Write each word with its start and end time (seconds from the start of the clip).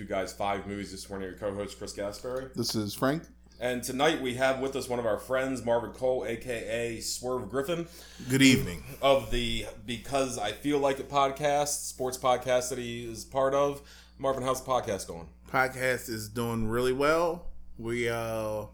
everybody? 0.00 0.08
Two 0.08 0.22
Guys 0.24 0.32
Five 0.32 0.66
Movies. 0.66 0.90
This 0.90 1.08
morning, 1.08 1.28
your 1.28 1.36
co-host 1.38 1.78
Chris 1.78 1.92
Gasperry, 1.92 2.52
This 2.54 2.74
is 2.74 2.94
Frank. 2.94 3.24
and 3.60 3.82
tonight 3.82 4.20
we 4.22 4.34
have 4.34 4.60
with 4.60 4.74
us 4.76 4.88
one 4.88 4.98
of 4.98 5.06
our 5.06 5.18
friends, 5.18 5.64
Marvin 5.64 5.92
Cole, 5.92 6.24
aka 6.26 7.00
Swerve 7.00 7.48
Griffin, 7.50 7.86
Good 8.28 8.42
evening. 8.42 8.82
of 9.02 9.30
the 9.30 9.66
Because 9.86 10.38
I 10.38 10.52
Feel 10.52 10.78
Like 10.78 10.98
It 11.00 11.08
podcast, 11.10 11.86
sports 11.88 12.16
podcast 12.18 12.70
that 12.70 12.78
he 12.78 13.04
is 13.10 13.24
part 13.24 13.54
of. 13.54 13.82
Marvin, 14.18 14.42
how's 14.42 14.62
the 14.62 14.70
podcast 14.70 15.06
going? 15.06 15.28
Podcast 15.50 16.08
is 16.08 16.28
doing 16.28 16.68
really 16.68 16.92
well. 16.92 17.46
We 17.78 18.08
uh 18.08 18.66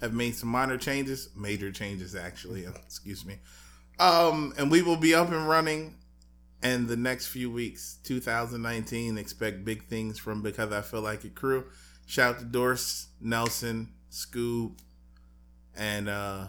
have 0.00 0.12
made 0.14 0.34
some 0.36 0.48
minor 0.48 0.78
changes, 0.78 1.28
major 1.36 1.70
changes 1.72 2.14
actually. 2.14 2.64
Excuse 2.86 3.24
me. 3.24 3.38
Um, 4.00 4.54
and 4.56 4.70
we 4.70 4.82
will 4.82 4.96
be 4.96 5.12
up 5.12 5.28
and 5.32 5.48
running 5.48 5.96
in 6.62 6.86
the 6.86 6.96
next 6.96 7.28
few 7.28 7.50
weeks. 7.50 7.98
2019. 8.04 9.18
Expect 9.18 9.64
big 9.64 9.84
things 9.84 10.18
from 10.18 10.42
because 10.42 10.72
I 10.72 10.80
feel 10.80 11.00
like 11.00 11.24
it 11.24 11.34
crew. 11.34 11.64
Shout 12.06 12.36
out 12.36 12.40
to 12.40 12.44
Doris, 12.46 13.08
Nelson, 13.20 13.90
Scoob, 14.10 14.78
and 15.76 16.08
uh 16.08 16.48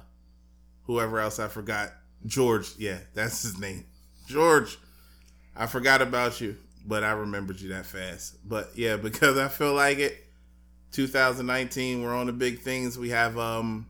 whoever 0.83 1.19
else 1.19 1.39
I 1.39 1.47
forgot. 1.47 1.89
George, 2.25 2.71
yeah, 2.77 2.97
that's 3.13 3.43
his 3.43 3.59
name. 3.59 3.85
George. 4.27 4.77
I 5.55 5.67
forgot 5.67 6.01
about 6.01 6.39
you, 6.39 6.55
but 6.85 7.03
I 7.03 7.11
remembered 7.11 7.59
you 7.59 7.69
that 7.69 7.85
fast. 7.85 8.37
But 8.47 8.71
yeah, 8.75 8.95
because 8.95 9.37
I 9.37 9.47
feel 9.47 9.73
like 9.73 9.99
it. 9.99 10.25
2019, 10.91 12.01
we're 12.01 12.15
on 12.15 12.25
the 12.25 12.33
big 12.33 12.61
things. 12.61 12.97
We 12.97 13.09
have 13.09 13.37
um 13.37 13.87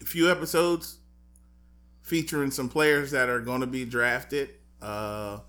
a 0.00 0.04
few 0.04 0.30
episodes 0.30 0.98
featuring 2.02 2.50
some 2.50 2.68
players 2.68 3.10
that 3.10 3.28
are 3.28 3.40
going 3.40 3.60
to 3.60 3.66
be 3.66 3.84
drafted. 3.84 4.50
Uh 4.86 5.40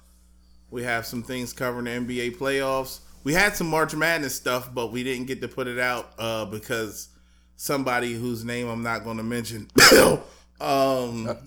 we 0.70 0.84
have 0.84 1.06
some 1.06 1.24
things 1.24 1.54
covering 1.54 1.86
the 1.86 1.92
NBA 1.92 2.38
playoffs. 2.38 3.00
We 3.24 3.34
had 3.34 3.56
some 3.56 3.68
March 3.68 3.96
Madness 3.96 4.36
stuff, 4.36 4.74
but 4.74 4.92
we 4.92 5.04
didn't 5.04 5.28
get 5.28 5.40
to 5.42 5.48
put 5.48 5.68
it 5.68 5.80
out 5.80 6.12
uh 6.18 6.46
because 6.46 7.10
somebody 7.56 8.14
whose 8.14 8.44
name 8.44 8.68
I'm 8.68 8.84
not 8.84 9.04
going 9.04 9.18
to 9.18 9.24
mention 9.24 9.70
um 10.62 11.38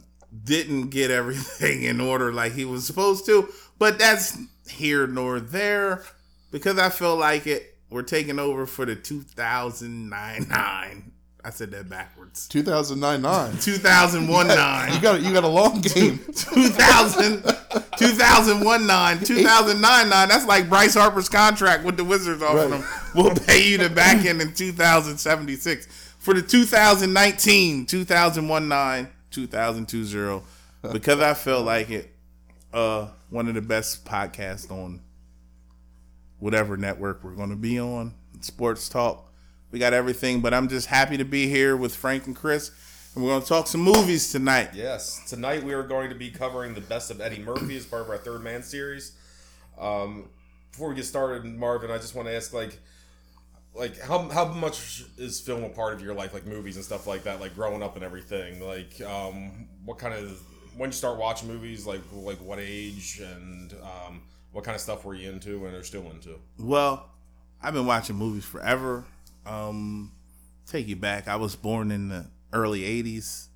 didn't 0.44 0.90
get 0.90 1.10
everything 1.10 1.82
in 1.82 2.00
order 2.00 2.32
like 2.32 2.52
he 2.52 2.64
was 2.64 2.86
supposed 2.86 3.26
to. 3.26 3.48
But 3.78 3.98
that's 3.98 4.38
here 4.68 5.06
nor 5.06 5.40
there 5.40 6.04
because 6.50 6.78
I 6.78 6.90
feel 6.90 7.16
like 7.16 7.46
it. 7.46 7.66
We're 7.90 8.02
taking 8.02 8.38
over 8.38 8.66
for 8.66 8.86
the 8.86 8.94
2009 8.94 10.46
9. 10.48 11.12
I 11.44 11.50
said 11.50 11.70
that 11.70 11.88
backwards. 11.88 12.46
2009 12.48 13.22
9. 13.22 13.56
2001 13.60 14.48
You 14.48 14.54
9. 14.54 15.00
got 15.00 15.22
you 15.22 15.32
got 15.32 15.44
a 15.44 15.48
long 15.48 15.80
game. 15.80 16.18
2000, 16.34 17.42
2001 17.96 18.86
9. 18.86 19.18
2009 19.20 20.08
9. 20.08 20.28
That's 20.28 20.46
like 20.46 20.68
Bryce 20.68 20.94
Harper's 20.94 21.28
contract 21.28 21.84
with 21.84 21.96
the 21.96 22.04
Wizards 22.04 22.42
offering 22.42 22.70
Right. 22.72 22.80
him. 22.80 22.86
We'll 23.14 23.34
pay 23.34 23.66
you 23.66 23.78
the 23.78 23.88
back 23.88 24.24
end 24.26 24.40
in 24.42 24.52
2076. 24.52 25.86
For 26.18 26.34
the 26.34 26.42
2019, 26.42 27.86
2001 27.86 28.68
9, 28.68 29.08
2002 29.30 30.04
0. 30.04 30.42
Because 30.92 31.20
I 31.20 31.32
felt 31.34 31.64
like 31.64 31.88
it, 31.90 32.10
uh, 32.74 33.08
one 33.30 33.48
of 33.48 33.54
the 33.54 33.62
best 33.62 34.04
podcasts 34.04 34.70
on 34.70 35.00
whatever 36.38 36.76
network 36.76 37.22
we're 37.24 37.34
going 37.34 37.50
to 37.50 37.56
be 37.56 37.78
on. 37.80 38.14
Sports 38.40 38.88
Talk. 38.88 39.29
We 39.70 39.78
got 39.78 39.92
everything, 39.92 40.40
but 40.40 40.52
I'm 40.52 40.68
just 40.68 40.86
happy 40.86 41.16
to 41.16 41.24
be 41.24 41.48
here 41.48 41.76
with 41.76 41.94
Frank 41.94 42.26
and 42.26 42.34
Chris. 42.34 42.72
And 43.14 43.24
we're 43.24 43.30
going 43.30 43.42
to 43.42 43.48
talk 43.48 43.66
some 43.66 43.80
movies 43.80 44.30
tonight. 44.30 44.70
Yes, 44.74 45.28
tonight 45.28 45.62
we 45.62 45.72
are 45.72 45.82
going 45.82 46.10
to 46.10 46.14
be 46.14 46.30
covering 46.30 46.74
the 46.74 46.80
best 46.80 47.10
of 47.10 47.20
Eddie 47.20 47.40
Murphy 47.40 47.76
as 47.76 47.86
part 47.86 48.02
of 48.02 48.10
our 48.10 48.18
Third 48.18 48.42
Man 48.42 48.62
series. 48.62 49.12
Um, 49.78 50.28
before 50.70 50.88
we 50.88 50.94
get 50.94 51.04
started, 51.04 51.44
Marvin, 51.44 51.90
I 51.90 51.98
just 51.98 52.14
want 52.14 52.28
to 52.28 52.34
ask, 52.34 52.52
like, 52.52 52.78
like 53.74 54.00
how 54.00 54.28
how 54.28 54.46
much 54.46 55.04
is 55.16 55.40
film 55.40 55.62
a 55.62 55.68
part 55.68 55.94
of 55.94 56.02
your 56.02 56.14
life, 56.14 56.34
like 56.34 56.46
movies 56.46 56.76
and 56.76 56.84
stuff 56.84 57.06
like 57.06 57.24
that, 57.24 57.40
like 57.40 57.54
growing 57.54 57.82
up 57.82 57.94
and 57.96 58.04
everything? 58.04 58.60
Like, 58.60 59.00
um, 59.02 59.68
what 59.84 59.98
kind 59.98 60.14
of 60.14 60.40
when 60.76 60.90
you 60.90 60.94
start 60.94 61.18
watching 61.18 61.48
movies, 61.48 61.86
like 61.86 62.00
like 62.12 62.38
what 62.38 62.58
age 62.60 63.20
and 63.20 63.72
um, 63.82 64.22
what 64.52 64.64
kind 64.64 64.74
of 64.74 64.80
stuff 64.80 65.04
were 65.04 65.14
you 65.14 65.30
into 65.30 65.66
and 65.66 65.74
are 65.74 65.84
still 65.84 66.10
into? 66.10 66.36
Well, 66.58 67.08
I've 67.62 67.74
been 67.74 67.86
watching 67.86 68.16
movies 68.16 68.44
forever. 68.44 69.04
Um, 69.46 70.12
take 70.66 70.88
you 70.88 70.96
back. 70.96 71.28
I 71.28 71.36
was 71.36 71.56
born 71.56 71.90
in 71.90 72.08
the 72.08 72.26
early 72.52 72.82
80s. 72.82 73.48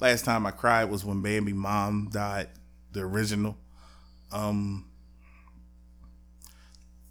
Last 0.00 0.24
time 0.24 0.46
I 0.46 0.50
cried 0.50 0.90
was 0.90 1.04
when 1.04 1.22
Bambi 1.22 1.52
mom 1.52 2.08
died, 2.12 2.48
the 2.92 3.00
original. 3.00 3.56
Um, 4.32 4.86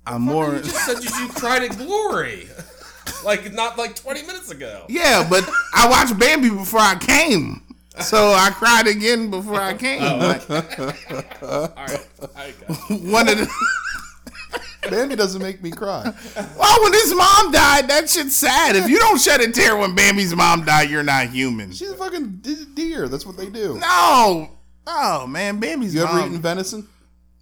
I'm 0.05 0.21
more. 0.21 0.55
You 0.55 0.61
just 0.61 0.85
said 0.85 1.03
you, 1.03 1.25
you 1.25 1.31
cried 1.31 1.63
at 1.63 1.77
Glory, 1.77 2.49
like 3.25 3.53
not 3.53 3.77
like 3.77 3.95
twenty 3.95 4.21
minutes 4.21 4.51
ago. 4.51 4.85
Yeah, 4.89 5.25
but 5.29 5.47
I 5.73 5.87
watched 5.89 6.19
Bambi 6.19 6.49
before 6.49 6.81
I 6.81 6.95
came. 6.95 7.61
So 8.01 8.33
I 8.33 8.49
cried 8.49 8.87
again 8.87 9.29
before 9.29 9.61
I 9.61 9.75
came. 9.75 10.01
Like, 10.01 10.49
All 10.49 10.57
right, 11.77 12.07
I 12.35 12.53
got 12.67 12.77
one 12.89 13.29
of 13.29 13.37
the 13.37 13.49
Bambi 14.89 15.15
doesn't 15.15 15.41
make 15.41 15.61
me 15.63 15.71
cry. 15.71 16.03
Well, 16.57 16.83
when 16.83 16.93
his 16.93 17.13
mom 17.15 17.51
died, 17.51 17.87
that 17.89 18.09
shit's 18.09 18.35
sad. 18.35 18.75
If 18.75 18.89
you 18.89 18.99
don't 18.99 19.19
shed 19.19 19.41
a 19.41 19.51
tear 19.51 19.77
when 19.77 19.95
Bambi's 19.95 20.35
mom 20.35 20.65
died, 20.65 20.89
you're 20.89 21.03
not 21.03 21.27
human. 21.29 21.71
She's 21.71 21.91
a 21.91 21.95
fucking 21.95 22.39
d- 22.41 22.65
deer. 22.73 23.07
That's 23.07 23.25
what 23.25 23.37
they 23.37 23.49
do. 23.49 23.79
No. 23.79 24.49
Oh 24.85 25.25
man, 25.27 25.59
Bambi's 25.59 25.95
You 25.95 26.03
ever 26.03 26.13
mom. 26.13 26.27
eaten 26.27 26.41
venison? 26.41 26.87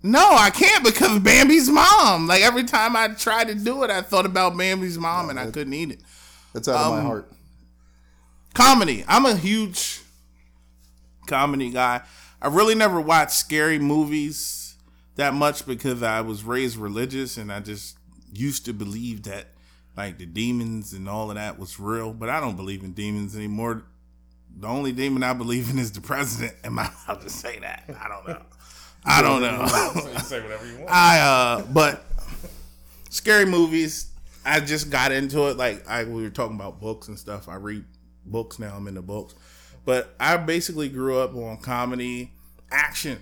no, 0.03 0.31
I 0.33 0.49
can't 0.51 0.83
because 0.83 1.19
Bambi's 1.19 1.69
mom. 1.69 2.27
Like 2.27 2.41
every 2.43 2.63
time 2.63 2.95
I 2.95 3.09
tried 3.09 3.47
to 3.47 3.55
do 3.55 3.83
it, 3.83 3.89
I 3.89 4.01
thought 4.01 4.25
about 4.25 4.55
Bambi's 4.57 4.97
mom 4.99 5.29
and 5.29 5.39
I 5.39 5.49
couldn't 5.49 5.73
eat 5.73 5.91
it. 5.91 6.01
That's 6.53 6.67
out 6.67 6.75
of 6.85 6.91
my 6.93 6.99
Um, 6.99 7.05
heart. 7.05 7.31
Comedy. 8.53 9.03
I'm 9.07 9.25
a 9.25 9.35
huge 9.35 10.01
comedy 11.27 11.69
guy. 11.71 12.01
I 12.41 12.47
really 12.47 12.75
never 12.75 12.99
watched 12.99 13.31
scary 13.31 13.79
movies 13.79 14.57
that 15.21 15.35
much 15.35 15.67
because 15.67 16.01
I 16.01 16.21
was 16.21 16.43
raised 16.43 16.77
religious 16.77 17.37
and 17.37 17.51
I 17.51 17.59
just 17.59 17.95
used 18.33 18.65
to 18.65 18.73
believe 18.73 19.23
that 19.23 19.49
like 19.95 20.17
the 20.17 20.25
demons 20.25 20.93
and 20.93 21.07
all 21.07 21.29
of 21.29 21.35
that 21.35 21.59
was 21.59 21.79
real, 21.79 22.11
but 22.11 22.27
I 22.27 22.39
don't 22.39 22.55
believe 22.55 22.83
in 22.83 22.93
demons 22.93 23.35
anymore. 23.35 23.83
The 24.57 24.67
only 24.67 24.91
demon 24.91 25.21
I 25.21 25.33
believe 25.33 25.69
in 25.69 25.77
is 25.77 25.91
the 25.91 26.01
president. 26.01 26.55
Am 26.63 26.79
I 26.79 26.89
allowed 27.07 27.21
to 27.21 27.29
say 27.29 27.59
that? 27.59 27.83
I 28.01 28.07
don't 28.07 28.27
know. 28.27 28.41
I 29.05 29.21
don't 29.21 29.41
know. 29.41 29.67
So 30.01 30.11
you 30.11 30.19
say 30.19 30.41
whatever 30.41 30.65
you 30.65 30.77
want. 30.77 30.89
I 30.89 31.19
uh 31.19 31.65
but 31.71 32.03
scary 33.09 33.45
movies, 33.45 34.09
I 34.43 34.59
just 34.59 34.89
got 34.89 35.11
into 35.11 35.49
it 35.49 35.57
like 35.57 35.87
I 35.87 36.03
we 36.03 36.23
were 36.23 36.31
talking 36.31 36.55
about 36.55 36.79
books 36.79 37.09
and 37.09 37.19
stuff. 37.19 37.47
I 37.47 37.55
read 37.55 37.85
books 38.25 38.57
now, 38.57 38.75
I'm 38.75 38.87
into 38.87 39.03
books. 39.03 39.35
But 39.85 40.15
I 40.19 40.37
basically 40.37 40.89
grew 40.89 41.19
up 41.19 41.35
on 41.35 41.57
comedy, 41.57 42.31
action. 42.71 43.19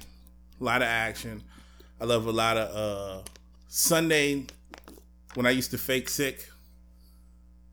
A 0.59 0.64
lot 0.64 0.82
of 0.82 0.88
action. 0.88 1.44
I 2.01 2.05
love 2.05 2.25
a 2.28 2.31
lot 2.31 2.57
of 2.57 2.75
uh 2.75 3.23
Sunday 3.67 4.46
when 5.35 5.46
I 5.46 5.51
used 5.51 5.72
to 5.72 5.78
fake 5.78 6.09
sick 6.09 6.49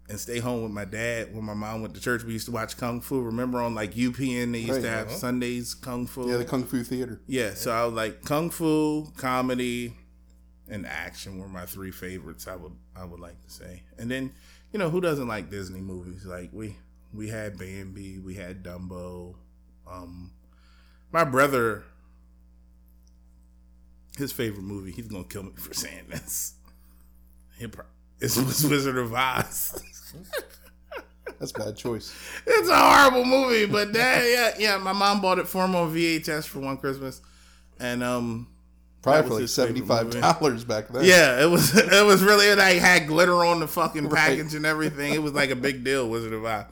and 0.08 0.20
stay 0.20 0.38
home 0.38 0.62
with 0.62 0.73
my 0.73 0.84
dad 0.84 1.34
when 1.34 1.44
my 1.44 1.55
mom 1.55 1.82
went 1.82 1.94
to 1.94 2.00
church. 2.00 2.23
We 2.23 2.32
used 2.32 2.46
to 2.46 2.52
watch 2.52 2.76
Kung 2.76 3.00
Fu. 3.00 3.20
Remember 3.23 3.61
on 3.61 3.75
like 3.75 3.94
UPN 3.94 4.52
they 4.52 4.61
used 4.61 4.75
Right, 4.75 4.82
to 4.82 4.88
have 4.88 5.06
uh-huh. 5.08 5.17
Sundays 5.17 5.75
Kung 5.75 6.06
Fu. 6.06 6.28
Yeah, 6.28 6.37
the 6.37 6.44
Kung 6.44 6.64
Fu 6.64 6.82
Theater. 6.82 7.20
Yeah, 7.26 7.55
so 7.55 7.73
I 7.73 7.84
was 7.84 7.94
like 7.94 8.25
kung 8.25 8.50
fu, 8.50 9.06
comedy, 9.17 9.94
and 10.69 10.87
action 10.87 11.38
were 11.38 11.49
my 11.49 11.67
three 11.67 11.90
favorites. 11.90 12.46
I 12.46 12.56
would 12.56 12.73
I 12.94 13.05
would 13.05 13.20
like 13.20 13.40
to 13.43 13.50
say, 13.50 13.82
and 13.99 14.11
then 14.11 14.32
you 14.73 14.78
know 14.78 14.90
who 14.90 15.00
doesn't 15.00 15.28
like 15.28 15.50
Disney 15.50 15.81
movies? 15.81 16.25
Like 16.25 16.50
we 16.52 16.76
we 17.12 17.28
had 17.28 17.58
Bambi, 17.58 18.19
we 18.19 18.34
had 18.34 18.62
Dumbo. 18.62 19.34
Um, 19.90 20.32
my 21.12 21.25
brother, 21.25 21.84
his 24.19 24.33
favorite 24.33 24.63
movie. 24.65 24.91
He's 24.93 25.07
gonna 25.09 25.25
kill 25.25 25.45
me 25.45 25.53
for 25.57 25.75
saying 25.75 26.05
this. 26.09 26.55
He 27.59 27.67
pro- 27.67 27.85
It 28.21 28.37
was 28.37 28.65
Wizard 28.67 28.97
of 28.99 29.13
Oz. 29.15 29.83
That's 31.39 31.51
a 31.53 31.55
bad 31.55 31.77
choice. 31.77 32.15
it's 32.47 32.69
a 32.69 32.77
horrible 32.77 33.25
movie, 33.25 33.67
but 33.67 33.93
that, 33.93 34.25
yeah, 34.27 34.55
yeah. 34.59 34.79
My 34.79 34.93
mom 34.93 35.21
bought 35.21 35.39
it 35.39 35.47
for 35.49 35.65
him 35.65 35.75
on 35.75 35.95
VHS 35.95 36.47
for 36.47 36.61
one 36.61 36.79
Christmas, 36.79 37.21
and 37.79 38.03
um, 38.03 38.49
Probably 39.03 39.29
for 39.29 39.41
like 39.41 39.49
seventy 39.49 39.81
five 39.83 40.11
dollars 40.11 40.65
back 40.65 40.89
then. 40.89 41.05
Yeah, 41.05 41.43
it 41.43 41.47
was 41.51 41.77
it 41.77 42.07
was 42.07 42.23
really 42.23 42.55
like 42.55 42.79
had 42.79 43.07
glitter 43.07 43.45
on 43.45 43.61
the 43.61 43.69
fucking 43.69 44.09
Right. 44.09 44.37
package 44.39 44.55
and 44.55 44.65
everything. 44.65 45.12
It 45.15 45.23
was 45.23 45.33
like 45.33 45.51
a 45.51 45.57
big 45.57 45.85
deal, 45.85 46.09
Wizard 46.09 46.33
of 46.33 46.45
Oz. 46.45 46.65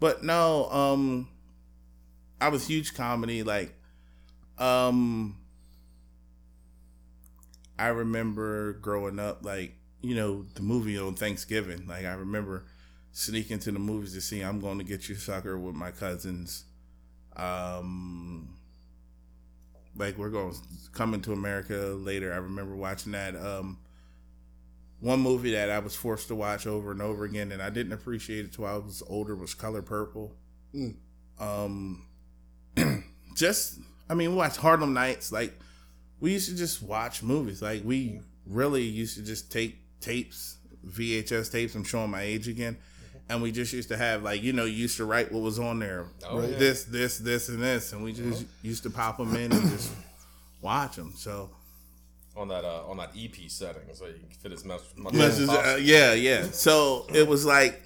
But 0.00 0.24
no, 0.24 0.68
um 0.70 1.28
I 2.40 2.48
was 2.48 2.66
huge 2.66 2.94
comedy 2.94 3.42
like 3.42 3.74
um 4.58 5.36
I 7.80 7.88
remember 7.88 8.74
growing 8.74 9.18
up 9.18 9.44
like, 9.44 9.74
you 10.02 10.14
know, 10.14 10.44
the 10.54 10.62
movie 10.62 10.98
on 10.98 11.14
Thanksgiving. 11.14 11.86
Like 11.86 12.04
I 12.04 12.12
remember 12.12 12.64
sneaking 13.12 13.58
to 13.60 13.72
the 13.72 13.78
movies 13.78 14.14
to 14.14 14.20
see 14.20 14.40
I'm 14.40 14.60
going 14.60 14.78
to 14.78 14.84
get 14.84 15.08
you 15.08 15.14
sucker 15.14 15.58
with 15.58 15.74
my 15.74 15.90
cousins. 15.90 16.64
Um 17.36 18.60
like 19.96 20.16
we're 20.18 20.30
going 20.30 20.54
coming 20.92 21.20
to 21.22 21.32
America 21.32 21.74
later. 21.74 22.32
I 22.32 22.36
remember 22.36 22.74
watching 22.76 23.12
that. 23.12 23.36
Um, 23.36 23.78
one 25.00 25.20
movie 25.20 25.52
that 25.52 25.70
I 25.70 25.78
was 25.78 25.96
forced 25.96 26.28
to 26.28 26.34
watch 26.34 26.66
over 26.66 26.92
and 26.92 27.00
over 27.00 27.24
again, 27.24 27.52
and 27.52 27.62
I 27.62 27.70
didn't 27.70 27.92
appreciate 27.92 28.44
it 28.44 28.52
till 28.52 28.66
I 28.66 28.76
was 28.76 29.02
older, 29.08 29.34
was 29.34 29.54
Color 29.54 29.82
Purple. 29.82 30.34
Mm. 30.74 30.96
Um, 31.38 32.06
just 33.34 33.78
I 34.08 34.14
mean, 34.14 34.30
we 34.30 34.36
watched 34.36 34.56
Harlem 34.56 34.92
Nights. 34.92 35.32
Like 35.32 35.58
we 36.20 36.32
used 36.32 36.48
to 36.50 36.56
just 36.56 36.82
watch 36.82 37.22
movies. 37.22 37.62
Like 37.62 37.82
we 37.84 38.20
really 38.46 38.82
used 38.82 39.16
to 39.16 39.22
just 39.22 39.50
take 39.50 39.78
tapes, 40.00 40.56
VHS 40.86 41.50
tapes. 41.50 41.74
I'm 41.74 41.84
showing 41.84 42.10
my 42.10 42.22
age 42.22 42.48
again. 42.48 42.76
And 43.28 43.40
we 43.42 43.52
just 43.52 43.72
used 43.72 43.88
to 43.90 43.96
have 43.96 44.22
like 44.24 44.42
you 44.42 44.52
know 44.52 44.64
you 44.64 44.72
used 44.74 44.96
to 44.96 45.04
write 45.04 45.30
what 45.30 45.42
was 45.42 45.58
on 45.60 45.78
there, 45.78 46.06
Oh, 46.28 46.40
yeah. 46.40 46.56
this 46.58 46.82
this 46.84 47.18
this 47.18 47.48
and 47.48 47.62
this, 47.62 47.92
and 47.92 48.02
we 48.02 48.12
just 48.12 48.44
used 48.62 48.82
to 48.82 48.90
pop 48.90 49.18
them 49.18 49.36
in 49.36 49.52
and 49.52 49.70
just 49.70 49.92
watch 50.62 50.96
them. 50.96 51.12
So 51.16 51.48
on 52.36 52.48
that 52.48 52.64
uh, 52.64 52.88
on 52.88 52.96
that 52.96 53.10
EP 53.16 53.34
setting, 53.48 53.82
so 53.92 54.06
you 54.06 54.14
can 54.14 54.30
fit 54.30 54.50
as 54.50 54.64
much. 54.64 54.80
much 54.96 55.14
Much 55.14 55.26
as 55.28 55.40
as- 55.42 55.48
uh, 55.48 55.78
yeah, 55.80 56.12
yeah. 56.14 56.46
So 56.50 57.06
it 57.14 57.28
was 57.28 57.44
like 57.46 57.80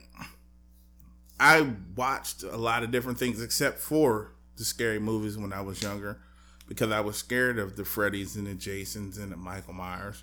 I 1.39 1.69
watched 1.97 2.43
a 2.43 2.57
lot 2.57 2.83
of 2.83 2.91
different 2.91 3.19
things 3.19 3.43
except 3.43 3.81
for 3.81 4.33
the 4.57 4.65
scary 4.65 4.99
movies 5.01 5.37
when 5.37 5.53
I 5.53 5.61
was 5.61 5.83
younger 5.83 6.21
because 6.67 6.91
I 6.91 7.01
was 7.01 7.17
scared 7.17 7.59
of 7.59 7.77
the 7.77 7.83
Freddys 7.83 8.37
and 8.37 8.47
the 8.47 8.55
Jasons 8.55 9.19
and 9.19 9.33
the 9.33 9.37
Michael 9.37 9.75
Myers. 9.75 10.23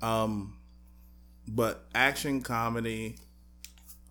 Um, 0.00 0.56
but 1.46 1.84
action 1.94 2.42
comedy, 2.42 3.16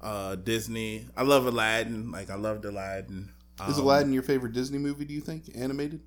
uh, 0.01 0.35
Disney. 0.35 1.07
I 1.15 1.23
love 1.23 1.45
Aladdin. 1.45 2.11
Like 2.11 2.29
I 2.29 2.35
loved 2.35 2.65
Aladdin. 2.65 3.29
Is 3.69 3.77
Um, 3.77 3.83
Aladdin 3.85 4.13
your 4.13 4.23
favorite 4.23 4.53
Disney 4.53 4.77
movie? 4.77 5.05
Do 5.05 5.13
you 5.13 5.21
think 5.21 5.45
animated? 5.55 6.01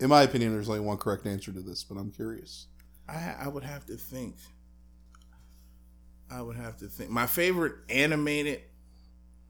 In 0.00 0.08
my 0.08 0.22
opinion, 0.22 0.52
there's 0.52 0.68
only 0.68 0.80
one 0.80 0.96
correct 0.96 1.26
answer 1.26 1.52
to 1.52 1.60
this, 1.60 1.84
but 1.84 1.96
I'm 1.98 2.10
curious. 2.10 2.66
I 3.08 3.34
I 3.38 3.48
would 3.48 3.64
have 3.64 3.84
to 3.86 3.96
think. 3.96 4.36
I 6.30 6.40
would 6.40 6.56
have 6.56 6.76
to 6.78 6.86
think. 6.86 7.10
My 7.10 7.26
favorite 7.26 7.74
animated. 7.88 8.62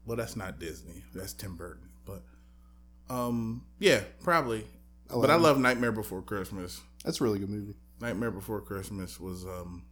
Well, 0.05 0.17
that's 0.17 0.35
not 0.35 0.59
Disney. 0.59 1.03
That's 1.13 1.31
Tim 1.33 1.55
Burton. 1.55 1.87
But, 3.11 3.15
um, 3.27 3.63
yeah, 3.79 4.01
probably. 4.23 4.65
But 5.09 5.29
I 5.29 5.35
love 5.35 5.57
Nightmare 5.59 5.91
Before 5.91 6.21
Christmas. 6.21 6.79
That's 7.03 7.19
a 7.19 7.23
really 7.23 7.39
good 7.39 7.49
movie. 7.49 7.75
Nightmare 7.99 8.31
Before 8.31 8.61
Christmas 8.61 9.19
was 9.19 9.43
um 9.45 9.83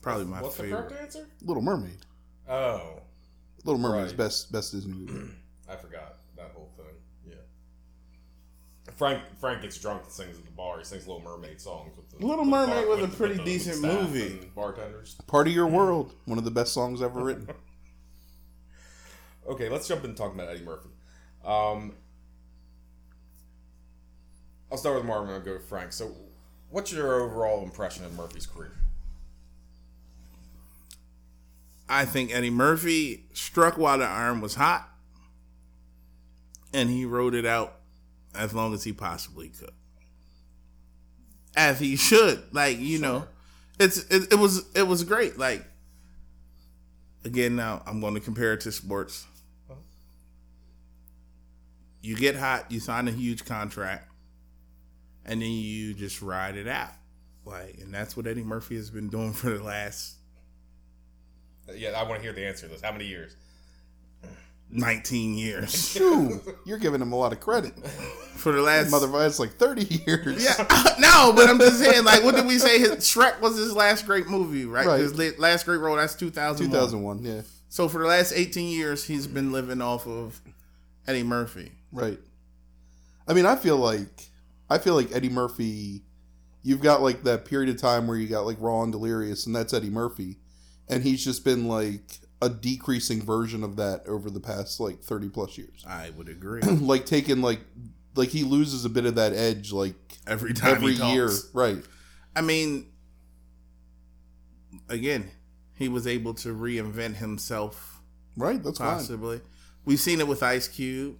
probably 0.00 0.26
my 0.26 0.40
What's 0.40 0.56
the 0.56 0.62
favorite. 0.64 0.88
correct 0.88 1.02
answer? 1.02 1.26
Little 1.42 1.62
Mermaid. 1.62 2.06
Oh, 2.48 3.00
Little 3.64 3.80
Mermaid's 3.80 4.12
Right. 4.12 4.18
best 4.18 4.52
best 4.52 4.72
Disney 4.72 4.94
movie. 4.94 5.30
I 5.68 5.76
forgot 5.76 6.16
that 6.36 6.52
whole 6.54 6.70
thing. 6.76 6.86
Yeah. 7.28 8.92
Frank 8.96 9.22
Frank 9.40 9.62
gets 9.62 9.78
drunk 9.78 10.04
and 10.04 10.12
sings 10.12 10.38
at 10.38 10.44
the 10.44 10.50
bar. 10.52 10.78
He 10.78 10.84
sings 10.84 11.06
Little 11.08 11.22
Mermaid 11.22 11.60
songs 11.60 11.96
with 11.96 12.08
the 12.10 12.24
Little 12.24 12.44
the 12.44 12.50
Mermaid 12.50 12.86
was 12.88 12.98
a 12.98 13.02
with 13.02 13.10
the- 13.10 13.16
pretty 13.16 13.42
decent 13.44 13.82
movie. 13.82 14.48
Bartenders. 14.54 15.16
Part 15.26 15.48
of 15.48 15.52
Your 15.52 15.66
World, 15.66 16.14
one 16.26 16.38
of 16.38 16.44
the 16.44 16.50
best 16.52 16.72
songs 16.72 17.02
ever 17.02 17.22
written. 17.24 17.48
Okay, 19.48 19.68
let's 19.68 19.88
jump 19.88 20.04
into 20.04 20.14
talking 20.16 20.38
about 20.38 20.52
Eddie 20.52 20.64
Murphy. 20.64 20.90
Um, 21.44 21.94
I'll 24.70 24.78
start 24.78 24.96
with 24.96 25.04
Marvin. 25.04 25.34
I'll 25.34 25.40
go 25.40 25.54
with 25.54 25.68
Frank. 25.68 25.92
So, 25.92 26.12
what's 26.70 26.92
your 26.92 27.20
overall 27.20 27.62
impression 27.62 28.04
of 28.04 28.16
Murphy's 28.16 28.46
career? 28.46 28.72
I 31.88 32.04
think 32.04 32.32
Eddie 32.32 32.50
Murphy 32.50 33.24
struck 33.32 33.76
while 33.76 33.98
the 33.98 34.04
iron 34.04 34.40
was 34.40 34.54
hot, 34.54 34.88
and 36.72 36.88
he 36.88 37.04
rode 37.04 37.34
it 37.34 37.44
out 37.44 37.78
as 38.32 38.54
long 38.54 38.72
as 38.72 38.84
he 38.84 38.92
possibly 38.92 39.48
could, 39.48 39.72
as 41.56 41.80
he 41.80 41.96
should. 41.96 42.44
Like 42.52 42.78
you 42.78 43.00
know, 43.00 43.26
it's 43.80 43.98
it, 44.04 44.32
it 44.32 44.38
was 44.38 44.64
it 44.76 44.84
was 44.84 45.02
great. 45.02 45.36
Like 45.36 45.64
again, 47.24 47.56
now 47.56 47.82
I'm 47.86 48.00
going 48.00 48.14
to 48.14 48.20
compare 48.20 48.52
it 48.52 48.60
to 48.62 48.72
sports. 48.72 49.26
Uh-huh. 49.68 49.80
You 52.02 52.16
get 52.16 52.36
hot, 52.36 52.70
you 52.70 52.78
sign 52.78 53.08
a 53.08 53.12
huge 53.12 53.44
contract, 53.44 54.09
and 55.24 55.40
then 55.42 55.50
you 55.50 55.94
just 55.94 56.22
ride 56.22 56.56
it 56.56 56.68
out. 56.68 56.92
Like, 57.44 57.78
and 57.80 57.92
that's 57.92 58.16
what 58.16 58.26
Eddie 58.26 58.42
Murphy 58.44 58.76
has 58.76 58.90
been 58.90 59.08
doing 59.08 59.32
for 59.34 59.50
the 59.50 59.62
last 59.62 60.16
Uh, 61.68 61.72
Yeah, 61.72 61.90
I 61.90 62.02
want 62.04 62.16
to 62.16 62.22
hear 62.22 62.32
the 62.32 62.46
answer 62.46 62.66
to 62.66 62.72
this. 62.72 62.80
How 62.82 62.92
many 62.92 63.06
years? 63.06 63.34
19 64.72 65.34
years. 65.34 65.92
Shoo, 65.92 66.40
you're 66.64 66.78
giving 66.78 67.00
him 67.02 67.12
a 67.12 67.16
lot 67.16 67.32
of 67.32 67.40
credit. 67.40 67.74
For 68.36 68.52
the 68.52 68.62
last 68.62 68.90
Mother, 68.90 69.08
it's 69.26 69.38
like 69.40 69.54
30 69.54 69.82
years. 70.06 70.44
Yeah, 70.44 70.94
no, 70.98 71.32
but 71.34 71.48
I'm 71.50 71.58
just 71.58 71.80
saying, 71.80 72.04
like, 72.04 72.22
what 72.22 72.36
did 72.36 72.46
we 72.46 72.58
say? 72.58 72.78
His, 72.78 72.90
Shrek 72.98 73.40
was 73.40 73.56
his 73.56 73.74
last 73.74 74.06
great 74.06 74.28
movie, 74.28 74.64
right? 74.66 74.86
Right. 74.86 75.00
His 75.00 75.18
la- 75.18 75.36
last 75.38 75.66
great 75.66 75.78
role. 75.78 75.96
That's 75.96 76.14
2001. 76.14 76.70
2001, 76.70 77.24
yeah. 77.24 77.42
So 77.68 77.88
for 77.88 77.98
the 77.98 78.06
last 78.06 78.32
18 78.32 78.68
years, 78.68 79.04
he's 79.04 79.26
been 79.26 79.50
living 79.52 79.80
off 79.82 80.06
of 80.06 80.40
Eddie 81.06 81.24
Murphy. 81.24 81.72
Right. 81.92 82.18
I 83.26 83.32
mean, 83.32 83.46
I 83.46 83.56
feel 83.56 83.76
like 83.76 84.29
I 84.70 84.78
feel 84.78 84.94
like 84.94 85.12
Eddie 85.12 85.28
Murphy. 85.28 86.02
You've 86.62 86.82
got 86.82 87.02
like 87.02 87.24
that 87.24 87.44
period 87.44 87.74
of 87.74 87.80
time 87.80 88.06
where 88.06 88.16
you 88.16 88.28
got 88.28 88.46
like 88.46 88.56
Raw 88.60 88.82
and 88.82 88.92
Delirious, 88.92 89.46
and 89.46 89.56
that's 89.56 89.74
Eddie 89.74 89.90
Murphy, 89.90 90.36
and 90.88 91.02
he's 91.02 91.24
just 91.24 91.44
been 91.44 91.66
like 91.66 92.20
a 92.42 92.48
decreasing 92.48 93.22
version 93.22 93.62
of 93.64 93.76
that 93.76 94.06
over 94.06 94.30
the 94.30 94.40
past 94.40 94.78
like 94.80 95.02
thirty 95.02 95.28
plus 95.28 95.58
years. 95.58 95.84
I 95.86 96.10
would 96.10 96.28
agree. 96.28 96.60
like 96.62 97.06
taking 97.06 97.42
like 97.42 97.60
like 98.14 98.28
he 98.28 98.44
loses 98.44 98.84
a 98.84 98.88
bit 98.88 99.06
of 99.06 99.14
that 99.16 99.32
edge 99.32 99.72
like 99.72 99.94
Every 100.26 100.52
time 100.54 100.76
every 100.76 100.92
year, 100.92 101.30
right? 101.52 101.82
I 102.36 102.42
mean, 102.42 102.86
again, 104.88 105.30
he 105.74 105.88
was 105.88 106.06
able 106.06 106.34
to 106.34 106.54
reinvent 106.54 107.16
himself. 107.16 108.00
Right. 108.36 108.62
That's 108.62 108.78
fine. 108.78 108.98
Possibly, 108.98 109.40
we've 109.84 109.98
seen 109.98 110.20
it 110.20 110.28
with 110.28 110.42
Ice 110.42 110.68
Cube. 110.68 111.16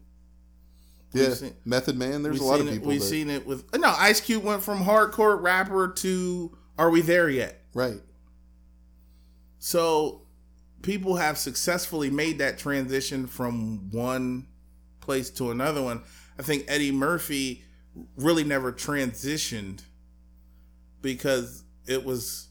Yeah. 1.12 1.28
We've 1.28 1.36
seen- 1.36 1.54
Method 1.64 1.96
Man. 1.96 2.22
There's 2.22 2.40
a 2.40 2.44
lot 2.44 2.60
of 2.60 2.68
it- 2.68 2.72
people. 2.72 2.88
We've 2.88 3.00
that- 3.00 3.06
seen 3.06 3.30
it 3.30 3.46
with 3.46 3.64
no 3.76 3.88
Ice 3.98 4.20
Cube 4.20 4.44
went 4.44 4.62
from 4.62 4.84
hardcore 4.84 5.40
rapper 5.40 5.88
to 5.88 6.56
Are 6.78 6.90
we 6.90 7.00
there 7.00 7.28
yet? 7.28 7.64
right. 7.74 8.00
So 9.58 10.22
people 10.82 11.16
have 11.16 11.36
successfully 11.38 12.10
made 12.10 12.38
that 12.38 12.58
transition 12.58 13.26
from 13.26 13.90
one 13.90 14.46
place 15.00 15.30
to 15.30 15.50
another 15.50 15.82
one. 15.82 16.02
I 16.38 16.42
think 16.42 16.64
Eddie 16.68 16.92
Murphy 16.92 17.64
really 18.16 18.44
never 18.44 18.72
transitioned 18.72 19.80
because 21.02 21.64
it 21.86 22.04
was 22.04 22.48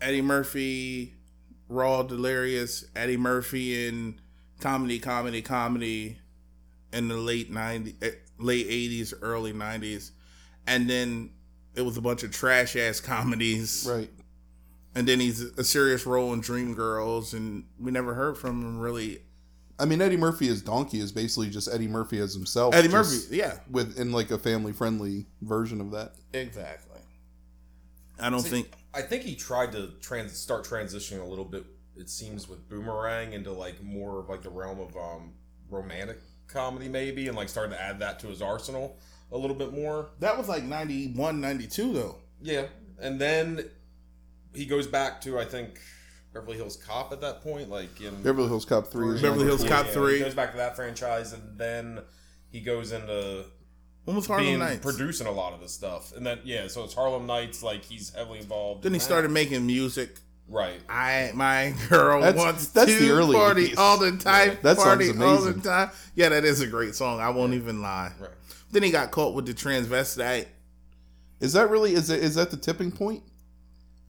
Eddie 0.00 0.22
Murphy, 0.22 1.14
Raw 1.68 2.02
Delirious, 2.02 2.84
Eddie 2.96 3.16
Murphy 3.16 3.86
in 3.88 4.20
comedy, 4.60 4.98
comedy, 4.98 5.42
comedy 5.42 6.18
in 6.94 7.08
the 7.08 7.16
late 7.16 7.52
90s, 7.52 7.94
eh, 8.02 8.10
late 8.38 8.66
80s, 8.68 9.12
early 9.20 9.52
90s. 9.52 10.12
And 10.66 10.88
then 10.88 11.30
it 11.74 11.82
was 11.82 11.96
a 11.96 12.00
bunch 12.00 12.22
of 12.22 12.30
trash 12.30 12.76
ass 12.76 13.00
comedies 13.12 13.86
Right. 13.90 14.10
and 14.94 15.06
then 15.06 15.20
he's 15.20 15.40
a 15.42 15.64
serious 15.64 16.06
role 16.06 16.32
in 16.32 16.40
Dreamgirls, 16.40 17.34
and 17.34 17.64
we 17.78 17.90
never 17.90 18.14
heard 18.14 18.38
from 18.38 18.62
him 18.62 18.78
really. 18.78 19.20
I 19.76 19.86
mean, 19.86 20.00
Eddie 20.00 20.16
Murphy 20.16 20.48
as 20.48 20.62
Donkey 20.62 21.00
is 21.00 21.10
basically 21.10 21.50
just 21.50 21.68
Eddie 21.68 21.88
Murphy 21.88 22.20
as 22.20 22.32
himself. 22.32 22.74
Eddie 22.76 22.86
Murphy, 22.88 23.36
yeah, 23.36 23.58
with 23.68 23.98
in 23.98 24.12
like 24.12 24.30
a 24.30 24.38
family 24.38 24.72
friendly 24.72 25.26
version 25.42 25.80
of 25.80 25.90
that. 25.90 26.12
exactly. 26.32 27.00
I 28.20 28.30
don't 28.30 28.38
See, 28.40 28.50
think 28.50 28.72
I 28.94 29.02
think 29.02 29.24
he 29.24 29.34
tried 29.34 29.72
to 29.72 29.88
trans 30.00 30.38
start 30.38 30.64
transitioning 30.64 31.20
a 31.20 31.24
little 31.24 31.44
bit. 31.44 31.64
It 31.96 32.08
seems 32.08 32.48
with 32.48 32.68
Boomerang 32.68 33.32
into 33.32 33.50
like 33.52 33.82
more 33.82 34.20
of 34.20 34.28
like 34.28 34.42
the 34.42 34.50
realm 34.50 34.78
of 34.78 34.96
um 34.96 35.32
romantic 35.68 36.20
comedy 36.48 36.88
maybe, 36.88 37.26
and 37.28 37.36
like 37.36 37.48
starting 37.48 37.72
to 37.72 37.80
add 37.82 37.98
that 38.00 38.18
to 38.20 38.26
his 38.28 38.40
arsenal 38.42 38.98
a 39.32 39.36
little 39.38 39.56
bit 39.56 39.72
more. 39.72 40.10
that 40.20 40.36
was 40.38 40.48
like 40.48 40.62
91, 40.64 41.40
92, 41.40 41.92
though. 41.92 42.16
Yeah, 42.42 42.66
and 43.00 43.20
then 43.20 43.68
he 44.54 44.66
goes 44.66 44.86
back 44.86 45.20
to 45.22 45.38
I 45.38 45.44
think 45.44 45.80
Beverly 46.32 46.56
Hills 46.56 46.76
Cop 46.76 47.12
at 47.12 47.20
that 47.22 47.42
point, 47.42 47.70
like 47.70 48.00
in 48.00 48.22
Beverly 48.22 48.48
Hills 48.48 48.64
Cop 48.64 48.88
three. 48.88 49.14
is 49.16 49.22
Beverly 49.22 49.44
Hills 49.46 49.60
four. 49.62 49.70
Cop 49.70 49.86
Yeah, 49.86 49.92
three. 49.92 50.18
He 50.18 50.24
goes 50.24 50.34
back 50.34 50.50
to 50.52 50.56
that 50.58 50.76
franchise, 50.76 51.32
and 51.32 51.58
then 51.58 52.00
he 52.50 52.60
goes 52.60 52.92
into 52.92 53.44
When 54.04 54.14
was 54.16 54.26
Harlem 54.26 54.44
being 54.46 54.58
Nights? 54.58 54.80
producing 54.84 55.26
a 55.26 55.32
lot 55.32 55.52
of 55.54 55.60
this 55.60 55.72
stuff, 55.72 56.12
and 56.14 56.24
then 56.26 56.40
yeah, 56.44 56.68
so 56.68 56.84
it's 56.84 56.94
Harlem 56.94 57.26
Nights. 57.26 57.62
Like 57.62 57.84
he's 57.84 58.14
heavily 58.14 58.38
involved. 58.40 58.82
then 58.82 58.90
in 58.90 58.94
he 58.94 58.98
that. 58.98 59.04
started 59.04 59.30
making 59.30 59.66
music. 59.66 60.18
Right. 60.48 60.80
I 60.88 61.30
my 61.34 61.74
girl 61.88 62.20
That's- 62.20 62.42
wants 62.42 62.68
that's 62.68 62.90
to 62.92 62.98
the 62.98 63.10
early 63.10 63.34
party 63.36 63.70
80s. 63.70 63.78
all 63.78 63.98
the 63.98 64.12
time. 64.12 64.58
That 64.62 64.76
party 64.76 65.06
song's 65.06 65.20
all 65.22 65.36
the 65.38 65.42
amazing. 65.52 65.62
time. 65.62 65.90
Yeah, 66.14 66.28
that 66.30 66.44
is 66.44 66.60
a 66.60 66.66
great 66.66 66.94
song. 66.94 67.20
I 67.20 67.30
won't 67.30 67.54
even 67.54 67.80
lie. 67.82 68.12
Right. 68.20 68.30
Then 68.70 68.82
he 68.82 68.90
got 68.90 69.10
caught 69.10 69.34
with 69.34 69.46
the 69.46 69.54
transvestite. 69.54 70.46
Is 71.40 71.52
that 71.52 71.70
really 71.70 71.94
is 71.94 72.10
it 72.10 72.22
is 72.22 72.34
that 72.36 72.50
the 72.50 72.56
tipping 72.56 72.90
point? 72.92 73.22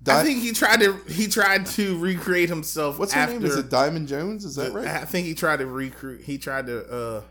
I 0.07 0.23
think 0.23 0.43
he 0.43 0.51
tried 0.51 0.81
to 0.81 0.93
he 1.09 1.27
tried 1.27 1.65
to 1.67 1.97
recreate 1.97 2.47
himself. 2.49 2.99
what's 2.99 3.13
her 3.13 3.25
name? 3.25 3.43
Is 3.43 3.55
it 3.57 3.69
Diamond 3.71 4.07
Jones? 4.07 4.45
Is 4.45 4.55
that 4.55 4.71
right? 4.71 4.87
I 4.87 5.05
think 5.05 5.25
he 5.25 5.33
tried 5.33 5.57
to 5.57 5.65
recruit. 5.65 6.21
He 6.21 6.37
tried 6.37 6.67
to 6.67 6.85
uh 6.87 7.21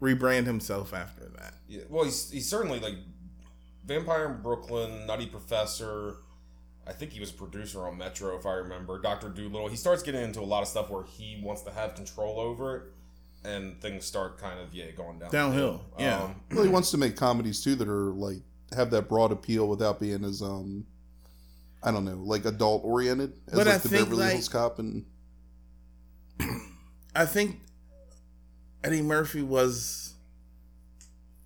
rebrand 0.00 0.44
himself 0.44 0.92
after 0.92 1.24
that. 1.38 1.54
Yeah, 1.68 1.82
well, 1.88 2.04
he's 2.04 2.30
he's 2.30 2.46
certainly 2.48 2.80
like 2.80 2.96
Vampire 3.86 4.26
in 4.26 4.42
Brooklyn, 4.42 5.06
Nutty 5.06 5.26
Professor. 5.26 6.16
I 6.88 6.92
think 6.92 7.12
he 7.12 7.20
was 7.20 7.30
a 7.30 7.34
producer 7.34 7.86
on 7.86 7.98
Metro, 7.98 8.36
if 8.38 8.46
I 8.46 8.52
remember. 8.54 9.00
Doctor 9.00 9.28
Dolittle. 9.28 9.68
He 9.68 9.76
starts 9.76 10.02
getting 10.02 10.22
into 10.22 10.40
a 10.40 10.42
lot 10.46 10.62
of 10.62 10.68
stuff 10.68 10.88
where 10.88 11.02
he 11.04 11.40
wants 11.42 11.62
to 11.62 11.70
have 11.72 11.94
control 11.96 12.38
over 12.38 12.76
it, 12.76 12.82
and 13.48 13.80
things 13.80 14.04
start 14.04 14.38
kind 14.38 14.60
of 14.60 14.72
yeah 14.74 14.90
going 14.92 15.18
down 15.18 15.30
Downhill, 15.30 15.84
yeah. 15.98 16.22
Um, 16.22 16.36
Well, 16.52 16.62
he 16.64 16.68
wants 16.70 16.90
to 16.92 16.98
make 16.98 17.16
comedies 17.16 17.62
too 17.62 17.74
that 17.76 17.88
are 17.88 18.10
like 18.12 18.38
have 18.74 18.90
that 18.90 19.08
broad 19.08 19.32
appeal 19.32 19.68
without 19.68 19.98
being 20.00 20.24
as 20.24 20.42
um, 20.42 20.86
I 21.82 21.90
don't 21.90 22.04
know, 22.04 22.16
like 22.22 22.44
adult 22.44 22.84
oriented 22.84 23.32
as 23.48 23.54
But 23.54 23.66
like 23.66 23.74
I 23.74 23.78
the 23.78 23.88
think, 23.88 24.02
Beverly 24.04 24.20
like- 24.22 24.32
Hills 24.34 24.48
Cop 24.48 24.78
and 24.78 25.04
I 27.14 27.24
think 27.26 27.60
Eddie 28.84 29.02
Murphy 29.02 29.42
was 29.42 30.14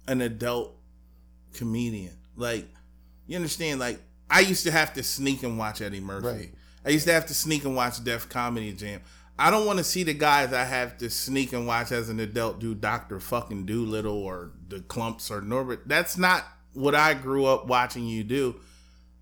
an 0.08 0.20
adult 0.20 0.76
comedian. 1.54 2.16
Like, 2.36 2.66
you 3.26 3.36
understand? 3.36 3.78
Like, 3.80 4.00
I 4.30 4.40
used 4.40 4.64
to 4.64 4.70
have 4.70 4.94
to 4.94 5.02
sneak 5.02 5.42
and 5.42 5.58
watch 5.58 5.80
Eddie 5.80 6.00
Murphy. 6.00 6.26
Right. 6.26 6.54
I 6.84 6.90
used 6.90 7.06
to 7.06 7.12
have 7.12 7.26
to 7.26 7.34
sneak 7.34 7.64
and 7.64 7.74
watch 7.76 8.02
Def 8.02 8.28
Comedy 8.28 8.72
Jam. 8.72 9.00
I 9.38 9.50
don't 9.50 9.66
want 9.66 9.78
to 9.78 9.84
see 9.84 10.02
the 10.02 10.14
guys 10.14 10.52
I 10.52 10.64
have 10.64 10.98
to 10.98 11.08
sneak 11.10 11.52
and 11.52 11.66
watch 11.66 11.92
as 11.92 12.08
an 12.08 12.20
adult 12.20 12.60
do 12.60 12.74
Doctor 12.74 13.18
Fucking 13.20 13.66
Dolittle 13.66 14.16
or 14.16 14.52
the 14.68 14.80
Klumps 14.80 15.30
or 15.30 15.40
Norbit. 15.40 15.80
That's 15.86 16.16
not 16.18 16.44
what 16.74 16.94
I 16.94 17.14
grew 17.14 17.46
up 17.46 17.66
watching 17.66 18.06
you 18.06 18.22
do. 18.22 18.60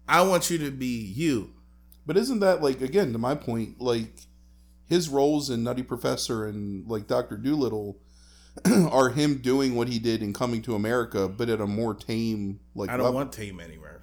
I 0.09 0.23
want 0.23 0.51
you 0.51 0.59
to 0.59 0.71
be 0.71 0.87
you. 0.87 1.51
But 2.05 2.17
isn't 2.17 2.41
that 2.41 2.63
like 2.63 2.81
again 2.81 3.13
to 3.13 3.19
my 3.19 3.35
point, 3.35 3.81
like 3.81 4.13
his 4.87 5.09
roles 5.09 5.51
in 5.51 5.63
Nutty 5.63 5.83
Professor 5.83 6.47
and 6.47 6.89
like 6.89 7.07
Doctor 7.07 7.37
Dolittle 7.37 7.99
are 8.91 9.11
him 9.11 9.39
doing 9.39 9.75
what 9.77 9.89
he 9.89 9.99
did 9.99 10.23
in 10.23 10.33
Coming 10.33 10.63
to 10.63 10.75
America, 10.75 11.29
but 11.29 11.49
at 11.49 11.61
a 11.61 11.67
more 11.67 11.95
tame 11.95 12.61
like 12.75 12.91
I 12.91 12.97
don't 12.97 13.05
level. 13.05 13.17
want 13.17 13.33
Tame 13.33 13.57
Murphy. 13.57 13.98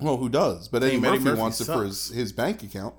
Well, 0.00 0.16
who 0.16 0.28
does? 0.28 0.68
But 0.68 0.82
Eddie 0.82 0.92
Tame 0.92 1.00
Murphy, 1.02 1.24
Murphy 1.24 1.40
wants 1.40 1.60
it 1.60 1.66
for 1.66 1.84
his, 1.84 2.08
his 2.08 2.32
bank 2.32 2.62
account. 2.62 2.94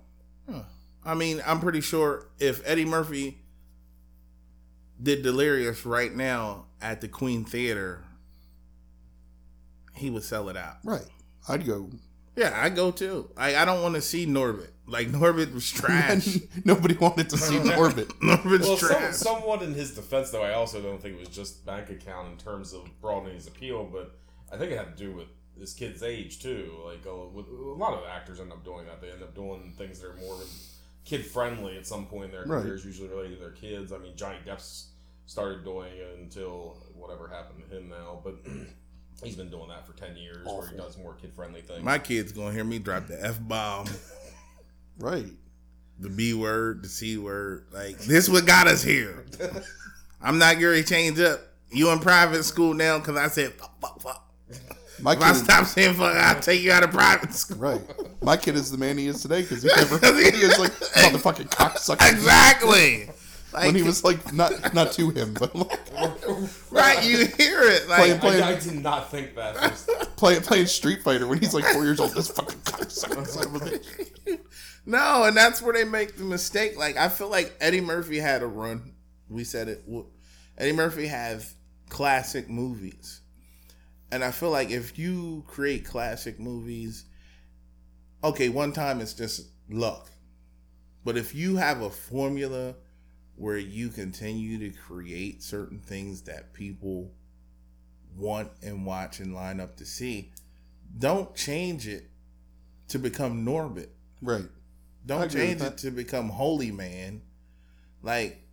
I 1.04 1.16
mean, 1.16 1.42
I'm 1.48 1.60
pretty 1.60 1.82
sure 1.82 2.28
if 2.40 2.62
Eddie 2.64 2.86
Murphy 2.86 3.40
did 5.02 5.24
Delirious 5.24 5.84
right 5.86 6.14
now 6.14 6.66
at 6.80 7.02
the 7.02 7.08
Queen 7.08 7.44
Theater, 7.44 8.04
he 9.96 10.10
would 10.12 10.24
sell 10.24 10.50
it 10.50 10.58
out. 10.58 10.78
Right. 10.84 11.06
I'd 11.50 11.66
go. 11.66 11.90
Yeah, 12.36 12.54
I'd 12.56 12.76
go 12.76 12.92
too. 12.92 13.30
I 13.36 13.56
I 13.56 13.66
don't 13.66 13.82
want 13.82 13.96
to 13.96 14.02
see 14.02 14.26
Norbit. 14.28 14.70
Like 14.86 15.08
Norbit 15.08 15.54
was 15.54 15.70
trash. 15.72 16.38
Nobody 16.66 16.96
wanted 16.96 17.30
to 17.32 17.38
see 17.38 17.56
Norbit. 17.60 18.06
Norbit's 18.22 18.68
Well, 18.68 18.78
some, 18.78 18.90
trash. 18.90 19.14
somewhat 19.16 19.64
in 19.64 19.74
his 19.74 19.96
defense, 19.96 20.30
though, 20.30 20.44
I 20.44 20.54
also 20.54 20.82
don't 20.82 21.02
think 21.02 21.16
it 21.16 21.20
was 21.20 21.30
just 21.30 21.66
bank 21.66 21.90
account 21.90 22.32
in 22.32 22.38
terms 22.38 22.74
of 22.74 22.88
broadening 23.02 23.36
his 23.36 23.48
appeal, 23.48 23.86
but 23.92 24.16
I 24.52 24.58
think 24.58 24.72
it 24.72 24.78
had 24.78 24.96
to 24.96 25.04
do 25.04 25.12
with 25.14 25.28
this 25.62 25.74
kid's 25.74 26.02
age 26.04 26.42
too. 26.42 26.74
Like 26.84 27.06
with, 27.34 27.46
a 27.48 27.52
lot 27.78 27.94
of 27.94 28.04
actors 28.10 28.40
end 28.42 28.52
up 28.52 28.66
doing 28.66 28.86
that. 28.88 29.00
They 29.00 29.12
end 29.12 29.22
up 29.24 29.34
doing 29.36 29.74
things 29.78 30.00
that 30.02 30.08
are 30.10 30.16
more 30.16 30.40
kid 31.06 31.24
friendly 31.26 31.78
at 31.78 31.86
some 31.88 32.08
point 32.08 32.26
in 32.26 32.32
their 32.32 32.46
Right. 32.46 32.64
careers, 32.64 32.84
usually 32.84 33.08
related 33.10 33.36
to 33.36 33.40
their 33.42 33.52
kids. 33.52 33.94
I 33.94 34.00
mean, 34.00 34.16
Johnny 34.16 34.40
Depp's 34.46 34.88
started 35.28 35.64
doing 35.64 35.94
it 35.96 36.18
until 36.20 36.76
whatever 36.96 37.28
happened 37.28 37.64
to 37.70 37.78
him 37.78 37.90
now, 37.90 38.20
but 38.24 38.36
he's 39.24 39.36
been 39.36 39.50
doing 39.52 39.70
that 39.70 39.86
for 39.88 39.94
ten 39.94 40.18
years, 40.18 40.46
where 40.46 40.68
he 40.68 40.76
does 40.76 40.98
more 40.98 41.14
kid 41.14 41.32
friendly 41.36 41.62
things. 41.62 41.84
My 41.84 42.00
kid's 42.00 42.32
gonna 42.32 42.52
hear 42.54 42.64
me 42.64 42.80
drop 42.80 43.06
the 43.08 43.24
f 43.24 43.38
bomb, 43.40 43.88
Right. 45.00 45.28
the 46.00 46.10
b 46.10 46.34
word, 46.34 46.84
the 46.84 46.90
c 46.90 47.18
word. 47.18 47.68
Like 47.72 48.00
this, 48.00 48.28
what 48.28 48.46
got 48.48 48.68
us 48.68 48.84
here. 48.84 49.26
I'm 50.22 50.38
not 50.40 50.60
gonna 50.60 50.84
change 50.84 51.20
up. 51.20 51.40
You 51.72 51.90
in 51.92 52.00
private 52.00 52.44
school 52.44 52.74
now 52.74 52.98
because 53.00 53.16
I 53.16 53.28
said 53.28 53.54
fuck, 53.54 53.80
fuck, 53.80 54.02
fuck. 54.02 54.31
My 55.02 55.14
If 55.14 55.22
I 55.22 55.32
kid, 55.34 55.44
stop 55.44 55.66
saying 55.66 55.96
fuck, 55.96 56.16
I'll 56.16 56.40
take 56.40 56.62
you 56.62 56.72
out 56.72 56.84
of 56.84 56.92
private 56.92 57.34
school. 57.34 57.58
right. 57.60 57.82
My 58.22 58.38
kid 58.38 58.56
is 58.56 58.72
the 58.72 58.78
man 58.78 58.98
he 58.98 59.08
is 59.08 59.22
today 59.22 59.42
because 59.42 59.64
he 59.64 59.70
never 59.76 59.98
he 60.14 60.22
is 60.28 60.60
like 60.60 60.72
motherfucking 60.74 61.50
cocksucker. 61.50 62.12
Exactly. 62.12 63.10
Like, 63.54 63.66
When 63.66 63.76
he 63.76 63.84
was 63.84 64.04
like 64.04 64.32
not 64.34 64.74
not 64.74 64.94
to 64.94 65.10
him, 65.10 65.34
but 65.34 65.54
like 65.54 65.80
right, 66.72 67.04
you 67.06 67.26
hear 67.26 67.62
it. 67.64 67.90
Like, 67.90 68.22
playing- 68.22 68.44
I, 68.44 68.52
I 68.52 68.60
did 68.60 68.82
not 68.82 69.12
think 69.12 69.36
that. 69.36 69.58
First. 69.58 69.90
playing 70.16 70.42
playing 70.42 70.68
Street 70.68 71.02
Fighter 71.04 71.28
when 71.28 71.40
he's 71.40 71.54
like 71.54 71.66
four 71.66 71.84
years 71.84 72.00
old. 72.00 72.14
This 72.14 72.30
fucking 72.30 72.60
cocksucker 72.60 73.28
son 73.28 73.56
of 73.56 73.62
a 73.62 74.40
no, 74.86 75.24
and 75.26 75.38
that's 75.38 75.62
where 75.62 75.74
they 75.74 75.84
make 75.84 76.18
the 76.18 76.24
mistake. 76.24 76.78
Like, 76.78 76.98
I 76.98 77.08
feel 77.10 77.30
like 77.30 77.56
Eddie 77.60 77.82
Murphy 77.82 78.18
had 78.18 78.42
a 78.42 78.48
run. 78.48 78.94
We 79.30 79.44
said 79.44 79.68
it. 79.68 79.84
Eddie 80.58 80.72
Murphy 80.72 81.08
has 81.08 81.56
classic 81.90 82.50
movies. 82.50 83.21
And 84.12 84.24
I 84.24 84.32
feel 84.32 84.50
like 84.50 84.72
if 84.72 85.00
you 85.00 85.44
create 85.48 85.86
classic 85.86 86.40
movies, 86.40 87.06
okay, 88.24 88.50
one 88.50 88.74
time 88.74 89.00
it's 89.00 89.14
just 89.14 89.48
luck. 89.70 90.10
But 91.04 91.18
if 91.18 91.34
you 91.34 91.56
have 91.56 91.82
a 91.82 91.90
formula 91.90 92.76
where 93.36 93.58
you 93.58 93.90
continue 93.90 94.60
to 94.60 94.78
create 94.78 95.42
certain 95.42 95.80
things 95.80 96.24
that 96.24 96.54
people 96.54 97.12
want 98.16 98.52
and 98.62 98.86
watch 98.86 99.20
and 99.20 99.34
line 99.34 99.60
up 99.60 99.78
to 99.78 99.86
see, 99.86 100.32
don't 100.98 101.34
change 101.36 101.88
it 101.88 102.10
to 102.90 103.00
become 103.00 103.46
Norbit. 103.46 103.88
Right. 104.22 104.46
Don't 105.06 105.32
change 105.32 105.62
it 105.62 105.78
to 105.80 105.92
become 105.92 106.30
Holy 106.30 106.72
Man. 106.72 107.22
Like 108.04 108.44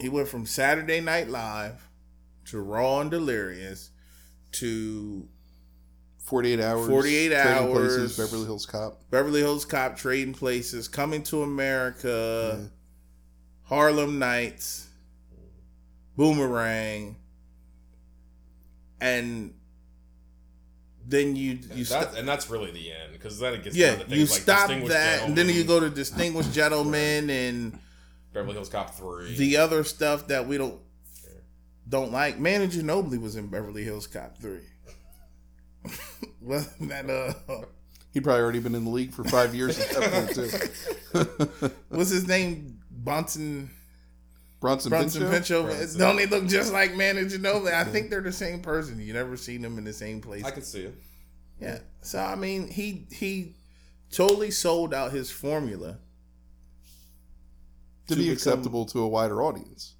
he 0.00 0.08
went 0.08 0.28
from 0.28 0.46
Saturday 0.46 1.00
Night 1.00 1.28
Live 1.28 1.88
to 2.46 2.60
Raw 2.60 3.00
and 3.00 3.10
Delirious 3.10 3.90
to 4.52 5.26
48 6.18 6.60
hours. 6.60 6.88
48 6.88 7.28
Trading 7.28 7.38
hours. 7.38 7.96
Places, 7.96 8.16
Beverly 8.16 8.44
Hills 8.44 8.66
Cop. 8.66 9.00
Beverly 9.10 9.40
Hills 9.40 9.64
Cop 9.64 9.96
Trading 9.96 10.34
Places, 10.34 10.88
Coming 10.88 11.22
to 11.24 11.42
America, 11.42 12.70
Harlem 13.64 14.18
Nights, 14.18 14.88
Boomerang, 16.16 17.16
and 19.00 19.54
then 21.06 21.34
you 21.34 21.52
you 21.54 21.78
And, 21.78 21.86
st- 21.86 22.14
and 22.16 22.28
that's 22.28 22.48
really 22.48 22.70
the 22.70 22.92
end 22.92 23.12
because 23.12 23.38
then 23.40 23.54
it 23.54 23.64
gets 23.64 23.74
yeah 23.76 23.90
down 23.90 23.98
to 23.98 24.04
things 24.04 24.16
you 24.18 24.24
like 24.26 24.42
stop 24.42 24.68
Distinguished 24.68 24.92
that, 24.94 25.22
and 25.24 25.36
then 25.36 25.48
you 25.48 25.64
go 25.64 25.80
to 25.80 25.90
Distinguished 25.90 26.52
Gentlemen 26.54 27.28
and 27.30 27.78
Beverly 28.32 28.54
Hills 28.54 28.68
Cop 28.68 28.94
three. 28.94 29.34
the 29.36 29.56
other 29.56 29.82
stuff 29.84 30.28
that 30.28 30.46
we 30.46 30.58
don't 30.58 30.78
don't 31.92 32.10
like. 32.10 32.38
Manu 32.40 32.66
Ginobili 32.66 33.20
was 33.20 33.36
in 33.36 33.46
Beverly 33.48 33.84
Hills 33.84 34.06
Cop 34.06 34.38
three. 34.38 34.62
Wasn't 36.40 36.88
that 36.88 37.08
uh? 37.08 37.62
He'd 38.12 38.24
probably 38.24 38.42
already 38.42 38.58
been 38.60 38.74
in 38.74 38.84
the 38.84 38.90
league 38.90 39.12
for 39.12 39.24
five 39.24 39.54
years 39.54 39.78
at 39.78 39.90
that 39.90 40.12
point, 40.12 41.60
too. 41.60 41.70
What's 41.88 42.10
his 42.10 42.26
name? 42.26 42.78
Bunsen 42.90 43.70
Bronson, 44.60 44.90
Brunson 44.90 45.28
Pinchot? 45.30 45.68
Pinchot. 45.70 45.98
Don't 45.98 46.16
they 46.16 46.26
look 46.26 46.46
just 46.46 46.72
like 46.72 46.94
Manu 46.94 47.26
Ginobili? 47.28 47.72
I 47.74 47.84
think 47.84 48.10
they're 48.10 48.20
the 48.20 48.32
same 48.32 48.60
person. 48.60 48.98
You 49.00 49.12
never 49.12 49.36
seen 49.36 49.60
them 49.62 49.76
in 49.78 49.84
the 49.84 49.92
same 49.92 50.20
place. 50.20 50.44
I 50.44 50.50
can 50.50 50.62
see 50.62 50.82
it. 50.82 50.94
Yeah. 51.60 51.78
So 52.00 52.18
I 52.20 52.34
mean, 52.36 52.68
he 52.68 53.06
he 53.12 53.54
totally 54.10 54.50
sold 54.50 54.94
out 54.94 55.12
his 55.12 55.30
formula, 55.30 55.98
To 58.08 58.14
to 58.14 58.16
be 58.16 58.22
become- 58.24 58.32
acceptable 58.34 58.86
to 58.86 59.00
a 59.00 59.08
wider 59.08 59.42
audience. 59.42 59.94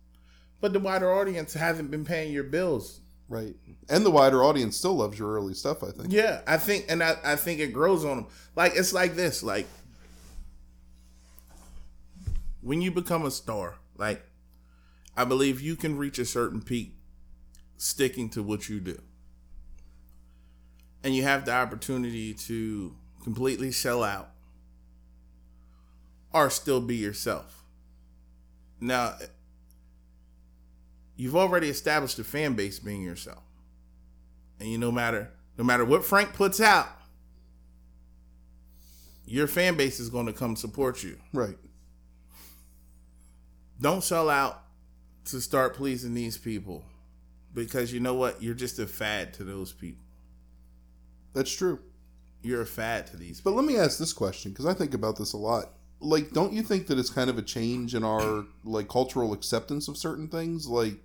But 0.63 0.73
the 0.73 0.79
wider 0.79 1.13
audience 1.13 1.53
hasn't 1.53 1.91
been 1.91 2.05
paying 2.05 2.33
your 2.33 2.45
bills. 2.45 3.01
Right. 3.29 3.57
And 3.91 4.07
the 4.07 4.11
wider 4.11 4.45
audience 4.45 4.77
still 4.77 4.95
loves 4.95 5.19
your 5.19 5.33
early 5.33 5.55
stuff, 5.55 5.83
I 5.83 5.91
think. 5.91 6.13
Yeah, 6.13 6.41
I 6.47 6.57
think, 6.57 6.87
and 6.89 7.03
I, 7.03 7.17
I 7.25 7.37
think 7.37 7.59
it 7.61 7.73
grows 7.73 8.05
on 8.05 8.17
them. 8.17 8.27
Like 8.55 8.73
it's 8.77 8.93
like 8.93 9.17
this, 9.17 9.43
like 9.43 9.67
when 12.61 12.81
you 12.81 12.93
become 12.93 13.27
a 13.27 13.31
star, 13.31 13.75
like 13.99 14.25
I 15.17 15.25
believe 15.25 15.61
you 15.61 15.75
can 15.75 15.99
reach 15.99 16.21
a 16.21 16.25
certain 16.25 16.63
peak 16.63 16.95
sticking 17.77 18.29
to 18.31 18.43
what 18.43 18.69
you 18.69 18.79
do, 18.79 19.03
and 21.03 21.17
you 21.17 21.25
have 21.25 21.45
the 21.45 21.53
opportunity 21.53 22.35
to 22.35 22.95
completely 23.25 23.73
sell 23.73 24.05
out 24.05 24.31
or 26.33 26.51
still 26.51 26.81
be 26.81 26.97
yourself. 26.97 27.65
Now, 28.81 29.17
you've 31.17 31.37
already 31.37 31.69
established 31.69 32.19
a 32.19 32.25
fan 32.25 32.55
base 32.55 32.79
being 32.79 33.03
yourself 33.03 33.43
and 34.61 34.71
you 34.71 34.79
no 34.79 34.93
matter 34.93 35.31
no 35.59 35.65
matter 35.65 35.85
what 35.85 36.05
Frank 36.05 36.33
puts 36.33 36.61
out, 36.61 36.89
your 39.27 39.47
fan 39.47 39.77
base 39.77 40.01
is 40.01 40.09
going 40.09 40.27
to 40.27 40.33
come 40.33 40.57
support 40.57 41.03
you. 41.03 41.19
Right. 41.33 41.57
Don't 43.81 44.03
sell 44.03 44.31
out 44.31 44.63
to 45.27 45.41
start 45.41 45.75
pleasing 45.75 46.15
these 46.15 46.39
people 46.39 46.85
because 47.53 47.93
you 47.93 48.01
know 48.01 48.15
what? 48.15 48.43
You're 48.43 48.55
just 48.55 48.79
a 48.79 48.87
fad 48.87 49.35
to 49.35 49.45
those 49.45 49.73
people. 49.73 50.05
That's 51.35 51.55
true. 51.55 51.81
You're 52.43 52.63
a 52.63 52.67
fad 52.67 53.07
to 53.09 53.17
these 53.17 53.41
But 53.41 53.51
people. 53.51 53.63
let 53.63 53.67
me 53.67 53.79
ask 53.79 53.99
this 53.99 54.13
question 54.13 54.53
because 54.53 54.67
I 54.67 54.75
think 54.75 54.95
about 54.95 55.17
this 55.17 55.33
a 55.33 55.37
lot. 55.39 55.67
Like, 56.03 56.33
don't 56.33 56.53
you 56.53 56.63
think 56.63 56.89
that 56.89 56.99
it's 56.99 57.11
kind 57.11 57.31
of 57.31 57.39
a 57.39 57.43
change 57.43 57.95
in 57.95 58.05
our 58.05 58.45
like 58.65 58.89
cultural 58.89 59.33
acceptance 59.33 59.89
of 59.89 59.97
certain 59.97 60.29
things? 60.29 60.67
Like, 60.67 60.99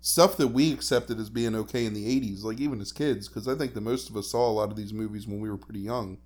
stuff 0.00 0.36
that 0.38 0.48
we 0.48 0.72
accepted 0.72 1.18
as 1.20 1.28
being 1.28 1.54
okay 1.54 1.84
in 1.84 1.94
the 1.94 2.20
80s, 2.20 2.42
like 2.42 2.60
even 2.60 2.80
as 2.80 2.92
kids, 2.92 3.28
because 3.28 3.46
I 3.46 3.54
think 3.54 3.74
that 3.74 3.82
most 3.82 4.08
of 4.08 4.16
us 4.16 4.30
saw 4.30 4.48
a 4.48 4.52
lot 4.52 4.70
of 4.70 4.76
these 4.76 4.92
movies 4.92 5.26
when 5.26 5.40
we 5.40 5.50
were 5.50 5.58
pretty 5.58 5.80
young. 5.80 6.18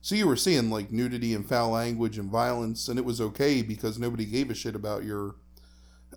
So 0.00 0.14
you 0.14 0.28
were 0.28 0.36
seeing 0.36 0.70
like 0.70 0.92
nudity 0.92 1.34
and 1.34 1.46
foul 1.46 1.70
language 1.70 2.18
and 2.18 2.30
violence, 2.30 2.88
and 2.88 2.98
it 2.98 3.04
was 3.04 3.20
okay 3.20 3.62
because 3.62 3.98
nobody 3.98 4.24
gave 4.24 4.50
a 4.50 4.54
shit 4.54 4.76
about 4.76 5.04
your 5.04 5.34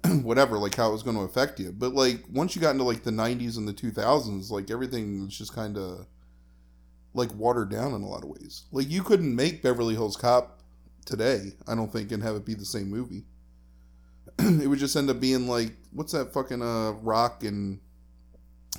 whatever, 0.21 0.57
like 0.57 0.75
how 0.75 0.89
it 0.89 0.93
was 0.93 1.03
going 1.03 1.17
to 1.17 1.23
affect 1.23 1.59
you. 1.59 1.71
But 1.71 1.93
like 1.93 2.23
once 2.31 2.55
you 2.55 2.61
got 2.61 2.71
into 2.71 2.83
like 2.83 3.03
the 3.03 3.11
90s 3.11 3.57
and 3.57 3.67
the 3.67 3.73
2000s, 3.73 4.51
like 4.51 4.69
everything 4.69 5.25
was 5.25 5.38
just 5.38 5.55
kind 5.55 5.77
of 5.77 6.05
like 7.13 7.33
watered 7.35 7.69
down 7.69 7.93
in 7.93 8.03
a 8.03 8.07
lot 8.07 8.23
of 8.23 8.29
ways. 8.29 8.63
Like 8.71 8.89
you 8.89 9.01
couldn't 9.01 9.35
make 9.35 9.63
Beverly 9.63 9.95
Hills 9.95 10.15
Cop 10.15 10.60
today, 11.05 11.53
I 11.67 11.75
don't 11.75 11.91
think, 11.91 12.12
and 12.12 12.22
have 12.24 12.36
it 12.36 12.46
be 12.46 12.53
the 12.53 12.65
same 12.65 12.89
movie. 12.89 13.24
it 14.39 14.67
would 14.67 14.79
just 14.79 14.96
end 14.96 15.10
up 15.10 15.20
being 15.20 15.48
like 15.48 15.72
what's 15.93 16.13
that 16.13 16.34
fucking 16.34 16.62
uh 16.62 16.91
Rock 17.01 17.43
and 17.43 17.79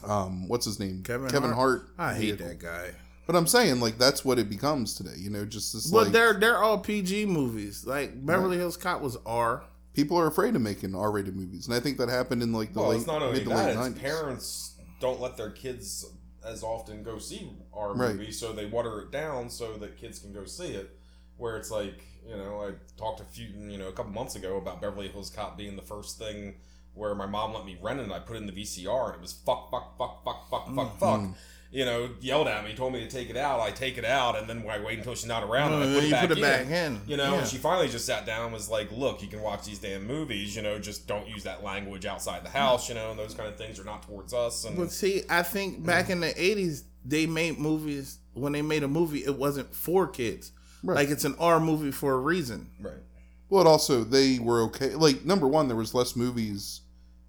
um 0.04 0.48
what's 0.48 0.64
his 0.64 0.80
name 0.80 1.02
Kevin 1.02 1.28
Kevin 1.28 1.52
Hart. 1.52 1.88
I 1.98 2.14
hate 2.14 2.22
vehicle. 2.38 2.48
that 2.48 2.58
guy. 2.58 2.90
But 3.26 3.36
I'm 3.36 3.46
saying 3.46 3.80
like 3.80 3.98
that's 3.98 4.24
what 4.24 4.38
it 4.38 4.48
becomes 4.48 4.94
today. 4.94 5.14
You 5.18 5.30
know, 5.30 5.44
just 5.44 5.72
this 5.72 5.90
But 5.90 6.04
like 6.04 6.12
they're 6.12 6.34
they're 6.34 6.58
all 6.58 6.78
PG 6.78 7.26
movies. 7.26 7.84
Like 7.86 8.24
Beverly 8.24 8.56
Hills 8.56 8.76
Cop 8.76 9.00
was 9.00 9.16
R. 9.26 9.64
people 9.94 10.18
are 10.18 10.26
afraid 10.26 10.56
of 10.56 10.62
making 10.62 10.94
R-rated 10.94 11.36
movies, 11.36 11.66
and 11.66 11.74
I 11.76 11.80
think 11.80 11.98
that 11.98 12.08
happened 12.08 12.42
in 12.42 12.52
like 12.52 12.72
the 12.72 12.80
well, 12.80 12.90
late 12.90 12.98
it's 12.98 13.06
not 13.06 13.22
only 13.22 13.34
mid 13.40 13.44
to 13.44 13.48
that; 13.50 13.76
late 13.76 13.88
it's 13.90 13.98
90s. 13.98 14.00
parents 14.00 14.74
don't 15.00 15.20
let 15.20 15.36
their 15.36 15.50
kids 15.50 16.06
as 16.44 16.62
often 16.64 17.02
go 17.04 17.18
see 17.18 17.48
our 17.72 17.94
Right. 17.94 18.12
movies, 18.16 18.38
so 18.38 18.52
they 18.52 18.66
water 18.66 19.00
it 19.02 19.12
down 19.12 19.50
so 19.50 19.74
that 19.78 19.96
kids 19.96 20.18
can 20.18 20.32
go 20.32 20.44
see 20.44 20.68
it. 20.72 20.96
Where 21.36 21.56
it's 21.56 21.70
like, 21.70 22.04
you 22.28 22.36
know, 22.36 22.62
I 22.68 22.72
talked 22.98 23.20
a 23.20 23.24
few, 23.24 23.46
you 23.46 23.78
know, 23.78 23.88
a 23.88 23.92
couple 23.92 24.12
months 24.12 24.34
ago 24.36 24.56
about 24.56 24.80
Beverly 24.80 25.08
Hills 25.08 25.30
Cop 25.30 25.56
being 25.56 25.76
the 25.76 25.82
first 25.82 26.18
thing 26.18 26.54
where 26.94 27.14
my 27.14 27.26
mom 27.26 27.54
let 27.54 27.64
me 27.64 27.76
rent 27.80 28.00
it. 28.00 28.02
and 28.04 28.12
I 28.12 28.18
put 28.18 28.36
it 28.36 28.40
in 28.40 28.46
the 28.46 28.52
VCR, 28.52 29.06
and 29.06 29.14
it 29.16 29.20
was 29.22 29.32
fuck, 29.32 29.70
fuck, 29.70 29.96
fuck, 29.98 30.24
fuck, 30.24 30.48
fuck, 30.50 30.74
fuck, 30.74 30.98
fuck. 31.00 31.20
You 31.70 31.86
know, 31.86 32.10
yelled 32.20 32.48
at 32.48 32.66
me, 32.66 32.74
told 32.74 32.92
me 32.92 33.00
to 33.00 33.08
take 33.08 33.30
it 33.30 33.36
out. 33.36 33.58
I 33.58 33.70
take 33.70 33.96
it 33.96 34.04
out, 34.04 34.36
and 34.38 34.46
then 34.46 34.62
I 34.68 34.78
wait 34.78 34.98
until 34.98 35.14
she's 35.14 35.24
not 35.26 35.42
around, 35.42 35.72
and 35.72 35.82
I 35.82 35.86
Uh, 35.86 35.94
put 35.94 36.02
it 36.02 36.06
you 36.06 36.10
back 36.12 36.28
put 36.28 36.30
it 36.32 36.36
in. 36.36 36.42
back 36.42 36.66
in. 36.66 37.00
You 37.06 37.16
know, 37.16 37.32
Yeah. 37.32 37.38
and 37.40 37.48
she 37.48 37.56
finally 37.56 37.88
just 37.88 38.04
sat 38.04 38.26
down 38.26 38.44
and 38.44 38.52
was 38.52 38.68
like, 38.68 38.92
"Look, 38.92 39.22
you 39.22 39.28
can 39.28 39.40
watch 39.40 39.64
these 39.64 39.78
damn 39.78 40.06
movies. 40.06 40.54
You 40.54 40.60
know, 40.60 40.78
just 40.78 41.06
don't 41.06 41.26
use 41.26 41.44
that 41.44 41.64
language 41.64 42.04
outside 42.04 42.44
the 42.44 42.50
house. 42.50 42.90
You 42.90 42.94
know, 42.94 43.10
and 43.12 43.18
those 43.18 43.32
kind 43.32 43.48
of 43.48 43.56
things 43.56 43.80
are 43.80 43.84
not 43.84 44.02
towards 44.02 44.34
us." 44.34 44.64
And 44.66 44.76
But 44.76 44.92
see, 44.92 45.22
I 45.30 45.42
think 45.42 45.82
back 45.82 46.10
in 46.10 46.20
the 46.20 46.38
eighties, 46.40 46.84
they 47.06 47.24
made 47.24 47.58
movies. 47.58 48.18
When 48.34 48.52
they 48.52 48.60
made 48.60 48.82
a 48.82 48.88
movie, 48.88 49.24
it 49.24 49.38
wasn't 49.38 49.74
for 49.74 50.06
kids. 50.06 50.52
Right. 50.82 50.96
Like 50.96 51.08
it's 51.10 51.24
an 51.24 51.34
R 51.38 51.60
movie 51.60 51.92
for 51.92 52.14
a 52.14 52.18
reason. 52.18 52.70
right, 52.80 52.94
Well, 53.48 53.60
it 53.62 53.66
also 53.66 54.04
they 54.04 54.38
were 54.38 54.62
okay. 54.62 54.94
Like 54.94 55.24
number 55.24 55.46
one, 55.46 55.68
there 55.68 55.76
was 55.76 55.94
less 55.94 56.16
movies 56.16 56.80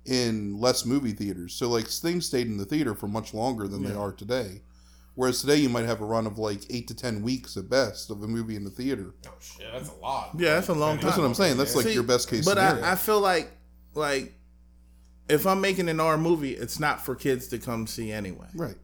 in 0.06 0.60
less 0.60 0.86
movie 0.86 1.14
theaters, 1.14 1.54
so 1.54 1.70
like 1.70 1.88
things 1.88 2.26
stayed 2.26 2.48
in 2.48 2.58
the 2.58 2.66
theater 2.66 2.94
for 2.96 3.08
much 3.08 3.34
longer 3.34 3.68
than 3.68 3.84
they 3.84 3.94
are 3.94 4.12
today. 4.12 4.62
Whereas 5.16 5.42
today, 5.42 5.58
you 5.58 5.70
might 5.70 5.86
have 5.86 6.02
a 6.02 6.06
run 6.06 6.26
of 6.26 6.40
like 6.40 6.62
eight 6.72 6.88
to 6.88 6.96
ten 6.96 7.22
weeks 7.22 7.56
at 7.56 7.70
best 7.70 8.10
of 8.10 8.24
a 8.24 8.28
movie 8.28 8.56
in 8.56 8.64
the 8.64 8.72
theater. 8.72 9.14
oh 9.28 9.34
shit, 9.40 9.68
that's 9.72 9.90
a 9.90 9.96
lot. 9.96 10.32
Yeah, 10.38 10.56
that's 10.56 10.70
a 10.70 10.74
long 10.74 10.98
time. 10.98 11.06
That's 11.06 11.18
what 11.20 11.26
I'm 11.26 11.36
saying. 11.36 11.58
That's 11.58 11.76
like 11.76 11.86
See, 11.86 11.94
your 11.94 12.04
best 12.04 12.30
case 12.30 12.44
But 12.46 12.58
scenario. 12.58 12.84
I, 12.84 12.94
I 12.94 12.96
feel 12.96 13.20
like 13.20 13.52
like 13.94 14.34
if 15.30 15.46
I'm 15.46 15.62
making 15.62 15.88
an 15.90 16.00
R 16.00 16.18
movie, 16.18 16.54
it's 16.54 16.80
not 16.80 17.06
for 17.06 17.16
kids 17.16 17.48
to 17.50 17.60
come 17.60 17.86
see 17.86 18.12
anyway. 18.12 18.48
right. 18.56 18.76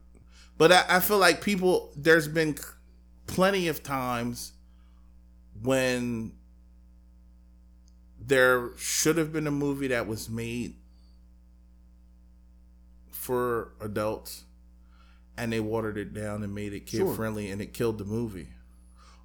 But 0.57 0.71
I, 0.71 0.85
I 0.89 0.99
feel 0.99 1.17
like 1.17 1.41
people, 1.41 1.91
there's 1.95 2.27
been 2.27 2.55
plenty 3.27 3.69
of 3.69 3.81
times 3.81 4.51
when 5.61 6.33
there 8.19 8.71
should 8.77 9.17
have 9.17 9.31
been 9.33 9.47
a 9.47 9.51
movie 9.51 9.87
that 9.87 10.07
was 10.07 10.29
made 10.29 10.75
for 13.11 13.73
adults 13.81 14.43
and 15.37 15.51
they 15.53 15.59
watered 15.59 15.97
it 15.97 16.13
down 16.13 16.43
and 16.43 16.53
made 16.53 16.73
it 16.73 16.85
kid 16.85 16.97
Sure. 16.97 17.15
friendly 17.15 17.49
and 17.49 17.61
it 17.61 17.73
killed 17.73 17.97
the 17.97 18.05
movie. 18.05 18.49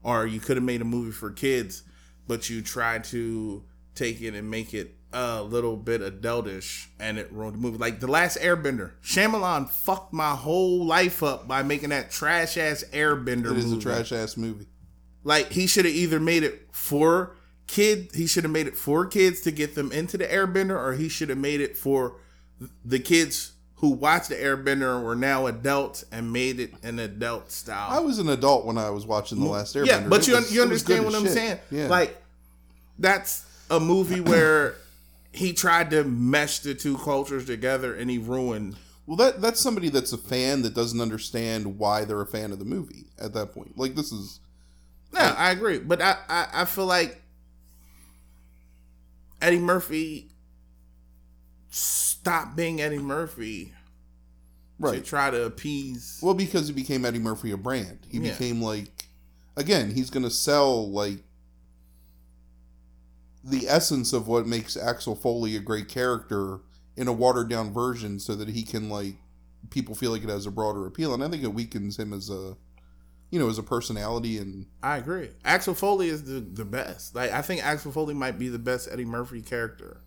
Or 0.02 0.26
you 0.26 0.38
could 0.40 0.56
have 0.56 0.64
made 0.64 0.80
a 0.80 0.84
movie 0.84 1.10
for 1.12 1.30
kids, 1.30 1.82
but 2.28 2.48
you 2.50 2.62
tried 2.62 3.04
to 3.04 3.64
take 3.94 4.20
it 4.20 4.34
and 4.34 4.50
make 4.50 4.74
it 4.74 4.94
a 5.12 5.42
little 5.42 5.76
bit 5.76 6.00
adultish 6.00 6.86
and 6.98 7.18
it 7.18 7.30
ruined 7.32 7.54
the 7.56 7.60
movie. 7.60 7.78
Like 7.78 8.00
The 8.00 8.06
Last 8.06 8.38
Airbender. 8.38 8.92
Shyamalan 9.02 9.68
fucked 9.70 10.12
my 10.12 10.34
whole 10.34 10.84
life 10.84 11.22
up 11.22 11.46
by 11.48 11.62
making 11.62 11.90
that 11.90 12.10
trash 12.10 12.56
ass 12.56 12.84
Airbender 12.92 13.44
movie. 13.44 13.60
It 13.60 13.64
is 13.64 13.72
a 13.72 13.80
trash 13.80 14.12
ass 14.12 14.36
movie. 14.36 14.66
Like 15.24 15.52
he 15.52 15.66
should 15.66 15.84
have 15.86 15.94
either 15.94 16.20
made 16.20 16.42
it 16.42 16.68
for 16.70 17.34
kid, 17.66 18.10
he 18.14 18.26
should 18.26 18.44
have 18.44 18.52
made 18.52 18.66
it 18.66 18.76
for 18.76 19.06
kids 19.06 19.40
to 19.42 19.50
get 19.50 19.74
them 19.74 19.90
into 19.90 20.18
the 20.18 20.26
Airbender, 20.26 20.76
or 20.78 20.92
he 20.92 21.08
should 21.08 21.30
have 21.30 21.38
made 21.38 21.60
it 21.60 21.76
for 21.76 22.16
the 22.84 22.98
kids 22.98 23.52
who 23.76 23.88
watched 23.88 24.28
the 24.28 24.34
Airbender 24.36 24.96
and 24.96 25.04
were 25.04 25.16
now 25.16 25.46
adults 25.46 26.04
and 26.12 26.32
made 26.32 26.60
it 26.60 26.72
an 26.82 26.98
adult 26.98 27.50
style. 27.50 27.90
I 27.90 28.00
was 28.00 28.18
an 28.18 28.28
adult 28.28 28.64
when 28.64 28.78
I 28.78 28.90
was 28.90 29.06
watching 29.06 29.40
the 29.40 29.46
last 29.46 29.74
Airbender. 29.74 29.86
Yeah, 29.86 30.06
but 30.08 30.20
It 30.22 30.28
you 30.28 30.34
was- 30.36 30.54
you 30.54 30.62
understand 30.62 31.04
what 31.04 31.14
I'm 31.14 31.24
shit. 31.24 31.32
saying? 31.32 31.58
Yeah. 31.70 31.88
Like 31.88 32.16
that's 32.98 33.44
a 33.70 33.80
movie 33.80 34.20
where 34.20 34.76
he 35.32 35.52
tried 35.52 35.90
to 35.90 36.04
mesh 36.04 36.60
the 36.60 36.74
two 36.74 36.96
cultures 36.98 37.44
together 37.46 37.94
and 37.94 38.10
he 38.10 38.18
ruined. 38.18 38.76
Well, 39.06 39.16
that 39.16 39.40
that's 39.42 39.60
somebody 39.60 39.88
that's 39.90 40.12
a 40.12 40.18
fan 40.18 40.62
that 40.62 40.74
doesn't 40.74 41.00
understand 41.00 41.78
why 41.78 42.04
they're 42.04 42.20
a 42.22 42.26
fan 42.26 42.52
of 42.52 42.58
the 42.58 42.64
movie 42.64 43.06
at 43.20 43.34
that 43.34 43.52
point. 43.52 43.76
Like 43.76 43.94
this 43.96 44.12
is 44.12 44.40
Yeah, 45.14 45.34
I 45.36 45.50
agree, 45.52 45.78
but 45.78 46.02
I, 46.02 46.16
I 46.28 46.46
I 46.52 46.64
feel 46.64 46.86
like 46.86 47.22
Eddie 49.40 49.58
Murphy 49.58 50.30
stopped 51.70 52.56
being 52.56 52.80
Eddie 52.80 52.98
Murphy 52.98 53.72
right. 54.78 54.94
to 54.96 55.00
try 55.02 55.30
to 55.30 55.44
appease. 55.44 56.18
Well, 56.22 56.34
because 56.34 56.68
he 56.68 56.72
became 56.74 57.04
Eddie 57.04 57.18
Murphy 57.18 57.50
a 57.50 57.56
brand. 57.56 57.98
He 58.10 58.18
Yeah. 58.18 58.32
became 58.32 58.62
like 58.62 59.08
again, 59.56 59.92
he's 59.94 60.10
going 60.10 60.24
to 60.24 60.30
sell 60.30 60.90
like 60.90 61.18
the 63.42 63.68
essence 63.68 64.12
of 64.12 64.26
what 64.26 64.46
makes 64.46 64.76
Axel 64.76 65.14
Foley 65.14 65.56
a 65.56 65.60
great 65.60 65.88
character 65.88 66.60
in 66.96 67.08
a 67.08 67.12
watered 67.12 67.48
down 67.48 67.72
version 67.72 68.18
so 68.18 68.34
that 68.34 68.48
he 68.48 68.62
can 68.62 68.88
like 68.88 69.16
people 69.70 69.94
feel 69.94 70.10
like 70.10 70.22
it 70.22 70.28
has 70.28 70.46
a 70.46 70.50
broader 70.50 70.86
appeal 70.86 71.12
and 71.14 71.22
I 71.24 71.28
think 71.28 71.42
it 71.42 71.52
weakens 71.52 71.98
him 71.98 72.12
as 72.12 72.30
a 72.30 72.56
you 73.34 73.40
know, 73.40 73.48
as 73.48 73.58
a 73.58 73.64
personality 73.64 74.38
and 74.38 74.64
I 74.80 74.98
agree. 74.98 75.30
Axel 75.44 75.74
Foley 75.74 76.08
is 76.08 76.22
the 76.22 76.38
the 76.38 76.64
best. 76.64 77.16
Like 77.16 77.32
I 77.32 77.42
think 77.42 77.66
Axel 77.66 77.90
Foley 77.90 78.14
might 78.14 78.38
be 78.38 78.46
the 78.48 78.60
best 78.60 78.88
Eddie 78.92 79.04
Murphy 79.04 79.42
character, 79.42 80.02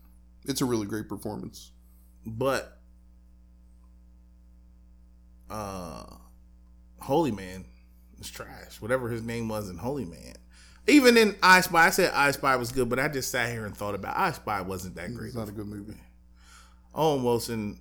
it's 0.46 0.62
a 0.62 0.64
really 0.64 0.86
great 0.86 1.10
performance. 1.10 1.72
but 2.24 2.78
uh, 5.50 6.04
Holy 7.00 7.30
Man 7.30 7.66
is 8.18 8.30
trash. 8.30 8.80
Whatever 8.80 9.10
his 9.10 9.22
name 9.22 9.46
was 9.46 9.68
in 9.68 9.76
Holy 9.76 10.06
Man. 10.06 10.34
Even 10.86 11.18
in 11.18 11.36
I 11.42 11.60
Spy, 11.60 11.88
I 11.88 11.90
said 11.90 12.12
I 12.14 12.30
Spy 12.30 12.56
was 12.56 12.72
good, 12.72 12.88
but 12.88 12.98
I 12.98 13.08
just 13.08 13.30
sat 13.30 13.50
here 13.50 13.66
and 13.66 13.76
thought 13.76 13.94
about 13.94 14.16
I 14.16 14.32
Spy 14.32 14.62
wasn't 14.62 14.94
that 14.94 15.12
great. 15.12 15.26
It's 15.26 15.36
not 15.36 15.50
a 15.50 15.52
good 15.52 15.66
movie. 15.66 16.00
Owen 16.94 17.22
Wilson, 17.22 17.78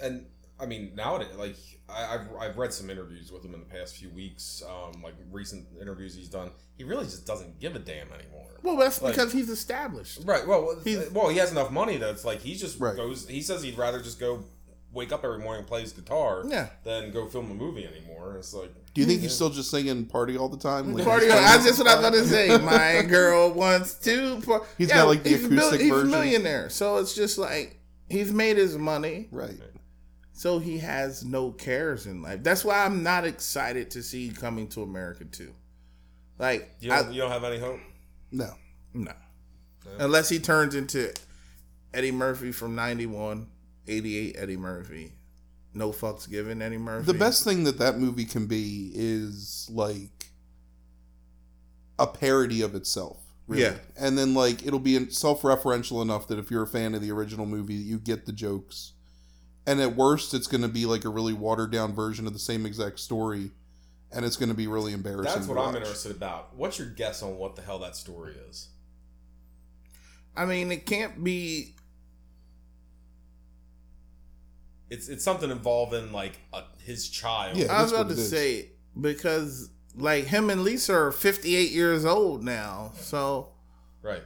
and 0.00 0.26
I 0.58 0.66
mean 0.66 0.92
nowadays, 0.96 1.36
like 1.36 1.54
I, 1.94 2.14
I've 2.14 2.20
I've 2.40 2.58
read 2.58 2.72
some 2.72 2.90
interviews 2.90 3.30
with 3.32 3.44
him 3.44 3.54
in 3.54 3.60
the 3.60 3.66
past 3.66 3.96
few 3.96 4.10
weeks, 4.10 4.62
um, 4.68 5.02
like 5.02 5.14
recent 5.30 5.66
interviews 5.80 6.14
he's 6.14 6.28
done. 6.28 6.50
He 6.76 6.84
really 6.84 7.04
just 7.04 7.26
doesn't 7.26 7.60
give 7.60 7.76
a 7.76 7.78
damn 7.78 8.08
anymore. 8.12 8.46
well, 8.62 8.76
that's 8.76 9.00
Like- 9.00 9.14
because 9.14 9.32
he's 9.32 9.48
established. 9.48 10.20
Right. 10.24 10.46
Well, 10.46 10.76
He's- 10.84 11.10
well, 11.10 11.28
he 11.28 11.38
has 11.38 11.50
enough 11.52 11.70
money 11.70 11.96
that 11.98 12.10
it's 12.10 12.24
like 12.24 12.40
he 12.40 12.54
just 12.54 12.80
Right. 12.80 12.96
goes. 12.96 13.28
He 13.28 13.42
says 13.42 13.62
he'd 13.62 13.78
rather 13.78 14.00
just 14.00 14.18
go 14.18 14.44
wake 14.92 15.10
up 15.12 15.24
every 15.24 15.38
morning 15.38 15.58
and 15.60 15.66
play 15.66 15.80
his 15.80 15.92
guitar 15.92 16.44
Yeah. 16.46 16.68
than 16.84 17.10
go 17.10 17.26
film 17.26 17.50
a 17.50 17.54
movie 17.54 17.84
anymore. 17.86 18.36
It's 18.38 18.54
like 18.54 18.70
Do 18.94 19.00
you 19.00 19.06
think 19.08 19.22
he's 19.22 19.34
still 19.34 19.50
just 19.50 19.70
singing 19.70 20.06
"Party" 20.06 20.36
all 20.36 20.48
the 20.48 20.56
time? 20.56 20.94
Like, 20.94 21.04
Party, 21.04 21.26
he's 21.26 21.34
that's 21.34 21.64
just 21.64 21.78
what 21.80 21.88
I 21.88 21.96
was 22.00 22.02
gonna 22.10 22.24
say. 22.24 22.56
My 22.62 23.02
girl 23.02 23.50
wants 23.52 23.94
to. 23.94 24.40
Par- 24.42 24.62
He's 24.78 24.88
got, 24.88 25.08
like, 25.08 25.24
the 25.24 25.30
he's 25.30 25.44
a 25.44 25.48
mil- 25.48 25.58
acoustic 25.58 25.80
he's 25.80 25.90
a 25.92 26.04
millionaire, 26.04 26.70
so 26.70 26.98
it's 26.98 27.12
just 27.14 27.38
like 27.38 27.80
he's 28.08 28.32
made 28.32 28.56
his 28.56 28.78
money, 28.78 29.26
Right. 29.32 29.58
So 30.34 30.58
he 30.58 30.78
has 30.78 31.24
no 31.24 31.52
cares 31.52 32.06
in 32.06 32.20
life. 32.20 32.42
That's 32.42 32.64
why 32.64 32.84
I'm 32.84 33.02
not 33.02 33.24
excited 33.24 33.90
to 33.92 34.02
see 34.02 34.30
Coming 34.30 34.68
to 34.68 34.82
America 34.82 35.24
too. 35.24 35.52
Like, 36.38 36.74
you 36.80 36.90
don't, 36.90 37.12
you 37.12 37.22
don't 37.22 37.30
have 37.30 37.44
any 37.44 37.58
hope. 37.58 37.78
No. 38.32 38.50
no, 38.92 39.12
unless 39.98 40.28
he 40.28 40.40
turns 40.40 40.74
into 40.74 41.12
Eddie 41.94 42.10
Murphy 42.10 42.50
from 42.50 42.74
'91, 42.74 43.46
'88 43.86 44.36
Eddie 44.36 44.56
Murphy. 44.56 45.12
No 45.72 45.90
fucks 45.92 46.28
given, 46.28 46.60
Eddie 46.60 46.78
Murphy. 46.78 47.06
The 47.06 47.18
best 47.18 47.44
thing 47.44 47.64
that 47.64 47.78
that 47.78 47.98
movie 47.98 48.24
can 48.24 48.46
be 48.46 48.90
is 48.94 49.68
like 49.72 50.30
a 51.98 52.06
parody 52.06 52.62
of 52.62 52.74
itself. 52.74 53.20
Really. 53.46 53.62
Yeah. 53.62 53.74
And 53.96 54.18
then 54.18 54.34
like 54.34 54.66
it'll 54.66 54.78
be 54.80 55.10
self-referential 55.10 56.02
enough 56.02 56.26
that 56.28 56.38
if 56.38 56.50
you're 56.50 56.62
a 56.62 56.66
fan 56.66 56.94
of 56.94 57.02
the 57.02 57.12
original 57.12 57.46
movie, 57.46 57.74
you 57.74 57.98
get 57.98 58.26
the 58.26 58.32
jokes 58.32 58.93
and 59.66 59.80
at 59.80 59.96
worst 59.96 60.34
it's 60.34 60.46
going 60.46 60.62
to 60.62 60.68
be 60.68 60.86
like 60.86 61.04
a 61.04 61.08
really 61.08 61.32
watered 61.32 61.70
down 61.70 61.92
version 61.92 62.26
of 62.26 62.32
the 62.32 62.38
same 62.38 62.66
exact 62.66 63.00
story 63.00 63.50
and 64.12 64.24
it's 64.24 64.36
going 64.36 64.48
to 64.48 64.54
be 64.54 64.66
really 64.66 64.92
embarrassing 64.92 65.24
that's 65.24 65.46
what 65.48 65.58
i'm 65.58 65.74
interested 65.74 66.12
about. 66.12 66.54
What's 66.56 66.78
your 66.78 66.88
guess 66.88 67.22
on 67.22 67.36
what 67.36 67.56
the 67.56 67.62
hell 67.62 67.78
that 67.80 67.96
story 67.96 68.34
is? 68.48 68.68
I 70.36 70.44
mean 70.44 70.70
it 70.70 70.86
can't 70.86 71.22
be 71.22 71.74
it's 74.90 75.08
it's 75.08 75.24
something 75.24 75.50
involving 75.50 76.12
like 76.12 76.38
a, 76.52 76.62
his 76.78 77.08
child. 77.08 77.56
Yeah, 77.56 77.72
i 77.72 77.82
was 77.82 77.92
about 77.92 78.08
to 78.10 78.16
say 78.16 78.70
because 79.00 79.70
like 79.96 80.24
him 80.24 80.50
and 80.50 80.62
lisa 80.62 80.94
are 80.94 81.12
58 81.12 81.70
years 81.70 82.04
old 82.04 82.42
now 82.44 82.92
so 82.96 83.48
right 84.02 84.22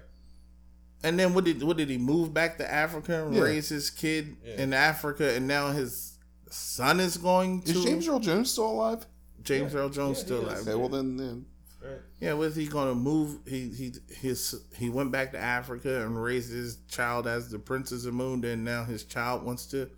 and 1.03 1.19
then 1.19 1.35
what 1.35 1.45
did 1.45 1.63
what 1.63 1.77
did 1.77 1.89
he 1.91 1.99
move 1.99 2.33
back 2.35 2.59
to 2.59 2.71
Africa 2.71 3.25
and 3.27 3.35
Yeah. 3.35 3.43
raise 3.43 3.69
his 3.69 3.91
kid 3.91 4.37
Yeah. 4.45 4.63
in 4.63 4.73
Africa 4.73 5.35
and 5.35 5.47
now 5.47 5.71
his 5.73 6.19
son 6.51 7.01
is 7.01 7.17
going 7.17 7.63
to 7.63 7.73
Is 7.73 7.85
James 7.85 8.09
Earl 8.09 8.21
Jones 8.21 8.51
still 8.51 8.71
alive? 8.71 9.07
James 9.43 9.73
Yeah. 9.73 9.81
Earl 9.81 9.89
Jones 9.91 10.19
Yeah, 10.19 10.25
still 10.25 10.41
alive. 10.41 10.59
Okay, 10.63 10.75
well 10.75 10.89
then, 10.89 11.17
then 11.17 11.47
Right. 11.81 12.01
Yeah, 12.21 12.33
was 12.33 12.57
he 12.57 12.67
gonna 12.67 12.97
move? 12.97 13.39
He 13.47 13.69
he 13.69 13.95
his 14.09 14.57
he 14.77 14.91
went 14.91 15.13
back 15.13 15.31
to 15.33 15.39
Africa 15.39 16.03
and 16.05 16.21
raised 16.21 16.51
his 16.53 16.79
child 16.89 17.29
as 17.29 17.51
the 17.51 17.59
Princess 17.61 18.05
of 18.05 18.15
Moon. 18.15 18.45
And 18.45 18.65
now 18.65 18.83
his 18.85 19.05
child 19.05 19.45
wants 19.45 19.65
to. 19.67 19.89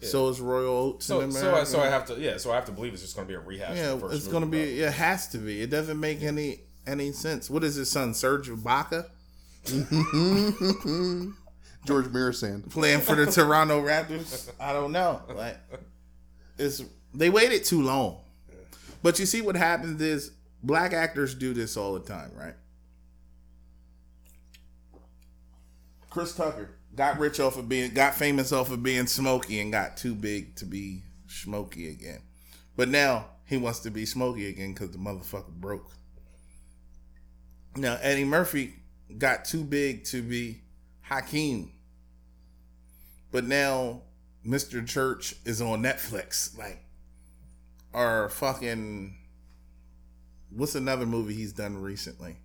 Yeah. 0.00 0.08
So 0.08 0.28
is 0.28 0.40
Royal 0.40 0.68
Oats 0.76 1.06
So 1.06 1.20
in 1.20 1.32
so 1.32 1.40
America. 1.40 1.60
I, 1.60 1.64
so 1.64 1.80
I 1.80 1.86
have 1.88 2.06
to 2.06 2.20
yeah 2.20 2.36
so 2.36 2.52
I 2.52 2.54
have 2.54 2.66
to 2.66 2.72
believe 2.72 2.92
it's 2.92 3.02
just 3.02 3.16
going 3.16 3.26
to 3.26 3.32
be 3.32 3.34
a 3.34 3.40
rehash. 3.40 3.76
yeah, 3.76 3.94
the 3.94 3.98
first 4.00 4.14
it's 4.14 4.28
gonna 4.28 4.46
be. 4.46 4.58
probably. 4.58 4.80
It 4.80 4.92
has 4.92 5.26
to 5.28 5.38
be. 5.38 5.60
It 5.60 5.70
doesn't 5.70 5.98
make 5.98 6.22
any 6.22 6.60
any 6.86 7.10
sense. 7.10 7.50
What 7.50 7.64
is 7.64 7.74
his 7.74 7.90
son, 7.90 8.14
Serge 8.14 8.48
Ibaka, 8.48 9.06
George 11.84 12.06
Mirasand. 12.06 12.70
playing 12.70 13.00
for 13.00 13.14
the 13.14 13.26
Toronto 13.26 13.82
Raptors? 13.82 14.50
I 14.58 14.72
don't 14.72 14.92
know. 14.92 15.20
Like, 15.34 15.58
it's 16.58 16.82
they 17.14 17.30
waited 17.30 17.64
too 17.64 17.82
long. 17.82 18.20
But 19.02 19.18
you 19.18 19.26
see, 19.26 19.40
what 19.42 19.56
happens 19.56 20.00
is 20.00 20.32
black 20.62 20.92
actors 20.92 21.34
do 21.34 21.54
this 21.54 21.76
all 21.76 21.94
the 21.94 22.00
time, 22.00 22.30
right? 22.34 22.54
Chris 26.10 26.34
Tucker 26.34 26.70
got 26.94 27.18
rich 27.18 27.40
off 27.40 27.56
of 27.56 27.68
being, 27.68 27.92
got 27.92 28.14
famous 28.14 28.52
off 28.52 28.70
of 28.70 28.82
being 28.82 29.06
Smokey, 29.06 29.60
and 29.60 29.72
got 29.72 29.96
too 29.96 30.14
big 30.14 30.56
to 30.56 30.66
be 30.66 31.02
Smokey 31.26 31.88
again. 31.88 32.20
But 32.76 32.88
now 32.88 33.26
he 33.46 33.56
wants 33.56 33.80
to 33.80 33.90
be 33.90 34.06
Smokey 34.06 34.48
again 34.48 34.72
because 34.74 34.90
the 34.90 34.98
motherfucker 34.98 35.52
broke. 35.52 35.90
Now 37.76 37.98
Eddie 38.02 38.24
Murphy 38.24 38.74
got 39.18 39.44
too 39.44 39.64
big 39.64 40.04
to 40.06 40.22
be 40.22 40.60
Akeem, 41.10 41.70
but 43.30 43.44
now 43.44 44.02
Mr. 44.46 44.86
Church 44.86 45.34
is 45.44 45.60
on 45.60 45.82
Netflix. 45.82 46.56
Like, 46.56 46.84
or 47.92 48.28
fucking, 48.30 49.14
what's 50.50 50.74
another 50.74 51.06
movie 51.06 51.34
he's 51.34 51.52
done 51.52 51.80
recently? 51.82 52.36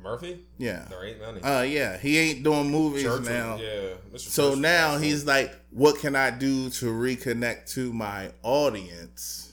Murphy. 0.00 0.44
Yeah. 0.58 0.84
There 0.88 1.04
ain't 1.04 1.20
many. 1.20 1.40
Uh, 1.40 1.62
yeah, 1.62 1.98
he 1.98 2.16
ain't 2.18 2.44
doing 2.44 2.70
movies 2.70 3.02
Church 3.02 3.20
was- 3.20 3.28
now. 3.28 3.56
yeah. 3.56 3.94
Mr. 4.12 4.18
So 4.20 4.50
Church 4.50 4.60
now 4.60 4.98
he's 4.98 5.24
like, 5.26 5.52
what 5.70 5.98
can 5.98 6.14
I 6.14 6.30
do 6.30 6.70
to 6.70 6.86
reconnect 6.86 7.72
to 7.74 7.92
my 7.92 8.30
audience? 8.42 9.47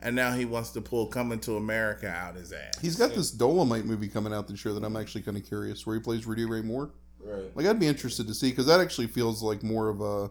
And 0.00 0.14
now 0.14 0.32
he 0.32 0.44
wants 0.44 0.70
to 0.70 0.80
pull 0.80 1.06
Coming 1.08 1.40
to 1.40 1.56
America 1.56 2.08
out 2.08 2.36
his 2.36 2.52
ass. 2.52 2.78
He's 2.80 2.94
got 2.96 3.14
this 3.14 3.30
Dolomite 3.32 3.84
movie 3.84 4.06
coming 4.08 4.32
out 4.32 4.46
this 4.46 4.64
year 4.64 4.72
that 4.74 4.84
I'm 4.84 4.96
actually 4.96 5.22
kind 5.22 5.36
of 5.36 5.44
curious, 5.44 5.84
where 5.86 5.96
he 5.96 6.00
plays 6.02 6.24
Rudy 6.26 6.44
Ray 6.44 6.62
Moore. 6.62 6.90
right. 7.20 7.50
Like 7.56 7.66
I'd 7.66 7.80
be 7.80 7.88
interested 7.88 8.28
to 8.28 8.34
see 8.34 8.50
because 8.50 8.66
that 8.66 8.78
actually 8.80 9.08
feels 9.08 9.42
like 9.42 9.62
more 9.64 9.88
of 9.88 10.00
a 10.00 10.30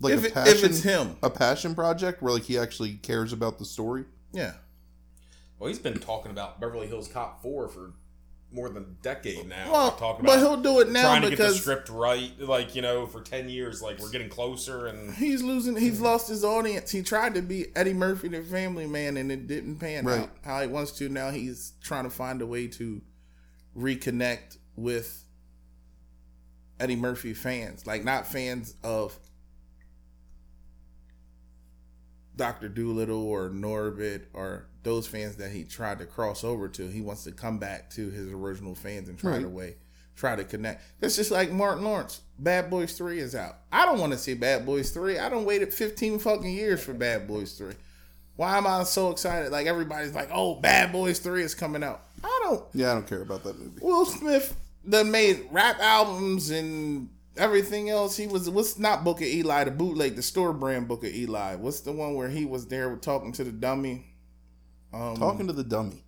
like 0.00 0.14
if, 0.14 0.24
a 0.24 0.26
it- 0.42 0.46
if 0.48 0.64
it's 0.64 0.82
him, 0.82 1.16
a 1.24 1.30
passion 1.30 1.74
project 1.74 2.22
where 2.22 2.32
like 2.32 2.44
he 2.44 2.56
actually 2.58 2.94
cares 2.94 3.32
about 3.32 3.58
the 3.58 3.64
story. 3.64 4.04
yeah. 4.32 4.52
Well, 5.58 5.68
he's 5.68 5.78
been 5.78 5.98
talking 6.00 6.32
about 6.32 6.60
Beverly 6.60 6.88
Hills 6.88 7.06
Cop 7.06 7.40
four 7.40 7.68
for 7.68 7.92
more 8.52 8.68
than 8.68 8.82
a 8.82 9.02
decade 9.02 9.48
now. 9.48 9.70
Well, 9.72 9.84
Like, 9.86 9.98
talking 9.98 10.24
but 10.26 10.38
he'll 10.38 10.56
do 10.60 10.80
it 10.80 10.90
now 10.90 11.02
trying 11.02 11.22
to 11.22 11.30
get 11.30 11.38
the 11.38 11.50
script 11.54 11.88
right. 11.88 12.30
Like 12.38 12.74
you 12.74 12.82
know, 12.82 13.06
for 13.06 13.20
ten 13.20 13.48
years, 13.48 13.80
like 13.82 13.98
we're 13.98 14.10
getting 14.10 14.28
closer, 14.28 14.86
and 14.86 15.14
he's 15.14 15.42
losing. 15.42 15.76
He's 15.76 16.00
lost 16.00 16.28
his 16.28 16.44
audience. 16.44 16.90
He 16.90 17.02
tried 17.02 17.34
to 17.34 17.42
be 17.42 17.66
Eddie 17.76 17.94
Murphy, 17.94 18.28
the 18.28 18.42
Family 18.42 18.86
Man, 18.86 19.16
and 19.16 19.30
it 19.32 19.46
didn't 19.46 19.76
pan 19.76 20.04
Right. 20.04 20.20
out 20.20 20.30
how 20.44 20.60
he 20.60 20.66
wants 20.66 20.92
to. 20.98 21.08
Now 21.08 21.30
he's 21.30 21.72
trying 21.82 22.04
to 22.04 22.10
find 22.10 22.42
a 22.42 22.46
way 22.46 22.66
to 22.68 23.00
reconnect 23.76 24.58
with 24.76 25.24
Eddie 26.80 26.96
Murphy 26.96 27.34
fans, 27.34 27.86
like 27.86 28.04
not 28.04 28.26
fans 28.26 28.74
of 28.82 29.18
Doctor 32.34 32.68
Dolittle 32.68 33.26
or 33.26 33.50
Norbit 33.50 34.22
or 34.32 34.66
those 34.82 35.06
fans 35.06 35.36
that 35.36 35.50
he 35.52 35.64
tried 35.64 35.98
to 36.00 36.06
cross 36.06 36.42
over 36.44 36.68
to. 36.68 36.88
He 36.88 37.00
wants 37.00 37.24
to 37.24 37.32
come 37.32 37.58
back 37.58 37.90
to 37.90 38.10
his 38.10 38.28
original 38.32 38.74
fans 38.74 39.08
and 39.08 39.18
try 39.18 39.32
Right. 39.32 39.42
to 39.42 39.48
way 39.48 39.76
try 40.14 40.36
to 40.36 40.44
connect. 40.44 40.82
It's 41.00 41.16
just 41.16 41.30
like 41.30 41.50
Martin 41.50 41.84
Lawrence. 41.84 42.20
Bad 42.38 42.68
Boys 42.68 42.92
Three 42.92 43.18
is 43.18 43.34
out. 43.34 43.56
I 43.72 43.86
don't 43.86 43.98
want 43.98 44.12
to 44.12 44.18
see 44.18 44.34
Bad 44.34 44.66
Boys 44.66 44.90
Three. 44.90 45.18
I 45.18 45.28
don't 45.28 45.44
waited 45.46 45.72
fifteen 45.72 46.18
fucking 46.18 46.52
years 46.52 46.82
for 46.82 46.92
Bad 46.92 47.26
Boys 47.26 47.52
Three. 47.52 47.74
Why 48.36 48.56
am 48.58 48.66
I 48.66 48.82
so 48.84 49.10
excited? 49.10 49.52
Like 49.52 49.66
everybody's 49.66 50.14
like, 50.14 50.28
"Oh, 50.32 50.56
Bad 50.56 50.92
Boys 50.92 51.18
Three 51.18 51.42
is 51.42 51.54
coming 51.54 51.82
out." 51.82 52.02
I 52.24 52.40
don't. 52.44 52.64
Yeah, 52.74 52.90
I 52.90 52.94
don't 52.94 53.06
care 53.06 53.22
about 53.22 53.42
that 53.44 53.58
movie. 53.58 53.80
Will 53.82 54.04
Smith 54.04 54.56
done 54.88 55.10
made 55.10 55.46
rap 55.50 55.78
albums 55.80 56.50
and 56.50 57.08
everything 57.36 57.88
else. 57.88 58.16
He 58.16 58.26
was 58.26 58.48
what's 58.50 58.78
not 58.78 59.04
Book 59.04 59.18
of 59.20 59.26
Eli, 59.26 59.64
the 59.64 59.70
bootleg, 59.70 60.16
the 60.16 60.22
store 60.22 60.52
brand 60.52 60.88
Book 60.88 61.04
of 61.04 61.14
Eli. 61.14 61.54
What's 61.56 61.80
the 61.80 61.92
one 61.92 62.14
where 62.14 62.28
he 62.28 62.44
was 62.44 62.66
there 62.66 62.94
talking 62.96 63.32
to 63.32 63.44
the 63.44 63.52
dummy? 63.52 64.11
Um, 64.92 65.16
Talking 65.16 65.46
to 65.46 65.52
the 65.52 65.64
dummy. 65.64 66.04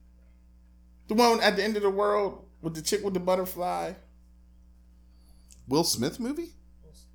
the 1.09 1.15
one 1.15 1.41
at 1.41 1.57
the 1.57 1.65
end 1.65 1.77
of 1.77 1.83
the 1.83 1.91
world 1.91 2.45
with 2.63 2.75
the 2.75 2.83
chick 2.83 3.03
with 3.05 3.15
the 3.15 3.21
butterfly. 3.21 3.93
Will 5.69 5.85
Smith 5.85 6.21
movie? 6.21 6.51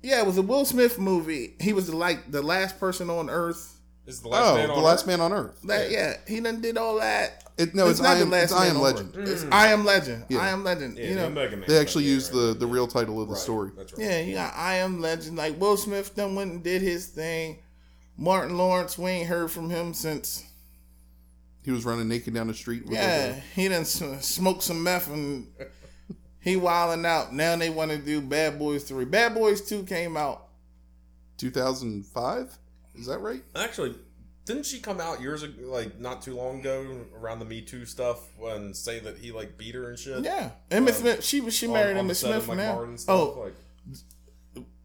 Yeah, 0.02 0.20
it 0.20 0.26
was 0.26 0.38
a 0.38 0.42
Will 0.42 0.64
Smith 0.64 0.98
movie. 0.98 1.54
He 1.60 1.72
was 1.72 1.86
the, 1.88 1.96
like 1.96 2.30
the 2.30 2.42
last 2.42 2.80
person 2.80 3.10
on 3.10 3.28
Earth. 3.30 3.76
is 4.06 4.20
the 4.22 4.28
last 4.28 4.46
oh, 4.52 4.54
man 4.56 4.68
the 4.68 4.74
on 4.74 4.82
last 4.82 5.00
Earth. 5.02 5.06
man 5.06 5.20
on 5.20 5.32
Earth. 5.32 5.60
That 5.64 5.90
yeah, 5.90 6.14
he 6.26 6.40
done 6.40 6.60
did 6.60 6.76
all 6.76 6.98
that. 6.98 7.44
It, 7.58 7.74
no, 7.74 7.88
it's, 7.88 8.00
I 8.00 8.16
am, 8.16 8.32
it's 8.32 8.52
I 8.52 8.66
am 8.66 8.76
on 8.76 8.82
Legend. 8.82 9.14
Earth. 9.16 9.28
It's 9.28 9.44
I 9.52 9.68
am 9.68 9.84
Legend. 9.84 10.24
Yeah. 10.30 10.38
I 10.38 10.48
am 10.48 10.64
Legend. 10.64 10.96
Yeah, 10.98 11.08
you 11.10 11.14
know, 11.16 11.26
Omega 11.26 11.56
Man 11.56 11.66
They 11.68 11.78
actually 11.78 12.04
stuff, 12.04 12.14
used 12.14 12.34
yeah, 12.34 12.40
the 12.40 12.54
the 12.54 12.66
real 12.66 12.86
title 12.88 13.20
of 13.20 13.28
the 13.28 13.34
Right, 13.34 13.40
story. 13.42 13.70
That's 13.76 13.92
right. 13.92 14.02
Yeah, 14.02 14.20
you 14.22 14.34
got 14.34 14.54
I 14.56 14.76
Am 14.76 15.00
Legend. 15.00 15.36
Like 15.36 15.60
Will 15.60 15.76
Smith 15.76 16.16
done 16.16 16.34
went 16.34 16.50
and 16.52 16.64
did 16.64 16.80
his 16.82 17.06
thing. 17.06 17.58
Martin 18.16 18.56
Lawrence, 18.56 18.96
we 18.98 19.10
ain't 19.10 19.28
heard 19.28 19.50
from 19.50 19.68
him 19.70 19.92
since. 19.94 20.44
He 21.64 21.70
was 21.70 21.84
running 21.84 22.08
naked 22.08 22.34
down 22.34 22.46
the 22.46 22.54
street. 22.54 22.84
With 22.84 22.94
Yeah, 22.94 23.32
like 23.34 23.42
he 23.54 23.68
done 23.68 23.82
s- 23.82 24.02
smoked 24.26 24.62
some 24.62 24.82
meth 24.82 25.08
and 25.08 25.46
he 26.40 26.56
wilding 26.56 27.04
out. 27.04 27.34
Now 27.34 27.54
they 27.56 27.68
want 27.70 27.90
to 27.90 27.98
do 27.98 28.20
Bad 28.22 28.58
Boys 28.58 28.84
3. 28.84 29.04
Bad 29.04 29.34
Boys 29.34 29.60
2 29.68 29.82
came 29.84 30.16
out. 30.16 30.46
2005. 31.38 32.58
Is 32.96 33.06
that 33.06 33.18
right? 33.18 33.42
Actually, 33.54 33.94
didn't 34.44 34.66
she 34.66 34.80
come 34.80 35.00
out 35.00 35.20
years 35.20 35.42
ago, 35.42 35.54
like 35.70 35.98
not 36.00 36.22
too 36.22 36.34
long 36.34 36.60
ago, 36.60 37.04
around 37.16 37.38
the 37.38 37.44
Me 37.44 37.60
Too 37.62 37.84
stuff, 37.86 38.20
and 38.42 38.76
say 38.76 38.98
that 39.00 39.18
he 39.18 39.30
like 39.32 39.56
beat 39.56 39.74
her 39.74 39.88
and 39.88 39.98
shit? 39.98 40.22
Yeah. 40.24 40.50
Emmitt 40.70 40.88
Um, 40.88 40.94
Smith, 40.94 41.24
she, 41.24 41.48
she 41.50 41.66
married 41.66 41.96
on 41.96 42.08
Emmitt 42.08 42.16
set 42.16 42.32
of, 42.34 42.44
Smith 42.44 42.56
like, 42.58 42.66
now. 42.66 42.96
Stuff, 42.96 43.14
Oh, 43.16 43.40
like, 43.44 43.54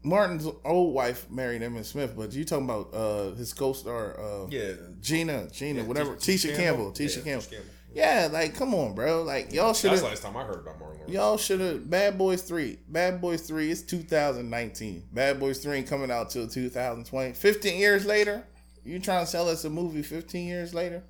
Martin's 0.06 0.46
old 0.64 0.94
wife 0.94 1.28
married 1.30 1.62
Emmitt 1.62 1.84
Smith, 1.84 2.14
but 2.16 2.32
you 2.32 2.44
talking 2.44 2.64
about 2.64 2.94
uh, 2.94 3.34
his 3.34 3.52
co-star 3.52 4.18
uh, 4.18 4.46
yeah, 4.48 4.72
Gina, 5.00 5.48
Gina, 5.50 5.80
yeah, 5.80 5.86
whatever, 5.86 6.14
Tisha 6.14 6.50
Tisha 6.50 6.56
Campbell, 6.56 6.92
Tisha 6.92 7.16
Yeah, 7.18 7.22
Campbell. 7.22 7.46
Campbell. 7.50 7.70
Yeah, 7.92 8.28
like 8.30 8.54
come 8.54 8.74
on, 8.74 8.94
bro. 8.94 9.22
Like 9.22 9.52
y'all 9.52 9.72
should 9.72 9.90
That's 9.90 10.02
have 10.02 10.10
the 10.10 10.14
last 10.14 10.22
time 10.22 10.36
I 10.36 10.44
heard 10.44 10.60
about 10.60 10.78
Martin 10.78 10.98
Lawrence. 10.98 11.12
Y'all 11.12 11.38
should 11.38 11.60
have 11.60 11.88
Bad 11.90 12.18
Boys 12.18 12.42
Three. 12.42 12.78
Bad 12.88 13.20
Boys 13.20 13.42
Three 13.42 13.70
is 13.70 13.82
2019. 13.82 15.02
Bad 15.12 15.40
Boys 15.40 15.58
Three 15.58 15.78
ain't 15.78 15.88
coming 15.88 16.10
out 16.10 16.30
till 16.30 16.46
2020. 16.46 17.32
15 17.32 17.78
years 17.80 18.04
later, 18.04 18.44
you 18.84 18.98
trying 18.98 19.24
to 19.24 19.30
sell 19.30 19.48
us 19.48 19.64
a 19.64 19.70
movie 19.70 20.02
15 20.02 20.46
years 20.46 20.74
later? 20.74 21.02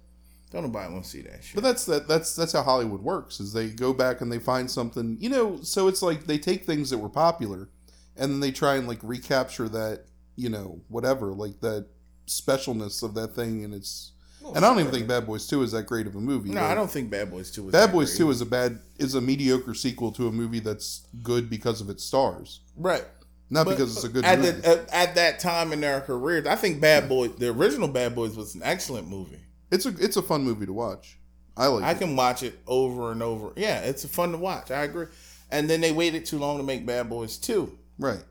Don't 0.52 0.62
nobody 0.62 0.92
want 0.92 1.04
to 1.04 1.10
see 1.10 1.22
that 1.22 1.42
shit. 1.42 1.56
But 1.56 1.64
that's 1.64 1.84
that 1.86 2.06
that's 2.06 2.36
that's 2.36 2.52
how 2.52 2.62
Hollywood 2.62 3.02
works. 3.02 3.40
Is 3.40 3.52
they 3.52 3.68
go 3.68 3.92
back 3.92 4.20
and 4.20 4.30
they 4.30 4.38
find 4.38 4.70
something. 4.70 5.16
You 5.20 5.28
know, 5.28 5.58
so 5.62 5.88
it's 5.88 6.02
like 6.02 6.26
they 6.26 6.38
take 6.38 6.64
things 6.64 6.90
that 6.90 6.98
were 6.98 7.08
popular, 7.08 7.68
and 8.18 8.32
then 8.32 8.40
they 8.40 8.50
try 8.52 8.76
and 8.76 8.86
like 8.88 8.98
recapture 9.02 9.68
that. 9.68 10.04
You 10.38 10.50
know, 10.50 10.82
whatever, 10.88 11.32
like 11.32 11.60
that 11.60 11.86
specialness 12.26 13.02
of 13.02 13.14
that 13.14 13.28
thing, 13.34 13.64
and 13.64 13.74
it's. 13.74 14.12
Well, 14.42 14.52
And 14.54 14.64
I 14.64 14.68
don't 14.68 14.80
even 14.80 14.92
think 14.92 15.08
Bad 15.08 15.26
Boys 15.26 15.46
Two 15.46 15.62
is 15.62 15.72
that 15.72 15.86
great 15.86 16.06
of 16.06 16.14
a 16.14 16.20
movie. 16.20 16.50
no, 16.50 16.62
I 16.62 16.74
don't 16.74 16.90
think 16.90 17.10
Bad 17.10 17.30
Boys 17.30 17.50
Two. 17.50 17.64
Was 17.64 17.72
Bad 17.72 17.88
that 17.88 17.92
Boys 17.92 18.10
great. 18.10 18.18
Two 18.18 18.30
is 18.30 18.40
a 18.42 18.46
bad 18.46 18.78
is 18.98 19.14
a 19.14 19.20
mediocre 19.20 19.72
sequel 19.74 20.12
to 20.12 20.28
a 20.28 20.32
movie 20.32 20.60
that's 20.60 21.06
good 21.22 21.48
because 21.48 21.80
of 21.80 21.88
its 21.88 22.04
stars, 22.04 22.60
right. 22.76 23.04
not 23.48 23.64
But 23.64 23.72
because 23.72 23.96
it's 23.96 24.04
a 24.04 24.08
good 24.10 24.24
at 24.26 24.38
movie. 24.40 24.50
the, 24.60 24.68
at, 24.68 24.92
at 25.08 25.14
that 25.14 25.40
time 25.40 25.72
in 25.72 25.80
their 25.80 26.00
careers, 26.02 26.46
I 26.46 26.54
think 26.54 26.80
Bad 26.80 27.08
Boys, 27.08 27.34
the 27.36 27.48
original 27.48 27.88
Bad 27.88 28.14
Boys, 28.14 28.36
was 28.36 28.54
an 28.54 28.60
excellent 28.62 29.08
movie. 29.08 29.40
it's 29.70 29.86
a 29.86 29.94
it's 29.98 30.16
a 30.18 30.22
fun 30.22 30.42
movie 30.44 30.66
to 30.66 30.72
watch. 30.74 31.18
I 31.56 31.68
like. 31.68 31.84
I 31.84 31.92
it. 31.92 31.98
can 31.98 32.14
watch 32.14 32.42
it 32.42 32.58
over 32.66 33.10
and 33.10 33.22
over. 33.22 33.52
Yeah, 33.56 33.80
it's 33.80 34.04
fun 34.04 34.32
to 34.32 34.38
watch. 34.38 34.70
I 34.70 34.84
agree. 34.84 35.06
And 35.50 35.68
then 35.70 35.80
they 35.80 35.92
waited 35.92 36.26
too 36.26 36.38
long 36.38 36.58
to 36.58 36.62
make 36.62 36.84
Bad 36.84 37.08
Boys 37.08 37.38
Two. 37.38 37.78
Right. 37.98 38.22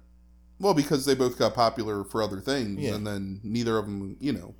Well, 0.59 0.73
because 0.73 1.05
they 1.05 1.15
both 1.15 1.37
got 1.37 1.53
popular 1.53 2.03
for 2.03 2.21
other 2.23 2.39
things, 2.39 2.79
Yeah. 2.81 2.95
and 2.95 3.05
then 3.05 3.41
neither 3.43 3.77
of 3.77 3.85
them, 3.85 4.15
you 4.19 4.31
know. 4.33 4.55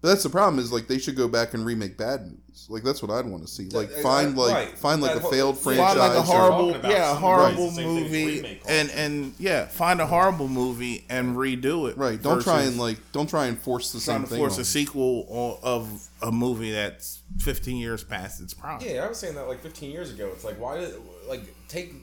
But 0.00 0.08
that's 0.08 0.24
the 0.24 0.30
problem 0.30 0.58
is 0.58 0.72
like 0.72 0.88
they 0.88 0.98
should 0.98 1.14
go 1.14 1.28
back 1.28 1.54
and 1.54 1.64
remake 1.64 1.96
bad 1.96 2.22
movies. 2.22 2.66
Like 2.68 2.82
that's 2.82 3.00
what 3.02 3.12
I'd 3.12 3.24
want 3.24 3.46
to 3.46 3.48
see. 3.48 3.68
Like 3.68 3.88
find 3.88 4.36
like 4.36 4.52
right. 4.52 4.76
find 4.76 5.00
like 5.00 5.14
That 5.14 5.24
a 5.24 5.30
failed 5.30 5.54
yeah. 5.54 5.62
franchise. 5.62 5.96
like 5.96 6.16
a 6.16 6.22
horrible, 6.22 6.74
about 6.74 6.90
yeah, 6.90 7.12
some 7.12 7.22
horrible 7.22 7.70
movies, 7.70 7.76
the 7.76 7.82
same 7.82 7.86
thing 8.10 8.42
with 8.42 8.42
movie, 8.42 8.60
and 8.66 8.90
and 8.90 9.34
yeah, 9.38 9.66
find 9.66 10.00
a 10.00 10.06
horrible 10.08 10.48
movie 10.48 11.04
and 11.08 11.36
redo 11.36 11.88
it. 11.88 11.96
right. 11.96 12.20
Don't 12.20 12.42
try 12.42 12.62
and 12.62 12.78
like 12.78 12.98
don't 13.12 13.30
try 13.30 13.46
and 13.46 13.56
force 13.60 13.92
the 13.92 14.00
trying 14.00 14.16
same 14.16 14.22
to 14.24 14.28
thing. 14.30 14.38
force 14.38 14.56
on 14.56 14.62
a 14.62 14.64
sequel 14.64 15.60
of 15.62 15.88
a 16.20 16.32
movie 16.32 16.72
that's 16.72 17.20
15 17.38 17.76
years 17.76 18.02
past 18.02 18.40
its 18.40 18.54
prime. 18.54 18.80
Yeah, 18.84 19.04
I 19.04 19.08
was 19.08 19.18
saying 19.18 19.36
that 19.36 19.46
like 19.46 19.60
15 19.60 19.88
years 19.92 20.10
ago. 20.12 20.30
It's 20.34 20.42
like 20.42 20.58
why 20.58 20.78
did 20.78 20.94
like 21.28 21.42
take 21.68 21.94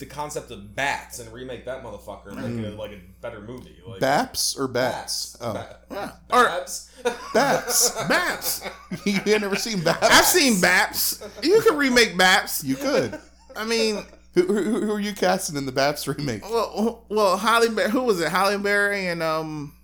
the 0.00 0.06
concept 0.06 0.50
of 0.50 0.74
bats 0.74 1.20
and 1.20 1.32
remake 1.32 1.64
that 1.66 1.84
motherfucker 1.84 2.32
and 2.32 2.56
make 2.56 2.66
it 2.66 2.76
like 2.76 2.90
a 2.90 3.00
better 3.20 3.40
movie. 3.40 3.76
Like 3.86 4.00
Baps 4.00 4.58
or 4.58 4.66
bats? 4.66 5.36
Bats. 5.36 5.38
Oh, 5.40 5.52
Ba- 5.88 6.20
Or- 6.32 6.44
Babs. 6.44 6.90
Bats. 7.32 7.90
Baps. 8.02 8.70
you 9.06 9.20
ain't 9.32 9.42
never 9.42 9.56
seen 9.56 9.78
Baps? 9.78 10.02
I've 10.02 10.24
seen 10.24 10.54
Baps. 10.60 11.22
You 11.44 11.60
can 11.62 11.76
remake 11.76 12.16
Baps. 12.16 12.64
You 12.64 12.74
could. 12.76 13.18
I 13.54 13.64
mean, 13.64 14.04
Who, 14.34 14.42
who, 14.46 14.80
who 14.86 14.92
are 14.92 15.00
you 15.00 15.12
casting 15.12 15.56
in 15.56 15.66
the 15.66 15.72
Baps 15.72 16.06
remake? 16.08 16.42
well, 16.48 17.04
well, 17.08 17.36
Halle, 17.36 17.68
Berry, 17.68 17.90
who 17.90 18.02
was 18.02 18.20
it? 18.20 18.28
Halle 18.30 18.58
Berry 18.58 19.06
and 19.08 19.22
um, 19.22 19.74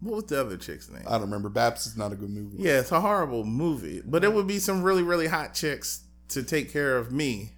what 0.00 0.16
was 0.16 0.24
the 0.26 0.40
other 0.40 0.56
chick's 0.56 0.88
name? 0.90 1.02
I 1.06 1.12
don't 1.12 1.22
remember. 1.22 1.50
Baps 1.50 1.86
is 1.86 1.96
not 1.96 2.12
a 2.12 2.16
good 2.16 2.30
movie. 2.30 2.58
Yeah, 2.62 2.80
it's 2.80 2.92
a 2.92 3.00
horrible 3.00 3.44
movie, 3.44 4.02
but 4.04 4.22
it 4.24 4.32
would 4.32 4.46
be 4.46 4.58
some 4.58 4.82
really, 4.82 5.02
really 5.02 5.26
hot 5.26 5.54
chicks 5.54 6.02
to 6.28 6.42
take 6.42 6.72
care 6.72 6.96
of 6.96 7.10
me 7.10 7.52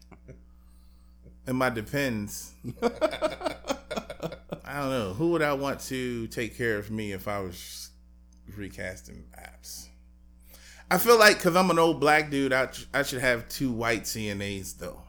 and 1.47 1.57
my 1.57 1.71
depends. 1.71 2.53
I 2.83 4.81
don't 4.81 4.91
know 4.91 5.13
who 5.15 5.31
would 5.33 5.43
I 5.43 5.53
want 5.55 5.81
to 5.81 6.27
take 6.29 6.57
care 6.57 6.79
of 6.79 6.91
me 6.91 7.13
if 7.13 7.29
I 7.29 7.41
was 7.41 7.91
recasting 8.57 9.25
apps. 9.39 9.87
I 10.91 10.99
feel 10.99 11.19
like 11.19 11.37
because 11.37 11.57
I'm 11.57 11.71
an 11.71 11.79
old 11.79 12.01
black 12.01 12.31
dude, 12.31 12.53
I, 12.53 12.69
I 12.93 13.03
should 13.03 13.21
have 13.21 13.49
two 13.49 13.71
white 13.73 14.03
CNAs 14.03 14.79
though. 14.79 15.01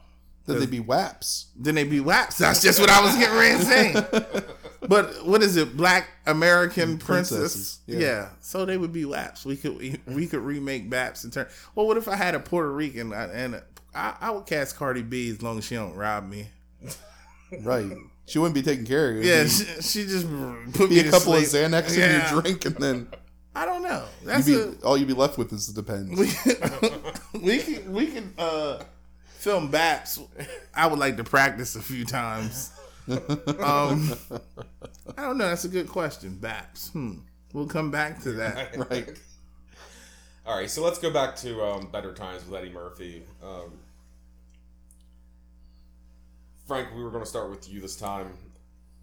Then 0.45 0.59
they'd 0.59 0.69
be 0.69 0.81
WAPs. 0.81 1.45
Then 1.55 1.75
they 1.75 1.85
be 1.85 1.99
WAPs. 2.01 2.37
That's 2.37 2.61
just 2.61 2.79
what 2.79 2.89
I 2.89 3.01
was 3.01 3.15
getting 3.15 3.35
ready 3.35 3.57
to 3.57 3.63
say. 3.63 4.43
But 4.87 5.25
what 5.25 5.41
is 5.41 5.55
it? 5.55 5.77
Black 5.77 6.09
American 6.25 6.97
princess. 6.97 7.79
Yeah. 7.85 7.99
yeah. 7.99 8.29
So 8.41 8.65
they 8.65 8.77
would 8.77 8.91
be 8.91 9.03
WAPs. 9.03 9.45
We 9.45 9.55
could 9.55 9.77
we, 9.77 9.99
we 10.05 10.27
could 10.27 10.41
remake 10.41 10.89
BAPs 10.89 11.23
and 11.23 11.31
turn. 11.31 11.47
Well, 11.75 11.87
what 11.87 11.97
if 11.97 12.07
I 12.07 12.15
had 12.15 12.35
a 12.35 12.39
Puerto 12.39 12.71
Rican 12.71 13.13
uh, 13.13 13.29
and 13.33 13.61
I, 13.95 14.15
I 14.21 14.32
would 14.32 14.45
cast 14.45 14.75
Cardi 14.75 15.01
B 15.01 15.29
as 15.29 15.41
long 15.41 15.58
as 15.58 15.65
she 15.65 15.75
don't 15.75 15.95
rob 15.95 16.27
me. 16.29 16.47
Right. 17.62 17.91
She 18.25 18.39
wouldn't 18.39 18.56
be 18.56 18.62
taking 18.62 18.86
care 18.86 19.12
of 19.12 19.17
you. 19.17 19.23
Yeah, 19.23 19.45
she, 19.47 19.65
she 19.82 20.06
just 20.06 20.27
put 20.73 20.89
be 20.89 20.95
me 20.95 20.99
a 21.01 21.03
to 21.03 21.12
couple 21.12 21.34
of 21.36 21.45
sleep. 21.45 21.63
Xanax 21.71 21.95
Yeah. 21.97 22.06
in 22.27 22.34
your 22.34 22.41
drink, 22.41 22.65
and 22.65 22.75
then 22.77 23.08
I 23.56 23.65
don't 23.65 23.84
know. 23.84 24.06
you'd 24.21 24.27
That's 24.29 24.45
be, 24.47 24.56
a, 24.56 24.71
all 24.84 24.97
you'd 24.97 25.08
be 25.08 25.13
left 25.13 25.38
with 25.38 25.51
is 25.53 25.71
the 25.71 25.82
depends. 25.82 26.17
we 27.34 27.39
we 27.41 27.58
can 27.60 27.93
we 27.93 28.08
can 28.08 28.34
uh 28.38 28.79
film 29.38 29.69
BAPs. 29.71 30.25
I 30.73 30.88
would 30.88 30.97
like 30.99 31.17
to 31.17 31.23
practice 31.23 31.75
a 31.75 31.82
few 31.82 32.06
times. 32.06 32.71
Um, 33.10 34.13
I 35.17 35.23
don't 35.23 35.38
know. 35.38 35.49
That's 35.49 35.65
a 35.65 35.67
good 35.67 35.89
question. 35.89 36.38
BAPs. 36.41 36.91
Hmm. 36.93 37.15
We'll 37.51 37.67
come 37.67 37.91
back 37.91 38.21
to 38.23 38.32
that. 38.32 38.77
right. 38.89 39.10
All 40.45 40.58
right, 40.58 40.69
so 40.69 40.82
let's 40.82 40.99
go 40.99 41.12
back 41.12 41.36
to 41.38 41.62
um, 41.63 41.88
Better 41.91 42.13
Times 42.13 42.45
with 42.45 42.58
Eddie 42.62 42.71
Murphy. 42.71 43.23
Um, 43.43 43.73
Frank, 46.67 46.95
we 46.95 47.04
were 47.04 47.10
going 47.10 47.23
to 47.23 47.30
start 47.30 47.49
with 47.49 47.69
you 47.69 47.82
this 47.82 47.97
time, 47.97 48.38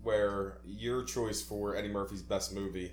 where 0.03 0.59
your 0.65 1.05
choice 1.05 1.43
for 1.43 1.77
Eddie 1.77 1.89
Murphy's 1.89 2.23
best 2.23 2.55
movie 2.55 2.93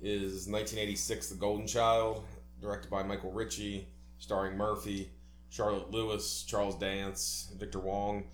is 0.00 0.48
1986 0.48 1.28
The 1.28 1.34
Golden 1.34 1.66
Child, 1.66 2.24
directed 2.60 2.90
by 2.90 3.02
Michael 3.02 3.32
Ritchie, 3.32 3.86
starring 4.18 4.56
Murphy, 4.56 5.10
Charlotte 5.50 5.90
Lewis, 5.90 6.42
Charles 6.44 6.76
Dance, 6.76 7.52
Victor 7.58 7.80
Wong. 7.80 8.24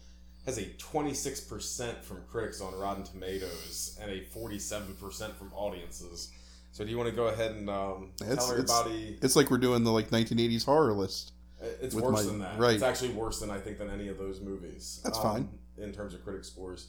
Has 0.47 0.59
a 0.59 0.65
26% 0.65 2.03
from 2.03 2.19
critics 2.31 2.61
on 2.61 2.79
Rotten 2.79 3.03
Tomatoes 3.03 3.99
and 4.01 4.11
a 4.11 4.21
47% 4.21 5.35
from 5.37 5.51
audiences. 5.55 6.31
So, 6.71 6.85
do 6.85 6.91
you 6.91 6.99
want 6.99 7.09
to 7.09 7.17
go 7.17 7.29
ahead 7.29 7.53
and 7.53 7.71
um, 7.71 8.11
It's- 8.21 8.37
tell 8.37 8.53
everybody? 8.53 9.19
It's 9.23 9.37
like 9.37 9.51
we're 9.51 9.59
doing 9.59 9.85
the 9.85 9.91
like 9.91 10.11
1980s 10.11 10.65
horror 10.65 10.93
list. 10.93 11.33
It's 11.81 11.95
worse 11.95 12.13
my- 12.13 12.23
than 12.23 12.39
that. 12.41 12.59
right. 12.59 12.75
It's 12.75 12.83
actually 12.83 13.11
worse 13.15 13.41
than 13.41 13.51
I 13.51 13.59
think 13.59 13.79
than 13.79 13.89
any 13.89 14.09
of 14.09 14.19
those 14.19 14.41
movies. 14.41 15.01
That's 15.03 15.17
um, 15.19 15.23
fine. 15.23 15.49
In 15.79 15.93
terms 15.93 16.15
of 16.15 16.23
critic 16.25 16.45
scores. 16.45 16.89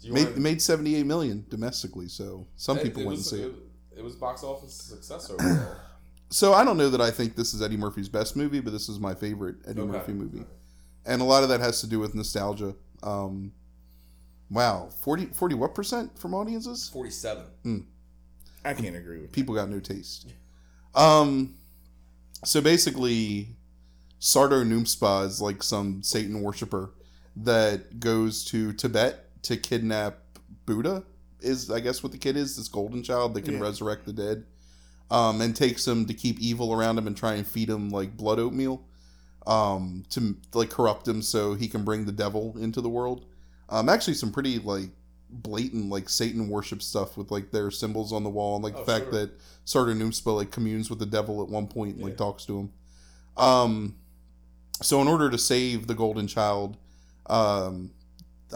You 0.00 0.12
Made, 0.12 0.24
wanna- 0.28 0.40
made 0.40 0.62
78 0.62 1.04
million 1.06 1.44
domestically, 1.48 2.08
so 2.08 2.46
some 2.56 2.76
it- 2.78 2.82
people 2.84 3.02
it 3.02 3.06
went 3.06 3.18
was, 3.18 3.32
and 3.32 3.40
see 3.40 3.46
it. 3.46 3.54
It 3.98 4.04
was 4.04 4.14
box 4.14 4.42
office 4.42 4.74
success 4.74 5.30
overall. 5.38 5.76
So 6.30 6.52
I 6.52 6.64
don't 6.64 6.76
know 6.76 6.90
that 6.90 7.00
I 7.00 7.10
think 7.10 7.34
this 7.36 7.54
is 7.54 7.62
Eddie 7.62 7.76
Murphy's 7.78 8.08
best 8.08 8.36
movie, 8.36 8.60
but 8.60 8.72
this 8.72 8.88
is 8.88 8.98
my 9.00 9.14
favorite 9.14 9.56
Eddie 9.66 9.80
Okay. 9.80 9.90
Murphy 9.92 10.12
movie, 10.12 10.44
and 11.06 11.22
a 11.22 11.24
lot 11.24 11.42
of 11.42 11.48
that 11.48 11.60
has 11.60 11.80
to 11.80 11.86
do 11.86 11.98
with 11.98 12.14
nostalgia. 12.14 12.74
Um, 13.02 13.52
wow, 14.50 14.88
40, 15.00 15.26
40 15.26 15.54
what 15.54 15.74
percent 15.74 16.18
from 16.18 16.34
audiences? 16.34 16.88
Forty-seven. 16.92 17.86
I 18.64 18.74
can't 18.74 18.96
agree 18.96 19.20
with 19.20 19.32
People 19.32 19.54
got 19.54 19.68
no 19.70 19.78
taste. 19.80 20.26
Um, 20.94 21.54
so 22.44 22.60
basically, 22.60 23.56
Sardo 24.20 24.62
Numspa 24.66 25.24
is 25.26 25.40
like 25.40 25.62
some 25.62 26.02
Satan 26.02 26.42
worshiper 26.42 26.90
that 27.36 28.00
goes 28.00 28.44
to 28.46 28.72
Tibet 28.72 29.42
to 29.42 29.56
kidnap 29.56 30.18
Buddha. 30.64 31.04
Is 31.40 31.70
I 31.70 31.80
guess 31.80 32.02
what 32.02 32.12
the 32.12 32.18
kid 32.18 32.36
is 32.36 32.56
this 32.56 32.68
golden 32.68 33.02
child 33.02 33.34
that 33.34 33.42
can 33.42 33.54
Yeah. 33.54 33.60
resurrect 33.60 34.06
the 34.06 34.12
dead, 34.12 34.44
um, 35.10 35.40
and 35.40 35.54
takes 35.54 35.86
him 35.86 36.06
to 36.06 36.14
keep 36.14 36.40
evil 36.40 36.72
around 36.72 36.98
him 36.98 37.06
and 37.06 37.16
try 37.16 37.34
and 37.34 37.46
feed 37.46 37.68
him 37.68 37.90
like 37.90 38.16
blood 38.16 38.38
oatmeal, 38.38 38.82
um, 39.46 40.04
to 40.10 40.36
like 40.54 40.70
corrupt 40.70 41.06
him 41.06 41.20
so 41.22 41.54
he 41.54 41.68
can 41.68 41.84
bring 41.84 42.06
the 42.06 42.12
devil 42.12 42.56
into 42.58 42.80
the 42.80 42.88
world. 42.88 43.26
Um, 43.68 43.88
actually, 43.88 44.14
some 44.14 44.32
pretty 44.32 44.58
like 44.58 44.90
blatant 45.28 45.90
like 45.90 46.08
Satan 46.08 46.48
worship 46.48 46.80
stuff 46.80 47.16
with 47.16 47.30
like 47.30 47.50
their 47.50 47.70
symbols 47.70 48.12
on 48.12 48.22
the 48.24 48.30
wall 48.30 48.54
and 48.56 48.64
like 48.64 48.74
Oh, 48.76 48.80
the 48.80 48.84
fact 48.86 49.06
sure. 49.06 49.12
that 49.26 49.38
Sardo 49.66 49.94
Numspa 49.96 50.34
like 50.34 50.50
communes 50.52 50.88
with 50.88 51.00
the 51.00 51.06
devil 51.06 51.42
at 51.42 51.48
one 51.48 51.66
point 51.66 51.96
and 51.96 52.04
like 52.04 52.16
talks 52.16 52.44
to 52.46 52.58
him. 52.60 52.72
Um, 53.36 53.96
so 54.82 55.02
in 55.02 55.08
order 55.08 55.28
to 55.28 55.36
save 55.38 55.86
the 55.86 55.94
golden 55.94 56.26
child, 56.28 56.76
um, 57.28 57.90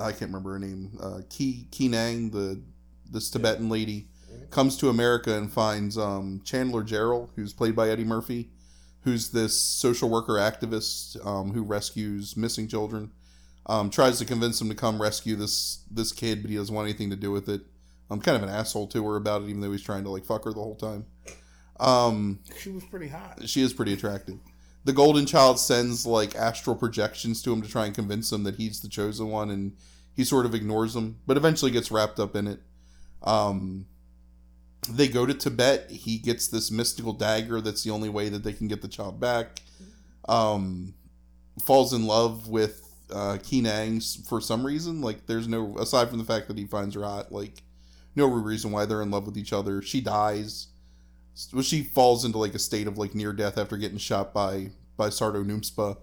I 0.01 0.11
can't 0.13 0.31
remember 0.31 0.53
her 0.53 0.59
name. 0.59 0.97
Uh, 1.01 1.21
Kee 1.29 1.67
Nang, 1.89 2.31
the 2.31 2.63
this 3.11 3.29
Tibetan 3.31 3.69
lady, 3.69 4.07
Mhm. 4.33 4.51
comes 4.51 4.77
to 4.77 4.89
America 4.89 5.37
and 5.37 5.53
finds 5.53 5.99
um, 5.99 6.41
Chandler 6.45 6.85
Jarrell, 6.85 7.29
who's 7.35 7.53
played 7.53 7.75
by 7.75 7.89
Eddie 7.89 8.05
Murphy, 8.05 8.51
who's 9.03 9.31
this 9.31 9.59
social 9.61 10.09
worker 10.09 10.35
activist 10.35 11.25
um, 11.27 11.53
who 11.53 11.63
rescues 11.65 12.37
missing 12.37 12.69
children. 12.69 13.11
Um, 13.67 13.91
tries 13.91 14.19
to 14.19 14.25
convince 14.25 14.61
him 14.61 14.69
to 14.69 14.75
come 14.75 15.01
rescue 15.03 15.35
this 15.37 15.81
this 15.91 16.13
kid, 16.13 16.43
but 16.43 16.51
he 16.51 16.57
doesn't 16.57 16.75
want 16.75 16.89
anything 16.89 17.11
to 17.11 17.17
do 17.17 17.31
with 17.33 17.49
it. 17.49 17.63
I'm 18.09 18.21
kind 18.21 18.37
of 18.37 18.43
an 18.43 18.49
asshole 18.49 18.87
to 18.89 19.05
her 19.09 19.17
about 19.17 19.43
it, 19.43 19.49
even 19.49 19.61
though 19.61 19.71
he's 19.73 19.83
trying 19.83 20.05
to 20.05 20.11
like 20.11 20.25
fuck 20.25 20.45
her 20.45 20.53
the 20.53 20.61
whole 20.61 20.75
time. 20.77 21.07
Um, 21.79 22.41
She 22.59 22.71
was 22.71 22.85
pretty 22.85 23.09
hot. 23.09 23.49
she 23.49 23.63
is 23.63 23.73
pretty 23.73 23.93
attractive. 23.93 24.39
The 24.85 24.93
golden 24.93 25.27
child 25.27 25.59
sends 25.59 26.07
like 26.07 26.35
astral 26.35 26.75
projections 26.75 27.43
to 27.43 27.53
him 27.53 27.63
to 27.63 27.69
try 27.69 27.87
and 27.87 27.95
convince 27.95 28.33
him 28.33 28.45
that 28.45 28.57
he's 28.57 28.81
the 28.81 28.89
chosen 28.89 29.29
one, 29.29 29.51
and 29.51 29.77
he 30.15 30.25
sort 30.25 30.47
of 30.47 30.55
ignores 30.55 30.95
them, 30.95 31.19
but 31.27 31.37
eventually 31.37 31.71
gets 31.71 31.91
wrapped 31.91 32.19
up 32.19 32.35
in 32.35 32.47
it. 32.47 32.61
Um, 33.23 33.87
they 34.89 35.09
go 35.09 35.27
to 35.27 35.35
Tibet. 35.35 35.91
He 35.91 36.19
gets 36.19 36.49
this 36.49 36.71
mystical 36.71 37.13
dagger 37.13 37.61
that's 37.61 37.85
the 37.85 37.91
only 37.91 38.09
way 38.09 38.29
that 38.31 38.43
they 38.43 38.53
can 38.53 38.69
get 38.69 38.83
the 38.83 38.89
child 38.89 39.21
back. 39.21 39.61
Um, 40.29 40.95
falls 41.63 41.93
in 41.93 42.07
love 42.07 42.49
with 42.49 42.83
uh, 43.13 43.39
Kee 43.43 43.61
Nang 43.61 44.01
for 44.01 44.41
some 44.41 44.65
reason. 44.65 45.03
Like, 45.03 45.27
there's 45.27 45.49
no 45.49 45.77
aside 45.79 46.09
from 46.09 46.19
the 46.19 46.25
fact 46.25 46.49
that 46.49 46.59
he 46.59 46.67
finds 46.67 46.95
her 46.95 47.03
hot. 47.03 47.31
Like, 47.31 47.63
no 48.17 48.27
reason 48.27 48.73
why 48.73 48.87
they're 48.87 49.03
in 49.03 49.11
love 49.11 49.27
with 49.27 49.37
each 49.37 49.53
other. 49.53 49.83
She 49.83 50.01
dies. 50.01 50.69
Well, 51.53 51.63
she 51.63 51.83
falls 51.83 52.25
into 52.25 52.39
like 52.39 52.55
a 52.55 52.59
state 52.59 52.87
of 52.87 52.99
like 52.99 53.15
near 53.15 53.33
death 53.33 53.57
after 53.59 53.77
getting 53.77 53.99
shot 53.99 54.35
by 54.35 54.71
by 54.97 55.09
Sardo 55.09 55.45
Numspa 55.45 55.97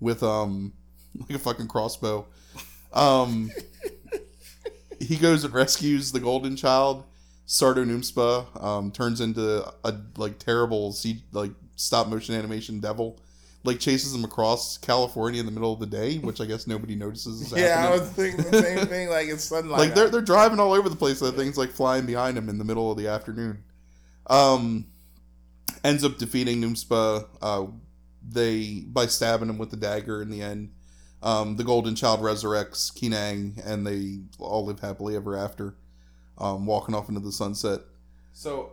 with 0.00 0.22
um 0.22 0.72
like 1.20 1.30
a 1.30 1.38
fucking 1.38 1.68
crossbow. 1.68 2.26
Um, 2.92 3.50
he 5.00 5.16
goes 5.16 5.44
and 5.44 5.54
rescues 5.54 6.12
the 6.12 6.20
golden 6.20 6.56
child. 6.56 7.04
Sardo 7.46 7.84
Numspa 7.84 8.62
um, 8.62 8.90
turns 8.92 9.20
into 9.20 9.64
a 9.84 9.94
like 10.16 10.38
terrible 10.38 10.92
C, 10.92 11.22
like 11.32 11.50
stop 11.76 12.08
motion 12.08 12.34
animation 12.34 12.80
devil. 12.80 13.18
Like 13.62 13.78
chases 13.78 14.14
him 14.14 14.24
across 14.24 14.78
California 14.78 15.38
in 15.38 15.44
the 15.44 15.52
middle 15.52 15.70
of 15.72 15.80
the 15.80 15.86
day, 15.86 16.16
which 16.18 16.40
I 16.40 16.46
guess 16.46 16.66
nobody 16.66 16.94
notices. 16.96 17.42
Is 17.42 17.52
Yeah, 17.52 17.58
I 17.58 17.66
happening. 17.82 18.00
was 18.00 18.08
thinking 18.10 18.50
the 18.50 18.62
same 18.62 18.86
thing. 18.86 19.08
Like 19.10 19.28
it's 19.28 19.44
sunlight. 19.50 19.78
like 19.78 19.94
they're 19.94 20.08
they're 20.08 20.22
driving 20.22 20.58
all 20.58 20.72
over 20.72 20.88
the 20.88 20.96
place. 20.96 21.20
That 21.20 21.32
thing's 21.36 21.58
like 21.58 21.68
flying 21.70 22.06
behind 22.06 22.38
him 22.38 22.48
in 22.48 22.56
the 22.56 22.64
middle 22.64 22.90
of 22.90 22.96
the 22.96 23.08
afternoon. 23.08 23.62
Um, 24.26 24.86
ends 25.84 26.04
up 26.04 26.18
defeating 26.18 26.60
Numspa. 26.60 27.26
Uh, 27.40 27.66
they 28.28 28.84
by 28.86 29.06
stabbing 29.06 29.48
him 29.48 29.58
with 29.58 29.70
the 29.70 29.76
dagger 29.76 30.22
in 30.22 30.30
the 30.30 30.42
end. 30.42 30.72
Um, 31.22 31.56
the 31.56 31.64
golden 31.64 31.94
child 31.94 32.20
resurrects 32.20 32.94
Kee 32.94 33.08
Nang, 33.08 33.60
and 33.64 33.86
they 33.86 34.20
all 34.38 34.64
live 34.64 34.80
happily 34.80 35.16
ever 35.16 35.36
after. 35.36 35.74
Um, 36.38 36.64
walking 36.64 36.94
off 36.94 37.08
into 37.08 37.20
the 37.20 37.32
sunset. 37.32 37.80
So, 38.32 38.72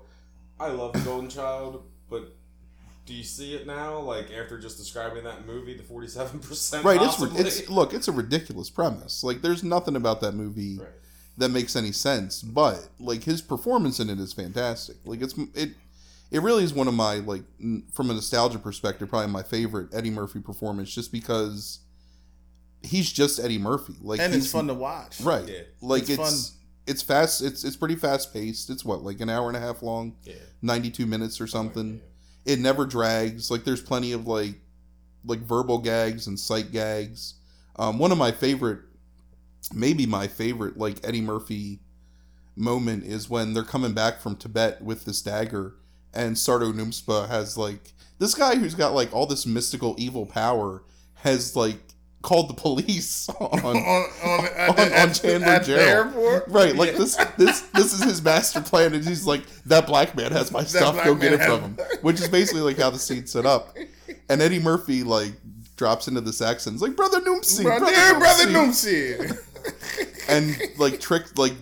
I 0.58 0.70
love 0.70 0.94
the 0.94 1.00
Golden 1.00 1.30
Child, 1.30 1.84
but 2.10 2.34
do 3.06 3.14
you 3.14 3.24
see 3.24 3.56
it 3.56 3.68
now? 3.68 4.00
Like 4.00 4.32
after 4.32 4.58
just 4.58 4.78
describing 4.78 5.26
that 5.26 5.46
movie, 5.46 5.76
the 5.76 5.84
forty-seven 5.84 6.40
percent. 6.40 6.86
right. 6.86 7.02
It's 7.02 7.22
it's 7.22 7.70
look. 7.70 7.94
It's 7.94 8.08
a 8.08 8.14
ridiculous 8.14 8.70
premise. 8.70 9.24
Like, 9.24 9.42
there's 9.42 9.64
nothing 9.64 9.96
about 9.98 10.22
that 10.22 10.34
movie 10.34 10.78
Right. 10.80 10.88
That 11.38 11.50
makes 11.50 11.76
any 11.76 11.92
sense. 11.92 12.42
But 12.42 12.90
like 13.00 13.24
his 13.24 13.42
performance 13.42 14.00
in 14.00 14.10
it 14.10 14.20
is 14.20 14.34
fantastic. 14.34 14.98
Like 15.06 15.22
it's 15.22 15.36
it. 15.54 15.72
It 16.30 16.42
really 16.42 16.64
is 16.66 16.74
one 16.74 16.90
of 16.90 16.94
my 16.94 17.16
like 17.16 17.44
n- 17.62 17.84
from 17.94 18.10
a 18.10 18.14
nostalgia 18.14 18.60
perspective, 18.60 19.08
probably 19.10 19.32
my 19.32 19.44
favorite 19.44 19.94
Eddie 19.94 20.10
Murphy 20.10 20.40
performance, 20.42 20.94
just 20.94 21.12
because 21.12 21.80
he's 22.84 23.12
just 23.12 23.40
Eddie 23.40 23.58
Murphy. 23.58 23.94
Like 24.02 24.20
and 24.20 24.34
it's 24.34 24.52
fun 24.52 24.68
to 24.68 24.74
watch. 24.74 25.22
right? 25.22 25.48
Yeah. 25.48 25.62
Like 25.82 26.04
It's 26.10 26.20
it's 26.20 26.52
it's 26.86 27.02
fast. 27.02 27.42
It's 27.42 27.64
it's 27.64 27.76
pretty 27.78 27.96
fast 27.96 28.34
paced. 28.34 28.70
It's 28.70 28.84
what 28.84 29.04
like 29.04 29.22
an 29.22 29.30
hour 29.30 29.48
and 29.48 29.56
a 29.58 29.60
half 29.60 29.82
long, 29.82 30.16
Yeah. 30.24 30.34
ninety 30.62 30.90
two 30.92 31.06
minutes 31.06 31.40
or 31.40 31.48
something. 31.48 32.02
It 32.46 32.60
never 32.60 32.86
drags. 32.86 33.50
Like 33.52 33.64
there's 33.64 33.82
plenty 33.82 34.12
of 34.12 34.28
like 34.28 34.56
like 35.26 35.40
verbal 35.40 35.78
gags 35.80 36.28
and 36.28 36.40
sight 36.40 36.72
gags. 36.72 37.36
Um, 37.78 38.00
one 38.00 38.12
of 38.12 38.18
my 38.18 38.32
favorite, 38.32 38.80
maybe 39.74 40.06
my 40.06 40.28
favorite, 40.28 40.78
like 40.78 40.98
Eddie 41.04 41.22
Murphy 41.22 41.80
moment 42.56 43.04
is 43.04 43.30
when 43.30 43.54
they're 43.54 43.64
coming 43.64 43.94
back 43.94 44.20
from 44.20 44.36
Tibet 44.36 44.82
with 44.82 45.06
this 45.06 45.22
dagger, 45.22 45.76
and 46.14 46.36
Sardo 46.36 46.74
Numspa 46.74 47.28
has 47.30 47.58
like 47.58 47.94
this 48.20 48.34
guy 48.34 48.56
who's 48.56 48.74
got 48.76 48.94
like 48.94 49.14
all 49.14 49.26
this 49.26 49.46
mystical 49.46 49.96
evil 49.98 50.26
power 50.26 50.84
has 51.16 51.56
like 51.56 51.78
called 52.24 52.50
the 52.50 52.54
police 52.56 53.30
on 53.40 53.60
on, 53.60 53.76
on, 53.78 54.46
at, 54.56 54.70
On- 54.70 54.76
the- 54.76 55.02
on 55.02 55.14
Chandler 55.14 55.48
at 55.48 55.62
the 55.66 55.68
Jail. 55.68 55.80
airport. 55.80 56.48
Right, 56.48 56.76
like 56.76 56.96
this, 56.98 57.16
this, 57.38 57.62
this 57.74 57.94
is 57.94 58.04
his 58.04 58.22
master 58.24 58.62
plan, 58.62 58.94
and 58.94 59.06
he's 59.06 59.26
like, 59.28 59.44
"That 59.66 59.86
black 59.86 60.16
man 60.16 60.32
has 60.32 60.52
my 60.52 60.64
stuff. 60.64 61.02
Go 61.04 61.14
get 61.16 61.34
it 61.34 61.42
from 61.44 61.62
him." 61.62 61.78
Which 62.02 62.20
is 62.20 62.28
basically 62.30 62.62
like 62.62 62.78
how 62.78 62.90
the 62.90 63.00
scene's 63.00 63.32
set 63.32 63.46
up. 63.46 63.76
And 64.30 64.42
Eddie 64.42 64.60
Murphy 64.60 65.04
like 65.04 65.34
drops 65.76 66.08
into 66.08 66.22
this 66.22 66.42
accent, 66.42 66.82
like, 66.82 66.96
"Brother 66.96 67.22
Noomsy, 67.22 67.64
Brother, 67.64 67.86
brother, 67.86 68.20
brother 68.20 68.46
Noomsy." 68.48 69.44
And 70.30 70.58
like 70.78 71.00
trick 71.00 71.38
like 71.38 71.54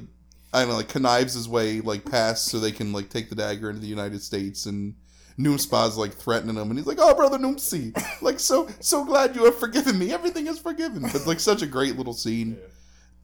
I 0.53 0.61
don't 0.61 0.69
know, 0.69 0.77
like 0.77 0.89
connives 0.89 1.33
his 1.33 1.47
way 1.47 1.81
like 1.81 2.03
past 2.09 2.45
so 2.45 2.59
they 2.59 2.71
can 2.71 2.93
like 2.93 3.09
take 3.09 3.29
the 3.29 3.35
dagger 3.35 3.69
into 3.69 3.81
the 3.81 3.87
United 3.87 4.21
States 4.21 4.65
and 4.65 4.95
Numspa's 5.37 5.97
like 5.97 6.13
threatening 6.13 6.55
him 6.55 6.69
and 6.69 6.79
he's 6.79 6.87
like, 6.87 6.97
Oh 6.99 7.13
brother 7.13 7.37
Noomsy, 7.37 7.93
like 8.21 8.39
so 8.39 8.67
so 8.79 9.05
glad 9.05 9.35
you 9.35 9.45
have 9.45 9.59
forgiven 9.59 9.99
me. 9.99 10.11
Everything 10.11 10.47
is 10.47 10.57
forgiven. 10.57 11.03
But 11.03 11.27
like 11.27 11.39
such 11.39 11.61
a 11.61 11.67
great 11.67 11.97
little 11.97 12.13
scene. 12.13 12.57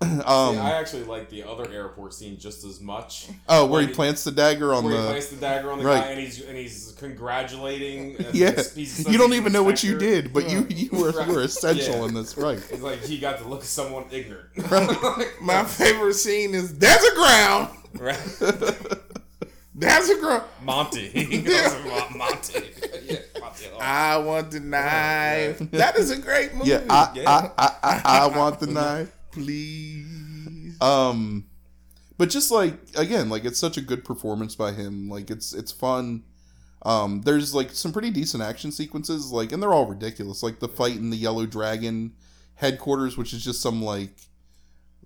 um 0.25 0.55
See, 0.55 0.59
I 0.59 0.71
actually 0.79 1.03
like 1.03 1.29
the 1.29 1.43
other 1.43 1.71
airport 1.71 2.13
scene 2.13 2.39
just 2.39 2.63
as 2.63 2.81
much. 2.81 3.27
Oh, 3.47 3.65
where 3.67 3.81
he 3.81 3.87
plants 3.93 4.23
the 4.23 4.31
dagger 4.31 4.73
on 4.73 4.83
where 4.83 4.93
he 5.13 5.19
the 5.19 5.35
the 5.35 5.41
dagger 5.41 5.71
on 5.71 5.79
the 5.79 5.85
right. 5.85 6.01
guy 6.03 6.09
and 6.11 6.19
he's 6.19 6.41
and 6.43 6.57
he's 6.57 6.93
congratulating. 6.97 8.15
And 8.25 8.33
Yeah. 8.35 8.51
he's- 8.51 8.73
he's 8.75 9.07
You 9.07 9.17
don't 9.17 9.33
even 9.33 9.53
know 9.53 9.63
what 9.63 9.83
you 9.83 9.97
did, 9.97 10.33
but 10.33 10.49
you 10.49 10.65
you 10.69 10.89
were, 10.91 11.11
Right. 11.11 11.27
were 11.27 11.41
essential 11.43 11.97
Yeah. 11.99 12.05
in 12.05 12.13
this, 12.15 12.35
right? 12.37 12.57
It's 12.69 12.81
like 12.81 13.03
he 13.03 13.19
got 13.19 13.37
to 13.39 13.47
look 13.47 13.61
at 13.61 13.65
someone 13.67 14.05
ignorant. 14.11 14.47
My 15.41 15.63
favorite 15.65 16.15
scene 16.15 16.55
is 16.55 16.77
there's 16.77 17.03
a 17.03 17.15
ground. 17.15 17.69
right? 17.99 18.19
There's 19.73 20.09
a 20.09 20.17
ground. 20.19 20.43
Monty. 20.63 21.07
He 21.09 21.41
goes 21.41 21.73
to 21.73 21.79
Monty. 22.17 22.71
yeah, 23.05 23.17
Monty. 23.39 23.67
I 23.79 24.17
want 24.17 24.51
the 24.51 24.59
knife. 24.59 25.59
That 25.71 25.95
is 25.97 26.11
a 26.11 26.17
great 26.17 26.53
movie. 26.53 26.69
Yeah, 26.71 26.81
I, 26.89 27.11
Yeah. 27.15 27.29
I, 27.29 27.51
I, 27.57 27.75
I, 27.83 28.01
I 28.05 28.37
want 28.37 28.59
the 28.59 28.67
knife. 28.67 29.11
Please. 29.31 30.79
Um, 30.81 31.45
but 32.17 32.29
just 32.29 32.51
like 32.51 32.75
again, 32.95 33.29
like 33.29 33.45
it's 33.45 33.59
such 33.59 33.77
a 33.77 33.81
good 33.81 34.05
performance 34.05 34.55
by 34.55 34.71
him. 34.71 35.09
Like 35.09 35.31
it's 35.31 35.53
it's 35.53 35.71
fun. 35.71 36.23
Um, 36.83 37.21
there's 37.21 37.53
like 37.53 37.71
some 37.71 37.93
pretty 37.93 38.09
decent 38.09 38.41
action 38.41 38.71
sequences, 38.71 39.31
like, 39.31 39.51
and 39.51 39.61
they're 39.61 39.73
all 39.73 39.85
ridiculous. 39.85 40.41
Like 40.41 40.59
the 40.59 40.67
fight 40.67 40.95
in 40.95 41.11
the 41.11 41.17
Yellow 41.17 41.45
Dragon 41.45 42.13
headquarters, 42.55 43.17
which 43.17 43.33
is 43.33 43.43
just 43.43 43.61
some 43.61 43.81
like 43.81 44.15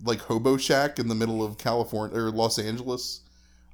like 0.04 0.20
hobo 0.20 0.58
shack 0.58 1.00
in 1.00 1.08
the 1.08 1.16
middle 1.16 1.44
of 1.44 1.58
California 1.58 2.18
or 2.18 2.32
Los 2.32 2.60
Angeles. 2.60 3.22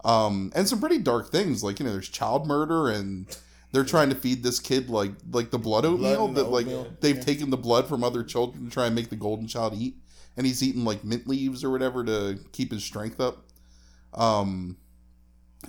Um, 0.04 0.52
and 0.56 0.68
some 0.68 0.80
pretty 0.80 0.98
dark 0.98 1.32
things, 1.32 1.64
like 1.64 1.80
you 1.80 1.86
know, 1.86 1.92
there's 1.92 2.10
child 2.10 2.48
murder 2.48 2.90
and 2.90 3.28
they're 3.72 3.84
trying 3.84 4.10
to 4.10 4.16
feed 4.16 4.44
this 4.44 4.60
kid 4.60 4.90
like 4.90 5.12
like 5.32 5.52
the 5.52 5.60
blood 5.60 5.86
oatmeal 5.86 6.26
and 6.26 6.38
that 6.38 6.46
like 6.46 6.66
oatmeal, 6.66 6.94
they've 7.02 7.18
yeah. 7.18 7.24
taken 7.24 7.50
the 7.50 7.58
blood 7.58 7.88
from 7.88 8.04
other 8.04 8.24
children 8.24 8.66
to 8.66 8.72
try 8.72 8.88
and 8.88 8.96
make 8.96 9.10
the 9.10 9.16
golden 9.16 9.48
child 9.48 9.74
eat 9.76 9.96
and 10.38 10.46
he's 10.46 10.64
eating 10.64 10.86
like 10.86 11.04
mint 11.04 11.28
leaves 11.28 11.64
or 11.64 11.70
whatever 11.70 12.04
to 12.06 12.40
keep 12.52 12.72
his 12.72 12.84
strength 12.84 13.20
up. 13.20 13.46
Um 14.14 14.78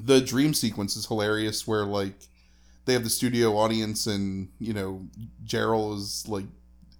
the 0.01 0.21
dream 0.21 0.55
sequence 0.55 0.97
is 0.97 1.07
hilarious 1.07 1.67
where 1.67 1.85
like 1.85 2.29
they 2.87 2.95
have 2.95 3.05
the 3.05 3.11
studio 3.11 3.57
audience 3.57 4.07
and 4.07 4.49
you 4.59 4.73
know 4.73 5.07
Jarrell 5.45 5.95
is 5.97 6.25
like 6.29 6.47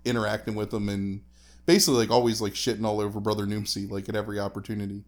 interacting 0.05 0.55
with 0.55 0.71
them 0.71 0.89
and 0.89 1.23
basically 1.67 2.01
like 2.01 2.11
always 2.11 2.41
like 2.41 2.53
shitting 2.55 2.85
all 2.85 3.01
over 3.01 3.19
brother 3.21 3.47
noomsy 3.47 3.91
like 3.91 4.09
at 4.09 4.17
every 4.17 4.39
opportunity. 4.39 5.05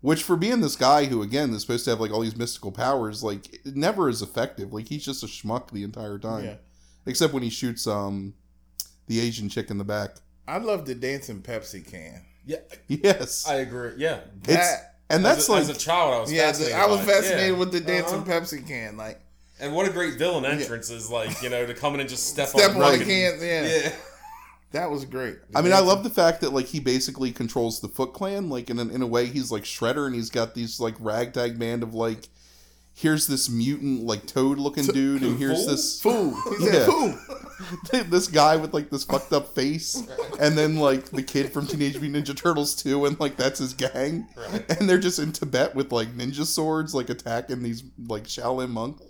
Which 0.00 0.22
for 0.22 0.36
being 0.36 0.60
this 0.60 0.76
guy 0.76 1.06
who 1.06 1.22
again 1.22 1.50
is 1.52 1.62
supposed 1.62 1.84
to 1.84 1.90
have 1.90 2.00
like 2.00 2.12
all 2.12 2.20
these 2.20 2.36
mystical 2.36 2.70
powers 2.72 3.22
like 3.22 3.54
it 3.66 3.76
never 3.76 4.08
is 4.08 4.22
effective. 4.22 4.72
Like 4.72 4.88
he's 4.88 5.04
just 5.04 5.22
a 5.22 5.26
schmuck 5.26 5.70
the 5.70 5.82
entire 5.82 6.18
time. 6.18 6.44
Yeah. 6.44 6.54
except 7.06 7.32
when 7.34 7.42
he 7.42 7.50
shoots 7.50 7.86
um 7.86 8.34
the 9.08 9.20
asian 9.20 9.48
chick 9.48 9.70
in 9.70 9.78
the 9.78 9.84
back 9.84 10.16
I 10.48 10.58
love 10.58 10.86
the 10.86 10.94
dancing 10.94 11.42
Pepsi 11.42 11.88
can. 11.88 12.22
Yeah, 12.44 12.58
yes 12.88 13.46
I 13.48 13.56
agree. 13.56 13.92
Yeah. 13.96 14.20
it's 14.44 14.46
That- 14.54 14.92
and 15.08 15.24
that's 15.24 15.40
as 15.42 15.48
a, 15.48 15.52
like 15.52 15.60
as 15.62 15.68
a 15.70 15.74
child, 15.74 16.14
I 16.14 16.20
was 16.20 16.32
yeah, 16.32 16.46
fascinated. 16.46 16.76
I 16.76 16.86
was 16.86 16.98
by 17.00 17.04
fascinated 17.06 17.52
Yeah. 17.52 17.58
with 17.58 17.72
the 17.72 17.80
dancing 17.80 18.18
Uh-huh. 18.20 18.30
Pepsi 18.40 18.66
can. 18.66 18.96
Like 18.96 19.20
And 19.60 19.74
what 19.74 19.88
a 19.88 19.90
great 19.92 20.14
villain 20.18 20.44
entrance 20.44 20.90
is 20.90 21.10
like, 21.10 21.42
you 21.42 21.48
know, 21.48 21.64
to 21.66 21.74
come 21.74 21.94
in 21.94 22.00
and 22.00 22.08
just 22.08 22.26
step, 22.30 22.48
step 22.48 22.70
on, 22.76 22.82
on 22.82 22.92
the 22.92 22.98
the 22.98 23.04
fucking- 23.04 23.06
can. 23.06 23.38
Yeah. 23.40 23.66
Yeah. 23.84 23.92
that 24.72 24.90
was 24.90 25.04
great. 25.04 25.36
I 25.54 25.62
mean, 25.62 25.72
I 25.72 25.78
love 25.80 26.02
the 26.04 26.10
fact 26.10 26.40
that 26.42 26.52
like 26.52 26.66
he 26.66 26.80
basically 26.80 27.30
controls 27.32 27.80
the 27.80 27.88
Foot 27.88 28.12
Clan. 28.14 28.48
Like 28.50 28.68
in 28.70 28.78
a, 28.78 28.82
in 28.88 29.00
a 29.02 29.06
way, 29.06 29.26
he's 29.26 29.50
like 29.52 29.62
Shredder, 29.64 30.06
and 30.06 30.14
he's 30.14 30.28
got 30.30 30.54
these 30.54 30.78
like 30.80 30.94
ragtag 31.00 31.58
band 31.58 31.82
of 31.84 31.94
like, 31.94 32.28
here's 32.94 33.26
this 33.28 33.48
mutant 33.48 34.02
like 34.04 34.26
toad 34.26 34.58
looking 34.58 34.84
dude, 34.86 35.22
and 35.22 35.38
here's 35.38 35.60
Fool? 35.64 35.66
this 35.70 36.00
fool. 36.00 36.42
Yeah. 36.60 36.84
fool. 36.86 37.18
this 37.90 38.28
guy 38.28 38.56
with 38.56 38.74
like 38.74 38.90
this 38.90 39.04
fucked 39.04 39.32
up 39.32 39.54
face, 39.54 40.06
and 40.40 40.56
then 40.58 40.76
like 40.76 41.06
the 41.06 41.22
kid 41.22 41.52
from 41.52 41.66
Teenage 41.66 42.00
Mutant 42.00 42.26
Ninja 42.26 42.36
Turtles 42.36 42.74
too, 42.74 43.06
and 43.06 43.18
like 43.18 43.36
that's 43.36 43.58
his 43.60 43.72
gang, 43.74 44.26
Right. 44.36 44.64
and 44.78 44.88
they're 44.88 44.98
just 44.98 45.18
in 45.18 45.32
Tibet 45.32 45.74
with 45.74 45.92
like 45.92 46.08
ninja 46.16 46.44
swords, 46.44 46.94
like 46.94 47.08
attacking 47.10 47.62
these 47.62 47.84
like 48.06 48.24
Shaolin 48.24 48.70
monks, 48.70 49.02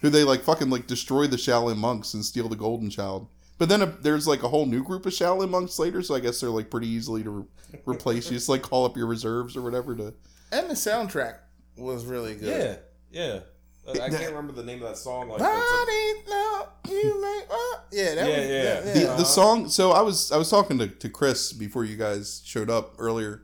who 0.00 0.10
they 0.10 0.24
like 0.24 0.42
fucking 0.42 0.70
like 0.70 0.86
destroy 0.86 1.26
the 1.26 1.36
Shaolin 1.36 1.76
monks 1.76 2.14
and 2.14 2.24
steal 2.24 2.48
the 2.48 2.56
Golden 2.56 2.90
Child. 2.90 3.28
But 3.58 3.68
then 3.68 3.82
a, 3.82 3.86
there's 3.86 4.26
like 4.26 4.42
a 4.42 4.48
whole 4.48 4.66
new 4.66 4.82
group 4.82 5.06
of 5.06 5.12
Shaolin 5.12 5.48
monks 5.50 5.78
later, 5.78 6.02
so 6.02 6.14
I 6.14 6.20
guess 6.20 6.40
they're 6.40 6.50
like 6.50 6.70
pretty 6.70 6.88
easily 6.88 7.22
to 7.22 7.30
re- 7.30 7.44
replace. 7.86 8.30
You 8.30 8.36
just 8.36 8.48
like 8.48 8.62
call 8.62 8.84
up 8.84 8.96
your 8.96 9.06
reserves 9.06 9.56
or 9.56 9.62
whatever 9.62 9.94
to. 9.96 10.14
And 10.52 10.68
the 10.70 10.74
soundtrack 10.74 11.36
was 11.76 12.04
really 12.04 12.34
good. 12.34 12.80
Yeah. 13.12 13.22
Yeah. 13.26 13.40
I 13.88 14.08
can't 14.08 14.28
remember 14.30 14.52
the 14.52 14.62
name 14.64 14.82
of 14.82 14.88
that 14.88 14.96
song. 14.96 15.28
Like, 15.28 15.38
that's 15.38 15.72
a- 15.72 15.84
Body, 15.84 16.14
no, 16.28 16.66
you 16.90 17.20
make 17.22 17.44
uh, 17.50 17.80
yeah, 17.92 18.14
that 18.14 18.28
Yeah, 18.30 18.38
was 18.40 18.48
yeah. 18.48 18.62
that- 18.80 18.94
the, 18.94 19.08
Uh-huh. 19.08 19.16
the 19.18 19.24
song 19.24 19.68
so 19.68 19.92
i 19.92 20.00
was 20.00 20.32
i 20.32 20.36
was 20.36 20.48
talking 20.50 20.78
to, 20.78 20.86
to 20.88 21.08
chris 21.08 21.52
before 21.52 21.84
you 21.84 21.96
guys 21.96 22.42
showed 22.44 22.68
up 22.70 22.94
earlier 22.98 23.42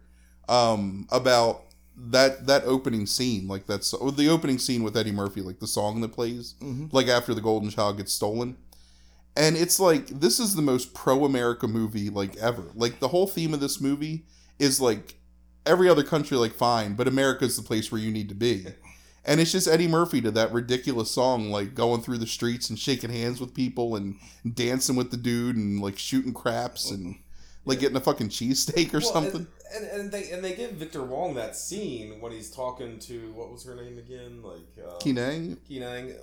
um 0.49 1.07
about 1.11 1.63
that 1.97 2.47
that 2.47 2.65
opening 2.65 3.07
scene 3.07 3.47
like 3.49 3.67
that's 3.67 3.93
or 3.95 4.11
the 4.13 4.29
opening 4.29 4.59
scene 4.59 4.83
with 4.83 4.97
eddie 4.97 5.13
murphy 5.13 5.41
like 5.43 5.59
the 5.61 5.67
song 5.67 6.01
that 6.01 6.13
plays 6.13 6.55
Mhm. 6.61 6.93
like 6.93 7.09
after 7.09 7.35
the 7.35 7.41
golden 7.41 7.71
child 7.71 7.97
gets 7.99 8.13
stolen 8.13 8.57
and 9.37 9.57
it's 9.57 9.79
like 9.79 10.07
this 10.09 10.41
is 10.41 10.55
the 10.55 10.63
most 10.63 10.93
pro-america 10.95 11.69
movie 11.69 12.09
like 12.11 12.37
ever 12.37 12.65
like 12.75 12.99
the 13.01 13.09
whole 13.09 13.27
theme 13.27 13.53
of 13.55 13.61
this 13.61 13.81
movie 13.81 14.25
is 14.59 14.81
like 14.81 15.15
every 15.67 15.89
other 15.89 16.03
country 16.03 16.37
like 16.37 16.53
fine 16.55 16.95
but 16.95 17.07
america's 17.09 17.57
the 17.57 17.63
place 17.63 17.93
where 17.93 18.01
you 18.01 18.11
need 18.11 18.29
to 18.29 18.35
be 18.35 18.67
and 19.25 19.41
it's 19.41 19.53
just 19.53 19.69
Eddie 19.69 19.89
Murphy 19.89 20.21
to 20.23 20.31
that 20.33 20.53
ridiculous 20.53 21.11
song, 21.11 21.51
like 21.51 21.75
going 21.75 22.03
through 22.03 22.19
the 22.19 22.27
streets 22.27 22.71
and 22.71 22.79
shaking 22.79 23.11
hands 23.11 23.41
with 23.41 23.55
people 23.55 23.97
and 23.97 24.17
dancing 24.55 24.97
with 24.97 25.11
the 25.11 25.17
dude 25.17 25.57
and 25.57 25.81
like 25.81 25.99
shooting 25.99 26.33
craps 26.33 26.91
and 26.91 27.17
like 27.65 27.81
getting 27.81 27.97
a 27.97 28.01
fucking 28.01 28.29
cheesesteak 28.29 28.95
or 28.95 28.99
Well, 29.01 29.13
something. 29.13 29.47
And, 29.75 29.85
and, 29.85 30.01
and 30.01 30.13
they 30.13 30.31
and 30.31 30.45
they 30.45 30.55
give 30.55 30.73
Victor 30.73 31.03
Wong 31.03 31.35
that 31.35 31.57
scene 31.57 32.21
when 32.21 32.33
he's 32.33 32.51
talking 32.51 32.99
to 33.01 33.33
what 33.33 33.53
was 33.53 33.65
her 33.65 33.75
name 33.75 33.99
again, 33.99 34.43
like 34.43 34.85
uh, 34.85 34.97
Kee 34.99 35.13
Nang? 35.13 35.57
Kenang, 35.69 36.17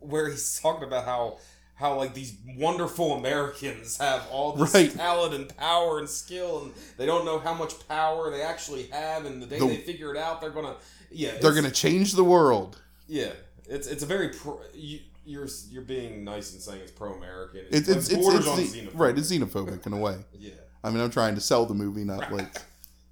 where 0.00 0.28
he's 0.28 0.60
talking 0.60 0.86
about 0.86 1.04
how 1.04 1.38
how 1.78 1.96
like 1.96 2.12
these 2.14 2.34
wonderful 2.56 3.14
Americans 3.16 3.96
have 3.98 4.26
all 4.30 4.52
this 4.52 4.74
Right. 4.74 4.92
talent 4.92 5.34
and 5.34 5.56
power 5.56 5.98
and 5.98 6.08
skill, 6.08 6.62
and 6.62 6.72
they 6.96 7.06
don't 7.06 7.24
know 7.24 7.38
how 7.38 7.54
much 7.54 7.86
power 7.88 8.30
they 8.30 8.42
actually 8.42 8.84
have, 8.88 9.24
and 9.26 9.40
the 9.42 9.46
day 9.46 9.58
The- 9.58 9.66
they 9.68 9.76
figure 9.78 10.12
it 10.14 10.18
out, 10.18 10.40
they're 10.40 10.50
gonna 10.50 10.76
yeah 11.10 11.38
They're 11.40 11.54
gonna 11.54 11.70
change 11.70 12.12
the 12.14 12.24
world. 12.24 12.80
yeah 13.06 13.30
it's 13.66 13.86
it's 13.86 14.02
a 14.02 14.06
very 14.06 14.30
pro, 14.30 14.60
you, 14.74 14.98
you're 15.24 15.48
you're 15.70 15.82
being 15.82 16.24
nice 16.24 16.52
and 16.52 16.60
saying 16.62 16.80
it's 16.80 16.90
pro 16.92 17.12
American. 17.14 17.60
It's 17.70 17.88
it's 17.88 18.08
it's, 18.10 18.14
borders 18.14 18.40
it's 18.46 18.48
on 18.48 18.58
xenophobic. 18.58 18.90
right. 18.94 19.18
It's 19.18 19.30
xenophobic 19.30 19.86
in 19.86 19.92
a 19.92 19.98
way. 19.98 20.16
yeah. 20.38 20.52
I 20.82 20.90
mean, 20.90 21.00
I'm 21.00 21.10
trying 21.10 21.34
to 21.34 21.40
sell 21.40 21.66
the 21.66 21.74
movie, 21.74 22.02
not 22.04 22.32
like 22.36 22.56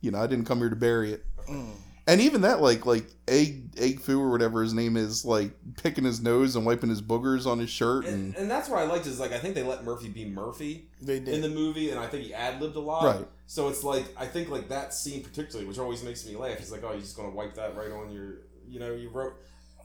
you 0.01 0.11
know, 0.11 0.21
I 0.23 0.27
didn't 0.27 0.47
come 0.47 0.59
here 0.59 0.71
to 0.71 0.77
bury 0.77 1.12
it. 1.12 1.25
Mm. 1.49 1.73
And 2.09 2.21
even 2.21 2.43
that, 2.43 2.61
like, 2.61 2.87
like 2.87 3.05
egg, 3.27 3.71
egg 3.77 4.01
foo 4.01 4.21
or 4.21 4.31
whatever 4.31 4.63
his 4.63 4.73
name 4.73 4.97
is, 4.97 5.25
like 5.25 5.51
picking 5.83 6.05
his 6.05 6.23
nose 6.23 6.55
and 6.55 6.65
wiping 6.65 6.89
his 6.89 7.03
boogers 7.03 7.47
on 7.47 7.59
his 7.59 7.69
shirt, 7.69 8.07
and, 8.07 8.15
And, 8.15 8.37
and 8.37 8.51
that's 8.51 8.69
what 8.69 8.79
I 8.79 8.85
liked 8.85 9.07
is 9.07 9.19
like 9.19 9.33
I 9.33 9.39
think 9.39 9.55
they 9.57 9.65
let 9.65 9.83
Murphy 9.85 10.09
be 10.09 10.25
Murphy 10.25 10.89
They 11.03 11.19
did. 11.19 11.35
in 11.35 11.41
the 11.41 11.49
movie, 11.49 11.91
and 11.91 11.99
I 11.99 12.07
think 12.07 12.25
he 12.25 12.33
ad 12.33 12.61
libbed 12.61 12.77
a 12.77 12.81
lot. 12.81 13.05
Right. 13.05 13.27
So 13.49 13.69
it's 13.69 13.83
like 13.83 14.05
I 14.17 14.27
think 14.27 14.51
like 14.51 14.69
that 14.69 14.95
scene 14.95 15.23
particularly, 15.25 15.67
which 15.67 15.79
always 15.79 16.05
makes 16.05 16.25
me 16.25 16.37
laugh. 16.37 16.59
He's 16.59 16.71
like, 16.71 16.85
"Oh, 16.85 16.93
you're 16.93 17.01
just 17.01 17.17
gonna 17.17 17.31
wipe 17.31 17.55
that 17.55 17.77
right 17.77 17.91
on 17.91 18.13
your, 18.13 18.35
you 18.69 18.79
know, 18.79 18.93
you 18.95 19.09
wrote." 19.09 19.35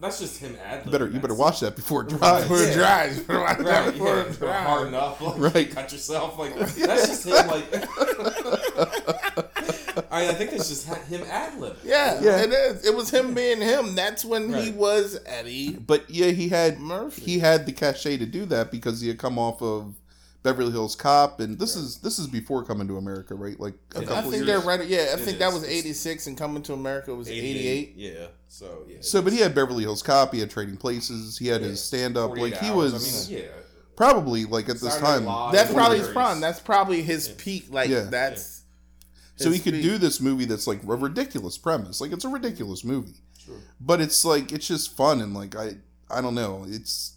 That's 0.01 0.19
just 0.19 0.39
him 0.39 0.57
ad 0.65 0.83
you 0.85 0.91
better 0.91 1.07
you 1.07 1.19
better 1.19 1.35
watch 1.35 1.59
that 1.59 1.75
before 1.75 2.01
it 2.01 2.09
dries. 2.09 2.41
Before 2.41 2.57
it 2.63 2.73
dries. 2.73 3.19
Before 3.19 3.35
it 3.35 3.39
Right, 3.59 3.93
before 3.93 4.07
yeah, 4.15 4.21
it 4.23 4.39
dries. 4.39 4.65
hard 4.67 4.87
enough. 4.87 5.21
Like, 5.21 5.53
Right. 5.53 5.69
Cut 5.71 5.91
yourself. 5.91 6.39
Like 6.39 6.55
that's 6.57 7.07
just 7.07 7.25
him. 7.25 7.47
Like 7.47 7.65
I, 10.11 10.29
I 10.29 10.33
think 10.33 10.53
it's 10.53 10.69
just 10.69 10.87
him 10.87 11.23
ad 11.29 11.59
lib. 11.59 11.77
Yeah, 11.83 12.19
Yeah. 12.21 12.41
it 12.41 12.51
is. 12.51 12.85
It 12.85 12.95
was 12.95 13.09
him 13.11 13.33
being 13.33 13.61
him. 13.61 13.95
That's 13.95 14.25
when 14.25 14.53
he 14.53 14.71
was 14.71 15.19
Eddie 15.25 15.71
But 15.73 16.09
yeah, 16.09 16.27
he 16.31 16.49
had 16.49 16.79
Murphy. 16.79 17.21
he 17.21 17.39
had 17.39 17.65
the 17.65 17.71
cachet 17.71 18.17
to 18.17 18.25
do 18.25 18.45
that 18.47 18.71
because 18.71 19.01
he 19.01 19.07
had 19.07 19.17
come 19.19 19.37
off 19.37 19.61
of 19.61 19.95
Beverly 20.43 20.71
Hills 20.71 20.95
Cop, 20.95 21.39
and 21.39 21.59
this 21.59 21.75
is 21.75 21.97
this 21.99 22.17
is 22.17 22.27
before 22.27 22.63
coming 22.65 22.87
to 22.87 22.97
America, 22.97 23.35
right? 23.35 23.59
Like 23.59 23.75
a 23.95 23.99
I 23.99 24.01
I 24.01 24.05
couple 24.05 24.31
think 24.31 24.45
years. 24.45 24.47
they're 24.47 24.59
right. 24.59 24.87
Yeah, 24.87 24.97
I 24.97 25.01
It 25.13 25.19
think 25.19 25.37
that 25.39 25.53
was 25.53 25.63
eighty 25.63 25.93
six, 25.93 26.25
and 26.25 26.35
coming 26.37 26.63
to 26.63 26.73
America 26.73 27.13
was 27.13 27.29
eighty 27.29 27.67
eight. 27.67 27.93
Yeah. 27.95 28.27
So 28.53 28.83
yeah. 28.85 28.97
So, 28.99 29.21
but 29.21 29.31
he 29.31 29.39
had 29.39 29.55
Beverly 29.55 29.83
Hills 29.83 30.03
Cop. 30.03 30.33
He 30.33 30.41
had 30.41 30.49
Trading 30.49 30.75
Places. 30.75 31.37
He 31.37 31.47
had 31.47 31.61
Yeah. 31.61 31.69
his 31.69 31.81
stand 31.81 32.17
up. 32.17 32.35
Like 32.35 32.57
he 32.57 32.67
hours, 32.67 32.91
was 32.91 33.29
I 33.29 33.31
mean, 33.31 33.43
yeah. 33.43 33.47
probably 33.95 34.43
like 34.43 34.67
at 34.67 34.77
this 34.81 34.93
Saturday 34.93 35.25
time. 35.25 35.51
That's 35.53 35.71
probably 35.73 35.99
of 35.99 36.05
his 36.05 36.13
prime. 36.13 36.41
That's 36.41 36.59
probably 36.59 37.01
his 37.01 37.29
Yeah. 37.29 37.33
peak. 37.37 37.67
Like 37.69 37.89
Yeah. 37.89 38.01
that's. 38.09 38.63
So 39.37 39.51
he 39.51 39.57
could 39.57 39.75
peak. 39.75 39.83
do 39.83 39.97
this 39.97 40.19
movie 40.19 40.43
that's 40.43 40.67
like 40.67 40.83
a 40.83 40.95
ridiculous 40.95 41.57
premise. 41.57 42.01
Like 42.01 42.11
it's 42.11 42.25
a 42.25 42.29
ridiculous 42.29 42.83
movie, 42.83 43.21
True. 43.43 43.57
but 43.79 44.01
it's 44.01 44.25
like 44.25 44.51
it's 44.51 44.67
just 44.67 44.97
fun 44.97 45.21
and 45.21 45.33
like 45.33 45.55
I 45.55 45.77
I 46.09 46.19
don't 46.19 46.35
know. 46.35 46.65
It's 46.67 47.13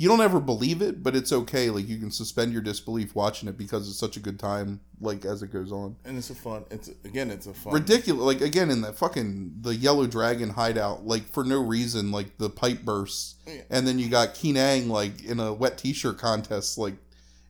you 0.00 0.08
don't 0.08 0.20
ever 0.20 0.38
believe 0.40 0.80
it, 0.80 1.02
but 1.02 1.16
it's 1.16 1.32
okay. 1.32 1.70
Like 1.70 1.88
you 1.88 1.98
can 1.98 2.10
suspend 2.12 2.52
your 2.52 2.62
disbelief 2.62 3.14
watching 3.16 3.48
it 3.48 3.58
because 3.58 3.88
it's 3.88 3.98
such 3.98 4.16
a 4.16 4.20
good 4.20 4.38
time. 4.38 4.80
Like 5.00 5.24
as 5.24 5.42
it 5.42 5.52
goes 5.52 5.70
on. 5.72 5.96
and 6.04 6.16
it's 6.16 6.30
a 6.30 6.34
fun. 6.34 6.64
It's 6.70 6.88
again, 7.04 7.30
it's 7.30 7.46
a 7.46 7.52
fun. 7.54 7.72
ridiculous 7.74 8.22
like 8.22 8.40
again 8.40 8.70
in 8.70 8.80
that 8.82 8.96
fucking 8.96 9.54
the 9.60 9.74
yellow 9.74 10.06
dragon 10.06 10.50
hideout 10.50 11.06
like 11.06 11.24
for 11.24 11.44
no 11.44 11.60
reason 11.60 12.10
like 12.12 12.38
the 12.38 12.48
pipe 12.50 12.82
bursts 12.82 13.34
Yeah. 13.46 13.62
and 13.70 13.86
then 13.86 13.98
you 13.98 14.08
got 14.08 14.34
Kee 14.34 14.52
Nang 14.52 14.88
like 14.88 15.24
in 15.24 15.38
a 15.40 15.52
wet 15.52 15.78
t-shirt 15.78 16.18
contest 16.18 16.78
like 16.78 16.94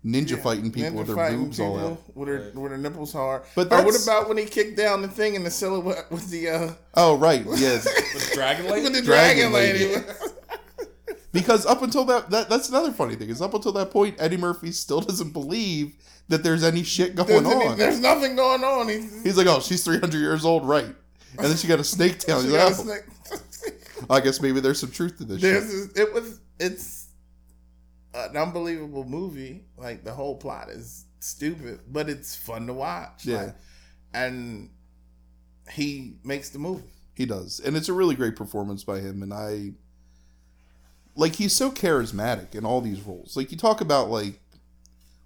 ninja 0.05 0.33
Yeah. 0.33 0.37
fighting 0.43 0.71
people 0.71 0.91
Ninja 0.91 0.95
with 0.99 1.07
their 1.09 1.17
fighting 1.17 1.45
boobs 1.45 1.59
all 1.61 1.79
out 1.79 2.03
with 2.15 2.29
her 2.29 2.39
Right. 2.41 2.55
with 2.55 2.73
her 2.73 2.79
nipples 2.79 3.13
hard. 3.15 3.43
But 3.55 3.69
But 3.71 3.81
or 3.83 3.87
what 3.87 4.03
about 4.03 4.29
when 4.29 4.37
he 4.39 4.45
kicked 4.45 4.77
down 4.77 5.01
the 5.03 5.09
thing 5.09 5.35
in 5.35 5.43
the 5.45 5.51
silhouette 5.51 6.11
with 6.11 6.29
the 6.31 6.49
uh 6.51 6.73
oh 6.95 7.17
right 7.17 7.45
yes 7.57 7.87
With 8.15 8.31
Dragon 8.35 8.67
Lady. 8.71 8.83
with 8.85 8.93
the 8.95 9.03
Dragon 9.03 9.51
dragon, 9.51 9.53
lady? 9.53 9.95
Lady. 9.95 10.05
Because 11.33 11.67
up 11.67 11.83
until 11.83 12.05
that, 12.07 12.31
that 12.31 12.49
that's 12.49 12.69
another 12.69 12.93
funny 12.93 13.15
thing 13.17 13.29
is 13.31 13.43
up 13.43 13.55
until 13.55 13.73
that 13.73 13.91
point 13.91 14.17
Eddie 14.19 14.37
Murphy 14.37 14.73
still 14.73 15.01
doesn't 15.01 15.33
believe 15.33 15.95
that 16.29 16.43
there's 16.43 16.63
any 16.65 16.83
shit 16.83 17.15
going 17.15 17.29
there's, 17.29 17.45
any- 17.47 17.67
on 17.67 17.79
there's 17.79 18.01
nothing 18.01 18.37
going 18.37 18.63
on. 18.65 18.89
He's, 18.89 19.23
he's 19.23 19.37
like 19.37 19.47
oh 19.47 19.61
she's 19.61 19.85
300 19.85 20.19
years 20.19 20.45
old 20.45 20.65
right 20.67 20.95
and 21.37 21.47
then 21.47 21.57
she 21.57 21.69
got 21.69 21.81
a 21.81 21.85
snake 21.85 22.19
tail 22.21 22.43
she 22.43 22.49
got 22.51 22.77
like, 22.87 23.05
a 23.05 23.05
"Oh, 23.33 23.37
snake. 23.55 23.75
I 24.11 24.21
guess 24.21 24.41
maybe 24.41 24.61
there's 24.61 24.79
some 24.81 24.91
truth 24.91 25.19
to 25.19 25.25
this 25.25 25.41
shit. 25.41 25.53
There's 25.53 25.87
it 25.97 26.13
was 26.15 26.41
it's 26.59 27.09
an 28.15 28.37
unbelievable 28.37 29.05
movie. 29.05 29.65
Like 29.77 30.05
the 30.05 30.13
whole 30.13 30.37
plot 30.37 30.71
is 30.71 31.05
stupid, 31.21 31.81
but 31.89 32.09
it's 32.09 32.35
fun 32.35 32.67
to 32.69 32.73
watch. 32.73 33.27
Yeah. 33.27 33.37
Like, 33.43 33.55
and 34.15 34.71
he 35.71 36.15
makes 36.25 36.49
the 36.51 36.59
movie. 36.59 36.91
He 37.15 37.27
does. 37.27 37.61
And 37.61 37.77
it's 37.77 37.89
a 37.89 37.93
really 37.93 38.15
great 38.15 38.37
performance 38.37 38.85
by 38.85 39.01
him 39.01 39.23
and 39.23 39.35
I 39.35 39.73
like 41.19 41.35
he's 41.35 41.55
so 41.55 41.71
charismatic 41.71 42.55
in 42.55 42.65
all 42.65 42.81
these 42.81 43.03
roles. 43.03 43.37
Like 43.37 43.51
you 43.51 43.59
talk 43.59 43.81
about 43.81 44.09
like 44.09 44.41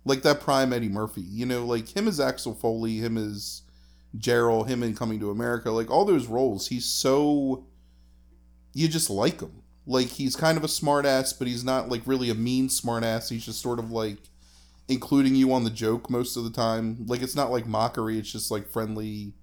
like 0.05 0.23
that 0.23 0.41
prime 0.41 0.73
Eddie 0.73 0.89
Murphy, 0.89 1.21
you 1.21 1.47
know, 1.47 1.65
like 1.65 1.95
him 1.95 2.09
as 2.09 2.19
Axel 2.19 2.55
Foley, 2.55 2.97
him 2.97 3.19
as 3.19 3.63
Jarrell, 4.17 4.67
him 4.67 4.83
in 4.83 4.97
Coming 4.97 5.21
to 5.21 5.31
America, 5.31 5.71
like 5.71 5.91
all 5.91 6.07
those 6.07 6.27
roles, 6.27 6.69
he's 6.69 6.87
so 6.87 7.67
you 8.73 8.89
just 8.89 9.11
like 9.11 9.41
him. 9.41 9.63
Like 9.87 10.07
he's 10.07 10.35
kind 10.35 10.57
of 10.57 10.65
a 10.65 10.69
smartass, 10.69 11.39
but 11.39 11.47
he's 11.47 11.63
not 11.63 11.91
like 11.91 12.03
really 12.07 12.31
a 12.31 12.35
mean 12.35 12.69
smartass. 12.69 13.29
He's 13.29 13.45
just 13.45 13.61
sort 13.61 13.79
of 13.79 13.91
like 13.91 14.31
including 14.89 15.35
you 15.35 15.53
on 15.53 15.65
the 15.65 15.71
joke 15.71 16.09
most 16.09 16.39
of 16.39 16.45
the 16.45 16.51
time. 16.51 17.05
Like 17.07 17.21
it's 17.21 17.37
not 17.37 17.51
like 17.51 17.67
mockery, 17.67 18.19
it's 18.19 18.33
just 18.33 18.51
like 18.51 18.67
friendly 18.67 19.35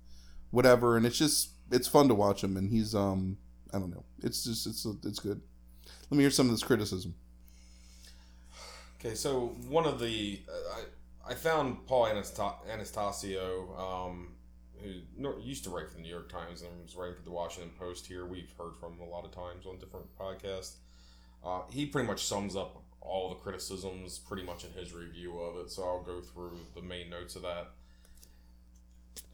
whatever 0.50 0.98
and 0.98 1.06
it's 1.06 1.20
just 1.20 1.52
it's 1.72 1.88
fun 1.88 2.08
to 2.08 2.16
watch 2.16 2.44
him 2.44 2.58
and 2.58 2.72
he's 2.72 2.96
um 2.96 3.38
I 3.72 3.78
don't 3.78 3.92
know. 3.92 4.06
It's 4.24 4.44
just 4.44 4.66
it's 4.66 4.88
it's 5.06 5.20
good. 5.20 5.42
Let 6.10 6.18
me 6.18 6.24
hear 6.24 6.32
some 6.32 6.48
of 6.48 6.52
this 6.52 6.64
criticism. 6.64 7.14
Okay, 9.00 9.16
so 9.16 9.56
one 9.68 9.86
of 9.86 10.00
the 10.00 10.42
uh, 10.48 10.82
I 11.28 11.32
I 11.32 11.36
found 11.36 11.86
Paul 11.86 12.08
Attanasio, 12.08 13.80
um, 13.80 14.30
who 14.82 15.40
used 15.40 15.64
to 15.66 15.70
write 15.70 15.88
for 15.90 15.96
the 15.96 16.02
New 16.02 16.10
York 16.10 16.30
Times 16.30 16.64
and 16.64 16.72
was 16.82 16.96
writing 16.96 17.16
for 17.16 17.24
the 17.24 17.32
Washington 17.32 17.72
Post. 17.78 18.08
Here, 18.08 18.26
we've 18.26 18.52
heard 18.58 18.76
from 18.80 18.94
him 18.94 19.02
a 19.02 19.10
lot 19.10 19.26
of 19.26 19.32
times 19.32 19.68
on 19.68 19.78
different 19.78 20.08
podcasts. 20.18 20.78
Uh, 21.46 21.62
he 21.70 21.86
pretty 21.86 22.08
much 22.08 22.26
sums 22.26 22.56
up 22.56 22.82
all 23.02 23.30
the 23.30 23.36
criticisms 23.36 24.18
pretty 24.20 24.44
much 24.44 24.66
in 24.66 24.72
his 24.72 24.94
review 24.94 25.40
of 25.40 25.58
it. 25.58 25.70
So 25.70 25.84
I'll 25.84 26.04
go 26.04 26.20
through 26.22 26.58
the 26.76 26.82
main 26.82 27.10
notes 27.10 27.36
of 27.36 27.44
that. 27.44 27.68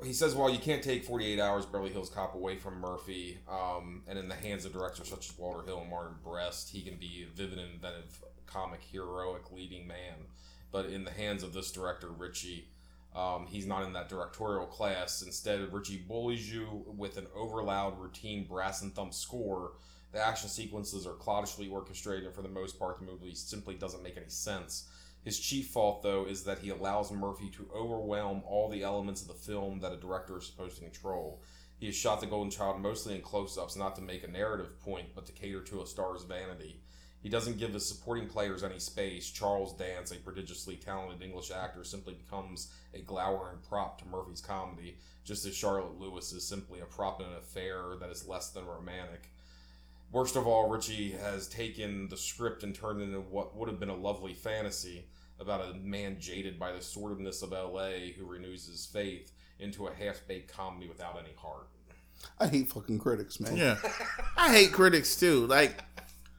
He 0.04 0.14
says, 0.14 0.36
well, 0.36 0.50
you 0.50 0.60
can't 0.60 0.84
take 0.84 1.06
48 1.06 1.40
Hours 1.40 1.66
Beverly 1.66 1.92
Hills 1.92 2.10
Cop 2.10 2.36
away 2.36 2.58
from 2.58 2.80
Murphy, 2.80 3.40
um, 3.50 4.04
and 4.08 4.20
in 4.20 4.28
the 4.28 4.36
hands 4.36 4.66
of 4.66 4.74
directors 4.74 5.08
such 5.08 5.30
as 5.30 5.38
Walter 5.38 5.66
Hill 5.66 5.80
and 5.82 5.90
Martin 5.90 6.16
Brest, 6.24 6.70
he 6.70 6.82
can 6.82 6.98
be 6.98 7.26
a 7.26 7.36
vivid 7.36 7.58
and 7.58 7.74
inventive 7.74 8.24
comic 8.46 8.82
heroic 8.92 9.52
leading 9.52 9.88
man. 9.88 10.28
But 10.72 10.88
in 10.88 11.06
the 11.06 11.12
hands 11.12 11.44
of 11.44 11.54
this 11.54 11.72
director, 11.72 12.10
Ritchie, 12.10 12.68
um, 13.16 13.48
he's 13.48 13.66
not 13.66 13.84
in 13.84 13.94
that 13.94 14.10
directorial 14.10 14.66
class. 14.66 15.22
Instead, 15.22 15.72
Ritchie 15.72 16.04
bullies 16.08 16.54
you 16.54 16.84
with 16.86 17.18
an 17.18 17.28
overloud, 17.34 17.98
routine 17.98 18.46
brass 18.46 18.82
and 18.82 18.94
thump 18.94 19.14
score. 19.14 19.72
The 20.12 20.20
action 20.20 20.50
sequences 20.50 21.08
are 21.08 21.14
cloddishly 21.14 21.72
orchestrated, 21.72 22.26
and 22.26 22.36
for 22.36 22.42
the 22.42 22.50
most 22.50 22.78
part, 22.78 23.00
the 23.00 23.06
movie 23.06 23.34
simply 23.34 23.76
doesn't 23.76 24.04
make 24.04 24.18
any 24.18 24.30
sense. 24.30 24.88
His 25.26 25.40
chief 25.40 25.70
fault, 25.70 26.04
though, 26.04 26.26
is 26.26 26.44
that 26.44 26.60
he 26.60 26.70
allows 26.70 27.12
Murphy 27.12 27.50
to 27.50 27.68
overwhelm 27.76 28.44
all 28.46 28.70
the 28.70 28.84
elements 28.84 29.24
of 29.24 29.28
the 29.28 29.34
film 29.34 29.80
that 29.80 29.92
a 29.92 29.98
director 29.98 30.38
is 30.38 30.46
supposed 30.46 30.78
to 30.78 30.84
control. 30.84 31.42
He 31.80 31.88
has 31.88 31.96
shot 31.96 32.22
The 32.22 32.28
Golden 32.28 32.52
Child 32.52 32.80
mostly 32.80 33.16
in 33.16 33.22
close 33.22 33.58
ups, 33.58 33.76
not 33.76 33.96
to 33.96 34.04
make 34.04 34.24
a 34.24 34.32
narrative 34.32 34.80
point, 34.82 35.08
but 35.16 35.26
to 35.26 35.32
cater 35.32 35.62
to 35.62 35.82
a 35.82 35.88
star's 35.88 36.24
vanity. 36.26 36.80
He 37.24 37.30
doesn't 37.30 37.58
give 37.58 37.74
his 37.74 37.90
supporting 37.90 38.28
players 38.28 38.62
any 38.62 38.78
space. 38.78 39.32
Charles 39.32 39.76
Dance, 39.76 40.12
a 40.12 40.18
prodigiously 40.18 40.76
talented 40.76 41.24
English 41.24 41.50
actor, 41.50 41.84
simply 41.84 42.14
becomes 42.14 42.72
a 42.94 43.02
glowering 43.02 43.58
prop 43.68 43.98
to 43.98 44.08
Murphy's 44.08 44.42
comedy, 44.42 45.00
just 45.24 45.44
as 45.48 45.56
Charlotte 45.56 46.00
Lewis 46.00 46.34
is 46.34 46.48
simply 46.48 46.82
a 46.82 46.86
prop 46.86 47.20
in 47.20 47.26
an 47.26 47.34
affair 47.34 47.96
that 48.00 48.12
is 48.12 48.28
less 48.28 48.52
than 48.52 48.68
romantic. 48.68 49.32
Worst 50.12 50.36
of 50.36 50.46
all, 50.46 50.70
Ritchie 50.70 51.14
has 51.14 51.48
taken 51.48 52.10
the 52.10 52.16
script 52.16 52.62
and 52.64 52.76
turned 52.76 53.02
it 53.02 53.06
into 53.06 53.22
what 53.22 53.56
would 53.56 53.70
have 53.70 53.80
been 53.80 53.90
a 53.90 53.96
lovely 53.96 54.36
fantasy 54.36 55.08
about 55.40 55.62
a 55.62 55.74
man 55.80 56.18
jaded 56.20 56.58
by 56.60 56.72
the 56.72 56.80
sordidness 56.80 57.42
of 57.44 57.52
LA 57.52 58.12
who 58.18 58.26
renews 58.26 58.68
his 58.68 58.86
faith 58.86 59.32
into 59.60 59.88
a 59.88 59.94
half 59.94 60.22
baked 60.28 60.52
comedy 60.54 60.88
without 60.88 61.18
any 61.20 61.34
heart. 61.38 61.68
I 62.40 62.48
hate 62.48 62.70
fucking 62.70 63.00
critics, 63.00 63.40
man. 63.40 63.56
Yeah, 63.58 63.78
I 64.38 64.52
hate 64.54 64.72
critics 64.72 65.16
too. 65.16 65.46
Like, 65.48 65.84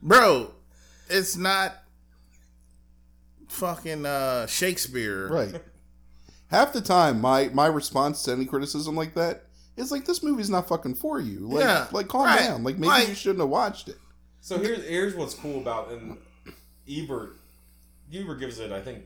bro, 0.02 0.52
it's 1.08 1.36
not 1.36 1.74
fucking 3.48 4.06
uh 4.06 4.46
Shakespeare. 4.46 5.28
Right. 5.28 5.60
Half 6.48 6.72
the 6.72 6.80
time, 6.80 7.20
my 7.20 7.48
my 7.52 7.66
response 7.66 8.22
to 8.24 8.32
any 8.32 8.44
criticism 8.44 8.96
like 8.96 9.14
that 9.14 9.46
is 9.76 9.90
like, 9.92 10.04
"This 10.06 10.22
movie's 10.22 10.50
not 10.50 10.68
fucking 10.68 10.94
for 10.94 11.20
you." 11.20 11.40
Like, 11.48 11.64
Yeah, 11.64 11.86
like 11.92 12.08
calm 12.08 12.24
right. 12.26 12.38
down. 12.38 12.64
Like 12.64 12.76
maybe 12.76 12.88
Like- 12.88 13.08
you 13.08 13.14
shouldn't 13.14 13.40
have 13.40 13.48
watched 13.48 13.88
it. 13.88 13.96
So 14.40 14.58
here's 14.58 14.84
here's 14.84 15.14
what's 15.14 15.34
cool 15.34 15.58
about 15.60 15.90
and 15.90 16.18
Ebert 16.88 17.36
Ebert 18.12 18.38
gives 18.40 18.58
it 18.58 18.72
I 18.72 18.80
think 18.80 19.04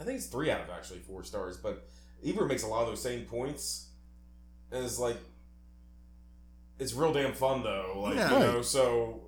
I 0.00 0.04
think 0.04 0.18
it's 0.18 0.26
three 0.26 0.50
out 0.50 0.60
of 0.60 0.70
actually 0.70 0.98
four 1.00 1.24
stars, 1.24 1.56
but 1.56 1.88
Ebert 2.24 2.48
makes 2.48 2.62
a 2.62 2.66
lot 2.66 2.82
of 2.82 2.88
those 2.88 3.02
same 3.02 3.24
points. 3.24 3.88
And 4.72 4.84
it's 4.84 4.98
like 4.98 5.16
it's 6.78 6.92
real 6.92 7.12
damn 7.12 7.32
fun 7.32 7.62
though. 7.62 8.00
Like 8.02 8.16
Yeah. 8.16 8.32
you 8.32 8.38
know, 8.38 8.62
so 8.62 9.22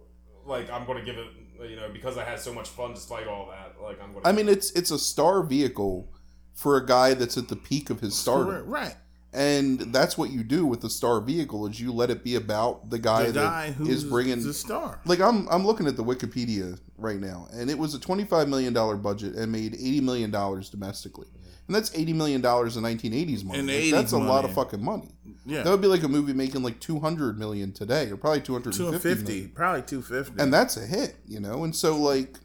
like 0.44 0.70
I'm 0.70 0.86
gonna 0.86 1.04
give 1.04 1.16
it 1.16 1.26
you 1.68 1.74
know, 1.76 1.88
because 1.92 2.16
I 2.16 2.24
had 2.24 2.38
so 2.38 2.52
much 2.54 2.68
fun 2.68 2.94
despite 2.94 3.26
all 3.26 3.48
that, 3.50 3.82
like 3.82 4.00
I'm 4.02 4.12
gonna 4.12 4.28
I 4.28 4.32
mean, 4.32 4.48
it's 4.48 4.70
it's 4.72 4.90
a 4.90 4.98
star 4.98 5.42
vehicle 5.42 6.12
for 6.54 6.76
a 6.76 6.84
guy 6.86 7.14
that's 7.14 7.36
at 7.38 7.48
the 7.48 7.56
peak 7.56 7.88
of 7.90 8.00
his 8.00 8.14
stardom, 8.16 8.66
Right. 8.68 8.94
and 9.32 9.80
that's 9.92 10.16
what 10.18 10.30
you 10.30 10.42
do 10.44 10.66
with 10.66 10.80
the 10.80 10.90
star 10.90 11.20
vehicle 11.20 11.66
is 11.66 11.80
you 11.80 11.92
let 11.92 12.11
it 12.11 12.22
be 12.24 12.34
about 12.36 12.90
the 12.90 12.98
guy 12.98 13.26
The 13.26 13.32
guy 13.32 13.66
that 13.70 13.74
who 13.74 13.88
is 13.88 14.04
bringing 14.04 14.42
the 14.42 14.52
star. 14.54 15.00
like 15.04 15.20
I'm 15.20 15.48
I'm 15.48 15.66
looking 15.66 15.86
at 15.86 15.96
the 15.96 16.04
Wikipedia 16.04 16.78
right 16.99 17.20
now, 17.20 17.49
and 17.53 17.70
it 17.70 17.78
was 17.78 17.94
a 17.94 18.01
25 18.01 18.49
million 18.49 18.72
dollar 18.72 18.96
budget 18.96 19.34
and 19.34 19.51
made 19.51 19.74
80 19.74 20.01
million 20.01 20.30
dollars 20.30 20.68
domestically, 20.68 21.28
and 21.66 21.74
that's 21.74 21.94
80 21.94 22.12
million 22.14 22.40
dollars 22.40 22.76
in 22.76 22.82
1980s 22.82 23.44
money. 23.44 23.59
In 23.61 23.66
Like, 23.66 23.76
80s 23.76 23.90
that's 23.92 24.12
a 24.12 24.18
lot 24.18 24.44
of 24.44 24.53
fucking 24.53 24.82
money. 24.82 25.11
Yeah. 25.46 25.62
That 25.62 25.70
would 25.70 25.80
be 25.80 25.86
like 25.86 26.03
a 26.03 26.09
movie 26.09 26.32
making 26.32 26.62
like 26.62 26.80
200 26.80 27.38
million 27.38 27.72
today, 27.72 28.11
or 28.11 28.16
probably 28.16 28.40
250 28.40 28.78
250, 28.78 29.32
million. 29.32 29.49
probably 29.51 29.82
250. 29.82 30.42
and 30.42 30.53
that's 30.53 30.76
a 30.76 30.86
hit, 30.86 31.16
you 31.26 31.40
know. 31.40 31.64
And 31.64 31.74
so, 31.74 31.96
like, 31.96 32.36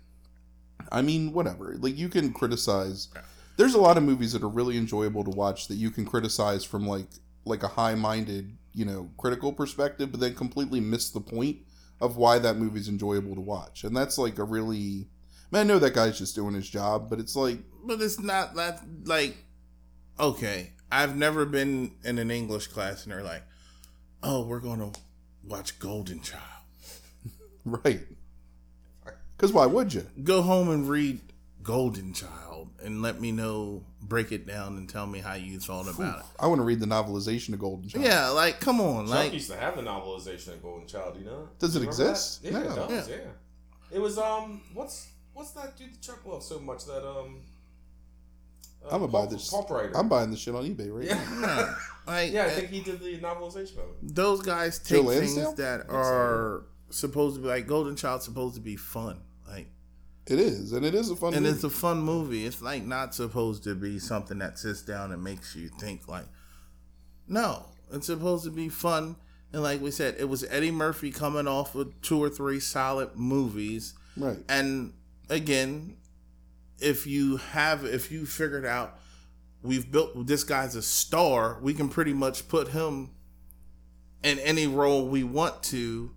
I 0.92 1.02
mean, 1.02 1.34
whatever. 1.34 1.76
Like, 1.80 1.98
you 1.98 2.10
can 2.10 2.32
criticize. 2.32 3.10
There's 3.58 3.74
a 3.76 3.82
lot 3.82 3.98
of 3.98 4.04
movies 4.04 4.34
that 4.34 4.44
are 4.44 4.50
really 4.50 4.78
enjoyable 4.78 5.24
to 5.24 5.30
watch 5.30 5.68
that 5.68 5.76
you 5.76 5.92
can 5.92 6.06
criticize 6.06 6.64
from 6.64 6.88
like 6.88 7.08
like 7.46 7.62
a 7.64 7.68
high-minded, 7.68 8.58
you 8.74 8.86
know, 8.86 9.10
critical 9.18 9.52
perspective, 9.52 10.12
but 10.12 10.20
then 10.22 10.34
completely 10.34 10.80
miss 10.80 11.10
the 11.10 11.20
point 11.20 11.58
of 12.04 12.18
why 12.18 12.38
that 12.40 12.58
movie's 12.58 12.90
enjoyable 12.90 13.36
to 13.36 13.42
watch. 13.42 13.84
And 13.84 13.96
that's 13.96 14.18
like 14.18 14.38
a 14.38 14.44
really. 14.44 15.08
I, 15.52 15.58
mean, 15.58 15.62
I 15.62 15.64
know 15.64 15.80
that 15.80 15.94
guy's 15.94 16.18
just 16.18 16.36
doing 16.36 16.56
his 16.56 16.70
job, 16.70 17.10
but 17.10 17.20
it's 17.20 17.36
like, 17.36 17.60
but 17.84 18.02
it's 18.02 18.20
not 18.20 18.56
that 18.56 18.82
like 19.06 19.38
okay 20.20 20.72
i've 20.92 21.16
never 21.16 21.46
been 21.46 21.92
in 22.04 22.18
an 22.20 22.30
english 22.30 22.68
class 22.68 23.04
and 23.04 23.12
they're 23.12 23.24
like 23.24 23.44
oh 24.22 24.46
we're 24.46 24.60
gonna 24.60 24.92
watch 25.44 25.80
golden 25.80 26.22
child 26.22 26.44
right. 27.66 28.02
Because 29.36 29.52
why 29.52 29.66
would 29.66 29.94
you? 29.94 30.06
go 30.24 30.42
home 30.42 30.70
and 30.70 30.88
read 30.88 31.20
golden 31.62 32.14
child 32.14 32.43
and 32.84 33.02
let 33.02 33.20
me 33.22 33.32
know 33.32 33.84
break 34.02 34.32
it 34.32 34.46
down 34.48 34.78
and 34.78 34.90
tell 34.90 35.08
me 35.08 35.20
how 35.20 35.34
you 35.34 35.60
thought 35.60 35.88
about 35.88 36.20
it 36.20 36.26
I 36.40 36.48
want 36.48 36.60
to 36.60 36.64
read 36.66 36.80
the 36.80 36.86
novelization 36.86 37.54
of 37.54 37.60
Golden 37.60 37.88
Child. 37.90 38.06
yeah 38.06 38.30
like 38.30 38.60
come 38.60 38.80
on 38.82 39.06
Chuck 39.08 39.16
like 39.16 39.34
used 39.34 39.50
to 39.52 39.58
have 39.58 39.76
the 39.76 39.82
novelization 39.84 40.50
of 40.54 40.62
Golden 40.62 40.88
Child. 40.88 41.18
You 41.20 41.26
know? 41.26 41.50
Does 41.60 41.76
it 41.76 41.80
You 41.84 41.90
remember 41.90 42.04
exist? 42.12 42.44
that? 42.44 42.52
Yeah, 42.52 42.60
it 42.62 42.76
does. 42.76 43.10
Yeah. 43.10 43.16
It 43.92 44.00
was 44.02 44.18
um, 44.18 44.62
what's 44.74 45.08
what's 45.34 45.52
that 45.52 45.78
dude 45.78 45.94
that 45.94 46.02
Chuck 46.02 46.26
loves 46.26 46.46
so 46.48 46.60
much? 46.60 46.86
That 46.86 47.08
um, 47.08 47.42
uh, 48.84 48.90
I'm 48.96 49.00
gonna 49.02 49.08
buy 49.12 49.26
this. 49.28 49.50
Pulp 49.50 49.70
writer. 49.70 49.96
I'm 49.96 50.10
buying 50.10 50.32
this 50.32 50.40
shit 50.40 50.56
on 50.56 50.64
eBay 50.66 50.90
right 50.92 51.10
now. 51.10 51.48
yeah. 51.48 51.76
like 52.08 52.32
yeah, 52.34 52.46
I 52.46 52.50
think 52.50 52.70
he 52.70 52.82
did 52.82 53.00
the 53.00 53.18
novelization 53.20 53.74
of 53.78 53.90
it. 54.02 54.16
those 54.16 54.42
guys 54.42 54.80
Joe 54.80 54.98
take 54.98 55.06
Lansdale? 55.06 55.44
things 55.46 55.58
that 55.58 55.90
are 55.90 56.66
supposed 56.90 57.36
to 57.36 57.42
be 57.42 57.48
like 57.48 57.68
golden 57.68 57.96
Child, 57.96 58.24
supposed 58.24 58.56
to 58.56 58.62
be 58.62 58.76
fun 58.76 59.22
like 59.48 59.68
It 60.26 60.40
is, 60.40 60.72
and 60.72 60.86
it 60.86 60.96
is 60.96 61.10
a 61.10 61.16
fun. 61.16 61.34
and 61.34 61.44
movie. 61.44 61.56
it's 61.56 61.64
a 61.66 61.70
fun 61.70 62.00
movie. 62.02 62.46
It's 62.46 62.62
like 62.62 62.84
not 62.86 63.14
supposed 63.14 63.64
to 63.66 63.76
be 63.76 64.00
something 64.00 64.38
that 64.40 64.58
sits 64.58 64.82
down 64.82 65.12
and 65.12 65.24
makes 65.24 65.56
you 65.56 65.68
think. 65.68 66.08
Like, 66.08 66.26
no, 67.28 67.66
it's 67.92 68.08
supposed 68.08 68.46
to 68.46 68.52
be 68.52 68.70
fun. 68.70 69.18
And 69.52 69.62
like 69.62 69.82
we 69.82 69.92
said, 69.92 70.16
it 70.18 70.30
was 70.30 70.44
Eddie 70.46 70.72
Murphy 70.72 71.12
coming 71.12 71.48
off 71.48 71.76
of 71.76 72.02
two 72.02 72.22
or 72.24 72.30
three 72.30 72.60
solid 72.60 73.16
movies. 73.16 73.94
right. 74.18 74.38
And 74.48 74.94
again, 75.30 75.98
if 76.80 77.06
you 77.06 77.38
have, 77.38 77.86
if 77.86 78.12
you 78.12 78.26
figured 78.26 78.66
out, 78.66 78.98
we've 79.62 79.92
built 79.92 80.26
this 80.26 80.44
guy's 80.44 80.76
a 80.76 80.82
star. 80.82 81.60
We 81.62 81.74
can 81.74 81.90
pretty 81.90 82.14
much 82.14 82.48
put 82.48 82.70
him 82.70 83.12
in 84.24 84.40
any 84.40 84.68
role 84.68 85.08
we 85.08 85.24
want 85.24 85.62
to, 85.64 86.12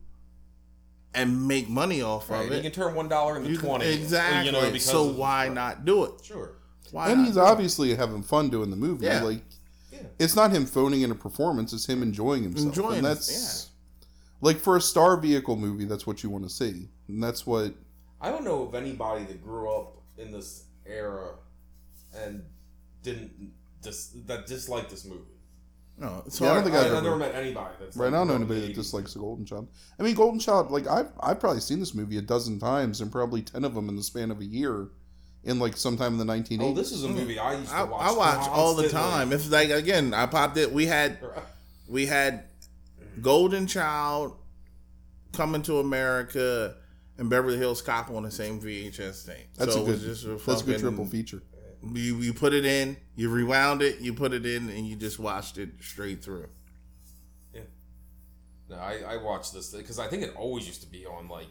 and 1.16 1.48
make 1.48 1.68
money 1.68 2.02
off 2.02 2.30
Right. 2.30 2.46
of 2.46 2.52
it. 2.52 2.56
You 2.56 2.62
can 2.62 2.72
turn 2.72 2.94
one 2.94 3.08
dollar 3.08 3.36
into 3.38 3.50
You 3.50 3.58
can- 3.58 3.68
twenty. 3.68 3.86
exactly. 3.86 4.46
You 4.46 4.52
know, 4.52 4.70
because 4.70 4.84
so 4.84 5.08
of- 5.08 5.16
why 5.16 5.48
not 5.48 5.84
do 5.84 6.04
it? 6.04 6.12
Sure. 6.22 6.52
Why 6.92 7.08
and 7.08 7.18
not 7.20 7.24
he's 7.26 7.34
do 7.34 7.40
it? 7.40 7.44
obviously 7.44 7.94
having 7.96 8.22
fun 8.22 8.48
doing 8.50 8.70
the 8.70 8.76
movie. 8.76 9.06
Yeah. 9.06 9.22
Like, 9.22 9.42
Yeah. 9.90 10.00
it's 10.18 10.36
not 10.36 10.52
him 10.52 10.66
phoning 10.66 11.00
in 11.02 11.10
a 11.10 11.14
performance; 11.14 11.72
it's 11.72 11.86
him 11.86 12.02
enjoying 12.02 12.42
himself. 12.44 12.66
Enjoying 12.66 12.98
and 12.98 13.06
it, 13.06 13.08
that's 13.10 13.70
like 14.40 14.58
for 14.58 14.76
a 14.76 14.80
star 14.80 15.16
vehicle 15.16 15.56
movie. 15.56 15.84
That's 15.86 16.06
what 16.06 16.22
you 16.22 16.30
want 16.30 16.44
to 16.44 16.50
see, 16.50 16.88
and 17.08 17.22
that's 17.22 17.46
what. 17.46 17.74
I 18.20 18.30
don't 18.30 18.44
know 18.44 18.62
of 18.62 18.74
anybody 18.74 19.24
that 19.24 19.42
grew 19.42 19.70
up 19.70 19.96
in 20.18 20.30
this 20.32 20.64
era 20.86 21.34
and 22.14 22.44
didn't 23.02 23.52
dis- 23.82 24.12
that 24.26 24.46
disliked 24.46 24.90
this 24.90 25.04
movie. 25.04 25.22
No, 25.98 26.22
it's 26.26 26.40
Yeah, 26.40 26.50
I 26.50 26.54
don't 26.54 26.64
think 26.64 26.76
I, 26.76 26.80
I've 26.80 26.84
I 26.84 26.88
ever- 26.88 27.02
never 27.02 27.16
met 27.16 27.34
anybody 27.34 27.74
that's 27.80 27.96
Right 27.96 28.06
like, 28.06 28.12
now, 28.12 28.18
I 28.18 28.26
don't 28.26 28.28
know 28.28 28.34
grew 28.34 28.44
up 28.44 28.50
in 28.50 28.56
anybody 28.56 28.74
that 28.74 28.80
dislikes 28.80 29.14
the 29.14 29.20
Golden 29.20 29.46
Child. 29.46 29.68
I 29.98 30.02
mean, 30.02 30.14
Golden 30.14 30.38
Child. 30.38 30.70
Like 30.70 30.86
I've 30.86 31.08
I've 31.20 31.40
probably 31.40 31.60
seen 31.60 31.80
this 31.80 31.94
movie 31.94 32.18
a 32.18 32.22
dozen 32.22 32.58
times, 32.58 33.00
and 33.00 33.10
probably 33.10 33.42
ten 33.42 33.64
of 33.64 33.74
them 33.74 33.88
in 33.88 33.96
the 33.96 34.02
span 34.02 34.30
of 34.30 34.40
a 34.40 34.44
year, 34.44 34.88
in 35.44 35.58
like 35.58 35.76
sometime 35.76 36.20
in 36.20 36.26
the 36.26 36.32
1980s. 36.32 36.62
Oh, 36.62 36.74
this 36.74 36.92
is 36.92 37.04
a 37.04 37.08
mm. 37.08 37.14
movie 37.14 37.38
I 37.38 37.54
used 37.54 37.70
to 37.70 37.76
I, 37.76 37.82
watch. 37.84 38.02
I 38.02 38.12
watch 38.12 38.48
all 38.48 38.74
the 38.74 38.88
time. 38.88 39.32
It's 39.32 39.50
like 39.50 39.70
again, 39.70 40.12
I 40.12 40.26
popped 40.26 40.58
it. 40.58 40.70
We 40.72 40.86
had 40.86 41.18
we 41.88 42.04
had 42.06 42.44
Golden 43.22 43.66
Child 43.66 44.36
coming 45.32 45.62
to 45.62 45.78
America 45.78 46.74
and 47.18 47.30
Beverly 47.30 47.56
Hills 47.56 47.80
Cop 47.80 48.10
on 48.10 48.22
the 48.22 48.30
same 48.30 48.60
VHS 48.60 49.24
thing. 49.24 49.44
That's 49.56 49.72
so 49.72 49.80
a 49.80 49.82
it 49.82 49.86
good. 49.86 49.92
was 49.92 50.02
just 50.02 50.24
a 50.24 50.36
that's 50.44 50.62
a 50.62 50.64
good 50.64 50.80
triple 50.80 51.06
feature. 51.06 51.42
You, 51.94 52.16
you 52.18 52.32
put 52.34 52.52
it 52.54 52.64
in, 52.64 52.96
you 53.16 53.28
rewound 53.30 53.82
it, 53.82 54.00
you 54.00 54.14
put 54.14 54.32
it 54.32 54.44
in, 54.46 54.68
and 54.70 54.86
you 54.86 54.96
just 54.96 55.18
watched 55.18 55.58
it 55.58 55.70
straight 55.80 56.22
through. 56.22 56.48
Yeah. 57.54 57.62
No, 58.68 58.76
I, 58.76 59.00
I 59.14 59.16
watched 59.22 59.52
this 59.52 59.70
because 59.72 59.98
I 59.98 60.08
think 60.08 60.22
it 60.22 60.34
always 60.36 60.66
used 60.66 60.82
to 60.82 60.88
be 60.88 61.06
on 61.06 61.28
like 61.28 61.48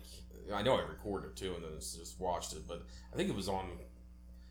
I 0.54 0.62
know 0.62 0.76
I 0.78 0.82
recorded 0.82 1.30
it 1.30 1.36
too 1.36 1.54
and 1.56 1.64
then 1.64 1.72
it's 1.76 1.96
just 1.96 2.20
watched 2.20 2.54
it, 2.54 2.68
but 2.68 2.84
I 3.14 3.16
think 3.18 3.30
it 3.30 3.36
was 3.36 3.48
on 3.50 3.70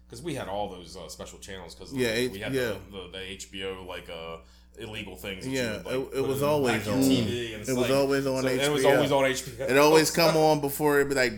because 0.07 0.23
we 0.23 0.35
had 0.35 0.49
all 0.49 0.69
those 0.69 0.97
uh, 0.97 1.09
special 1.09 1.39
channels 1.39 1.75
because 1.75 1.93
Yeah, 1.93 2.29
we 2.29 2.39
had 2.41 2.53
yeah. 2.55 2.75
the, 2.91 3.09
the, 3.09 3.09
the 3.13 3.19
HBO 3.37 3.87
like 3.87 4.09
uh 4.11 4.39
illegal 4.79 5.17
things. 5.17 5.47
Yeah, 5.47 5.79
would, 5.79 5.87
like, 5.87 5.95
it, 5.95 6.19
it 6.19 6.27
was 6.27 6.43
always 6.43 6.89
on. 6.89 7.01
TV, 7.01 7.53
it 7.53 7.69
like, 7.69 7.77
was 7.77 7.91
always 7.91 8.27
on 8.27 8.43
so, 8.43 8.49
HBO. 8.49 8.61
It 8.61 8.71
was 8.71 8.85
always 8.85 9.13
on 9.13 9.25
HBO. 9.25 9.71
It 9.71 9.77
always 9.77 10.11
come 10.11 10.37
on 10.37 10.61
before 10.61 11.01
it'd 11.01 11.09
be 11.09 11.15
like. 11.15 11.33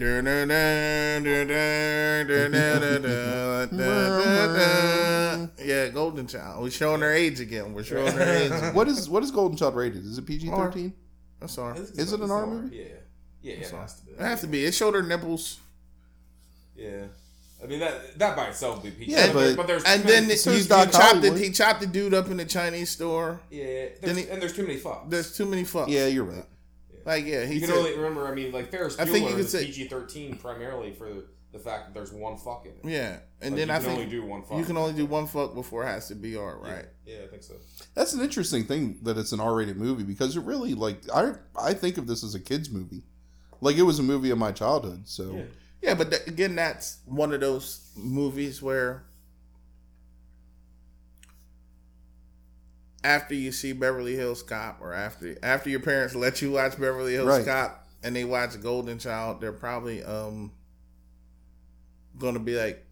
yeah, 5.64 5.89
Golden 5.89 6.26
Child. 6.26 6.62
We're 6.62 6.70
showing 6.70 7.01
her 7.01 7.12
age 7.12 7.41
again. 7.41 7.72
We're 7.74 7.84
showing 7.84 8.12
her 8.12 8.22
age. 8.22 8.74
what 8.74 8.89
is 8.89 9.09
what 9.09 9.22
is 9.22 9.30
Golden 9.30 9.57
Child 9.57 9.76
rated? 9.76 10.05
Is 10.05 10.18
it 10.18 10.26
PG 10.26 10.49
thirteen? 10.49 10.93
I'm 11.41 11.49
sorry. 11.49 11.78
Is, 11.78 12.12
it 12.12 12.20
an 12.20 12.30
R 12.30 12.47
movie? 12.47 12.76
Yeah, 12.76 12.84
yeah, 13.43 13.55
yeah 13.55 13.66
it 13.66 13.70
has 13.70 13.95
to 14.01 14.07
be. 14.07 14.12
It 14.12 14.20
has 14.20 14.41
to 14.41 14.47
be. 14.47 14.64
It 14.64 14.74
showed 14.74 14.95
her 14.95 15.03
nipples. 15.03 15.61
Yeah. 16.74 17.05
I 17.62 17.66
mean 17.66 17.80
that 17.80 18.18
that 18.18 18.36
by 18.36 18.48
itself 18.48 18.82
would 18.82 18.92
be 18.98 19.04
PG. 19.07 19.12
Yeah, 19.12 19.32
but, 19.32 19.57
but- 19.57 19.66
there's 19.66 19.84
And 19.84 20.02
then 20.04 20.24
many, 20.26 20.36
so 20.36 20.50
you, 20.50 20.57
you 20.57 20.61
is 20.61 20.68
Doc 20.68 20.90
chopped 20.92 20.92
the, 20.92 21.02
Hollywood. 21.28 21.38
he 21.40 21.50
chopped 21.50 21.80
the 21.80 21.86
dude 21.86 22.12
up 22.14 22.26
in 22.28 22.36
the 22.36 22.44
Chinese 22.44 22.90
store. 22.90 23.40
yeah, 23.50 23.86
there's, 24.02 24.16
he- 24.18 24.28
and 24.28 24.40
there's 24.42 24.52
too 24.54 24.66
many 24.66 24.78
fucks. 24.78 25.09
There's 25.11 25.36
too 25.36 25.46
many 25.46 25.62
fucks. 25.64 25.88
Yeah, 25.88 26.07
you're 26.07 26.24
right. 26.24 26.44
Like 27.04 27.24
yeah, 27.24 27.44
he 27.46 27.54
You 27.54 27.61
can 27.61 27.68
said, 27.70 27.78
only 27.78 27.96
remember. 27.96 28.26
I 28.26 28.34
mean, 28.34 28.52
like 28.52 28.70
Ferris 28.70 28.98
I 28.98 29.04
Bueller 29.04 29.09
think 29.12 29.28
you 29.30 29.36
could 29.36 29.44
is 29.44 29.52
say- 29.52 29.64
PG 29.66 29.88
thirteen 29.88 30.36
primarily 30.36 30.92
for 30.92 31.09
the 31.52 31.59
fact 31.59 31.86
that 31.86 31.94
there's 31.94 32.12
one 32.12 32.36
fuck 32.36 32.66
in 32.66 32.72
it. 32.72 32.92
yeah, 32.92 33.18
and 33.40 33.52
Like, 33.54 33.59
then 33.61 33.68
you 33.68 33.74
I 33.74 33.76
can 33.78 33.84
think 33.86 33.98
only 34.00 34.11
do 34.11 34.24
one 34.26 34.42
fuck. 34.42 34.59
you 34.59 34.64
can 34.64 34.76
only 34.76 34.92
do 34.92 35.07
one 35.07 35.26
fuck 35.26 35.54
before 35.54 35.84
it 35.84 35.86
has 35.86 36.09
to 36.09 36.14
be 36.14 36.36
R, 36.36 36.59
Yeah. 36.62 36.70
right? 36.74 36.84
Yeah, 37.07 37.16
I 37.24 37.28
think 37.28 37.42
so. 37.44 37.54
That's 37.94 38.12
an 38.12 38.20
interesting 38.20 38.64
thing 38.64 38.98
that 39.04 39.16
it's 39.16 39.32
an 39.32 39.40
R 39.40 39.54
rated 39.54 39.78
movie 39.78 40.02
because 40.02 40.36
it 40.36 40.42
really 40.42 40.74
like 40.74 40.98
I 41.14 41.32
I 41.59 41.72
think 41.72 41.96
of 41.96 42.07
this 42.07 42.22
as 42.22 42.34
a 42.34 42.40
kids 42.40 42.68
movie, 42.70 43.04
like 43.62 43.76
it 43.76 43.82
was 43.84 43.98
a 43.98 44.02
movie 44.02 44.28
of 44.30 44.36
my 44.38 44.52
childhood. 44.52 45.09
So 45.09 45.36
Yeah. 45.36 45.42
Yeah, 45.83 45.95
but 45.95 46.11
th- 46.11 46.27
again, 46.27 46.57
that's 46.57 46.99
one 47.05 47.33
of 47.33 47.41
those 47.41 47.91
movies 47.97 48.61
where 48.62 49.05
after 53.05 53.35
you 53.35 53.53
see 53.53 53.72
Beverly 53.72 54.16
Hills 54.16 54.43
Cop, 54.43 54.79
or 54.81 54.93
after 54.93 55.37
after 55.43 55.70
your 55.70 55.81
parents 55.81 56.14
let 56.14 56.43
you 56.43 56.53
watch 56.53 56.72
Beverly 56.79 57.12
Hills 57.14 57.29
Right. 57.29 57.45
Cop, 57.45 57.87
and 58.03 58.16
they 58.16 58.24
watch 58.24 58.61
Golden 58.61 58.99
Child, 58.99 59.41
they're 59.41 59.53
probably 59.53 60.03
um 60.03 60.53
gonna 62.18 62.41
be 62.41 62.57
like 62.57 62.85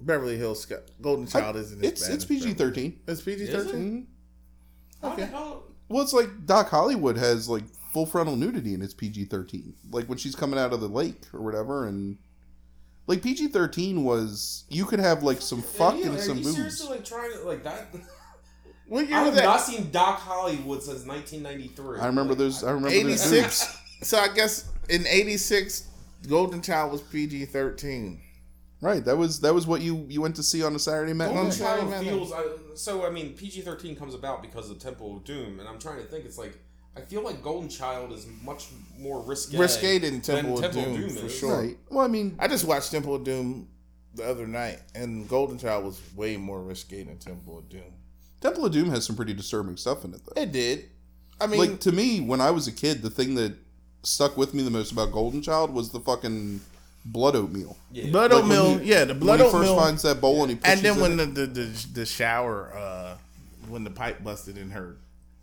Beverly 0.00 0.36
Hills 0.36 0.66
Cop. 0.66 0.80
Golden 1.00 1.26
Child 1.26 1.56
isn't. 1.56 1.84
it's 1.84 2.06
bad 2.06 2.14
it's 2.14 2.24
PG 2.24 2.54
thirteen. 2.54 3.00
It's 3.06 3.22
PG 3.22 3.42
Is 3.44 3.48
it? 3.48 3.52
thirteen. 3.52 4.08
Okay. 5.02 5.28
Well, 5.88 6.02
it's 6.02 6.12
like 6.12 6.44
Doc 6.44 6.68
Hollywood 6.68 7.16
has 7.16 7.48
like 7.48 7.64
full 7.92 8.06
frontal 8.06 8.36
nudity 8.36 8.74
and 8.74 8.82
it's 8.82 8.94
PG 8.94 9.26
thirteen. 9.26 9.74
Like 9.90 10.06
when 10.08 10.18
she's 10.18 10.34
coming 10.36 10.58
out 10.58 10.72
of 10.72 10.80
the 10.80 10.88
lake 10.88 11.22
or 11.32 11.40
whatever, 11.42 11.86
and 11.86 12.18
like 13.06 13.22
PG 13.22 13.48
thirteen 13.48 14.04
was 14.04 14.64
you 14.68 14.84
could 14.84 15.00
have 15.00 15.22
like 15.22 15.40
some 15.40 15.62
fuck 15.62 15.96
yeah, 15.98 16.06
and 16.06 16.14
are 16.16 16.20
some 16.20 16.38
you 16.38 16.44
boobs. 16.44 16.56
seriously 16.56 16.88
like 16.88 17.04
trying 17.04 17.32
to 17.32 17.40
like 17.44 17.64
that? 17.64 17.88
What 18.86 19.06
year 19.06 19.18
I 19.18 19.24
have 19.24 19.34
that? 19.34 19.44
not 19.44 19.60
seen 19.60 19.90
Doc 19.90 20.18
Hollywood 20.18 20.82
since 20.82 21.04
1993. 21.04 22.00
I 22.00 22.06
remember 22.06 22.32
Like, 22.32 22.38
those. 22.38 22.64
I 22.64 22.68
remember 22.70 22.88
Eighty 22.88 23.10
those 23.10 23.20
six. 23.22 23.76
so 24.02 24.18
I 24.18 24.28
guess 24.28 24.64
in 24.88 25.06
eighty 25.06 25.36
six, 25.36 25.88
Golden 26.26 26.62
Child 26.62 26.92
was 26.92 27.02
PG 27.02 27.44
thirteen. 27.46 28.22
Right. 28.80 29.04
That 29.04 29.18
was 29.18 29.40
that 29.40 29.52
was 29.52 29.66
what 29.66 29.82
you 29.82 30.06
you 30.08 30.22
went 30.22 30.36
to 30.36 30.42
see 30.42 30.62
on 30.64 30.74
a 30.74 30.78
Saturday 30.78 31.12
night. 31.12 31.34
Golden 31.34 31.52
Child 31.52 31.94
feels 32.02 32.32
I, 32.32 32.44
so. 32.76 33.04
I 33.06 33.10
mean, 33.10 33.34
PG 33.34 33.60
thirteen 33.60 33.94
comes 33.94 34.14
about 34.14 34.40
because 34.40 34.70
of 34.70 34.78
Temple 34.78 35.18
of 35.18 35.24
Doom, 35.24 35.60
and 35.60 35.68
I'm 35.68 35.78
trying 35.78 35.98
to 35.98 36.04
think. 36.04 36.24
It's 36.24 36.38
like 36.38 36.58
I 36.98 37.04
feel 37.06 37.22
like 37.22 37.42
Golden 37.42 37.68
Child 37.68 38.12
is 38.12 38.26
much 38.44 38.66
more 38.98 39.20
risque. 39.22 39.56
Risque 39.58 39.98
than 39.98 40.20
Temple 40.20 40.62
of 40.64 40.72
Doom, 40.72 41.08
for 41.10 41.28
sure. 41.28 41.60
Right. 41.62 41.76
Well, 41.90 42.04
I 42.04 42.08
mean, 42.08 42.36
I 42.38 42.48
just 42.48 42.64
watched 42.64 42.90
Temple 42.90 43.14
of 43.14 43.24
Doom 43.24 43.68
the 44.14 44.24
other 44.28 44.46
night, 44.46 44.80
and 44.94 45.28
Golden 45.28 45.58
Child 45.58 45.84
was 45.84 46.00
way 46.16 46.36
more 46.36 46.60
risque 46.60 47.04
than 47.04 47.18
Temple 47.18 47.58
of 47.58 47.68
Doom. 47.68 47.92
Temple 48.40 48.66
of 48.66 48.72
Doom 48.72 48.90
has 48.90 49.04
some 49.04 49.16
pretty 49.16 49.34
disturbing 49.34 49.76
stuff 49.76 50.04
in 50.04 50.14
it, 50.14 50.20
though. 50.24 50.40
It 50.40 50.52
did. 50.52 50.88
I 51.40 51.46
mean, 51.46 51.60
like 51.60 51.80
to 51.80 51.92
me, 51.92 52.20
when 52.20 52.40
I 52.40 52.50
was 52.50 52.66
a 52.66 52.72
kid, 52.72 53.02
the 53.02 53.10
thing 53.10 53.34
that 53.36 53.54
stuck 54.02 54.36
with 54.36 54.54
me 54.54 54.62
the 54.62 54.70
most 54.70 54.92
about 54.92 55.12
Golden 55.12 55.40
Child 55.42 55.72
was 55.72 55.90
the 55.90 56.00
fucking 56.00 56.60
blood 57.04 57.36
oatmeal. 57.36 57.76
Yeah. 57.92 58.10
blood 58.10 58.32
like 58.32 58.42
oatmeal. 58.42 58.78
he- 58.78 58.90
yeah, 58.90 59.04
the 59.04 59.14
blood 59.14 59.38
when 59.40 59.48
he 59.50 59.54
oatmeal. 59.56 59.74
first 59.76 59.84
finds 59.86 60.02
that 60.02 60.20
bowl 60.20 60.42
and 60.42 60.50
he 60.50 60.56
pushes 60.56 60.74
and 60.74 60.84
then 60.84 61.00
when 61.00 61.20
it. 61.20 61.34
the, 61.34 61.46
the 61.46 61.62
the 61.62 61.86
the 61.94 62.06
shower, 62.06 62.72
uh, 62.74 63.16
when 63.68 63.84
the 63.84 63.90
pipe 63.90 64.22
busted 64.24 64.58
in 64.58 64.70
her 64.70 64.96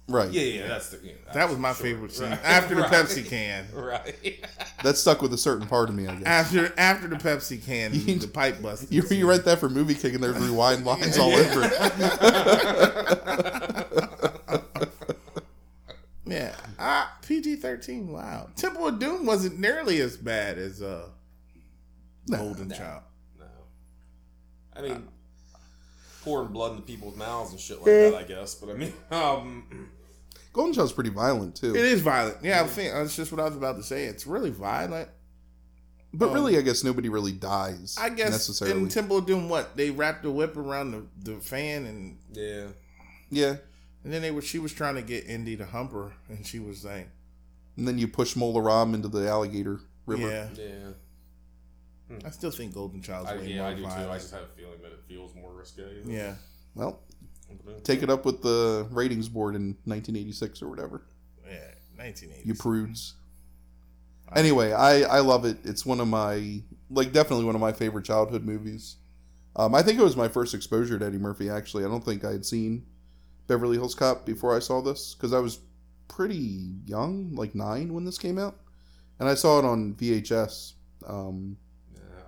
Right. 0.08 0.30
Yeah, 0.30 0.42
yeah, 0.44 0.68
that's 0.68 0.90
the. 0.90 1.00
Yeah, 1.04 1.14
That 1.34 1.50
was 1.50 1.58
my 1.58 1.74
sure. 1.74 1.84
favorite 1.88 2.12
scene 2.14 2.30
Right. 2.30 2.40
after 2.44 2.76
the 2.76 2.82
Right. 2.84 2.92
Pepsi 2.92 3.28
can. 3.28 3.66
Right. 3.74 4.46
That 4.84 4.98
stuck 4.98 5.22
with 5.24 5.34
a 5.34 5.38
certain 5.38 5.66
part 5.68 5.90
of 5.90 5.96
me, 5.96 6.06
I 6.08 6.14
guess. 6.16 6.28
After 6.28 6.72
after 6.78 7.08
the 7.08 7.16
Pepsi 7.16 7.64
can, 7.66 7.92
You- 7.96 8.20
the 8.20 8.28
pipe 8.28 8.62
bust. 8.62 8.92
You, 8.92 9.02
you 9.10 9.28
rent 9.28 9.46
that 9.46 9.58
for 9.60 9.68
Movie 9.68 9.96
kick 9.96 10.14
and 10.14 10.24
there's 10.24 10.38
rewind 10.38 10.86
lines 10.86 11.18
all 11.18 11.34
over 11.34 11.62
it. 11.64 11.74
Yeah, 16.28 16.56
ah, 16.80 17.16
PG 17.22 17.58
thirteen. 17.58 18.12
Wow, 18.12 18.50
Temple 18.56 18.88
of 18.88 18.98
Doom 19.00 19.26
wasn't 19.28 19.60
nearly 19.60 20.02
as 20.02 20.18
bad 20.18 20.58
as 20.58 20.82
uh, 20.82 21.08
No. 22.28 22.38
Golden 22.38 22.68
No. 22.70 22.76
Child. 22.76 23.04
No. 23.40 23.46
I 24.76 24.82
mean, 24.82 25.08
pouring 26.24 26.48
blood 26.52 26.72
into 26.72 26.82
people's 26.82 27.16
mouths 27.16 27.52
and 27.52 27.60
shit 27.60 27.78
like 27.78 27.86
that, 27.86 28.16
I 28.16 28.24
guess. 28.24 28.56
But 28.56 28.72
I 28.72 28.74
mean, 28.74 28.94
um, 29.12 29.90
Golden 30.56 30.74
Child's 30.74 30.94
pretty 30.94 31.10
violent 31.10 31.54
too. 31.54 31.76
It 31.76 31.84
is 31.84 32.00
violent. 32.00 32.38
Yeah, 32.42 32.62
I 32.62 32.68
think 32.68 32.94
that's 32.94 33.14
just 33.14 33.30
what 33.30 33.42
I 33.42 33.44
was 33.44 33.58
about 33.58 33.76
to 33.76 33.84
say. 33.84 34.06
It's 34.06 34.26
really 34.26 34.52
violent. 34.52 35.10
But 36.14 36.30
Um, 36.30 36.34
really, 36.34 36.58
I 36.58 36.62
guess 36.62 36.82
nobody 36.82 37.10
really 37.10 37.34
dies. 37.34 37.98
I 38.00 38.08
guess 38.08 38.32
necessarily. 38.32 38.80
in 38.80 38.88
Temple 38.88 39.18
of 39.18 39.26
Doom, 39.26 39.50
what 39.50 39.76
they 39.76 39.90
wrapped 39.92 40.24
the 40.24 40.32
whip 40.32 40.56
around 40.56 40.92
the, 40.92 41.06
the 41.34 41.42
fan, 41.42 41.86
and 41.86 42.18
yeah. 42.32 42.68
yeah, 43.30 43.58
and 44.06 44.14
then 44.14 44.22
they 44.22 44.32
were 44.32 44.42
she 44.42 44.58
was 44.58 44.72
trying 44.72 44.96
to 44.96 45.02
get 45.02 45.26
Indy 45.26 45.58
to 45.58 45.66
hump 45.66 45.92
her, 45.92 46.14
and 46.30 46.48
she 46.48 46.60
was 46.60 46.86
like, 46.86 47.10
and 47.76 47.86
then 47.86 47.98
you 47.98 48.08
push 48.08 48.38
Mola 48.38 48.62
Ram 48.62 48.96
into 48.96 49.10
the 49.10 49.28
alligator 49.28 49.82
river. 50.06 50.22
"Yeah." 50.22 50.48
Yeah. 50.58 52.18
I 52.26 52.30
still 52.30 52.52
think 52.52 52.74
Golden 52.74 53.02
Child's 53.02 53.32
I, 53.32 53.36
way 53.36 53.48
yeah, 53.48 53.58
more 53.58 53.68
I 53.72 53.74
do 53.74 53.82
too. 53.82 54.10
I 54.10 54.18
just 54.20 54.32
have 54.32 54.44
a 54.44 54.48
feeling 54.56 54.82
that 54.84 54.94
it 54.94 55.02
feels 55.06 55.36
more 55.36 55.52
risque. 55.54 55.84
Yeah, 56.06 56.36
Well, 56.76 56.92
But, 56.92 57.15
take 57.84 58.04
it 58.04 58.10
up 58.10 58.26
with 58.26 58.42
the 58.42 58.88
ratings 58.92 59.30
board 59.30 59.56
in 59.56 59.78
1986 59.86 60.62
or 60.62 60.70
whatever. 60.70 61.04
yeah, 61.46 61.72
1980. 61.96 62.48
You 62.48 62.54
prudes. 62.56 63.14
Anyway, 64.36 64.72
I 64.74 65.02
I 65.02 65.20
love 65.20 65.46
it. 65.46 65.58
It's 65.64 65.86
one 65.86 66.00
of 66.00 66.08
my 66.08 66.62
like 66.90 67.12
definitely 67.12 67.46
one 67.46 67.56
of 67.56 67.62
my 67.62 67.72
favorite 67.72 68.06
childhood 68.06 68.44
movies. 68.44 68.98
Um, 69.56 69.74
I 69.74 69.82
think 69.82 70.00
it 70.00 70.04
was 70.04 70.18
my 70.18 70.28
first 70.28 70.54
exposure 70.54 71.00
to 71.00 71.06
Eddie 71.06 71.18
Murphy. 71.18 71.50
Actually, 71.50 71.86
I 71.86 71.88
don't 71.88 72.04
think 72.04 72.26
I 72.26 72.32
had 72.32 72.46
seen 72.46 72.86
Beverly 73.48 73.78
Hills 73.78 73.96
Cop 73.96 74.26
before 74.26 74.56
I 74.56 74.60
saw 74.60 74.82
this 74.82 75.16
because 75.16 75.32
I 75.32 75.40
was 75.40 75.60
pretty 76.08 76.76
young, 76.86 77.34
like 77.36 77.56
nine 77.56 77.94
when 77.94 78.04
this 78.04 78.18
came 78.18 78.38
out, 78.38 78.58
and 79.20 79.30
I 79.30 79.36
saw 79.36 79.60
it 79.60 79.66
on 79.66 79.94
VHS. 79.94 80.74
Um, 81.08 81.58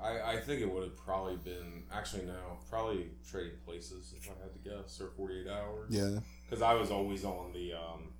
I, 0.08 0.34
I 0.34 0.38
think 0.40 0.62
it 0.62 0.72
would 0.72 0.84
have 0.84 0.96
probably 0.98 1.36
been 1.36 1.84
actually 1.92 2.26
no, 2.26 2.58
probably 2.70 3.08
Trading 3.30 3.58
Places 3.66 4.14
if 4.18 4.30
I 4.30 4.34
had 4.42 4.54
to 4.54 4.70
guess 4.70 5.00
or 5.02 5.10
Forty 5.18 5.42
Eight 5.42 5.48
Hours. 5.50 5.88
yeah, 5.90 6.20
because 6.50 6.62
I 6.62 6.74
was 6.74 6.92
always 6.92 7.24
on 7.26 7.52
the 7.54 7.74
um, 7.74 8.14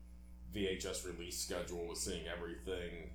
VHS 0.56 1.06
release 1.06 1.38
schedule 1.40 1.88
with 1.88 1.98
seeing 1.98 2.24
everything 2.28 3.12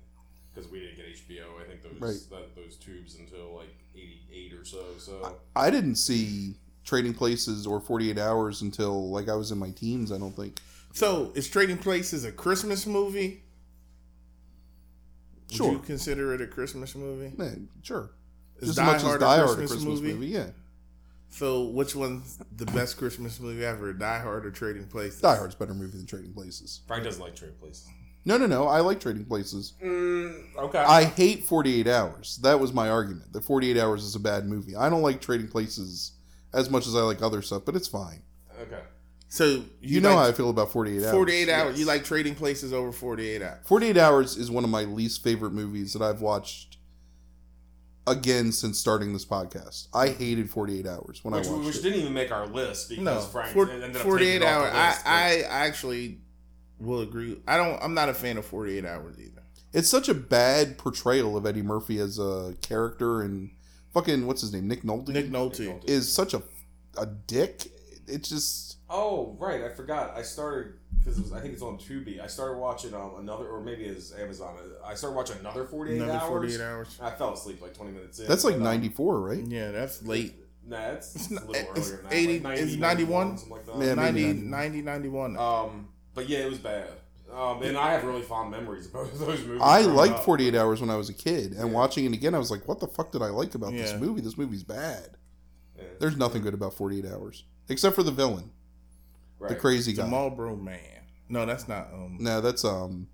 because 0.53 0.69
we 0.71 0.79
didn't 0.79 0.97
get 0.97 1.05
HBO. 1.07 1.61
I 1.61 1.67
think 1.67 1.81
those 1.83 1.99
Right. 2.01 2.29
that, 2.31 2.55
those 2.55 2.75
tubes 2.77 3.17
until 3.19 3.55
like 3.55 3.75
'88 3.95 4.53
or 4.53 4.65
so. 4.65 4.83
So 4.97 5.37
I 5.55 5.69
didn't 5.69 5.95
see 5.95 6.55
Trading 6.85 7.13
Places 7.13 7.67
or 7.67 7.79
Forty 7.79 8.09
Eight 8.09 8.17
Hours 8.19 8.61
until 8.61 9.09
like 9.09 9.29
I 9.29 9.35
was 9.35 9.51
in 9.51 9.57
my 9.59 9.69
teens. 9.71 10.11
I 10.11 10.17
don't 10.17 10.35
think. 10.35 10.59
So 10.93 11.31
is 11.35 11.47
Trading 11.49 11.77
Places 11.77 12.23
a 12.25 12.31
Christmas 12.31 12.85
movie? 12.85 13.41
Would 15.49 15.57
Sure. 15.57 15.71
you 15.73 15.79
consider 15.79 16.33
it 16.33 16.41
a 16.41 16.47
Christmas 16.47 16.95
movie? 16.95 17.31
Man, 17.37 17.67
sure. 17.83 18.09
Is 18.63 18.75
Just 18.75 18.77
Die 18.79 18.83
as 18.85 18.87
much 18.87 18.95
as 18.97 19.03
Hard 19.03 19.19
Die 19.21 19.35
a 19.35 19.37
Hard, 19.37 19.57
Christmas 19.57 19.71
a 19.71 19.73
Christmas 19.75 19.99
movie? 20.01 20.13
movie. 20.13 20.27
Yeah, 20.27 20.47
So 21.29 21.63
which 21.65 21.95
one's 21.95 22.37
the 22.55 22.65
best 22.67 22.97
Christmas 22.97 23.39
movie 23.39 23.65
ever? 23.65 23.93
Die 23.93 24.19
Hard 24.19 24.45
or 24.45 24.51
Trading 24.51 24.85
Places? 24.87 25.21
Die 25.21 25.35
Hard's 25.35 25.55
a 25.55 25.57
better 25.57 25.73
movie 25.73 25.97
than 25.97 26.05
Trading 26.05 26.33
Places. 26.33 26.81
Frank 26.87 27.03
doesn't 27.03 27.21
like 27.21 27.35
Trading 27.35 27.57
Places. 27.57 27.87
No, 28.25 28.37
no, 28.37 28.45
no. 28.45 28.67
I 28.67 28.79
like 28.79 28.99
Trading 29.01 29.25
Places. 29.25 29.73
Mm, 29.83 30.55
okay. 30.57 30.77
I 30.77 31.03
hate 31.03 31.43
48 31.43 31.87
Hours. 31.87 32.37
That 32.41 32.59
was 32.59 32.71
my 32.71 32.89
argument. 32.89 33.33
That 33.33 33.43
48 33.43 33.77
Hours 33.77 34.03
is 34.03 34.15
a 34.15 34.19
bad 34.19 34.45
movie. 34.45 34.75
I 34.77 34.89
don't 34.89 35.01
like 35.01 35.19
Trading 35.19 35.47
Places 35.49 36.13
as 36.53 36.69
much 36.69 36.87
as 36.87 36.95
I 36.95 36.99
like 37.01 37.21
other 37.21 37.41
stuff, 37.41 37.63
but 37.65 37.75
it's 37.75 37.87
fine. 37.87 38.21
okay. 38.61 38.79
So 39.27 39.45
you, 39.45 39.65
You, 39.81 39.99
know 40.01 40.15
how 40.15 40.23
I 40.27 40.31
feel 40.31 40.51
about 40.51 40.71
48 40.71 41.01
Hours. 41.03 41.11
48 41.11 41.49
hours. 41.49 41.69
Yes. 41.71 41.79
You 41.79 41.85
like 41.87 42.03
Trading 42.03 42.35
Places 42.35 42.71
over 42.71 42.91
48 42.91 43.41
hours. 43.41 43.57
48 43.65 43.97
Hours 43.97 44.37
is 44.37 44.51
one 44.51 44.63
of 44.63 44.69
my 44.69 44.83
least 44.83 45.23
favorite 45.23 45.51
movies 45.53 45.91
that 45.93 46.03
I've 46.03 46.21
watched 46.21 46.77
again 48.07 48.51
since 48.51 48.79
starting 48.79 49.13
this 49.13 49.25
podcast. 49.25 49.87
I 49.93 50.09
hated 50.09 50.49
48 50.49 50.85
Hours 50.87 51.19
when 51.23 51.33
Which, 51.33 51.47
I 51.47 51.51
watched 51.51 51.65
which 51.65 51.75
it. 51.77 51.81
didn't 51.83 51.99
even 52.01 52.13
make 52.13 52.31
our 52.31 52.47
list 52.47 52.89
because 52.89 53.03
No, 53.03 53.19
Frank 53.21 53.53
for, 53.53 53.69
ended 53.69 53.95
up 53.95 54.01
48 54.03 54.25
taking 54.25 54.41
it 54.41 54.45
off 54.45 54.61
hours. 54.63 54.71
the 54.71 54.77
I, 54.77 54.87
list, 54.89 55.03
but- 55.03 55.09
I 55.09 55.41
actually 55.65 56.17
will 56.79 57.01
agree. 57.01 57.41
I 57.47 57.57
don't. 57.57 57.81
I'm 57.81 57.93
not 57.93 58.09
a 58.09 58.13
fan 58.13 58.37
of 58.37 58.45
48 58.45 58.85
hours 58.85 59.17
either. 59.19 59.43
It's 59.71 59.89
such 59.89 60.07
a 60.09 60.13
bad 60.13 60.77
portrayal 60.77 61.35
of 61.37 61.45
Eddie 61.45 61.61
Murphy 61.63 61.97
as 61.99 62.19
a 62.19 62.55
character 62.61 63.21
and 63.21 63.51
fucking 63.93 64.27
what's 64.27 64.41
his 64.41 64.53
name? 64.53 64.67
Nick 64.67 64.83
Nolte 64.83 65.09
Nick 65.09 65.29
Nolte. 65.31 65.67
Nolte. 65.67 65.89
is 65.89 66.11
such 66.11 66.33
a 66.33 66.43
a 66.97 67.05
dick. 67.07 67.67
It's 68.07 68.29
just 68.29 68.77
Oh 68.89 69.35
right, 69.39 69.63
I 69.63 69.69
forgot. 69.69 70.15
I 70.15 70.21
started 70.23 70.73
because 71.03 71.31
I 71.33 71.39
think 71.41 71.53
it's 71.53 71.61
on 71.61 71.77
Tubi. 71.77 72.19
I 72.21 72.27
started 72.27 72.57
watching 72.57 72.93
um, 72.93 73.11
another, 73.19 73.47
or 73.47 73.61
maybe 73.61 73.83
it's 73.83 74.13
Amazon. 74.13 74.55
I 74.85 74.93
started 74.95 75.15
watching 75.15 75.37
another 75.39 75.65
forty 75.65 75.93
eight 75.93 76.01
Another 76.01 76.19
hours. 76.19 76.29
48 76.57 76.61
hours. 76.61 76.99
I 77.01 77.11
fell 77.11 77.33
asleep 77.33 77.61
like 77.61 77.73
twenty 77.73 77.91
minutes 77.91 78.19
in. 78.19 78.27
that's 78.27 78.43
like 78.43 78.53
but, 78.55 78.59
um, 78.59 78.63
94, 78.63 79.19
right? 79.21 79.43
Yeah, 79.45 79.71
that's 79.71 80.03
late. 80.03 80.35
Nah, 80.65 80.91
it's, 80.91 81.13
it's, 81.15 81.23
It's 81.25 81.31
a 81.31 81.33
not- 81.35 81.47
little 81.49 81.71
it's 81.75 81.87
earlier 81.89 82.01
than 82.01 82.09
that. 82.09 82.13
80 82.15 82.39
like 82.39 82.53
it's 82.59 82.75
90, 82.75 82.77
91? 82.77 83.37
something 83.37 83.49
like 83.57 83.65
that. 83.65 83.77
Yeah, 83.85 83.93
90, 83.95 84.23
90. 84.23 84.41
90, 84.43 84.81
91. 84.81 85.37
Um, 85.37 85.87
but 86.13 86.29
yeah, 86.29 86.39
it 86.39 86.49
was 86.49 86.59
bad. 86.59 86.87
Um, 87.35 87.61
and 87.63 87.75
I 87.77 87.91
have 87.91 88.03
really 88.05 88.21
fond 88.21 88.51
memories 88.51 88.85
of 88.85 88.93
both 88.93 89.11
of 89.13 89.19
those 89.19 89.43
movies. 89.45 89.61
I 89.61 89.81
liked 89.81 90.13
up. 90.15 90.23
48 90.23 90.55
Hours 90.55 90.79
when 90.79 90.89
I 90.89 90.95
was 90.95 91.09
a 91.09 91.13
kid, 91.13 91.51
and 91.53 91.67
Yeah. 91.67 91.73
watching 91.73 92.05
it 92.05 92.13
again, 92.13 92.33
I 92.35 92.37
was 92.37 92.49
like, 92.51 92.65
"What 92.67 92.79
the 92.79 92.87
fuck 92.87 93.11
did 93.11 93.21
I 93.21 93.27
like 93.29 93.55
about 93.55 93.71
this 93.73 93.99
movie? 93.99 94.21
This 94.21 94.37
movie's 94.37 94.63
bad." 94.63 95.17
Yeah. 95.77 95.83
There's 95.99 96.15
nothing 96.15 96.43
good 96.43 96.53
about 96.53 96.75
48 96.75 97.05
Hours 97.11 97.43
except 97.67 97.95
for 97.95 98.03
the 98.03 98.11
villain, 98.11 98.51
the 99.39 99.47
Right. 99.47 99.59
crazy 99.59 99.91
the 99.93 100.03
guy. 100.03 100.07
Marlboro 100.07 100.55
Man. 100.55 100.79
No, 101.33 101.47
that's 101.47 101.67
not. 101.67 101.89
Um, 101.91 102.17
No, 102.19 102.41
that's 102.41 102.63
um, 102.63 103.07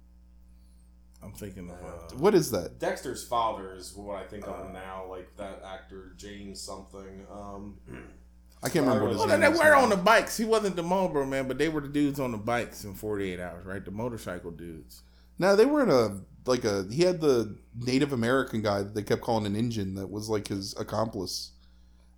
I'm 1.23 1.31
thinking 1.31 1.69
of. 1.69 1.77
Uh, 1.77 2.17
what 2.17 2.35
is 2.35 2.51
that? 2.51 2.77
Dexter's 2.77 3.23
father 3.23 3.73
is 3.73 3.95
what 3.95 4.17
I 4.17 4.25
think 4.25 4.45
of 4.45 4.73
now, 4.73 5.05
like 5.09 5.35
that 5.37 5.63
actor 5.65 6.13
James 6.17 6.59
something. 6.59 7.25
Um, 7.31 7.77
I 8.61 8.67
can't 8.67 8.85
remember 8.85 9.05
what 9.05 9.13
his 9.13 9.21
oh, 9.21 9.25
name 9.25 9.39
they 9.39 9.47
were 9.57 9.73
on 9.73 9.89
the 9.89 9.95
bikes. 9.95 10.35
He 10.35 10.43
wasn't 10.43 10.75
the 10.75 10.83
Marlboro 10.83 11.25
Man, 11.25 11.47
but 11.47 11.57
they 11.57 11.69
were 11.69 11.79
the 11.79 11.87
dudes 11.87 12.19
on 12.19 12.33
the 12.33 12.37
bikes 12.37 12.83
in 12.83 12.93
48 12.93 13.39
hours, 13.39 13.65
right? 13.65 13.83
The 13.83 13.91
motorcycle 13.91 14.51
dudes. 14.51 15.03
No, 15.37 15.55
they 15.55 15.65
were 15.65 15.81
in 15.83 15.89
a 15.89 16.19
like 16.45 16.65
a. 16.65 16.85
He 16.91 17.03
had 17.03 17.21
the 17.21 17.55
Native 17.73 18.11
American 18.11 18.61
guy 18.61 18.79
that 18.79 18.95
they 18.95 19.03
kept 19.03 19.21
calling 19.21 19.45
an 19.45 19.55
engine 19.55 19.95
that 19.95 20.11
was 20.11 20.27
like 20.27 20.49
his 20.49 20.75
accomplice. 20.77 21.51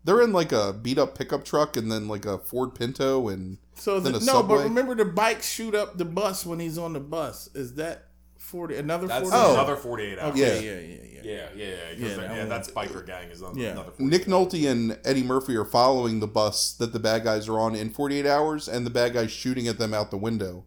They're 0.04 0.22
in 0.22 0.34
like 0.34 0.52
a 0.52 0.74
beat 0.74 0.98
up 0.98 1.18
pickup 1.18 1.46
truck 1.46 1.78
and 1.78 1.92
then 1.92 2.08
like 2.08 2.26
a 2.26 2.38
Ford 2.40 2.74
Pinto 2.74 3.28
and 3.30 3.58
So 3.76 4.00
Then 4.00 4.14
the, 4.14 4.18
a 4.20 4.22
no, 4.22 4.26
subway? 4.34 4.58
but 4.58 4.64
remember 4.64 4.96
the 4.96 5.06
bikes 5.06 5.48
shoot 5.48 5.76
up 5.76 5.98
the 5.98 6.06
bus 6.06 6.46
when 6.46 6.60
he's 6.60 6.78
on 6.78 6.94
the 6.94 7.00
bus. 7.00 7.50
Is 7.54 7.76
that 7.76 8.08
40? 8.40 8.78
Another 8.78 9.08
that's 9.08 9.30
40? 9.30 9.38
Oh. 9.38 9.54
another 9.54 9.76
forty-eight 9.76 10.20
hours. 10.20 10.32
Okay, 10.32 10.66
Yeah. 10.66 10.72
yeah, 10.72 10.80
yeah, 10.80 11.04
yeah. 11.04 11.22
Yeah, 11.24 11.50
yeah, 11.56 11.66
yeah. 11.66 11.76
'cause 11.92 12.00
Yeah, 12.00 12.08
that- 12.08 12.30
that 12.30 12.36
yeah, 12.38 12.46
that's 12.46 12.72
biker 12.72 13.06
gang 13.06 13.30
is 13.30 13.42
on 13.44 13.52
another, 13.52 13.62
Yeah. 13.62 13.72
another 13.74 13.92
Nick 14.00 14.26
Nolte 14.26 14.70
and 14.70 14.98
Eddie 15.06 15.24
Murphy 15.24 15.56
are 15.56 15.64
following 15.66 16.20
the 16.20 16.28
bus 16.28 16.74
that 16.74 16.94
the 16.94 17.00
bad 17.00 17.24
guys 17.24 17.48
are 17.48 17.60
on 17.60 17.76
in 17.76 17.92
48 17.92 18.26
hours, 18.26 18.68
and 18.68 18.86
the 18.86 18.90
bad 18.90 19.14
guys 19.14 19.32
shooting 19.32 19.68
at 19.68 19.78
them 19.78 19.94
out 19.94 20.10
the 20.10 20.18
window, 20.18 20.66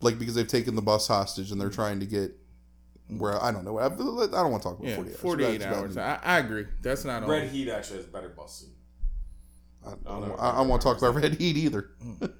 like 0.00 0.18
because 0.20 0.36
they've 0.36 0.46
taken 0.46 0.76
the 0.76 0.82
bus 0.82 1.08
hostage 1.08 1.50
and 1.50 1.60
they're 1.60 1.68
mm. 1.68 1.74
trying 1.74 1.98
to 2.00 2.06
get 2.06 2.38
where 3.18 3.42
I 3.42 3.50
don't 3.52 3.64
know. 3.64 3.78
I, 3.78 3.86
I 3.86 3.88
don't 3.88 4.50
want 4.50 4.62
to 4.62 4.68
talk 4.70 4.78
about 4.78 4.88
Yeah, 4.88 4.96
48 4.96 5.08
hours. 5.08 5.20
48 5.20 5.58
That's 5.60 5.76
hours. 5.76 5.96
I, 5.96 6.18
I 6.22 6.38
agree. 6.38 6.66
That's 6.82 7.04
not 7.04 7.26
Red 7.26 7.44
on. 7.44 7.48
Heat 7.50 7.68
actually 7.68 7.98
has 7.98 8.06
better 8.06 8.28
bus 8.28 8.60
scene. 8.60 8.70
I, 9.84 9.90
I, 9.90 10.20
no. 10.20 10.26
don't- 10.26 10.40
I, 10.40 10.50
I 10.50 10.54
don't 10.58 10.68
want 10.68 10.82
to 10.82 10.88
talk 10.88 10.98
about 10.98 11.14
Red 11.14 11.34
Heat 11.34 11.56
either. 11.56 11.90
Hmm. 12.02 12.14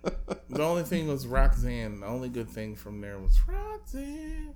The 0.50 0.62
only 0.62 0.82
thing 0.82 1.08
was 1.08 1.26
Roxanne. 1.26 2.00
The 2.00 2.06
only 2.06 2.28
good 2.28 2.50
thing 2.50 2.76
from 2.76 3.00
there 3.00 3.18
was 3.18 3.40
Roxanne. 3.48 4.54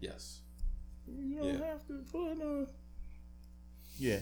Yes. 0.00 0.40
You 1.06 1.36
don't 1.36 1.46
Yeah. 1.60 1.66
have 1.66 1.86
to 1.88 2.02
put 2.10 2.40
on. 2.42 2.66
Yeah, 3.98 4.20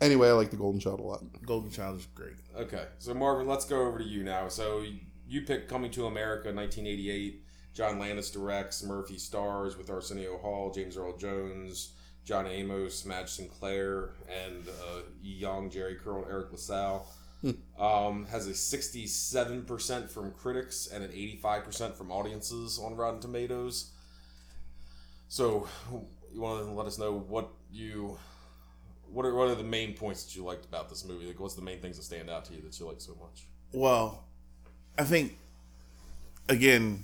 Anyway, 0.00 0.28
I 0.28 0.32
like 0.32 0.50
the 0.50 0.56
Golden 0.56 0.80
Child 0.80 1.00
a 1.00 1.02
lot. 1.02 1.22
Golden 1.46 1.70
Child 1.70 1.98
is 1.98 2.06
great. 2.14 2.32
Okay, 2.56 2.84
so 2.98 3.12
Marvin, 3.12 3.46
let's 3.46 3.66
go 3.66 3.86
over 3.86 3.98
to 3.98 4.04
you 4.04 4.24
now. 4.24 4.48
So 4.48 4.84
you 5.28 5.42
picked 5.42 5.68
Coming 5.68 5.90
to 5.92 6.06
America, 6.06 6.48
1988. 6.52 7.42
John 7.74 7.98
Landis 7.98 8.30
directs, 8.30 8.82
Murphy 8.84 9.18
stars 9.18 9.76
with 9.76 9.90
Arsenio 9.90 10.38
Hall, 10.38 10.70
James 10.72 10.96
Earl 10.96 11.16
Jones, 11.16 11.92
John 12.24 12.46
Amos, 12.46 13.04
Madge 13.04 13.30
Sinclair, 13.30 14.10
and 14.28 14.68
uh, 14.68 15.00
young 15.22 15.70
Jheri 15.70 15.98
Curl 15.98 16.22
and 16.22 16.30
Eric 16.30 16.52
LaSalle. 16.52 17.06
um, 17.78 18.24
has 18.26 18.46
a 18.46 18.52
67% 18.52 20.08
from 20.08 20.30
critics 20.32 20.86
and 20.86 21.04
an 21.04 21.10
85% 21.10 21.94
from 21.94 22.10
audiences 22.10 22.80
on 22.82 22.96
Rotten 22.96 23.20
Tomatoes. 23.20 23.90
So, 25.28 25.68
you 26.32 26.40
want 26.40 26.64
to 26.64 26.72
let 26.72 26.86
us 26.86 26.96
know 26.96 27.12
what 27.12 27.50
you, 27.70 28.16
what 29.12 29.26
are 29.26 29.34
what 29.34 29.48
are 29.48 29.54
the 29.54 29.62
main 29.64 29.92
points 29.94 30.24
that 30.24 30.34
you 30.34 30.42
liked 30.44 30.64
about 30.64 30.88
this 30.88 31.04
movie? 31.04 31.26
Like, 31.26 31.38
what's 31.40 31.54
the 31.54 31.60
main 31.62 31.80
things 31.80 31.96
that 31.96 32.04
stand 32.04 32.30
out 32.30 32.44
to 32.46 32.54
you 32.54 32.62
that 32.62 32.78
you 32.78 32.86
like 32.86 33.00
so 33.00 33.14
much? 33.20 33.46
Well, 33.72 34.24
I 34.96 35.04
think 35.04 35.36
again, 36.48 37.02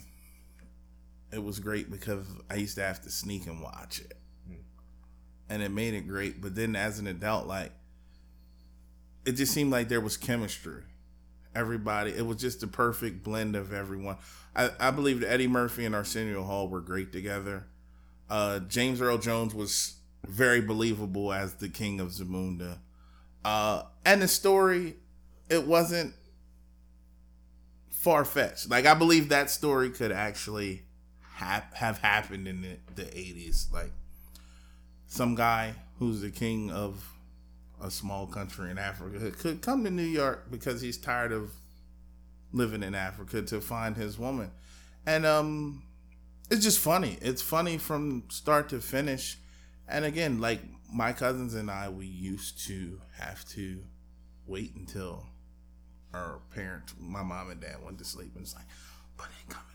it 1.33 1.43
was 1.43 1.59
great 1.59 1.91
because 1.91 2.25
I 2.51 2.57
used 2.57 2.77
to 2.77 2.83
have 2.83 3.03
to 3.03 3.11
sneak 3.11 3.47
and 3.47 3.63
watch 3.63 4.01
it. 4.01 4.15
And 5.49 5.63
it 5.63 5.71
made 5.71 5.95
it 5.95 6.07
great. 6.07 6.41
But 6.41 6.55
then 6.55 6.77
as 6.77 6.99
an 6.99 7.07
adult, 7.07 7.47
like 7.47 7.73
it 9.25 9.33
just 9.33 9.53
seemed 9.53 9.71
like 9.71 9.89
there 9.89 10.01
was 10.01 10.17
chemistry. 10.17 10.83
Everybody, 11.55 12.13
it 12.13 12.25
was 12.25 12.37
just 12.37 12.61
the 12.61 12.69
perfect 12.69 13.25
blend 13.25 13.57
of 13.57 13.73
everyone. 13.73 14.17
I, 14.55 14.71
I 14.79 14.91
believe 14.93 15.21
that 15.21 15.31
Eddie 15.31 15.49
Murphy 15.49 15.85
and 15.85 15.95
Arsenio 15.95 16.45
Hall 16.45 16.69
were 16.69 16.81
great 16.81 17.13
together. 17.13 17.67
Uh, 18.29 18.61
James 18.61 19.01
Earl 19.01 19.19
Jones 19.19 19.53
was 19.55 19.97
very 20.25 20.61
believable 20.61 21.33
as 21.33 21.55
the 21.55 21.69
king 21.69 21.99
of 21.99 22.09
Zamunda. 22.09 22.79
Uh, 23.45 23.83
and 24.05 24.23
the 24.23 24.29
story, 24.29 24.97
it 25.49 25.67
wasn't 25.67 26.15
far 27.91 28.25
fetched. 28.25 28.71
Like 28.71 28.87
I 28.87 28.95
believe 28.95 29.29
that 29.29 29.51
story 29.51 29.91
could 29.91 30.13
actually 30.13 30.83
have 31.41 31.65
have 31.73 31.99
happened 31.99 32.47
in 32.47 32.61
the, 32.61 32.77
the 32.95 33.09
80s. 33.09 33.73
Like 33.73 33.93
some 35.07 35.35
guy 35.35 35.75
who's 35.99 36.21
the 36.21 36.31
king 36.31 36.71
of 36.71 37.03
a 37.83 37.91
small 37.91 38.27
country 38.27 38.71
in 38.71 38.79
Africa 38.79 39.31
could 39.31 39.63
come 39.63 39.83
to 39.85 39.91
New 39.91 40.03
York 40.03 40.51
because 40.51 40.83
he's 40.83 40.99
tired 40.99 41.33
of 41.33 41.51
living 42.53 42.83
in 42.83 42.95
Africa 42.95 43.41
to 43.41 43.61
find 43.61 43.97
his 43.97 44.19
woman. 44.19 44.51
And 45.07 45.25
um 45.25 45.83
it's 46.51 46.63
just 46.63 46.79
funny. 46.79 47.17
It's 47.23 47.41
funny 47.41 47.79
from 47.79 48.25
start 48.29 48.69
to 48.71 48.81
finish. 48.81 49.39
And 49.89 50.05
again, 50.05 50.41
like 50.41 50.61
my 50.93 51.13
cousins 51.13 51.55
and 51.55 51.71
I 51.71 51.89
we 51.89 52.07
used 52.07 52.67
to 52.67 53.01
have 53.19 53.49
to 53.51 53.83
wait 54.47 54.75
until 54.75 55.27
our 56.13 56.41
parents, 56.55 56.93
my 56.99 57.23
mom 57.23 57.51
and 57.51 57.61
dad 57.61 57.77
went 57.83 57.99
to 57.99 58.05
sleep 58.05 58.33
and 58.35 58.43
it's 58.43 58.55
like, 58.55 58.67
but 59.17 59.29
to 59.49 59.57
America. 59.57 59.70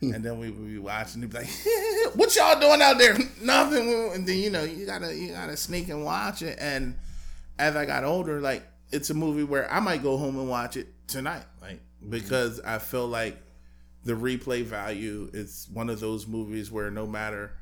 and 0.14 0.24
then 0.24 0.38
we 0.38 0.50
would 0.50 0.66
be 0.66 0.78
watching, 0.78 1.20
they'd 1.20 1.30
be 1.30 1.38
like, 1.38 1.48
what 2.14 2.34
y'all 2.34 2.58
doing 2.58 2.80
out 2.80 2.98
there? 2.98 3.16
Nothing. 3.42 4.12
And 4.14 4.26
then, 4.26 4.38
you 4.38 4.50
know, 4.50 4.64
you 4.64 4.86
gotta, 4.86 5.14
you 5.14 5.28
gotta 5.32 5.56
sneak 5.56 5.88
and 5.88 6.04
watch 6.04 6.42
it. 6.42 6.58
And 6.60 6.96
as 7.58 7.76
I 7.76 7.84
got 7.84 8.04
older, 8.04 8.40
like, 8.40 8.66
it's 8.90 9.10
a 9.10 9.14
movie 9.14 9.44
where 9.44 9.70
I 9.72 9.80
might 9.80 10.02
go 10.02 10.16
home 10.16 10.38
and 10.38 10.48
watch 10.48 10.76
it 10.76 10.88
tonight. 11.06 11.44
Like, 11.60 11.76
mm-hmm. 11.76 12.10
because 12.10 12.60
I 12.60 12.78
feel 12.78 13.06
like 13.06 13.36
the 14.04 14.14
replay 14.14 14.64
value 14.64 15.30
is 15.32 15.68
one 15.72 15.90
of 15.90 16.00
those 16.00 16.26
movies 16.26 16.70
where 16.70 16.90
no 16.90 17.06
matter 17.06 17.52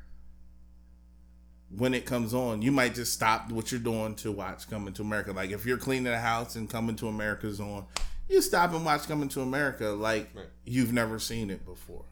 when 1.75 1.93
it 1.93 2.05
comes 2.05 2.33
on, 2.33 2.61
you 2.61 2.71
might 2.71 2.95
just 2.95 3.13
stop 3.13 3.51
what 3.51 3.71
you're 3.71 3.81
doing 3.81 4.15
to 4.15 4.31
watch 4.31 4.69
Coming 4.69 4.93
to 4.93 5.01
America. 5.01 5.33
Like 5.33 5.51
if 5.51 5.65
you're 5.65 5.77
cleaning 5.77 6.11
a 6.11 6.19
house 6.19 6.55
and 6.55 6.69
Coming 6.69 6.95
to 6.97 7.07
America's 7.07 7.59
on, 7.59 7.85
you 8.27 8.41
stop 8.41 8.73
and 8.73 8.85
watch 8.85 9.07
Coming 9.07 9.29
to 9.29 9.41
America 9.41 9.89
like 9.89 10.29
Right. 10.33 10.45
you've 10.65 10.93
never 10.93 11.19
seen 11.19 11.49
it 11.49 11.65
before. 11.65 12.05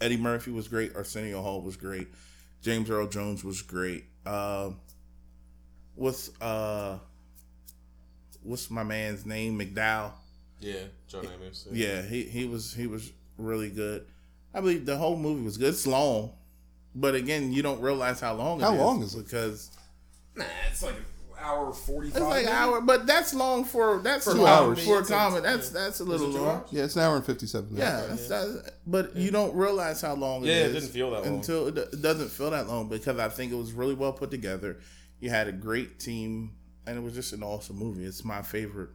Eddie 0.00 0.16
Murphy 0.16 0.50
was 0.50 0.68
great. 0.68 0.94
Arsenio 0.96 1.42
Hall 1.42 1.60
was 1.62 1.76
great. 1.76 2.08
James 2.62 2.90
Earl 2.90 3.06
Jones 3.06 3.44
was 3.44 3.62
great. 3.62 4.04
Uh, 4.24 4.70
what's 5.94 6.30
uh, 6.40 6.98
what's 8.42 8.70
my 8.70 8.82
man's 8.82 9.24
name? 9.26 9.58
McDowell. 9.58 10.12
Yeah, 10.60 10.82
John 11.08 11.26
Amos. 11.26 11.66
Yeah, 11.72 12.02
he 12.02 12.24
he 12.24 12.44
was 12.46 12.74
he 12.74 12.86
was 12.86 13.12
really 13.38 13.70
good. 13.70 14.06
I 14.52 14.60
believe 14.60 14.84
the 14.84 14.96
whole 14.96 15.16
movie 15.16 15.44
was 15.44 15.56
good. 15.56 15.70
It's 15.70 15.86
long, 15.86 16.32
but 16.94 17.14
again, 17.14 17.52
you 17.52 17.62
don't 17.62 17.80
realize 17.80 18.20
how 18.20 18.34
long. 18.34 18.60
How 18.60 18.72
it 18.72 18.74
is 18.74 18.80
long 18.80 19.02
is 19.02 19.14
it? 19.14 19.24
Because 19.24 19.70
Nah, 20.36 20.44
it's 20.70 20.82
like 20.82 20.94
an 20.94 21.04
hour 21.42 21.72
forty 21.72 22.10
five. 22.10 22.22
it's 22.22 22.30
like 22.30 22.46
an 22.46 22.52
hour, 22.52 22.80
but 22.80 23.06
that's 23.06 23.34
long 23.34 23.64
for 23.64 23.98
that's 24.00 24.24
For 24.24 24.34
long 24.34 24.46
hours. 24.48 24.84
for 24.84 24.96
a 24.96 25.00
It's 25.00 25.10
a- 25.10 25.12
comment. 25.14 25.42
That's 25.44 25.72
yeah. 25.72 25.80
that's 25.80 26.00
a 26.00 26.04
little 26.04 26.28
long. 26.28 26.46
hours? 26.48 26.68
Yeah, 26.70 26.84
it's 26.84 26.96
an 26.96 27.02
hour 27.02 27.16
and 27.16 27.24
fifty-seven 27.24 27.74
minutes. 27.74 27.90
Yeah, 27.90 28.06
that's, 28.06 28.28
that's, 28.28 28.70
but 28.86 29.16
you 29.16 29.30
don't 29.30 29.54
realize 29.54 30.00
how 30.00 30.14
long 30.14 30.44
Yeah, 30.44 30.52
it 30.52 30.56
it 30.70 30.76
is 30.76 30.82
didn't 30.84 30.92
feel 30.94 31.10
that 31.12 31.24
long. 31.24 31.34
until 31.36 31.68
it, 31.68 31.78
it 31.78 32.02
doesn't 32.02 32.28
feel 32.30 32.50
that 32.50 32.68
long 32.68 32.88
because 32.88 33.18
I 33.18 33.28
think 33.28 33.52
it 33.52 33.56
was 33.56 33.72
really 33.72 33.94
well 33.94 34.12
put 34.12 34.30
together. 34.30 34.78
You 35.20 35.30
had 35.30 35.48
a 35.48 35.52
great 35.52 35.98
team, 36.00 36.52
and 36.86 36.96
it 36.96 37.00
was 37.02 37.14
just 37.14 37.32
an 37.32 37.42
awesome 37.42 37.76
movie. 37.76 38.04
It's 38.04 38.24
my 38.24 38.42
favorite. 38.42 38.90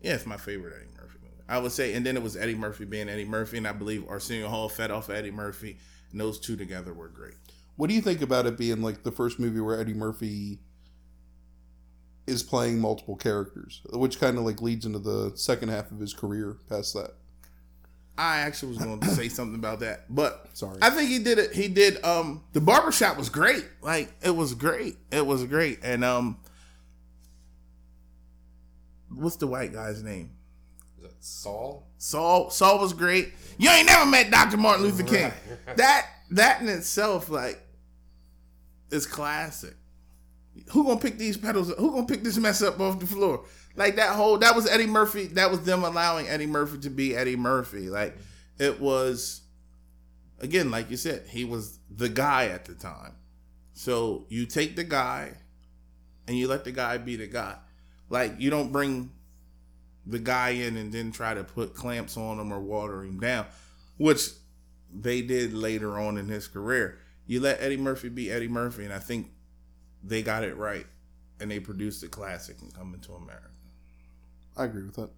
Yeah, 0.00 0.14
it's 0.14 0.26
my 0.26 0.36
favorite 0.36 0.74
Eddie 0.76 0.90
Murphy 1.00 1.18
movie. 1.22 1.42
I 1.48 1.58
would 1.58 1.72
say, 1.72 1.94
and 1.94 2.04
then 2.04 2.16
it 2.16 2.22
was 2.22 2.36
Eddie 2.36 2.54
Murphy 2.54 2.84
being 2.84 3.08
Eddie 3.08 3.24
Murphy, 3.24 3.56
and 3.58 3.66
I 3.66 3.72
believe 3.72 4.04
Arsenio 4.08 4.48
Hall 4.48 4.68
fed 4.68 4.90
off 4.90 5.08
of 5.08 5.14
Eddie 5.14 5.30
Murphy, 5.30 5.78
and 6.12 6.20
those 6.20 6.38
two 6.38 6.56
together 6.56 6.92
were 6.92 7.08
great. 7.08 7.34
What 7.76 7.88
do 7.88 7.94
you 7.94 8.02
think 8.02 8.22
about 8.22 8.46
it 8.46 8.56
being 8.58 8.82
like 8.82 9.02
the 9.02 9.10
first 9.10 9.40
movie 9.40 9.60
where 9.60 9.80
Eddie 9.80 9.94
Murphy 9.94 10.60
is 12.26 12.42
playing 12.42 12.78
multiple 12.80 13.16
characters, 13.16 13.82
which 13.92 14.18
kind 14.18 14.38
of 14.38 14.44
like 14.44 14.62
leads 14.62 14.86
into 14.86 14.98
the 14.98 15.32
second 15.34 15.68
half 15.68 15.90
of 15.90 15.98
his 15.98 16.14
career 16.14 16.56
past 16.68 16.94
that? 16.94 17.12
I 18.16 18.38
actually 18.38 18.68
was 18.68 18.78
going 18.78 19.00
to 19.00 19.08
say 19.08 19.28
something 19.28 19.56
about 19.56 19.80
that, 19.80 20.04
but 20.08 20.48
Sorry. 20.52 20.78
I 20.80 20.90
think 20.90 21.10
he 21.10 21.18
did 21.18 21.38
it. 21.38 21.52
He 21.52 21.66
did. 21.66 22.02
Um, 22.04 22.44
the 22.52 22.60
barbershop 22.60 23.16
was 23.16 23.28
great. 23.28 23.64
Like 23.82 24.12
it 24.22 24.30
was 24.30 24.54
great. 24.54 24.96
It 25.10 25.26
was 25.26 25.44
great. 25.44 25.80
And 25.82 26.04
um, 26.04 26.38
what's 29.12 29.36
the 29.36 29.48
white 29.48 29.72
guy's 29.72 30.02
name? 30.02 30.30
Is 30.96 31.02
that 31.02 31.24
Saul? 31.24 31.88
Saul. 31.98 32.50
Saul 32.50 32.78
was 32.78 32.92
great. 32.92 33.32
You 33.58 33.68
ain't 33.70 33.86
never 33.86 34.06
met 34.06 34.30
Dr. 34.30 34.58
Martin 34.58 34.84
Luther 34.84 35.02
King. 35.02 35.24
Right. 35.24 35.32
That 35.76 36.06
that 36.30 36.60
in 36.60 36.68
itself, 36.68 37.28
like, 37.28 37.60
is 38.90 39.06
classic. 39.06 39.74
Who 40.70 40.84
gonna 40.84 41.00
pick 41.00 41.18
these 41.18 41.36
petals? 41.36 41.72
Who 41.78 41.90
gonna 41.90 42.06
pick 42.06 42.22
this 42.22 42.38
mess 42.38 42.62
up 42.62 42.80
off 42.80 43.00
the 43.00 43.06
floor? 43.06 43.44
Like 43.76 43.96
that 43.96 44.14
whole 44.14 44.38
that 44.38 44.54
was 44.54 44.68
Eddie 44.68 44.86
Murphy. 44.86 45.26
That 45.26 45.50
was 45.50 45.64
them 45.64 45.84
allowing 45.84 46.28
Eddie 46.28 46.46
Murphy 46.46 46.78
to 46.78 46.90
be 46.90 47.16
Eddie 47.16 47.36
Murphy. 47.36 47.90
Like 47.90 48.16
it 48.58 48.80
was 48.80 49.42
again, 50.40 50.70
like 50.70 50.90
you 50.90 50.96
said, 50.96 51.26
he 51.28 51.44
was 51.44 51.78
the 51.90 52.08
guy 52.08 52.46
at 52.46 52.64
the 52.64 52.74
time. 52.74 53.14
So 53.72 54.26
you 54.28 54.46
take 54.46 54.76
the 54.76 54.84
guy 54.84 55.32
and 56.28 56.38
you 56.38 56.48
let 56.48 56.64
the 56.64 56.72
guy 56.72 56.98
be 56.98 57.16
the 57.16 57.26
guy. 57.26 57.56
Like 58.08 58.34
you 58.38 58.50
don't 58.50 58.70
bring 58.70 59.10
the 60.06 60.18
guy 60.18 60.50
in 60.50 60.76
and 60.76 60.92
then 60.92 61.10
try 61.12 61.34
to 61.34 61.44
put 61.44 61.74
clamps 61.74 62.16
on 62.16 62.38
him 62.38 62.52
or 62.52 62.60
water 62.60 63.02
him 63.02 63.18
down, 63.18 63.46
which 63.96 64.28
they 64.94 65.22
did 65.22 65.52
later 65.52 65.98
on 65.98 66.18
in 66.18 66.28
his 66.28 66.46
career. 66.46 66.98
You 67.26 67.40
let 67.40 67.60
Eddie 67.60 67.78
Murphy 67.78 68.08
be 68.10 68.30
Eddie 68.30 68.48
Murphy, 68.48 68.84
and 68.84 68.92
I 68.92 68.98
think 68.98 69.30
they 70.06 70.22
got 70.22 70.44
it 70.44 70.56
right, 70.56 70.86
and 71.40 71.50
they 71.50 71.60
produced 71.60 72.02
a 72.02 72.08
classic 72.08 72.56
and 72.60 72.72
Coming 72.74 73.00
to 73.00 73.14
America. 73.14 73.48
I 74.56 74.64
agree 74.64 74.84
with 74.84 74.94
that. 74.96 75.10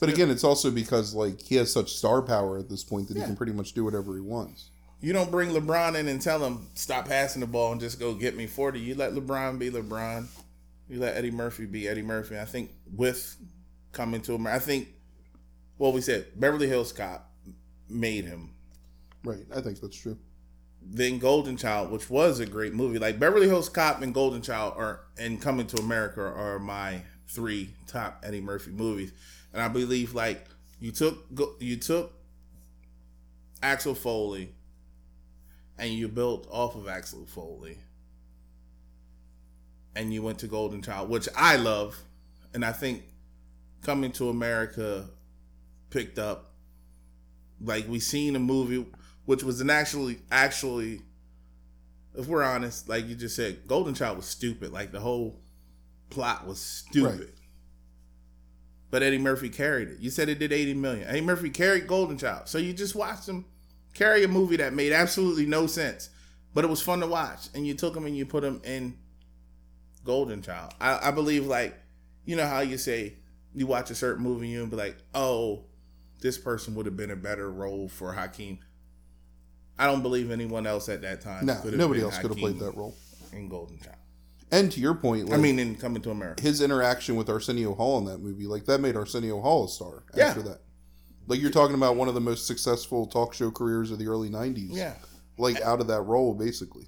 But 0.00 0.08
again, 0.08 0.30
it's 0.30 0.44
also 0.44 0.70
because 0.70 1.14
like 1.14 1.40
he 1.40 1.56
has 1.56 1.72
such 1.72 1.92
star 1.94 2.22
power 2.22 2.58
at 2.58 2.68
this 2.68 2.84
point 2.84 3.08
that 3.08 3.16
Yeah. 3.16 3.22
he 3.24 3.26
can 3.26 3.36
pretty 3.36 3.52
much 3.52 3.72
do 3.72 3.84
whatever 3.84 4.14
he 4.14 4.20
wants. 4.20 4.70
You 5.00 5.12
don't 5.12 5.30
bring 5.30 5.50
LeBron 5.50 5.96
in 5.96 6.08
and 6.08 6.20
tell 6.20 6.44
him 6.44 6.68
stop 6.74 7.06
passing 7.06 7.40
the 7.40 7.46
ball 7.46 7.72
and 7.72 7.80
just 7.80 7.98
go 8.00 8.14
get 8.14 8.36
me 8.36 8.46
forty. 8.46 8.80
You 8.80 8.94
let 8.94 9.12
LeBron 9.12 9.58
be 9.58 9.70
LeBron. 9.70 10.26
You 10.88 10.98
let 11.00 11.16
Eddie 11.16 11.30
Murphy 11.30 11.66
be 11.66 11.86
Eddie 11.88 12.02
Murphy. 12.02 12.38
I 12.38 12.44
think 12.44 12.70
with 12.96 13.36
Coming 13.92 14.20
to 14.22 14.34
America, 14.34 14.56
I 14.56 14.64
think 14.64 14.88
what 15.76 15.94
we 15.94 16.00
said 16.00 16.26
Beverly 16.36 16.68
Hills 16.68 16.92
Cop 16.92 17.30
made 17.88 18.24
him. 18.24 18.50
Right. 19.24 19.44
I 19.54 19.60
think 19.60 19.80
that's 19.80 19.96
true. 19.96 20.18
Then 20.90 21.18
Golden 21.18 21.56
Child, 21.56 21.90
which 21.90 22.08
was 22.08 22.40
a 22.40 22.46
great 22.46 22.72
movie. 22.72 22.98
Like 22.98 23.18
Beverly 23.18 23.46
Hills 23.46 23.68
Cop 23.68 24.00
and 24.00 24.14
Golden 24.14 24.40
Child 24.40 24.74
are 24.76 25.00
and 25.18 25.40
Coming 25.40 25.66
to 25.68 25.76
America 25.78 26.22
are 26.22 26.58
my 26.58 27.02
three 27.28 27.70
top 27.86 28.22
Eddie 28.26 28.40
Murphy 28.40 28.70
movies. 28.70 29.12
And 29.52 29.62
I 29.62 29.68
believe 29.68 30.14
like 30.14 30.46
you 30.80 30.90
took 30.90 31.26
you 31.60 31.76
took 31.76 32.12
Axel 33.62 33.94
Foley 33.94 34.54
and 35.78 35.92
you 35.92 36.08
built 36.08 36.46
off 36.50 36.74
of 36.74 36.88
Axel 36.88 37.26
Foley 37.26 37.78
and 39.94 40.12
you 40.12 40.22
went 40.22 40.38
to 40.38 40.46
Golden 40.46 40.80
Child, 40.80 41.10
which 41.10 41.28
I 41.36 41.56
love, 41.56 41.98
and 42.54 42.64
I 42.64 42.72
think 42.72 43.02
Coming 43.82 44.10
to 44.12 44.28
America 44.28 45.08
picked 45.90 46.18
up 46.18 46.52
like 47.60 47.88
we 47.88 48.00
seen 48.00 48.34
a 48.34 48.40
movie 48.40 48.84
which 49.28 49.42
was 49.42 49.60
an 49.60 49.68
actually 49.68 50.18
actually 50.32 51.02
if 52.14 52.26
we're 52.26 52.42
honest 52.42 52.88
like 52.88 53.06
you 53.06 53.14
just 53.14 53.36
said 53.36 53.58
golden 53.66 53.92
child 53.92 54.16
was 54.16 54.24
stupid. 54.24 54.72
Like 54.72 54.90
the 54.90 55.00
whole 55.00 55.38
plot 56.08 56.46
was 56.46 56.58
stupid. 56.58 57.20
Right. 57.20 57.28
but 58.90 59.02
eddie 59.02 59.18
murphy 59.18 59.50
carried 59.50 59.88
it. 59.90 59.98
You 60.00 60.08
said 60.08 60.30
it 60.30 60.38
did 60.38 60.50
80 60.50 60.72
million. 60.74 61.06
Eddie 61.06 61.20
murphy 61.20 61.50
carried 61.50 61.86
golden 61.86 62.16
child. 62.16 62.48
So 62.48 62.56
you 62.56 62.72
just 62.72 62.94
watched 62.94 63.28
him 63.28 63.44
carry 63.92 64.24
a 64.24 64.28
movie 64.28 64.56
that 64.56 64.72
made 64.72 64.94
absolutely 64.94 65.44
no 65.44 65.66
sense 65.66 66.08
but 66.54 66.64
it 66.64 66.68
was 66.68 66.80
fun 66.80 67.00
to 67.00 67.06
watch. 67.06 67.48
And 67.54 67.66
you 67.66 67.74
took 67.74 67.94
him 67.94 68.06
and 68.06 68.16
you 68.16 68.24
put 68.24 68.42
him 68.42 68.62
in 68.64 68.96
golden 70.04 70.40
child. 70.40 70.72
I, 70.80 71.08
I 71.08 71.10
believe 71.10 71.46
like 71.46 71.78
you 72.24 72.34
know 72.34 72.46
how 72.46 72.60
you 72.60 72.78
say 72.78 73.16
you 73.54 73.66
watch 73.66 73.90
a 73.90 73.94
certain 73.94 74.24
movie 74.24 74.46
and 74.46 74.54
you 74.54 74.66
be 74.68 74.76
like 74.76 74.96
oh 75.14 75.66
this 76.20 76.38
person 76.38 76.74
would 76.74 76.86
have 76.86 76.96
been 76.96 77.10
a 77.10 77.16
better 77.16 77.52
role 77.52 77.90
for 77.90 78.14
Hakeem. 78.14 78.60
I 79.78 79.86
don't 79.86 80.02
believe 80.02 80.30
anyone 80.30 80.66
else 80.66 80.88
at 80.88 81.02
that 81.02 81.20
time. 81.20 81.46
No, 81.46 81.60
nobody 81.64 82.00
else 82.02 82.18
could 82.18 82.30
have 82.30 82.38
played 82.38 82.58
that 82.58 82.76
role. 82.76 82.96
in 83.32 83.48
Golden 83.48 83.78
Child. 83.78 83.94
And 84.50 84.72
to 84.72 84.80
your 84.80 84.94
point, 84.94 85.30
I 85.32 85.36
mean, 85.36 85.58
in 85.58 85.76
Coming 85.76 86.00
to 86.02 86.10
America. 86.10 86.42
his 86.42 86.62
interaction 86.62 87.16
with 87.16 87.28
Arsenio 87.28 87.74
Hall 87.74 87.98
in 87.98 88.06
that 88.06 88.18
movie, 88.18 88.46
like 88.46 88.64
that 88.64 88.80
made 88.80 88.96
Arsenio 88.96 89.40
Hall 89.42 89.66
a 89.66 89.68
star 89.68 90.04
Yeah. 90.14 90.28
after 90.28 90.42
that. 90.42 90.60
Like 91.26 91.40
you're 91.40 91.50
talking 91.50 91.74
about 91.74 91.96
one 91.96 92.08
of 92.08 92.14
the 92.14 92.20
most 92.22 92.46
successful 92.46 93.06
talk 93.06 93.34
show 93.34 93.50
careers 93.50 93.90
of 93.90 93.98
the 93.98 94.06
early 94.08 94.30
'90s. 94.30 94.68
Yeah, 94.70 94.94
like 95.36 95.60
out 95.60 95.80
of 95.82 95.86
that 95.88 96.00
role, 96.02 96.32
basically. 96.32 96.86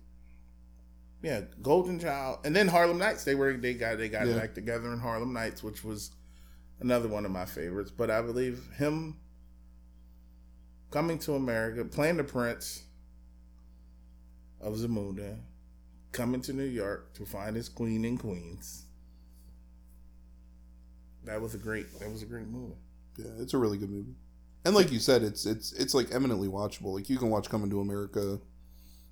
yeah, 1.23 1.43
Golden 1.61 1.99
Child, 2.01 2.39
and 2.45 2.57
then 2.57 2.67
Harlem 2.69 2.97
Nights. 2.97 3.25
They 3.25 3.35
were 3.35 3.53
they 3.59 3.75
got 3.75 3.99
they 3.99 4.09
got 4.09 4.27
Yeah. 4.27 4.39
back 4.39 4.55
together 4.55 4.91
in 4.95 4.99
Harlem 4.99 5.35
Nights, 5.35 5.63
which 5.63 5.85
was 5.85 6.13
another 6.81 7.09
one 7.09 7.27
of 7.27 7.31
my 7.31 7.45
favorites. 7.45 7.91
But 7.95 8.11
I 8.11 8.23
believe 8.23 8.67
him 8.79 9.19
coming 10.91 11.19
to 11.21 11.35
America, 11.35 11.85
playing 11.85 12.17
the 12.17 12.25
Prince 12.25 12.85
of 14.61 14.75
Zamunda, 14.75 15.39
coming 16.13 16.41
to 16.43 16.53
New 16.53 16.65
York 16.65 17.15
to 17.15 17.25
find 17.25 17.57
his 17.57 17.69
queen 17.69 18.05
in 18.05 18.19
Queens. 18.19 18.87
That 21.25 21.41
was 21.41 21.55
a 21.55 21.59
great. 21.59 21.99
That 22.01 22.11
was 22.11 22.23
a 22.23 22.27
great 22.27 22.49
movie. 22.49 22.75
Yeah, 23.17 23.31
it's 23.39 23.55
a 23.55 23.59
really 23.59 23.79
good 23.79 23.91
movie. 23.91 24.15
And 24.65 24.75
like 24.75 24.91
you 24.93 24.99
said, 24.99 25.23
it's 25.23 25.47
it's 25.47 25.73
it's 25.73 25.95
like 25.95 26.13
eminently 26.13 26.49
watchable. 26.49 26.95
Like 26.95 27.09
you 27.09 27.19
can 27.19 27.31
watch 27.31 27.49
Coming 27.49 27.71
to 27.71 27.81
America 27.81 28.41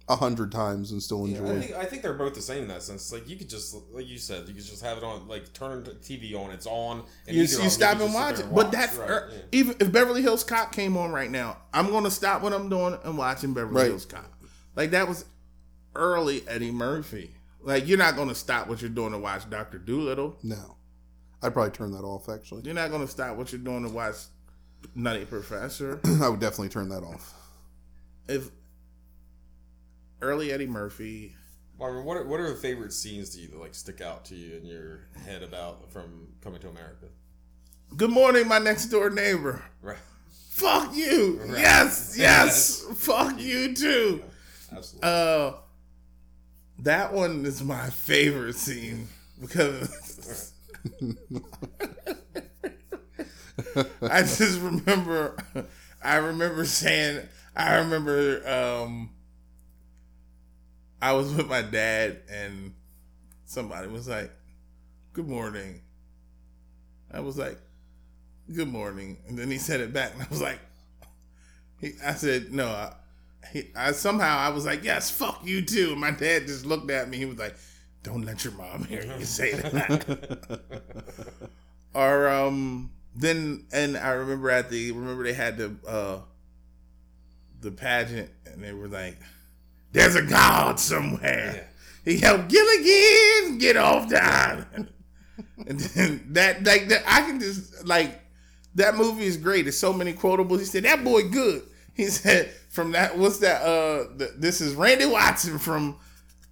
a 0.08 0.16
hundred 0.16 0.50
times 0.50 0.90
and 0.90 1.02
still 1.02 1.28
Yeah, 1.28 1.38
enjoy 1.38 1.50
I 1.50 1.54
it. 1.56 1.60
think 1.60 1.74
I 1.76 1.84
think 1.84 2.02
they're 2.02 2.14
both 2.14 2.34
the 2.34 2.40
same 2.40 2.62
in 2.62 2.68
that 2.68 2.82
sense. 2.82 3.12
Like 3.12 3.28
you 3.28 3.36
could 3.36 3.48
just, 3.50 3.76
like 3.92 4.08
you 4.08 4.16
said, 4.18 4.48
you 4.48 4.54
could 4.54 4.64
just 4.64 4.82
have 4.82 4.96
it 4.98 5.04
on, 5.04 5.28
like 5.28 5.52
turn 5.52 5.84
the 5.84 5.90
TV 5.92 6.34
on, 6.34 6.50
it's 6.50 6.66
on, 6.66 7.02
and 7.26 7.36
You, 7.36 7.42
either 7.42 7.58
you 7.60 7.66
of 7.66 7.72
stop 7.72 8.00
and 8.00 8.14
watch 8.14 8.38
it, 8.38 8.46
and 8.46 8.54
but 8.54 8.66
watch. 8.66 8.72
that's 8.72 8.96
Right, 8.96 9.10
er, 9.10 9.30
yeah. 9.32 9.38
even 9.52 9.76
if 9.80 9.92
Beverly 9.92 10.22
Hills 10.22 10.44
Cop 10.44 10.72
came 10.72 10.96
on 10.96 11.10
right 11.12 11.30
now, 11.30 11.58
I'm 11.74 11.90
gonna 11.90 12.10
stop 12.10 12.42
what 12.42 12.52
I'm 12.54 12.68
doing 12.68 12.98
and 13.04 13.18
watching 13.18 13.52
Beverly 13.54 13.74
Right. 13.74 13.86
Hills 13.88 14.06
Cop. 14.06 14.32
Like 14.76 14.92
that 14.92 15.08
was 15.08 15.24
early 15.94 16.42
Eddie 16.48 16.70
Murphy. 16.70 17.34
Like 17.60 17.86
you're 17.86 17.98
not 17.98 18.16
gonna 18.16 18.34
stop 18.34 18.66
what 18.68 18.80
you're 18.80 18.88
doing 18.90 19.12
to 19.12 19.18
watch 19.18 19.48
Doctor 19.50 19.78
Dolittle. 19.78 20.38
No, 20.42 20.76
I'd 21.42 21.52
probably 21.52 21.72
turn 21.72 21.90
that 21.92 22.04
off. 22.04 22.28
Actually, 22.28 22.62
You're 22.62 22.74
not 22.74 22.90
gonna 22.90 23.08
stop 23.08 23.36
what 23.36 23.52
you're 23.52 23.60
doing 23.60 23.82
to 23.82 23.90
watch 23.90 24.14
Nutty 24.94 25.24
Professor. 25.26 26.00
I 26.22 26.28
would 26.28 26.40
definitely 26.40 26.68
turn 26.70 26.88
that 26.90 27.02
off. 27.02 27.34
if 28.28 28.50
early 30.20 30.52
Eddie 30.52 30.66
Murphy, 30.66 31.34
Marvin, 31.78 32.04
what 32.04 32.16
are, 32.16 32.24
what 32.26 32.40
are 32.40 32.48
the 32.48 32.56
favorite 32.56 32.92
scenes 32.92 33.30
do 33.30 33.40
you 33.40 33.48
like 33.58 33.74
stick 33.74 34.00
out 34.00 34.24
to 34.26 34.34
you 34.34 34.56
in 34.56 34.66
your 34.66 35.06
head 35.24 35.42
about 35.42 35.90
from 35.92 36.28
Coming 36.42 36.60
to 36.60 36.68
America? 36.68 37.06
Good 37.96 38.10
morning, 38.10 38.48
my 38.48 38.58
next 38.58 38.86
door 38.86 39.10
neighbor. 39.10 39.62
Right, 39.80 39.96
Fuck 40.50 40.94
you. 40.94 41.40
Right. 41.44 41.60
Yes, 41.60 42.14
yes. 42.18 42.84
Fuck 42.96 43.40
you 43.40 43.74
too. 43.74 44.24
absolutely. 44.72 45.08
Uh, 45.08 45.52
that 46.80 47.12
one 47.12 47.44
is 47.46 47.62
my 47.62 47.88
favorite 47.90 48.56
scene 48.56 49.08
because 49.40 50.52
I 54.02 54.20
just 54.22 54.60
remember, 54.60 55.36
I 56.02 56.16
remember 56.16 56.64
saying, 56.64 57.26
I 57.56 57.76
remember, 57.76 58.48
um, 58.48 59.10
I 61.00 61.12
was 61.12 61.34
with 61.36 61.48
my 61.48 61.62
dad 61.62 62.20
and 62.30 62.74
somebody 63.44 63.88
was 63.88 64.08
like, 64.08 64.30
"Good 65.12 65.28
morning." 65.28 65.82
I 67.10 67.20
was 67.20 67.38
like, 67.38 67.58
"Good 68.52 68.68
morning," 68.68 69.18
and 69.26 69.38
then 69.38 69.50
he 69.50 69.58
said 69.58 69.80
it 69.80 69.92
back, 69.92 70.12
and 70.14 70.22
I 70.22 70.26
was 70.28 70.42
like, 70.42 70.60
he, 71.80 71.92
"I 72.04 72.12
said 72.12 72.52
no." 72.52 72.68
I, 72.68 72.92
he, 73.52 73.70
I 73.74 73.92
somehow 73.92 74.38
I 74.38 74.50
was 74.50 74.66
like, 74.66 74.84
"Yes, 74.84 75.10
fuck 75.10 75.40
you 75.44 75.62
too." 75.62 75.92
And 75.92 76.00
my 76.00 76.10
dad 76.10 76.46
just 76.46 76.66
looked 76.66 76.90
at 76.90 77.08
me. 77.08 77.16
He 77.16 77.24
was 77.24 77.38
like, 77.38 77.56
"Don't 78.02 78.22
let 78.22 78.44
your 78.44 78.52
mom 78.54 78.84
hear 78.84 79.04
you 79.18 79.24
say 79.24 79.52
that." 79.54 80.60
or 81.94 82.28
um, 82.28 82.90
then 83.14 83.66
and 83.72 83.96
I 83.96 84.10
remember 84.10 84.50
at 84.50 84.70
the 84.70 84.92
remember 84.92 85.24
they 85.24 85.32
had 85.32 85.56
the 85.56 85.74
uh 85.86 86.18
the 87.60 87.70
pageant 87.70 88.30
and 88.46 88.62
they 88.62 88.72
were 88.72 88.88
like, 88.88 89.18
"There's 89.92 90.14
a 90.14 90.22
God 90.22 90.78
somewhere." 90.80 91.68
He 92.04 92.18
helped 92.18 92.48
Gilligan 92.48 93.58
get 93.58 93.76
off 93.76 94.08
the 94.08 94.22
island. 94.22 94.90
and 95.66 95.78
then 95.80 96.24
that 96.30 96.64
like 96.64 96.88
that 96.88 97.02
I 97.06 97.20
can 97.22 97.38
just 97.38 97.86
like 97.86 98.20
that 98.76 98.96
movie 98.96 99.26
is 99.26 99.36
great. 99.36 99.62
There's 99.62 99.78
so 99.78 99.92
many 99.92 100.12
quotables. 100.12 100.60
He 100.60 100.64
said 100.64 100.84
that 100.84 101.04
boy 101.04 101.28
good. 101.28 101.62
He 101.94 102.04
said 102.06 102.50
from 102.70 102.92
that 102.92 103.18
what's 103.18 103.40
that 103.40 103.60
uh 103.62 104.16
the, 104.16 104.32
this 104.36 104.60
is 104.60 104.74
Randy 104.74 105.04
Watson 105.06 105.58
from 105.58 105.96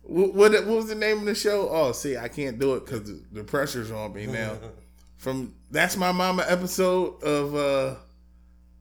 what, 0.03 0.35
what 0.35 0.53
what 0.53 0.67
was 0.67 0.89
the 0.89 0.95
name 0.95 1.21
of 1.21 1.25
the 1.25 1.35
show? 1.35 1.69
Oh, 1.71 1.93
see, 1.93 2.17
I 2.17 2.29
can't 2.29 2.59
do 2.59 2.75
it 2.75 2.85
because 2.85 3.05
the, 3.05 3.23
the 3.33 3.45
pressure's 3.45 3.91
on 3.91 4.13
me 4.13 4.27
now. 4.27 4.59
From 5.17 5.55
that's 5.71 5.97
my 5.97 6.13
mama 6.13 6.45
episode 6.47 7.23
of 7.23 7.55
uh 7.55 7.95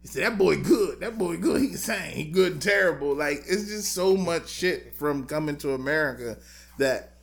he 0.05 0.09
said 0.11 0.21
that 0.21 0.37
boy 0.37 0.57
good. 0.61 0.99
That 0.99 1.17
boy 1.17 1.37
good. 1.37 1.61
He 1.61 1.69
can 1.69 1.77
sing. 1.77 2.11
He 2.11 2.25
good 2.25 2.51
and 2.51 2.61
terrible. 2.61 3.15
Like 3.15 3.39
it's 3.47 3.67
just 3.67 3.91
so 3.91 4.15
much 4.15 4.49
shit 4.49 4.93
from 4.93 5.25
coming 5.25 5.57
to 5.57 5.73
America 5.73 6.37
that 6.77 7.13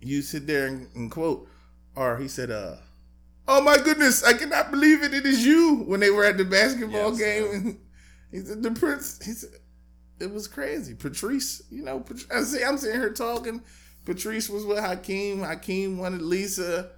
you 0.00 0.22
sit 0.22 0.46
there 0.46 0.68
and, 0.68 0.86
and 0.94 1.10
quote. 1.10 1.48
Or 1.96 2.16
he 2.16 2.28
said, 2.28 2.52
uh, 2.52 2.76
"Oh 3.48 3.60
my 3.60 3.76
goodness, 3.76 4.22
I 4.22 4.34
cannot 4.34 4.70
believe 4.70 5.02
it. 5.02 5.12
It 5.12 5.26
is 5.26 5.44
you." 5.44 5.82
When 5.86 5.98
they 5.98 6.10
were 6.10 6.24
at 6.24 6.36
the 6.36 6.44
basketball 6.44 7.18
Yes, 7.18 7.18
game, 7.18 7.80
he 8.30 8.38
said, 8.38 8.62
"The 8.62 8.70
prince." 8.70 9.18
He 9.24 9.32
said, 9.32 9.50
"It 10.20 10.32
was 10.32 10.46
crazy." 10.46 10.94
Patrice, 10.94 11.60
you 11.72 11.82
know, 11.82 11.98
Pat- 11.98 12.26
I 12.32 12.42
see. 12.42 12.62
I'm 12.62 12.78
sitting 12.78 13.00
here 13.00 13.12
talking. 13.12 13.62
Patrice 14.04 14.48
was 14.48 14.64
with 14.64 14.78
Hakeem. 14.78 15.40
Hakeem 15.40 15.98
wanted 15.98 16.22
Lisa. 16.22 16.90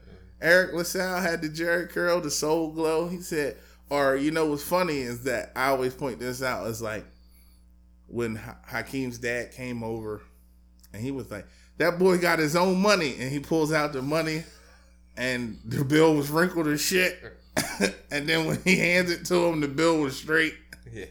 Eric 0.43 0.75
LaSalle 0.75 1.23
had 1.23 1.41
the 1.41 1.49
Jheri 1.49 1.89
curl, 1.89 2.21
the 2.21 2.31
Soul 2.31 2.73
Glo. 2.73 3.09
He 3.09 3.21
said, 3.23 3.57
or 3.91 4.17
you 4.17 4.31
know 4.31 4.47
what's 4.47 4.63
funny 4.63 4.99
is 4.99 5.25
that 5.25 5.53
I 5.57 5.69
always 5.69 5.95
point 5.95 6.21
this 6.21 6.43
out. 6.43 6.67
It's 6.69 6.81
like 6.81 7.05
when 8.07 8.37
Ha- 8.37 8.57
Hakeem's 8.67 9.19
dad 9.19 9.53
came 9.53 9.83
over, 9.83 10.23
and 10.93 11.03
he 11.03 11.11
was 11.11 11.31
like, 11.31 11.47
"That 11.79 11.99
boy 11.99 12.19
got 12.19 12.39
his 12.39 12.57
own 12.57 12.81
money," 12.81 13.17
and 13.19 13.31
he 13.31 13.41
pulls 13.41 13.73
out 13.73 13.93
the 13.93 14.03
money, 14.03 14.45
and 15.17 15.59
the 15.65 15.85
bill 15.85 16.15
was 16.15 16.31
wrinkled 16.31 16.69
as 16.69 16.81
shit. 16.81 17.19
and 18.11 18.29
then 18.29 18.47
when 18.47 18.63
he 18.63 18.77
hands 18.77 19.11
it 19.11 19.27
to 19.27 19.47
him, 19.47 19.61
the 19.61 19.69
bill 19.69 19.99
was 20.01 20.17
straight, 20.17 20.55
yeah. 20.93 21.07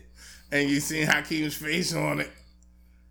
and 0.51 0.69
you 0.69 0.79
see 0.79 1.01
Hakeem's 1.03 1.55
face 1.55 1.93
on 1.93 2.21
it. 2.21 2.31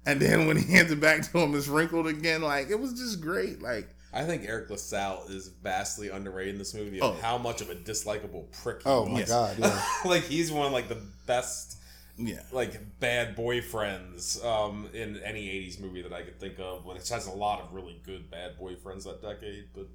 And 0.06 0.18
then 0.20 0.46
when 0.46 0.56
he 0.56 0.72
hands 0.72 0.90
it 0.90 1.00
back 1.00 1.30
to 1.30 1.38
him, 1.38 1.54
it's 1.54 1.68
wrinkled 1.68 2.06
again. 2.06 2.40
Like 2.40 2.70
it 2.70 2.80
was 2.80 2.94
just 2.94 3.20
great. 3.20 3.60
Like 3.60 3.88
I 4.12 4.24
think 4.24 4.44
Eric 4.46 4.70
LaSalle 4.70 5.24
is 5.28 5.48
vastly 5.62 6.08
underrated 6.08 6.54
in 6.54 6.58
this 6.58 6.72
movie 6.74 7.00
of 7.00 7.16
Oh. 7.16 7.20
how 7.20 7.36
much 7.38 7.60
of 7.60 7.68
a 7.70 7.74
dislikable 7.74 8.50
prick 8.62 8.82
he 8.82 8.88
Oh 8.88 9.02
was. 9.02 9.12
my 9.12 9.22
god, 9.24 9.58
yeah. 9.58 9.82
like 10.04 10.24
he's 10.24 10.50
one 10.50 10.66
of 10.66 10.72
like 10.72 10.88
the 10.88 11.00
best 11.26 11.76
yeah, 12.16 12.42
like 12.50 12.98
bad 12.98 13.36
boyfriends 13.36 14.44
um, 14.44 14.88
in 14.92 15.18
any 15.18 15.46
'80s 15.48 15.80
movie 15.80 16.02
that 16.02 16.12
I 16.12 16.22
could 16.22 16.40
think 16.40 16.58
of. 16.58 16.84
When 16.84 16.96
it 16.96 17.06
has 17.08 17.26
a 17.26 17.30
lot 17.32 17.60
of 17.60 17.72
really 17.72 18.00
good 18.04 18.30
bad 18.30 18.58
boyfriends 18.60 19.04
that 19.04 19.22
decade, 19.22 19.66
but 19.74 19.86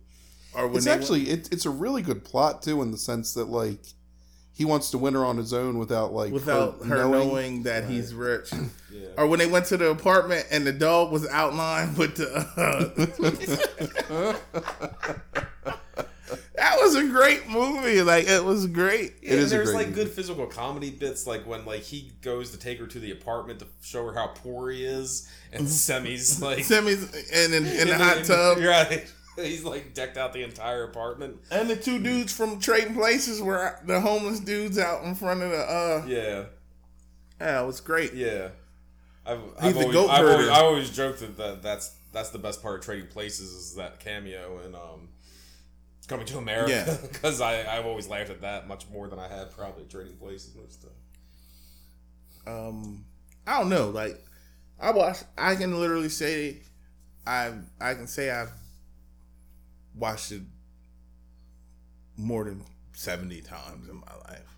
or 0.56 0.68
when 0.68 0.78
It's 0.78 0.88
actually 0.88 1.30
it, 1.30 1.50
it's 1.52 1.66
a 1.66 1.70
really 1.70 2.02
good 2.02 2.24
plot 2.24 2.62
too, 2.62 2.82
in 2.82 2.92
the 2.92 2.98
sense 2.98 3.34
that 3.34 3.50
like 3.50 3.82
he 4.54 4.66
wants 4.66 4.92
to 4.92 4.98
win 4.98 5.14
her 5.16 5.26
on 5.26 5.38
his 5.38 5.52
own 5.54 5.78
without 5.80 6.14
like 6.14 6.32
without 6.32 6.84
her 6.86 7.08
knowing, 7.10 7.64
that 7.64 7.86
he's 7.86 8.14
rich. 8.14 8.52
yeah, 8.92 9.08
Or 9.18 9.28
when 9.28 9.40
they 9.40 9.48
went 9.48 9.66
to 9.68 9.78
the 9.78 9.90
apartment 9.90 10.46
and 10.52 10.66
the 10.66 10.74
dog 10.74 11.12
was 11.12 11.28
outlined 11.28 11.98
with 11.98 12.16
the. 12.18 12.30
Uh, 12.56 14.36
that 16.56 16.78
was 16.80 16.96
a 16.96 17.04
great 17.08 17.48
movie. 17.50 18.02
Like 18.02 18.28
it 18.28 18.44
was 18.44 18.68
great. 18.68 19.14
Yeah, 19.22 19.30
It 19.30 19.34
and 19.34 19.40
is 19.42 19.52
a 19.52 19.56
there's 19.56 19.70
great 19.72 19.76
like 19.78 19.88
movie. 19.90 20.04
good 20.04 20.12
physical 20.12 20.46
comedy 20.48 20.92
bits, 20.92 21.26
like 21.28 21.46
when 21.48 21.66
like 21.66 21.82
he 21.82 22.12
goes 22.22 22.52
to 22.52 22.58
take 22.58 22.80
her 22.80 22.88
to 22.88 23.00
the 23.00 23.12
apartment 23.12 23.60
to 23.60 23.68
show 23.82 24.06
her 24.06 24.14
how 24.14 24.28
poor 24.28 24.70
he 24.70 24.86
is, 24.86 25.28
and 25.52 25.68
Semmi's 25.70 26.42
like 26.42 26.64
Semmi's 26.64 27.04
in, 27.32 27.54
in, 27.54 27.66
in 27.66 27.88
the 27.88 27.98
hot 27.98 28.24
tub, 28.26 28.58
right? 28.60 29.06
He's 29.44 29.64
like 29.64 29.94
decked 29.94 30.18
out 30.18 30.34
the 30.34 30.44
entire 30.44 30.84
apartment. 30.84 31.38
and 31.52 31.70
the 31.70 31.76
two 31.76 32.00
dudes 32.00 32.32
from 32.34 32.60
Trading 32.60 32.94
Places 32.94 33.42
were 33.42 33.80
the 33.86 34.00
homeless 34.02 34.40
dudes 34.40 34.78
out 34.78 35.04
in 35.04 35.16
front 35.16 35.42
of 35.42 35.52
the. 35.52 35.58
uh 35.58 36.06
Yeah, 36.08 36.44
Yeah, 37.42 37.64
it 37.64 37.66
was 37.66 37.82
great. 37.82 38.14
yeah. 38.14 38.50
I've, 39.26 39.40
I've, 39.60 39.74
the 39.74 39.80
always, 39.82 39.94
goat 39.96 40.10
I've, 40.10 40.26
always. 40.26 40.48
I 40.50 40.60
always 40.62 40.90
joked 40.90 41.20
that, 41.22 41.38
that 41.38 41.62
that's 41.64 41.96
that's 42.12 42.30
the 42.32 42.40
best 42.40 42.62
part 42.62 42.80
of 42.80 42.86
Trading 42.86 43.08
Places 43.08 43.50
is 43.52 43.76
that 43.76 44.00
cameo 44.00 44.60
and 44.66 44.76
um, 44.76 45.10
Coming 46.08 46.26
to 46.28 46.38
America 46.38 46.72
Yeah. 46.72 46.98
because 47.12 47.40
I 47.40 47.78
I've 47.78 47.86
always 47.86 48.08
laughed 48.10 48.30
at 48.30 48.42
that 48.42 48.68
much 48.68 48.86
more 48.92 49.08
than 49.08 49.20
I 49.20 49.30
had 49.30 49.52
probably 49.52 49.86
Trading 49.86 50.18
Places 50.18 50.54
and 50.56 50.70
stuff. 50.72 50.92
um 52.46 53.06
I 53.48 53.60
don't 53.60 53.70
know, 53.70 53.90
like 53.90 54.22
I 54.80 54.92
watched 54.92 55.24
I 55.38 55.56
can 55.56 55.80
literally 55.80 56.10
say 56.10 56.58
I 57.26 57.54
I 57.80 57.94
can 57.94 58.08
say 58.08 58.30
I've 58.30 58.52
watched 59.96 60.32
it 60.32 60.42
more 62.18 62.44
than 62.46 62.64
70 62.94 63.42
times 63.42 63.90
in 63.90 63.96
my 63.96 64.16
life. 64.30 64.58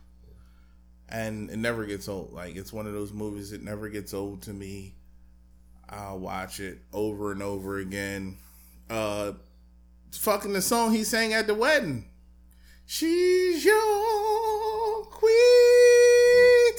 And 1.07 1.49
it 1.49 1.57
never 1.57 1.85
gets 1.85 2.07
old. 2.09 2.33
Like 2.33 2.55
it's 2.55 2.73
one 2.73 2.87
of 2.87 2.93
those 2.93 3.13
movies 3.13 3.51
that 3.51 3.63
never 3.63 3.89
gets 3.89 4.13
old 4.13 4.41
to 4.43 4.53
me. 4.53 4.95
I'll 5.89 6.19
watch 6.19 6.59
it 6.59 6.79
over 6.93 7.31
and 7.31 7.43
over 7.43 7.77
again. 7.77 8.37
uh, 8.89 9.33
fucking 10.11 10.53
the 10.53 10.61
song 10.61 10.93
he 10.93 11.03
sang 11.03 11.33
at 11.33 11.45
the 11.47 11.53
wedding. 11.53 12.05
She's 12.87 13.65
your 13.65 15.05
queen 15.05 15.33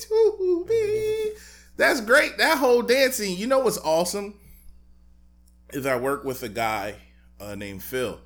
to 0.00 0.64
be. 0.68 1.32
That's 1.76 2.00
great. 2.00 2.38
That 2.38 2.58
whole 2.58 2.82
dancing. 2.82 3.36
You 3.36 3.46
know 3.46 3.58
what's 3.60 3.78
awesome? 3.78 4.34
Is 5.72 5.84
I 5.86 5.96
work 5.96 6.24
with 6.24 6.42
a 6.42 6.48
guy 6.48 6.96
uh, 7.40 7.54
named 7.54 7.82
Phil. 7.82 8.18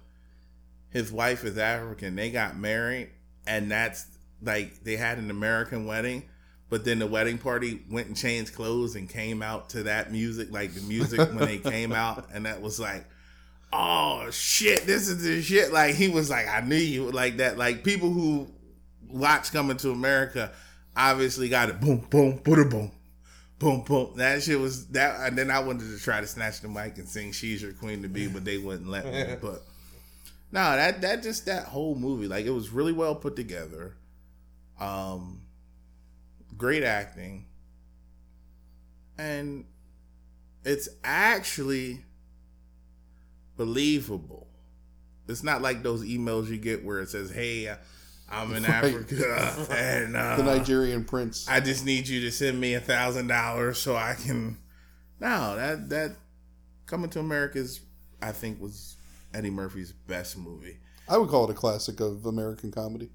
His 0.90 1.12
wife 1.12 1.44
is 1.44 1.56
African. 1.56 2.16
They 2.16 2.30
got 2.30 2.56
married, 2.56 3.10
and 3.46 3.70
that's 3.70 4.06
like 4.42 4.82
they 4.82 4.96
had 4.96 5.18
an 5.18 5.30
American 5.30 5.86
wedding, 5.86 6.24
but 6.68 6.84
then 6.84 6.98
the 6.98 7.06
wedding 7.06 7.38
party 7.38 7.82
went 7.90 8.08
and 8.08 8.16
changed 8.16 8.54
clothes 8.54 8.96
and 8.96 9.08
came 9.08 9.42
out 9.42 9.70
to 9.70 9.84
that 9.84 10.12
music, 10.12 10.50
like 10.50 10.74
the 10.74 10.80
music 10.82 11.18
when 11.18 11.38
they 11.38 11.58
came 11.58 11.92
out, 11.92 12.28
and 12.34 12.46
that 12.46 12.60
was 12.60 12.80
like, 12.80 13.04
oh 13.72 14.30
shit, 14.30 14.86
this 14.86 15.08
is 15.08 15.22
the 15.22 15.42
shit. 15.42 15.72
Like 15.72 15.94
he 15.94 16.08
was 16.08 16.30
like, 16.30 16.48
I 16.48 16.60
knew 16.60 16.76
you 16.76 17.10
like 17.10 17.38
that. 17.38 17.58
Like 17.58 17.84
people 17.84 18.10
who 18.10 18.48
watch 19.08 19.52
Coming 19.52 19.76
to 19.78 19.90
America 19.90 20.52
obviously 20.96 21.48
got 21.48 21.68
it. 21.68 21.80
Boom, 21.80 22.06
boom, 22.10 22.36
boom, 22.38 22.68
boom. 22.68 22.92
Boom, 23.58 23.82
boom. 23.82 24.14
That 24.16 24.42
shit 24.42 24.58
was 24.58 24.86
that. 24.88 25.20
And 25.20 25.36
then 25.36 25.50
I 25.50 25.60
wanted 25.60 25.90
to 25.90 26.02
try 26.02 26.20
to 26.20 26.26
snatch 26.26 26.62
the 26.62 26.68
mic 26.68 26.96
and 26.96 27.06
sing 27.06 27.30
"She's 27.32 27.60
Your 27.60 27.74
Queen 27.74 28.00
to 28.02 28.08
Be," 28.08 28.26
but 28.26 28.44
they 28.44 28.56
wouldn't 28.56 28.88
let 28.88 29.04
me. 29.04 29.36
But 29.40 29.62
no, 30.52 30.60
that 30.76 31.00
that 31.02 31.22
just 31.22 31.46
that 31.46 31.66
whole 31.66 31.94
movie, 31.94 32.26
like 32.28 32.46
it 32.46 32.50
was 32.50 32.70
really 32.70 32.92
well 32.92 33.14
put 33.14 33.36
together. 33.36 33.96
Um, 34.78 35.42
great 36.56 36.82
acting, 36.82 37.46
and 39.18 39.64
it's 40.64 40.88
actually 41.04 42.04
believable. 43.56 44.46
It's 45.28 45.42
not 45.44 45.62
like 45.62 45.82
those 45.82 46.02
emails 46.04 46.48
you 46.48 46.56
get 46.56 46.84
where 46.84 47.00
it 47.00 47.08
says, 47.10 47.30
"Hey, 47.30 47.72
I'm 48.28 48.52
in 48.54 48.62
Right. 48.64 48.72
Africa 48.84 49.66
and 49.70 50.16
uh, 50.16 50.36
the 50.36 50.42
Nigerian 50.42 51.04
prince. 51.04 51.46
I 51.48 51.60
just 51.60 51.84
need 51.84 52.08
you 52.08 52.20
to 52.22 52.30
send 52.32 52.60
me 52.60 52.74
a 52.74 52.80
thousand 52.80 53.28
dollars 53.28 53.78
so 53.78 53.94
I 53.96 54.14
can." 54.14 54.58
No, 55.20 55.54
that 55.56 55.88
that 55.90 56.16
Coming 56.86 57.10
to 57.10 57.20
America 57.20 57.58
is, 57.58 57.80
I 58.20 58.32
think, 58.32 58.60
was 58.60 58.96
Eddie 59.34 59.50
Murphy's 59.50 59.92
best 59.92 60.36
movie. 60.36 60.78
I 61.08 61.18
would 61.18 61.28
call 61.28 61.44
it 61.44 61.50
a 61.50 61.54
classic 61.54 62.00
of 62.00 62.26
American 62.26 62.70
comedy. 62.70 63.10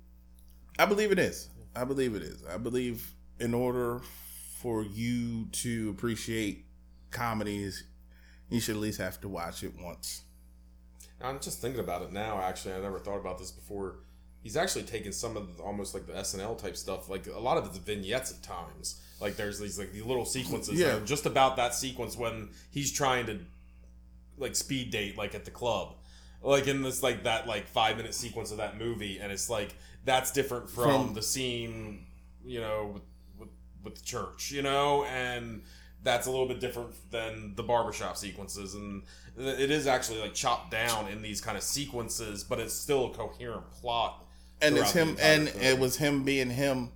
I 0.77 0.85
believe 0.85 1.11
it 1.11 1.19
is. 1.19 1.49
I 1.75 1.83
believe 1.85 2.15
it 2.15 2.21
is. 2.21 2.43
I 2.49 2.57
believe 2.57 3.13
in 3.39 3.53
order 3.53 4.01
for 4.59 4.83
you 4.83 5.45
to 5.51 5.89
appreciate 5.89 6.65
comedies, 7.11 7.83
you 8.49 8.59
should 8.59 8.75
at 8.75 8.81
least 8.81 8.99
have 8.99 9.19
to 9.21 9.29
watch 9.29 9.63
it 9.63 9.73
once. 9.79 10.23
I'm 11.21 11.39
just 11.39 11.61
thinking 11.61 11.79
about 11.79 12.01
it 12.01 12.11
now. 12.11 12.39
Actually, 12.41 12.75
I 12.75 12.79
never 12.81 12.99
thought 12.99 13.19
about 13.19 13.37
this 13.39 13.51
before. 13.51 13.99
He's 14.43 14.57
actually 14.57 14.83
taken 14.83 15.11
some 15.11 15.37
of 15.37 15.57
the, 15.57 15.63
almost 15.63 15.93
like 15.93 16.05
the 16.05 16.13
SNL 16.13 16.57
type 16.57 16.77
stuff. 16.77 17.09
Like 17.09 17.27
a 17.27 17.39
lot 17.39 17.57
of 17.57 17.65
it's 17.65 17.77
vignettes 17.77 18.31
at 18.31 18.43
times. 18.43 19.01
Like 19.19 19.37
there's 19.37 19.59
these 19.59 19.79
like 19.79 19.91
these 19.91 20.03
little 20.03 20.25
sequences. 20.25 20.79
Yeah. 20.79 20.95
that 20.95 21.05
just 21.05 21.25
about 21.25 21.55
that 21.57 21.73
sequence 21.73 22.17
when 22.17 22.49
he's 22.69 22.91
trying 22.91 23.25
to 23.27 23.39
like 24.37 24.55
speed 24.55 24.91
date 24.91 25.17
like 25.17 25.33
at 25.33 25.45
the 25.45 25.51
club. 25.51 25.95
Like 26.45 26.67
in 26.67 26.81
this 26.83 27.01
like 27.03 27.23
that 27.23 27.47
like 27.47 27.67
five 27.67 27.97
minute 27.97 28.13
sequence 28.13 28.51
of 28.51 28.57
that 28.57 28.77
movie, 28.77 29.17
and 29.19 29.31
it's 29.31 29.49
like 29.49 29.73
that's 30.05 30.31
different 30.31 30.69
from, 30.69 31.05
From- 31.07 31.13
the 31.15 31.21
scene, 31.23 32.05
you 32.45 32.61
know, 32.61 32.91
with, 32.93 33.03
with 33.39 33.49
with 33.83 33.95
the 33.95 34.05
church, 34.05 34.51
you 34.51 34.61
know, 34.61 35.03
and 35.05 35.63
that's 36.03 36.27
a 36.27 36.31
little 36.31 36.47
bit 36.47 36.59
different 36.59 36.91
than 37.09 37.55
the 37.55 37.63
barbershop 37.63 38.15
sequences 38.15 38.75
and 38.75 39.01
it 39.37 39.71
is 39.71 39.87
actually 39.87 40.19
like 40.21 40.35
chopped 40.35 40.69
down 40.69 41.07
in 41.07 41.23
these 41.23 41.41
kind 41.41 41.57
of 41.57 41.63
sequences 41.63 42.43
but 42.43 42.59
it's 42.59 42.75
still 42.75 43.07
a 43.07 43.09
coherent 43.09 43.71
plot 43.71 44.23
And 44.61 44.77
it's 44.77 44.91
him, 44.91 45.17
and 45.19 45.49
film. 45.49 45.63
it 45.65 45.79
was 45.79 45.97
him 45.97 46.23
being 46.23 46.51
him 46.51 46.91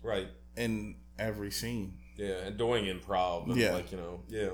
right 0.00 0.28
in 0.56 0.94
every 1.18 1.50
scene. 1.50 1.94
yeah 2.16 2.46
and 2.46 2.56
doing 2.56 2.84
improv 2.84 3.48
and 3.48 3.56
Yeah. 3.56 3.72
like 3.72 3.90
you 3.90 3.98
know 3.98 4.20
yeah 4.28 4.50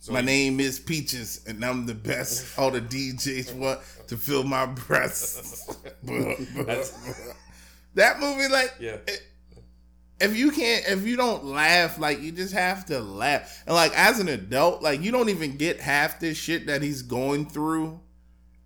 so 0.00 0.12
My 0.12 0.20
name 0.22 0.58
is 0.60 0.78
Peaches, 0.80 1.42
and 1.46 1.64
I'm 1.64 1.86
the 1.86 1.94
best. 1.94 2.58
All 2.58 2.70
the 2.70 2.80
DJs 2.80 3.54
want 3.54 3.80
to 4.08 4.16
fill 4.16 4.42
my 4.44 4.66
breasts. 4.66 5.66
That's- 6.02 7.34
that 7.94 8.18
movie, 8.20 8.48
like, 8.48 8.74
yeah 8.80 8.96
if 10.20 10.36
you 10.36 10.50
can't 10.50 10.84
if 10.86 11.06
you 11.06 11.16
don't 11.16 11.46
laugh 11.46 11.98
like 11.98 12.20
you 12.20 12.30
just 12.30 12.52
have 12.52 12.84
to 12.84 13.00
laugh 13.00 13.62
and 13.66 13.74
like 13.74 13.90
as 13.98 14.20
an 14.20 14.28
adult 14.28 14.82
like 14.82 15.00
you 15.00 15.10
don't 15.10 15.30
even 15.30 15.56
get 15.56 15.80
half 15.80 16.20
this 16.20 16.36
shit 16.36 16.66
that 16.66 16.82
he's 16.82 17.00
going 17.00 17.46
through 17.48 17.98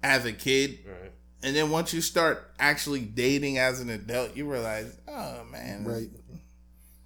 as 0.03 0.25
a 0.25 0.33
kid 0.33 0.81
right 0.85 1.13
and 1.45 1.55
then 1.55 1.71
once 1.71 1.95
you 1.95 2.01
start 2.01 2.51
actually 2.59 3.03
dating 3.03 3.57
as 3.57 3.81
an 3.81 3.89
adult 3.89 4.37
you 4.37 4.51
realize 4.51 4.99
oh 5.07 5.45
man 5.45 5.85
Right. 5.85 6.09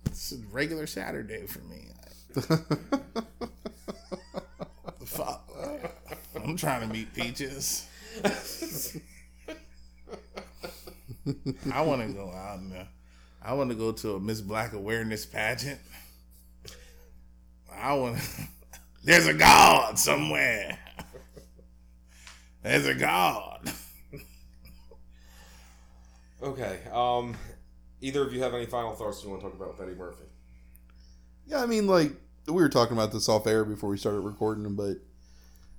it's 0.07 0.33
a 0.33 0.37
regular 0.51 0.87
saturday 0.87 1.47
for 1.47 1.61
me 1.61 1.89
fuck 5.09 5.49
i'm 6.45 6.57
trying 6.57 6.87
to 6.87 6.93
meet 6.93 7.13
peaches 7.15 7.87
i 11.73 11.81
want 11.81 12.01
to 12.07 12.13
go 12.13 12.31
out 12.31 12.59
and 12.59 12.73
uh, 12.77 12.85
I 13.41 13.55
want 13.55 13.71
to 13.71 13.77
go 13.77 13.93
to 13.93 14.17
a 14.17 14.21
Miss 14.21 14.41
Black 14.41 14.73
awareness 14.73 15.25
pageant. 15.25 15.81
I 17.73 17.95
want. 17.95 18.19
There's 19.05 19.27
a 19.27 19.33
God 19.33 19.99
somewhere. 19.99 20.79
There's 22.63 22.87
a 22.87 22.95
God. 22.95 23.73
okay 26.43 26.81
um 26.93 27.35
either 28.01 28.23
of 28.23 28.33
you 28.33 28.43
have 28.43 28.55
any 28.55 28.67
final 28.67 28.95
thoughts 28.95 29.25
you 29.25 29.31
want 29.31 29.41
to 29.41 29.49
talk 29.49 29.57
about 29.57 29.77
with 29.77 29.81
eddie 29.89 29.99
murphy 29.99 30.25
Yeah, 31.47 31.63
I 31.63 31.67
mean, 31.67 31.87
like 31.87 32.13
we 32.49 32.62
were 32.62 32.68
talking 32.68 32.96
about 32.96 33.12
this 33.12 33.28
off 33.28 33.46
air 33.46 33.64
before 33.64 33.90
we 33.90 33.99
started 33.99 34.20
recording, 34.20 34.74
but 34.74 34.96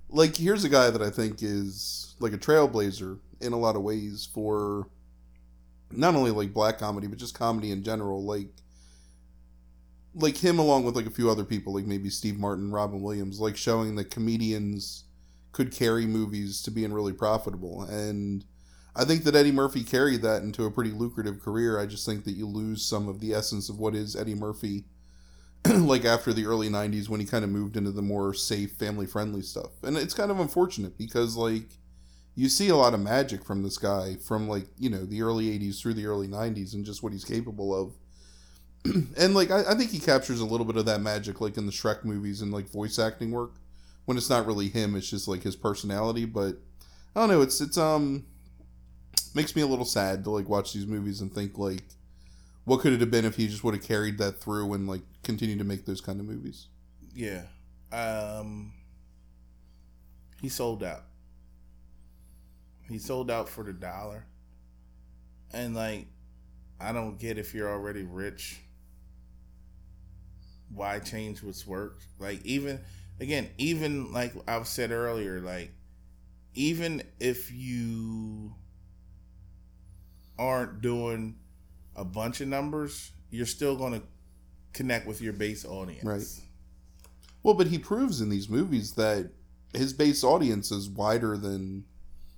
like 0.10 0.36
here's 0.36 0.64
a 0.64 0.70
guy 0.70 0.90
that 0.90 1.02
I 1.02 1.10
think 1.10 1.42
is 1.42 2.16
like 2.20 2.34
a 2.34 2.38
trailblazer 2.38 3.20
in 3.42 3.54
a 3.54 3.60
lot 3.60 3.76
of 3.76 3.82
ways 3.82 4.28
for 4.34 4.88
not 5.92 6.16
only 6.16 6.32
like 6.32 6.54
black 6.54 6.78
comedy 6.78 7.08
but 7.08 7.18
just 7.18 7.38
comedy 7.38 7.72
in 7.72 7.84
general. 7.84 8.24
Like 8.24 8.50
like 10.16 10.38
him 10.38 10.60
along 10.60 10.86
with 10.86 10.96
like 10.96 11.06
a 11.06 11.12
few 11.12 11.30
other 11.30 11.46
people, 11.46 11.74
like 11.74 11.86
maybe 11.86 12.10
Steve 12.10 12.38
Martin, 12.38 12.72
Robin 12.72 13.02
Williams, 13.02 13.40
like 13.40 13.56
showing 13.58 13.96
that 13.96 14.12
comedians 14.12 15.06
could 15.52 15.72
carry 15.72 16.06
movies 16.06 16.62
to 16.64 16.72
being 16.72 16.94
really 16.94 17.14
profitable 17.14 17.84
and. 17.84 18.46
I 18.96 19.06
think 19.06 19.24
that 19.24 19.36
Eddie 19.36 19.52
Murphy 19.52 19.84
carried 19.84 20.24
that 20.24 20.42
into 20.42 20.66
a 20.66 20.72
pretty 20.72 20.90
lucrative 20.90 21.40
career. 21.40 21.80
I 21.80 21.86
just 21.86 22.06
think 22.06 22.26
that 22.26 22.34
you 22.34 22.48
lose 22.48 22.84
some 22.84 23.08
of 23.08 23.22
the 23.22 23.34
essence 23.34 23.70
of 23.70 23.80
what 23.80 23.96
is 23.96 24.16
Eddie 24.16 24.36
Murphy 24.36 24.84
like 25.68 26.06
after 26.06 26.32
the 26.32 26.46
early 26.46 26.70
90s 26.70 27.10
when 27.10 27.20
he 27.20 27.26
kind 27.26 27.44
of 27.44 27.50
moved 27.50 27.76
into 27.76 27.92
the 27.92 28.02
more 28.02 28.34
safe 28.34 28.72
family 28.74 29.06
friendly 29.06 29.42
stuff. 29.42 29.72
And 29.84 29.98
it's 29.98 30.14
kind 30.14 30.32
of 30.32 30.40
unfortunate 30.40 30.98
because 30.98 31.36
like 31.36 31.78
you 32.36 32.48
see 32.48 32.70
a 32.70 32.76
lot 32.76 32.94
of 32.94 33.02
magic 33.02 33.44
from 33.44 33.64
this 33.64 33.78
guy 33.78 34.16
from 34.16 34.48
like 34.48 34.68
you 34.78 34.90
know 34.90 35.06
the 35.06 35.22
early 35.22 35.48
80s 35.60 35.82
through 35.82 35.96
the 35.96 36.06
early 36.06 36.28
90s 36.28 36.74
and 36.74 36.86
just 36.86 37.04
what 37.04 37.14
he's 37.14 37.26
capable 37.26 37.76
of. 37.76 37.94
And 39.18 39.34
like 39.34 39.52
I, 39.52 39.72
I 39.72 39.76
think 39.76 39.92
he 39.92 40.00
captures 40.00 40.40
a 40.40 40.46
little 40.46 40.66
bit 40.66 40.78
of 40.78 40.86
that 40.86 41.02
magic 41.02 41.42
like 41.42 41.58
in 41.58 41.66
the 41.66 41.72
shrek 41.72 42.06
movies 42.06 42.42
and 42.42 42.52
like 42.52 42.70
voice 42.70 42.98
acting 42.98 43.32
work 43.32 43.56
when 44.06 44.18
it's 44.18 44.30
not 44.30 44.48
really 44.48 44.70
him 44.70 44.96
it's 44.96 45.10
just 45.10 45.28
like 45.28 45.44
his 45.44 45.58
personality. 45.58 46.26
But 46.26 46.56
i 47.16 47.20
don't 47.20 47.30
know 47.30 47.42
it's 47.42 47.60
it's 47.60 47.78
um 47.78 48.26
makes 49.36 49.56
me 49.56 49.62
a 49.62 49.68
little 49.68 49.86
sad 49.86 50.24
to 50.24 50.30
like 50.30 50.48
watch 50.48 50.74
these 50.74 50.88
movies 50.88 51.22
and 51.22 51.34
think 51.34 51.58
like 51.58 51.84
what 52.66 52.80
could 52.80 52.94
it 52.94 53.00
have 53.02 53.12
been 53.12 53.26
if 53.26 53.36
he 53.36 53.48
just 53.48 53.64
would 53.64 53.74
have 53.74 53.84
carried 53.84 54.18
that 54.18 54.40
through 54.40 54.74
and 54.74 54.88
like 54.88 55.02
continued 55.24 55.60
to 55.60 55.66
make 55.66 55.86
those 55.86 56.02
kind 56.02 56.20
of 56.20 56.26
movies 56.26 56.68
Yeah. 57.14 57.44
Um. 57.92 58.74
He 60.42 60.50
sold 60.50 60.84
out. 60.84 61.04
He 62.90 62.98
sold 62.98 63.30
out 63.30 63.50
for 63.50 63.64
the 63.64 63.74
dollar. 63.74 64.26
And 65.52 65.76
like, 65.76 66.08
I 66.80 66.92
don't 66.94 67.20
get 67.20 67.38
if 67.38 67.54
you're 67.54 67.70
already 67.70 68.04
rich. 68.04 68.60
Why 70.74 71.00
change 71.00 71.42
what's 71.44 71.66
worked? 71.66 72.06
Like 72.20 72.46
even 72.46 72.80
again, 73.20 73.50
even 73.58 74.14
like 74.14 74.34
I've 74.48 74.68
said 74.68 74.92
earlier, 74.92 75.40
like 75.40 75.72
even 76.54 77.02
if 77.20 77.52
you 77.52 78.54
aren't 80.38 80.82
doing 80.82 81.36
a 81.96 82.06
bunch 82.06 82.40
of 82.42 82.48
numbers, 82.48 83.12
you're 83.30 83.46
still 83.46 83.76
gonna 83.76 84.02
connect 84.74 85.08
with 85.08 85.22
your 85.22 85.34
base 85.34 85.66
audience. 85.66 86.04
Right. 86.04 86.24
well 87.44 87.54
but 87.56 87.68
he 87.68 87.78
proves 87.80 88.22
in 88.22 88.30
these 88.30 88.48
movies 88.50 88.94
that 88.94 89.32
his 89.74 89.94
base 89.94 90.24
audience 90.24 90.72
is 90.72 90.90
wider 90.90 91.38
than 91.38 91.86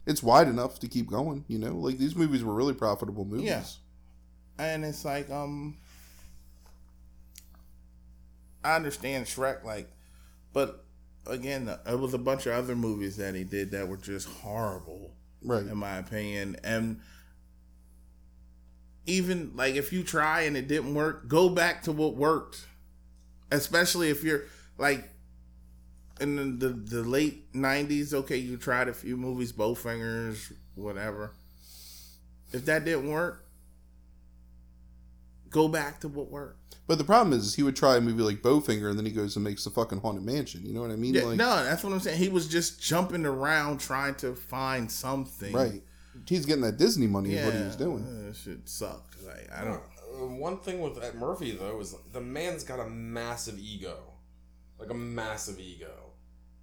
it's 0.05 0.23
wide 0.23 0.47
enough 0.47 0.79
to 0.79 0.87
keep 0.87 1.07
going 1.07 1.43
you 1.47 1.57
know 1.59 1.75
like 1.75 1.97
these 1.97 2.15
movies 2.15 2.43
were 2.43 2.53
really 2.53 2.73
profitable 2.73 3.25
movies 3.25 3.45
Yeah. 3.45 3.63
and 4.59 4.83
it's 4.85 5.03
like 5.05 5.29
um 5.29 5.77
I 8.63 8.75
understand 8.75 9.25
Shrek 9.25 9.63
like 9.63 9.89
but 10.53 10.83
again, 11.27 11.69
it 11.87 11.99
was 11.99 12.13
a 12.13 12.17
bunch 12.17 12.45
of 12.45 12.53
other 12.53 12.75
movies 12.75 13.15
that 13.17 13.35
he 13.35 13.43
did 13.43 13.71
that 13.71 13.87
were 13.87 13.95
just 13.97 14.27
horrible, 14.27 15.11
Right. 15.43 15.61
in 15.65 15.77
my 15.77 15.97
opinion. 15.97 16.57
And 16.63 16.99
even 19.05 19.51
like 19.55 19.75
if 19.75 19.91
you 19.91 20.03
try 20.03 20.41
and 20.41 20.55
it 20.55 20.67
didn't 20.67 20.93
work, 20.93 21.27
go 21.27 21.49
back 21.49 21.83
to 21.83 21.91
what 21.91 22.15
worked. 22.15 22.65
Especially 23.51 24.09
if 24.09 24.23
you're 24.23 24.43
like 24.77 25.09
in 26.19 26.59
the 26.59 26.69
the, 26.69 27.03
late 27.03 27.51
'90s. 27.53 28.13
Okay, 28.13 28.37
you 28.37 28.57
tried 28.57 28.87
a 28.87 28.93
few 28.93 29.17
movies, 29.17 29.51
Bowfingers, 29.51 30.53
whatever. 30.75 31.31
If 32.53 32.65
that 32.65 32.85
didn't 32.85 33.09
work, 33.09 33.45
go 35.49 35.67
back 35.67 35.99
to 36.01 36.07
what 36.07 36.29
worked. 36.29 36.57
But 36.87 36.97
the 36.97 37.03
problem 37.03 37.37
is, 37.37 37.55
he 37.55 37.63
would 37.63 37.75
try 37.75 37.95
a 37.95 38.01
movie 38.01 38.23
like 38.23 38.41
Bowfinger, 38.41 38.89
and 38.89 38.97
then 38.97 39.05
he 39.05 39.11
goes 39.11 39.35
and 39.35 39.45
makes 39.45 39.63
the 39.63 39.69
fucking 39.69 39.99
Haunted 39.99 40.23
Mansion. 40.23 40.65
You 40.65 40.73
know 40.73 40.81
what 40.81 40.91
I 40.91 40.95
mean? 40.95 41.13
Yeah, 41.13 41.23
like, 41.23 41.37
no, 41.37 41.63
that's 41.63 41.83
what 41.83 41.93
I'm 41.93 41.99
saying. 41.99 42.17
He 42.17 42.29
was 42.29 42.47
just 42.47 42.81
jumping 42.81 43.25
around 43.25 43.79
trying 43.79 44.15
to 44.15 44.35
find 44.35 44.91
something. 44.91 45.53
right. 45.53 45.81
He's 46.27 46.45
getting 46.45 46.63
that 46.63 46.77
Disney 46.77 47.07
money. 47.07 47.29
Yeah, 47.33 47.39
Is 47.41 47.45
what 47.45 47.55
he 47.55 47.63
was 47.63 47.75
doing. 47.75 48.03
uh, 48.05 48.27
That 48.27 48.35
shit 48.35 48.67
sucked. 48.69 49.15
Like 49.23 49.49
I 49.53 49.63
don't. 49.63 49.75
Uh, 50.21 50.25
One 50.27 50.57
thing 50.59 50.81
with 50.81 51.01
Ed 51.03 51.15
Murphy 51.15 51.51
though 51.51 51.79
is 51.79 51.95
the 52.11 52.21
man's 52.21 52.63
got 52.63 52.79
a 52.79 52.87
massive 52.89 53.57
ego, 53.59 53.97
like 54.77 54.89
a 54.89 54.93
massive 54.93 55.59
ego, 55.59 56.11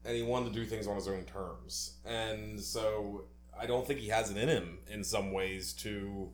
and 0.05 0.15
he 0.17 0.23
wanted 0.23 0.53
to 0.53 0.61
do 0.61 0.67
things 0.67 0.87
on 0.87 0.97
his 0.97 1.09
own 1.09 1.25
terms, 1.25 1.95
and 2.05 2.61
so 2.61 3.25
I 3.59 3.67
don't 3.67 3.87
think 3.87 4.01
he 4.01 4.09
has 4.09 4.31
it 4.31 4.37
in 4.37 4.49
him 4.49 4.79
in 4.91 5.03
some 5.03 5.33
ways 5.33 5.73
to 5.75 6.31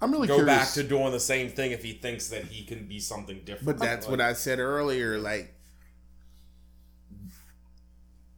I'm 0.00 0.12
really 0.12 0.28
go 0.28 0.36
curious. 0.36 0.56
back 0.58 0.72
to 0.74 0.82
doing 0.82 1.10
the 1.12 1.18
same 1.20 1.48
thing 1.50 1.72
if 1.72 1.82
he 1.82 1.92
thinks 1.92 2.28
that 2.28 2.44
he 2.44 2.64
can 2.64 2.86
be 2.86 3.00
something 3.00 3.38
different. 3.44 3.64
But 3.66 3.78
that's 3.78 4.06
Like, 4.06 4.10
what 4.10 4.20
I 4.20 4.32
said 4.32 4.58
earlier. 4.58 5.18
Like 5.18 5.54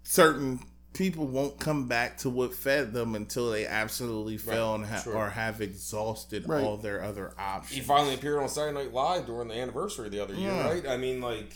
certain 0.03 0.61
people 0.93 1.27
won't 1.27 1.59
come 1.61 1.87
back 1.87 2.19
to 2.19 2.29
what 2.31 2.53
fed 2.55 2.93
them 2.93 3.15
until 3.15 3.51
they 3.51 3.67
absolutely 3.67 4.37
fail 4.37 4.75
and 4.75 4.85
ha- 4.85 5.03
or 5.15 5.31
have 5.31 5.61
exhausted 5.61 6.49
Right. 6.49 6.65
all 6.65 6.77
their 6.77 7.03
other 7.03 7.33
options. 7.39 7.77
He 7.77 7.81
finally 7.81 8.15
appeared 8.15 8.41
on 8.43 8.49
Saturday 8.49 8.75
Night 8.85 8.93
Live 8.93 9.27
during 9.27 9.49
the 9.49 9.55
anniversary 9.55 10.09
the 10.09 10.21
other 10.23 10.35
year, 10.35 10.51
Yeah. 10.51 10.69
right? 10.69 10.87
I 10.87 10.97
mean, 10.97 11.21
like, 11.21 11.55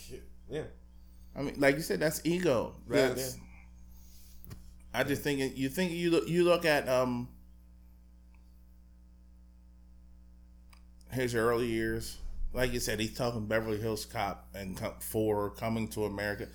yeah. 0.48 0.62
I 1.36 1.42
mean, 1.42 1.54
like 1.58 1.74
you 1.76 1.82
said, 1.82 1.98
that's 2.00 2.20
ego. 2.24 2.76
Yeah, 2.88 3.08
That's. 3.08 3.36
I 4.92 5.02
just 5.02 5.22
think 5.22 5.56
you 5.56 5.68
think 5.68 5.90
you 5.90 6.12
look 6.12 6.28
you 6.28 6.44
look 6.44 6.64
at 6.64 6.88
um 6.88 7.28
his 11.10 11.34
early 11.34 11.66
years. 11.66 12.18
Like 12.52 12.72
you 12.72 12.78
said, 12.80 13.00
he's 13.00 13.14
talking 13.16 13.46
Beverly 13.46 13.78
Hills 13.80 14.04
Cop 14.04 14.46
and 14.54 14.76
Co- 14.76 14.94
for 15.00 15.50
coming 15.50 15.88
to 15.88 16.04
America. 16.04 16.46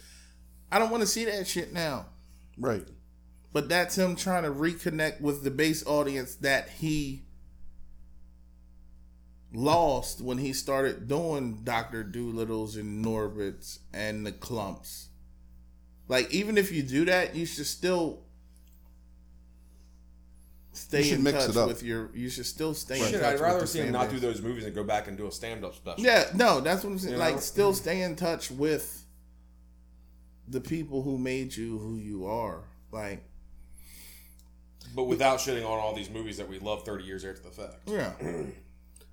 I 0.71 0.79
don't 0.79 0.89
want 0.91 1.01
to 1.01 1.07
see 1.07 1.25
that 1.25 1.45
shit 1.47 1.73
now. 1.73 2.05
Right. 2.59 2.87
But 3.51 3.69
that's 3.69 3.97
him 3.97 4.15
trying 4.15 4.43
to 4.43 4.51
reconnect 4.51 5.21
with 5.21 5.43
the 5.43 5.51
base 5.51 5.85
audience 5.85 6.35
that 6.35 6.69
he 6.69 7.23
lost 9.51 10.21
when 10.21 10.37
he 10.37 10.53
started 10.53 11.07
doing 11.07 11.61
Doctor 11.63 12.03
Dolittle's 12.03 12.75
and 12.75 13.03
Norbits 13.03 13.79
and 13.91 14.25
the 14.25 14.31
Klumps. 14.31 15.07
Like 16.07 16.31
even 16.31 16.57
if 16.57 16.71
you 16.71 16.83
do 16.83 17.05
that, 17.05 17.35
you 17.35 17.45
should 17.45 17.65
still 17.65 18.21
stay 20.71 21.03
should 21.03 21.17
in 21.19 21.23
mix 21.23 21.45
touch 21.45 21.55
it 21.55 21.57
up. 21.57 21.67
with 21.67 21.83
your. 21.83 22.09
You 22.13 22.29
should 22.29 22.45
still 22.45 22.73
stay 22.73 22.99
in 22.99 23.05
Shit, 23.05 23.21
touch. 23.21 23.35
I'd 23.35 23.39
rather 23.39 23.59
with 23.59 23.71
the 23.71 23.79
see 23.79 23.79
him 23.79 23.91
not 23.91 24.09
do 24.09 24.19
those 24.19 24.41
movies 24.41 24.65
and 24.65 24.73
go 24.73 24.83
back 24.83 25.07
and 25.07 25.17
do 25.17 25.27
a 25.27 25.31
stand-up 25.31 25.75
special. 25.75 26.03
Yeah, 26.03 26.25
no, 26.35 26.61
that's 26.61 26.83
what 26.83 26.91
I'm 26.91 26.99
saying. 26.99 27.13
You 27.13 27.19
like, 27.19 27.35
know? 27.35 27.39
still 27.39 27.73
stay 27.73 28.01
in 28.01 28.15
touch 28.15 28.51
with 28.51 28.98
the 30.49 30.61
people 30.61 31.03
who 31.03 31.17
made 31.17 31.55
you 31.55 31.77
who 31.77 31.95
you 31.97 32.25
are. 32.25 32.63
Like, 32.91 33.23
but 34.95 35.03
without 35.03 35.39
shitting 35.39 35.65
on 35.65 35.79
all 35.79 35.93
these 35.93 36.09
movies 36.09 36.37
that 36.37 36.47
we 36.47 36.59
love 36.59 36.83
30 36.83 37.03
years 37.03 37.23
after 37.23 37.41
the 37.41 37.51
fact. 37.51 37.75
yeah. 37.85 38.13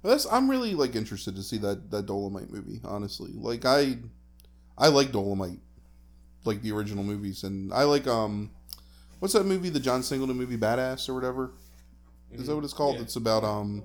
That's 0.03 0.27
I'm 0.31 0.49
really 0.49 0.75
like 0.75 0.95
interested 0.95 1.35
to 1.37 1.43
see 1.43 1.59
that 1.59 1.91
that 1.91 2.07
Dolomite 2.07 2.51
movie. 2.51 2.81
Honestly, 2.85 3.33
like 3.35 3.65
I, 3.65 3.97
I 4.79 4.89
like 4.89 5.11
Dolomite, 5.11 5.59
like 6.45 6.63
the 6.63 6.71
original 6.73 7.03
movies, 7.03 7.43
and 7.43 7.73
I 7.73 7.83
like 7.85 8.07
um, 8.07 8.53
what's 9.19 9.35
that 9.35 9.47
movie? 9.47 9.69
The 9.69 9.81
John 9.81 10.05
Singleton 10.05 10.37
movie, 10.37 10.57
Badass 10.57 11.09
or 11.09 11.15
whatever. 11.15 11.53
Is 12.31 12.47
that 12.47 12.55
what 12.55 12.65
it's 12.65 12.73
called? 12.73 12.97
Yeah. 12.97 13.03
It's 13.03 13.17
about 13.17 13.43
um, 13.43 13.83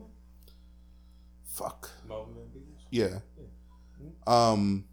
fuck 1.46 1.90
Melvin 2.08 2.36
Van 2.36 2.44
Peebles? 2.54 2.86
yeah. 2.92 3.20
Um, 4.28 4.86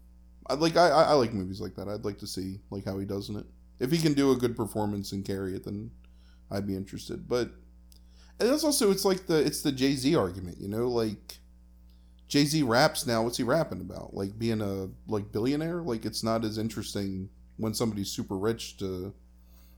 I 0.49 0.55
like 0.55 0.75
I, 0.75 0.89
I 0.89 1.13
like 1.13 1.33
movies 1.33 1.61
like 1.61 1.75
that. 1.75 1.87
I'd 1.87 2.05
like 2.05 2.17
to 2.19 2.27
see 2.27 2.59
like 2.71 2.85
how 2.85 2.97
he 2.97 3.05
does 3.05 3.29
in 3.29 3.35
it. 3.35 3.45
If 3.79 3.91
he 3.91 3.97
can 3.97 4.13
do 4.13 4.31
a 4.31 4.35
good 4.35 4.57
performance 4.57 5.11
and 5.11 5.23
carry 5.23 5.55
it, 5.55 5.63
then 5.63 5.91
I'd 6.51 6.67
be 6.67 6.75
interested. 6.75 7.27
But 7.27 7.51
and 8.39 8.49
that's 8.49 8.63
also 8.63 8.91
it's 8.91 9.05
like 9.05 9.27
the 9.27 9.37
it's 9.37 9.61
the 9.61 9.71
Jay 9.71 9.95
Z 9.95 10.15
argument, 10.15 10.57
you 10.59 10.67
know, 10.67 10.87
like 10.87 11.39
Jay 12.27 12.45
Z 12.45 12.63
raps 12.63 13.05
now. 13.05 13.23
What's 13.23 13.37
he 13.37 13.43
rapping 13.43 13.81
about? 13.81 14.13
Like 14.13 14.39
being 14.39 14.61
a 14.61 14.89
like 15.07 15.31
billionaire? 15.31 15.81
Like 15.81 16.05
it's 16.05 16.23
not 16.23 16.43
as 16.43 16.57
interesting 16.57 17.29
when 17.57 17.73
somebody's 17.73 18.11
super 18.11 18.37
rich 18.37 18.77
to 18.77 19.13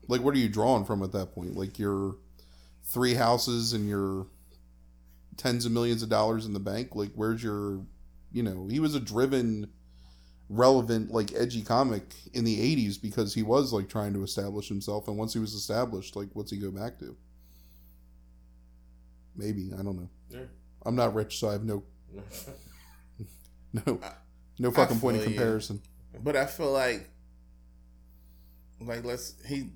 like 0.08 0.22
what 0.22 0.34
are 0.34 0.38
you 0.38 0.48
drawing 0.48 0.84
from 0.84 1.02
at 1.02 1.12
that 1.12 1.34
point? 1.34 1.54
Like 1.54 1.78
your 1.78 2.16
three 2.84 3.14
houses 3.14 3.72
and 3.72 3.88
your 3.88 4.26
tens 5.36 5.66
of 5.66 5.72
millions 5.72 6.02
of 6.02 6.08
dollars 6.08 6.46
in 6.46 6.52
the 6.52 6.60
bank. 6.60 6.94
Like 6.94 7.10
where's 7.14 7.42
your 7.42 7.80
you 8.32 8.42
know, 8.42 8.68
he 8.70 8.80
was 8.80 8.94
a 8.94 9.00
driven 9.00 9.68
relevant 10.54 11.10
like 11.10 11.32
edgy 11.34 11.62
comic 11.62 12.04
in 12.34 12.44
the 12.44 12.58
80s 12.76 13.00
because 13.00 13.32
he 13.32 13.42
was 13.42 13.72
like 13.72 13.88
trying 13.88 14.12
to 14.12 14.22
establish 14.22 14.68
himself 14.68 15.08
and 15.08 15.16
once 15.16 15.32
he 15.32 15.38
was 15.38 15.54
established 15.54 16.14
like 16.14 16.28
what's 16.34 16.50
he 16.50 16.58
go 16.58 16.70
back 16.70 16.98
to 16.98 17.16
maybe 19.34 19.70
i 19.78 19.82
don't 19.82 19.96
know 19.96 20.10
Yeah. 20.30 20.40
i'm 20.84 20.94
not 20.94 21.14
rich 21.14 21.38
so 21.38 21.48
i 21.48 21.52
have 21.52 21.64
no 21.64 21.82
no 23.86 23.98
no 24.58 24.70
fucking 24.70 25.00
point 25.00 25.16
you. 25.18 25.24
comparison 25.24 25.80
But 26.22 26.36
I 26.36 26.44
feel 26.44 26.70
like, 26.70 27.08
like 28.80 29.02
let's 29.04 29.34
he. 29.46 29.70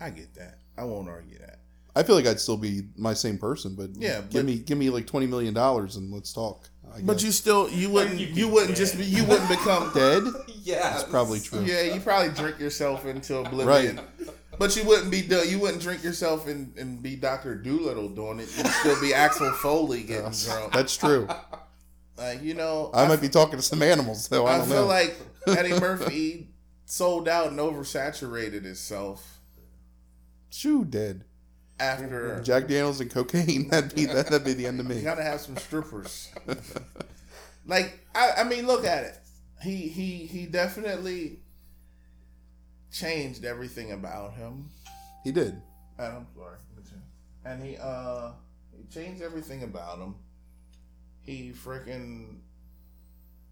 I 0.00 0.10
get 0.10 0.34
that. 0.34 0.58
I 0.76 0.84
won't 0.84 1.08
argue 1.08 1.38
that. 1.38 1.60
i 1.96 2.02
feel 2.02 2.16
like 2.16 2.26
i'd 2.26 2.40
still 2.40 2.56
be 2.56 2.82
my 2.96 3.14
same 3.14 3.38
person 3.38 3.74
but 3.74 3.90
Yeah, 3.96 4.20
give 4.22 4.32
but- 4.32 4.44
me 4.44 4.58
give 4.58 4.76
me 4.78 4.90
like 4.90 5.06
20 5.06 5.26
million 5.26 5.54
dollars 5.54 5.96
and 5.96 6.12
let's 6.12 6.32
talk 6.32 6.68
But 7.02 7.22
you 7.22 7.32
still 7.32 7.68
you 7.70 7.90
wouldn't 7.90 8.18
You'd 8.20 8.36
you 8.36 8.46
be 8.46 8.52
wouldn't 8.52 8.70
dead. 8.70 8.76
just 8.76 8.98
be 8.98 9.04
you 9.04 9.24
wouldn't 9.24 9.48
become 9.48 9.90
dead 9.94 10.22
yeah. 10.62 10.90
that's 10.90 11.04
probably 11.04 11.40
true 11.40 11.62
yeah 11.64 11.82
you 11.82 12.00
probably 12.00 12.32
drink 12.34 12.58
yourself 12.58 13.04
into 13.06 13.36
oblivion. 13.38 13.96
Right. 13.96 14.28
But 14.58 14.76
you 14.76 14.84
wouldn't 14.84 15.10
be 15.10 15.22
do- 15.22 15.48
you 15.48 15.58
wouldn't 15.58 15.82
drink 15.82 16.04
yourself 16.04 16.46
and, 16.46 16.76
and 16.76 17.02
be 17.02 17.16
Doctor 17.16 17.54
Dolittle 17.54 18.10
doing 18.10 18.38
it. 18.38 18.48
You'd 18.56 18.66
still 18.66 19.00
be 19.00 19.14
Axel 19.14 19.50
Foley 19.52 20.02
getting 20.02 20.30
drunk. 20.30 20.72
that's 20.74 20.94
true 20.96 21.26
Like 22.18 22.42
you 22.42 22.52
know, 22.54 22.90
i 22.94 23.08
might 23.08 23.20
be 23.22 23.30
talking 23.30 23.56
to 23.56 23.62
some 23.62 23.82
animals 23.82 24.28
though 24.28 24.46
i 24.46 24.54
I 24.54 24.58
don't 24.58 24.68
feel 24.68 24.82
know 24.82 24.86
like 24.86 25.16
Eddie 25.48 25.80
Murphy 25.80 26.48
sold 26.84 27.28
out 27.28 27.48
and 27.48 27.58
oversaturated 27.58 28.64
itself 28.66 29.40
Shoo, 30.50 30.84
dead 30.84 31.24
after. 31.82 32.40
jack 32.42 32.68
daniels 32.68 33.00
and 33.00 33.10
cocaine 33.10 33.68
that'd 33.70 33.94
be 33.94 34.06
that'd 34.06 34.44
be 34.44 34.54
the 34.54 34.66
end 34.66 34.80
of 34.80 34.86
me. 34.86 34.96
You 34.96 35.02
gotta 35.02 35.22
have 35.22 35.40
some 35.40 35.56
strippers. 35.56 36.30
like 37.66 38.06
I, 38.14 38.32
I 38.38 38.44
mean, 38.44 38.66
look 38.66 38.84
at 38.84 39.04
it. 39.04 39.18
He 39.62 39.88
he 39.88 40.26
he 40.26 40.46
definitely 40.46 41.40
changed 42.90 43.44
everything 43.44 43.92
about 43.92 44.34
him. 44.34 44.68
he 45.24 45.32
did 45.32 45.60
And 45.98 46.12
I'm 46.16 46.26
sorry, 46.36 46.58
and 47.44 47.62
he 47.62 47.76
uh 47.76 48.32
he 48.76 48.84
changed 48.92 49.22
everything 49.22 49.62
about 49.62 49.98
him. 49.98 50.14
He 51.20 51.52
freaking 51.52 52.38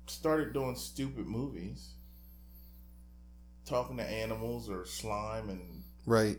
started 0.07 0.52
doing 0.52 0.74
stupid 0.74 1.27
movies, 1.27 1.90
talking 3.65 3.97
to 3.97 4.05
animals 4.05 4.69
or 4.69 4.85
slime 4.85 5.48
and 5.48 5.82
right 6.07 6.39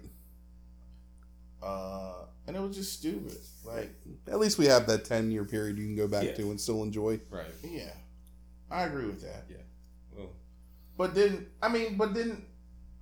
uh 1.64 2.14
and 2.48 2.56
it 2.56 2.60
was 2.60 2.76
just 2.76 2.94
stupid. 2.94 3.38
Like 3.64 3.94
At 4.28 4.40
least 4.40 4.58
we 4.58 4.66
have 4.66 4.88
that 4.88 5.06
10 5.06 5.32
year 5.32 5.46
period 5.46 5.78
you 5.78 5.86
can 5.86 5.96
go 5.96 6.08
back 6.08 6.24
Yeah. 6.24 6.34
to 6.36 6.50
and 6.52 6.60
still 6.60 6.84
enjoy. 6.84 7.20
Right. 7.30 7.46
yeah, 7.64 7.92
I 8.70 8.84
agree 8.84 9.06
with 9.06 9.22
that. 9.22 9.46
Yeah. 9.50 9.58
Well, 10.18 10.30
But 10.98 11.14
then, 11.16 11.48
I 11.62 11.70
mean, 11.70 11.98
but 11.98 12.14
then 12.14 12.44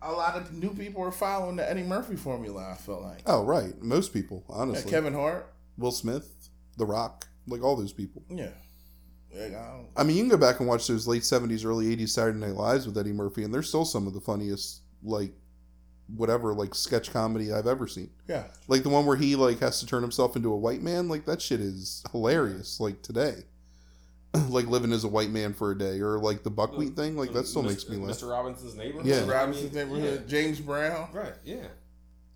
a 0.02 0.12
lot 0.12 0.36
of 0.36 0.54
new 0.54 0.74
people 0.74 1.02
are 1.04 1.12
following 1.12 1.56
the 1.56 1.70
Eddie 1.70 1.84
Murphy 1.84 2.16
formula. 2.16 2.70
I 2.72 2.76
feel 2.76 3.02
like 3.02 3.22
Oh, 3.26 3.44
right. 3.44 3.82
Most 3.82 4.14
people, 4.14 4.44
yeah, 4.50 4.56
honestly. 4.56 4.90
Kevin 4.92 5.14
Hart. 5.14 5.54
Will 5.78 5.92
Smith, 5.92 6.50
The 6.78 6.86
Rock, 6.86 7.28
like 7.48 7.64
all 7.64 7.76
those 7.78 7.94
people. 7.94 8.24
Yeah, 8.30 8.52
Like, 9.34 9.54
I 9.56 9.72
don't- 9.72 9.88
I 9.96 10.04
mean, 10.04 10.18
you 10.18 10.24
can 10.24 10.30
go 10.30 10.38
back 10.38 10.60
and 10.60 10.68
watch 10.68 10.86
those 10.88 11.08
late 11.08 11.24
70s, 11.24 11.64
early 11.66 11.88
80s 11.96 12.14
Saturday 12.14 12.38
Night 12.40 12.56
Lives 12.56 12.86
with 12.86 12.98
Eddie 12.98 13.14
Murphy, 13.14 13.44
and 13.44 13.54
they're 13.54 13.64
still 13.64 13.86
some 13.86 14.06
of 14.08 14.14
the 14.14 14.20
funniest, 14.22 14.82
like, 15.04 15.34
whatever, 16.16 16.54
like, 16.54 16.74
sketch 16.76 17.12
comedy 17.12 17.52
I've 17.52 17.68
ever 17.68 17.88
seen. 17.88 18.10
yeah, 18.28 18.46
Like 18.68 18.84
the 18.84 18.90
one 18.90 19.06
where 19.06 19.16
he, 19.18 19.36
like, 19.36 19.60
has 19.60 19.80
to 19.80 19.86
turn 19.86 20.02
himself 20.02 20.36
into 20.36 20.52
a 20.52 20.58
white 20.58 20.82
man. 20.82 21.08
Like, 21.08 21.26
that 21.26 21.42
shit 21.42 21.60
is 21.60 22.04
hilarious, 22.12 22.80
like, 22.80 23.02
today. 23.02 23.44
like 24.50 24.68
living 24.68 24.92
as 24.94 25.04
a 25.04 25.08
white 25.08 25.32
man 25.32 25.54
for 25.56 25.72
a 25.72 25.78
day, 25.78 26.00
or 26.02 26.20
like 26.20 26.44
the 26.44 26.52
buckwheat 26.52 26.96
thing. 26.96 27.18
Like 27.18 27.34
that 27.34 27.48
still 27.48 27.64
makes 27.64 27.90
me 27.90 27.98
laugh. 27.98 28.16
Mr. 28.16 28.30
Robinson's 28.30 28.76
neighborhood. 28.76 29.08
Yeah. 29.08 29.16
I 29.16 29.20
mean, 29.22 29.30
Robinson's 29.30 29.74
neighborhood, 29.74 30.28
James 30.28 30.60
Brown. 30.60 31.10
right? 31.14 31.34
Yeah. 31.44 31.66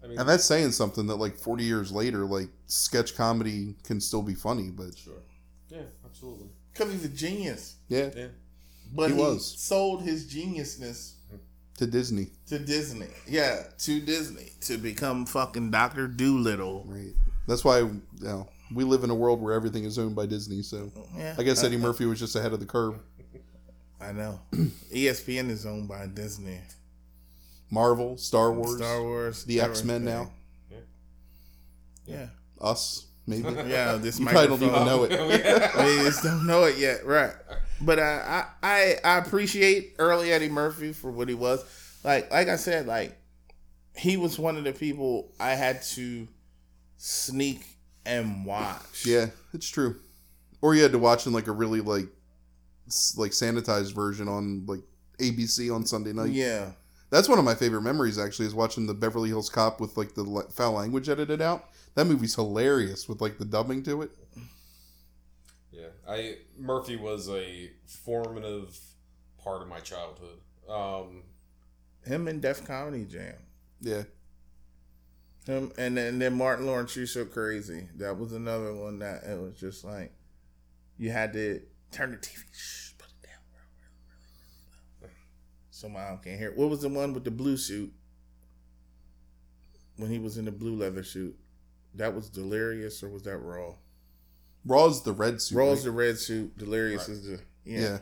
I 0.04 0.08
mean, 0.08 0.18
And 0.18 0.28
that's 0.28 0.44
saying 0.44 0.72
something 0.72 1.06
that 1.06 1.18
like 1.18 1.38
40 1.38 1.64
years 1.64 1.92
later, 1.92 2.26
like 2.26 2.50
sketch 2.66 3.16
comedy 3.16 3.76
can 3.84 4.02
still 4.02 4.24
be 4.24 4.34
funny. 4.34 4.72
But 4.72 4.98
sure. 4.98 5.22
Yeah, 5.70 5.84
absolutely. 6.04 6.48
Because 6.74 6.92
he's 6.94 7.06
a 7.06 7.10
genius. 7.10 7.76
yeah, 7.90 8.10
Yeah. 8.16 8.28
But 8.92 9.12
He 9.12 9.16
he, 9.16 9.22
was. 9.22 9.46
sold 9.62 10.02
his 10.02 10.26
geniusness 10.26 11.13
to 11.86 11.92
Disney, 11.92 12.28
to 12.48 12.60
Disney. 12.60 13.08
Yeah, 13.28 13.64
to 13.80 14.00
Disney. 14.00 14.50
To 14.62 14.78
become 14.78 15.26
fucking 15.26 15.72
Dr. 15.72 16.08
Dolittle. 16.08 16.84
right? 16.88 17.14
That's 17.48 17.64
why 17.66 17.80
you 17.80 18.02
know, 18.22 18.48
we 18.74 18.84
live 18.84 19.04
in 19.04 19.10
a 19.10 19.16
world 19.16 19.42
where 19.42 19.54
everything 19.54 19.84
is 19.84 20.00
owned 20.00 20.16
by 20.16 20.26
Disney. 20.26 20.62
So 20.62 20.92
Yeah. 21.18 21.36
I 21.38 21.44
guess 21.44 21.64
Eddie 21.64 21.78
Murphy 21.78 22.06
was 22.06 22.20
just 22.20 22.36
ahead 22.36 22.54
of 22.54 22.60
the 22.60 22.66
curve. 22.66 22.96
I 24.00 24.12
know. 24.12 24.40
ESPN 24.94 25.50
is 25.50 25.66
owned 25.66 25.88
by 25.88 26.08
Disney. 26.08 26.60
Marvel, 27.72 28.18
Star 28.18 28.52
Wars, 28.52 28.78
Star 28.78 29.02
Wars. 29.02 29.44
the 29.46 29.60
X 29.62 29.84
Men 29.84 30.06
now, 30.06 30.32
Yeah. 32.06 32.28
us 32.62 33.08
maybe. 33.26 33.50
Yeah, 33.68 33.96
this 33.96 34.20
You 34.20 34.26
probably 34.28 34.58
don't 34.58 34.70
even 34.70 34.86
know 34.86 35.04
it. 35.04 35.12
we 35.78 36.04
just 36.04 36.24
don't 36.24 36.46
know 36.46 36.66
it 36.66 36.78
yet, 36.78 37.06
right? 37.06 37.34
But 37.86 38.00
I, 38.00 38.46
I, 38.62 38.96
I, 39.04 39.18
appreciate 39.18 39.96
early 40.00 40.32
Eddie 40.32 40.50
Murphy 40.50 40.94
for 40.94 41.12
what 41.12 41.28
he 41.28 41.36
was. 41.36 41.64
Like, 42.04 42.32
like 42.32 42.48
I 42.48 42.56
said, 42.56 42.88
like 42.88 43.18
he 43.96 44.18
was 44.18 44.40
one 44.40 44.58
of 44.58 44.64
the 44.64 44.74
people 44.74 45.32
I 45.40 45.52
had 45.52 45.82
to 45.94 46.28
sneak 46.98 47.66
and 48.06 48.46
watch. 48.46 49.06
Yeah, 49.06 49.28
it's 49.54 49.70
true. 49.70 49.96
Or 50.62 50.76
you 50.76 50.84
had 50.84 50.94
to 50.94 51.00
watch 51.00 51.28
in 51.28 51.34
like 51.34 51.48
a 51.48 51.52
really 51.52 51.82
like 51.82 52.08
like 53.18 53.32
sanitized 53.32 53.94
version 53.94 54.28
on 54.28 54.66
like 54.66 54.82
ABC 55.20 55.74
on 55.74 55.86
Sunday 55.86 56.14
night. 56.14 56.32
yeah, 56.32 56.72
That's 57.10 57.30
one 57.30 57.40
of 57.40 57.46
my 57.46 57.56
favorite 57.56 57.82
memories 57.82 58.18
actually 58.18 58.48
is 58.48 58.56
watching 58.56 58.88
the 58.88 58.94
Beverly 58.94 59.30
Hills 59.30 59.50
Cop 59.50 59.80
with 59.80 59.98
like 59.98 60.16
the 60.16 60.48
foul 60.52 60.74
language 60.74 61.10
edited 61.10 61.42
out. 61.42 61.70
That 61.96 62.06
movie's 62.06 62.36
hilarious 62.36 63.08
with 63.08 63.22
like 63.22 63.38
the 63.38 63.46
dubbing 63.46 63.84
to 63.84 64.02
it. 64.04 64.12
Yeah, 65.84 66.14
I 66.14 66.36
Murphy 66.58 66.96
was 66.96 67.30
a 67.30 67.72
formative 67.86 68.78
part 69.44 69.62
of 69.62 69.68
my 69.68 69.80
childhood. 69.80 70.40
Um, 70.70 71.24
him 72.06 72.28
and 72.28 72.42
Def 72.42 72.66
Comedy 72.66 73.06
Jam. 73.06 73.36
Yeah. 73.82 74.04
Him 75.46 75.72
and 75.78 75.98
then, 75.98 76.08
and 76.08 76.22
then 76.22 76.38
Martin 76.38 76.66
Lawrence, 76.66 76.96
you 76.96 77.06
so 77.06 77.26
crazy. 77.26 77.90
That 77.98 78.18
was 78.18 78.32
another 78.32 78.74
one 78.74 79.00
that 79.00 79.24
it 79.24 79.40
was 79.40 79.56
just 79.60 79.84
like 79.84 80.14
you 80.98 81.12
had 81.12 81.34
to 81.34 81.62
turn 81.92 82.12
the 82.12 82.18
TV. 82.18 82.44
Shh, 82.54 82.92
put 82.98 83.10
it 83.10 83.28
down. 83.28 83.42
real, 83.52 83.66
real, 83.76 83.90
real, 85.02 85.10
real. 85.10 85.12
So 85.70 85.90
my 85.90 86.10
mom 86.10 86.20
can't 86.24 86.40
hear. 86.40 86.50
it. 86.50 86.58
What 86.58 86.70
was 86.70 86.82
the 86.82 86.90
one 86.90 87.14
with 87.14 87.26
the 87.26 87.32
blue 87.32 87.58
suit? 87.58 87.92
When 89.98 90.10
he 90.10 90.18
was 90.18 90.38
in 90.38 90.46
the 90.46 90.52
blue 90.52 90.76
leather 90.76 91.04
suit, 91.04 91.38
that 91.96 92.16
was 92.16 92.30
Delirious 92.30 93.04
or 93.04 93.10
was 93.10 93.24
that 93.24 93.38
Raw? 93.38 93.76
Raw's 94.66 95.04
the 95.04 95.12
red 95.14 95.42
suit. 95.42 95.58
Raw's 95.58 95.80
right? 95.80 95.84
the 95.86 95.92
red 95.92 96.18
suit. 96.18 96.58
Delirious 96.58 97.08
Right. 97.10 97.18
is 97.18 97.26
the 97.26 97.40
yeah. 97.66 97.80
yeah. 97.82 97.98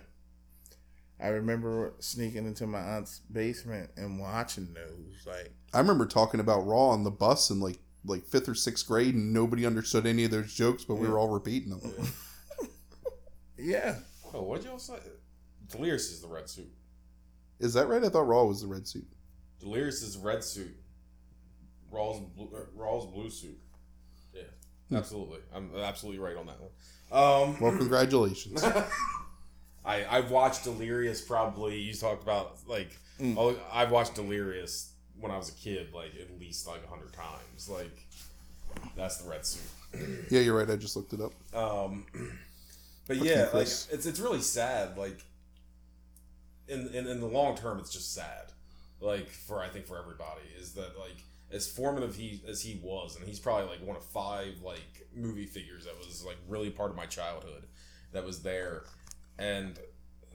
I 1.19 1.27
remember 1.27 1.93
sneaking 1.99 2.45
into 2.47 2.65
my 2.65 2.79
aunt's 2.79 3.19
basement 3.31 3.91
and 3.95 4.19
watching 4.19 4.73
those. 4.73 5.25
Like 5.25 5.51
I 5.73 5.79
remember 5.79 6.05
talking 6.05 6.39
about 6.39 6.65
Raw 6.65 6.89
on 6.89 7.03
the 7.03 7.11
bus 7.11 7.49
in 7.49 7.59
like 7.59 7.79
like 8.05 8.25
fifth 8.25 8.49
or 8.49 8.55
sixth 8.55 8.88
grade 8.88 9.13
and 9.13 9.31
nobody 9.33 9.65
understood 9.65 10.07
any 10.07 10.23
of 10.23 10.31
those 10.31 10.53
jokes, 10.53 10.83
but 10.83 10.95
we 10.95 11.07
were 11.07 11.19
all 11.19 11.29
repeating 11.29 11.69
them. 11.69 11.81
yeah, 13.57 13.97
oh, 14.33 14.41
what'd 14.41 14.65
y'all 14.65 14.79
say? 14.79 14.95
Delirious 15.69 16.11
is 16.11 16.21
the 16.21 16.27
red 16.27 16.49
suit. 16.49 16.71
Is 17.59 17.73
that 17.75 17.88
right? 17.88 18.03
I 18.03 18.09
thought 18.09 18.27
Raw 18.27 18.43
was 18.45 18.61
the 18.61 18.67
red 18.67 18.88
suit. 18.88 19.05
Delirious 19.59 20.01
is 20.01 20.17
red 20.17 20.43
suit. 20.43 20.75
Raw's 21.91 22.19
blue, 22.35 22.49
uh, 22.55 22.61
Raw's 22.73 23.05
blue 23.13 23.29
suit. 23.29 23.59
Yeah, 24.91 24.99
absolutely. 24.99 25.39
I'm 25.55 25.72
absolutely 25.76 26.19
right 26.22 26.35
on 26.38 26.45
that 26.47 26.57
one. 26.59 26.72
Um, 27.11 27.59
Well, 27.59 27.76
congratulations. 27.76 28.63
I 29.85 30.05
I've 30.07 30.30
watched 30.30 30.63
Delirious 30.65 31.22
probably. 31.22 31.80
You 31.80 31.93
talked 31.95 32.22
about 32.22 32.57
like 32.68 32.97
Mm. 33.19 33.35
oh, 33.38 33.55
I've 33.72 33.91
watched 33.91 34.15
Delirious 34.15 34.93
when 35.19 35.31
I 35.31 35.38
was 35.38 35.49
a 35.49 35.53
kid, 35.53 35.93
like 35.93 36.11
at 36.19 36.39
least 36.39 36.68
like 36.68 36.84
a 36.84 36.88
hundred 36.88 37.13
times. 37.13 37.69
Like 37.69 38.05
that's 38.95 39.18
the 39.18 39.30
red 39.30 39.45
suit. 39.45 39.61
yeah, 40.31 40.39
you're 40.41 40.57
right. 40.57 40.69
I 40.69 40.76
just 40.76 40.95
looked 40.95 41.13
it 41.13 41.22
up. 41.22 41.31
Um, 41.55 42.05
but 43.07 43.18
Okay, 43.18 43.30
yeah, 43.30 43.49
like 43.53 43.63
it's 43.63 43.88
it's 43.91 44.19
really 44.19 44.41
sad. 44.41 44.97
Like 44.97 45.19
in, 46.68 46.88
in 46.93 47.05
in 47.07 47.19
the 47.19 47.27
long 47.27 47.55
term, 47.55 47.80
it's 47.80 47.91
just 47.91 48.13
sad. 48.13 48.51
Like 48.99 49.30
for 49.30 49.61
I 49.61 49.68
think 49.68 49.85
for 49.85 49.97
everybody 49.99 50.41
is 50.59 50.73
that 50.73 50.97
like 50.97 51.18
as 51.52 51.68
formative 51.68 52.15
he 52.15 52.41
as 52.48 52.61
he 52.61 52.80
was, 52.84 53.15
and 53.15 53.28
he's 53.28 53.40
probably 53.40 53.68
like 53.68 53.86
one 53.86 53.95
of 53.95 54.03
five 54.03 54.61
like 54.64 55.07
movie 55.15 55.45
figures 55.45 55.86
that 55.86 55.98
was 55.98 56.23
like 56.26 56.38
really 56.48 56.69
part 56.69 56.90
of 56.90 56.95
my 56.95 57.06
childhood 57.06 57.65
that 58.11 58.26
was 58.26 58.41
there, 58.41 58.84
and 59.38 59.80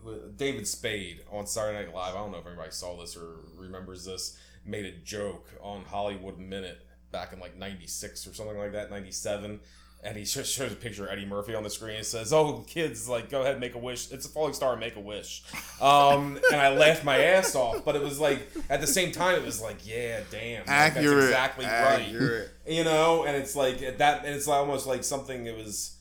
uh, 0.06 0.10
David 0.36 0.66
Spade 0.66 1.22
on 1.30 1.46
Saturday 1.46 1.86
Night 1.86 1.94
Live. 1.94 2.14
I 2.14 2.18
don't 2.18 2.32
know 2.32 2.38
if 2.38 2.46
anybody 2.46 2.70
saw 2.70 2.98
this 2.98 3.16
or 3.16 3.40
remembers 3.56 4.04
this. 4.04 4.38
Made 4.64 4.84
a 4.84 4.92
joke 4.92 5.48
on 5.60 5.84
Hollywood 5.84 6.38
Minute 6.38 6.84
back 7.12 7.32
in 7.32 7.38
like 7.38 7.56
'96 7.56 8.26
or 8.26 8.34
something 8.34 8.58
like 8.58 8.72
that, 8.72 8.90
'97, 8.90 9.60
and 10.06 10.16
he 10.16 10.24
just 10.24 10.54
shows 10.54 10.72
a 10.72 10.76
picture 10.76 11.06
of 11.06 11.10
Eddie 11.10 11.26
Murphy 11.26 11.54
on 11.54 11.62
the 11.62 11.70
screen 11.70 11.96
and 11.96 12.06
says, 12.06 12.32
"Oh, 12.32 12.64
kids, 12.66 13.08
like 13.08 13.28
go 13.28 13.42
ahead, 13.42 13.58
make 13.60 13.74
a 13.74 13.78
wish. 13.78 14.12
It's 14.12 14.24
a 14.24 14.28
falling 14.28 14.54
star, 14.54 14.76
make 14.76 14.96
a 14.96 15.00
wish." 15.00 15.42
Um, 15.80 16.38
and 16.52 16.60
I 16.60 16.74
laughed 16.74 17.04
my 17.04 17.18
ass 17.18 17.54
off, 17.54 17.84
but 17.84 17.96
it 17.96 18.02
was 18.02 18.20
like 18.20 18.48
at 18.70 18.80
the 18.80 18.86
same 18.86 19.12
time, 19.12 19.34
it 19.34 19.44
was 19.44 19.60
like, 19.60 19.86
"Yeah, 19.86 20.20
damn, 20.30 20.60
like, 20.60 20.68
accurate. 20.68 21.30
that's 21.30 21.58
exactly 21.58 21.66
right." 21.66 22.48
you 22.66 22.84
know 22.84 23.24
and 23.24 23.36
it's 23.36 23.54
like 23.54 23.82
at 23.82 23.98
that 23.98 24.24
and 24.24 24.34
it's 24.34 24.48
almost 24.48 24.86
like 24.86 25.04
something 25.04 25.46
it 25.46 25.56
was 25.56 25.96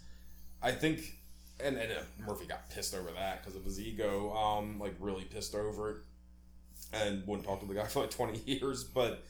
i 0.62 0.72
think 0.72 1.18
and, 1.64 1.78
and 1.78 1.92
uh, 1.92 2.26
murphy 2.26 2.46
got 2.46 2.70
pissed 2.70 2.94
over 2.96 3.10
that 3.12 3.42
because 3.42 3.56
of 3.56 3.64
his 3.64 3.80
ego 3.80 4.36
um 4.36 4.80
like 4.80 4.96
really 5.00 5.24
pissed 5.24 5.56
over 5.56 5.92
it 5.92 5.98
and 6.94 7.26
wouldn't 7.28 7.48
talk 7.48 7.60
to 7.60 7.66
the 7.66 7.74
guy 7.74 7.86
for 7.86 8.02
like 8.02 8.10
20 8.10 8.40
years 8.46 8.84
but 8.84 9.24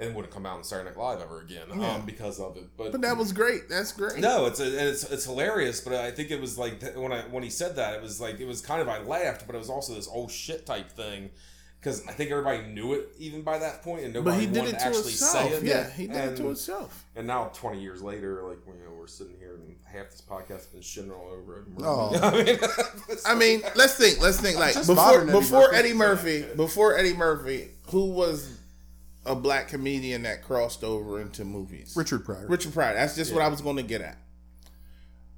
and 0.00 0.14
wouldn't 0.14 0.32
come 0.32 0.46
out 0.46 0.56
on 0.58 0.64
Saturday 0.64 0.90
Night 0.90 0.98
Live 0.98 1.20
ever 1.20 1.40
again 1.40 1.66
Yeah. 1.76 1.94
um, 1.94 2.06
because 2.06 2.40
of 2.40 2.56
it. 2.56 2.64
But, 2.76 2.92
But 2.92 3.00
that 3.02 3.16
was 3.16 3.32
great. 3.32 3.68
That's 3.68 3.92
great. 3.92 4.18
no, 4.18 4.46
it's 4.46 4.60
a, 4.60 4.88
it's 4.90 5.04
it's 5.04 5.24
hilarious. 5.24 5.80
But 5.80 5.94
I 5.94 6.10
think 6.10 6.30
it 6.30 6.40
was 6.40 6.56
like 6.58 6.80
th- 6.80 6.94
when 6.96 7.12
I 7.12 7.20
when 7.22 7.42
he 7.42 7.50
said 7.50 7.76
that, 7.76 7.94
it 7.94 8.02
was 8.02 8.20
like 8.20 8.40
it 8.40 8.46
was 8.46 8.60
kind 8.60 8.80
of 8.82 8.88
I 8.88 9.00
laughed, 9.02 9.46
but 9.46 9.54
it 9.54 9.58
was 9.58 9.70
also 9.70 9.94
this 9.94 10.08
oh 10.12 10.28
shit 10.28 10.66
type 10.66 10.90
thing 10.90 11.30
because 11.78 12.06
I 12.06 12.12
think 12.12 12.30
everybody 12.30 12.62
knew 12.66 12.92
it 12.92 13.08
even 13.18 13.40
by 13.40 13.56
that 13.58 13.82
point, 13.82 14.04
and 14.04 14.12
but 14.12 14.20
nobody 14.24 14.40
he 14.40 14.46
did 14.46 14.58
wanted 14.58 14.68
it 14.74 14.78
to 14.78 14.78
to 14.80 14.86
actually 14.86 15.12
say 15.12 15.48
it. 15.48 15.62
Yeah, 15.62 15.90
he 15.90 16.06
did 16.08 16.16
it 16.16 16.20
to 16.20 16.26
And- 16.26 16.38
himself. 16.48 17.06
and 17.16 17.26
now, 17.26 17.50
20 17.54 17.80
years 17.80 18.02
later, 18.02 18.42
like, 18.42 18.58
you 18.66 18.74
know, 18.84 18.92
we're 18.98 19.06
sitting 19.06 19.36
here 19.38 19.54
and 19.54 19.76
half 19.86 20.10
this 20.10 20.20
podcast 20.20 20.48
has 20.48 20.66
been 20.66 20.82
shitting 20.82 21.10
all 21.10 21.30
over 21.32 21.60
it. 21.60 21.64
Oh. 21.82 22.14
I 22.22 22.44
mean, 22.44 22.58
I 23.26 23.34
mean, 23.34 23.62
let's 23.76 23.94
think. 23.94 24.20
Let's 24.20 24.38
think. 24.38 24.58
Like 24.58 24.74
before 24.74 25.24
before 25.24 25.74
Eddie 25.74 25.94
Murphy, 25.94 26.44
before 26.54 26.98
Eddie 26.98 27.14
Murphy, 27.14 27.70
who 27.88 28.10
was 28.10 28.58
a 29.30 29.34
black 29.36 29.68
comedian 29.68 30.22
that 30.22 30.42
crossed 30.42 30.82
over 30.84 31.20
into 31.20 31.44
movies? 31.44 31.92
Richard 31.96 32.24
Pryor. 32.24 32.46
Richard 32.48 32.72
Pryor. 32.72 32.94
That's 32.94 33.16
just 33.16 33.32
what 33.32 33.42
I 33.42 33.48
was 33.48 33.60
going 33.60 33.76
to 33.76 33.82
get 33.82 34.00
at. 34.00 34.18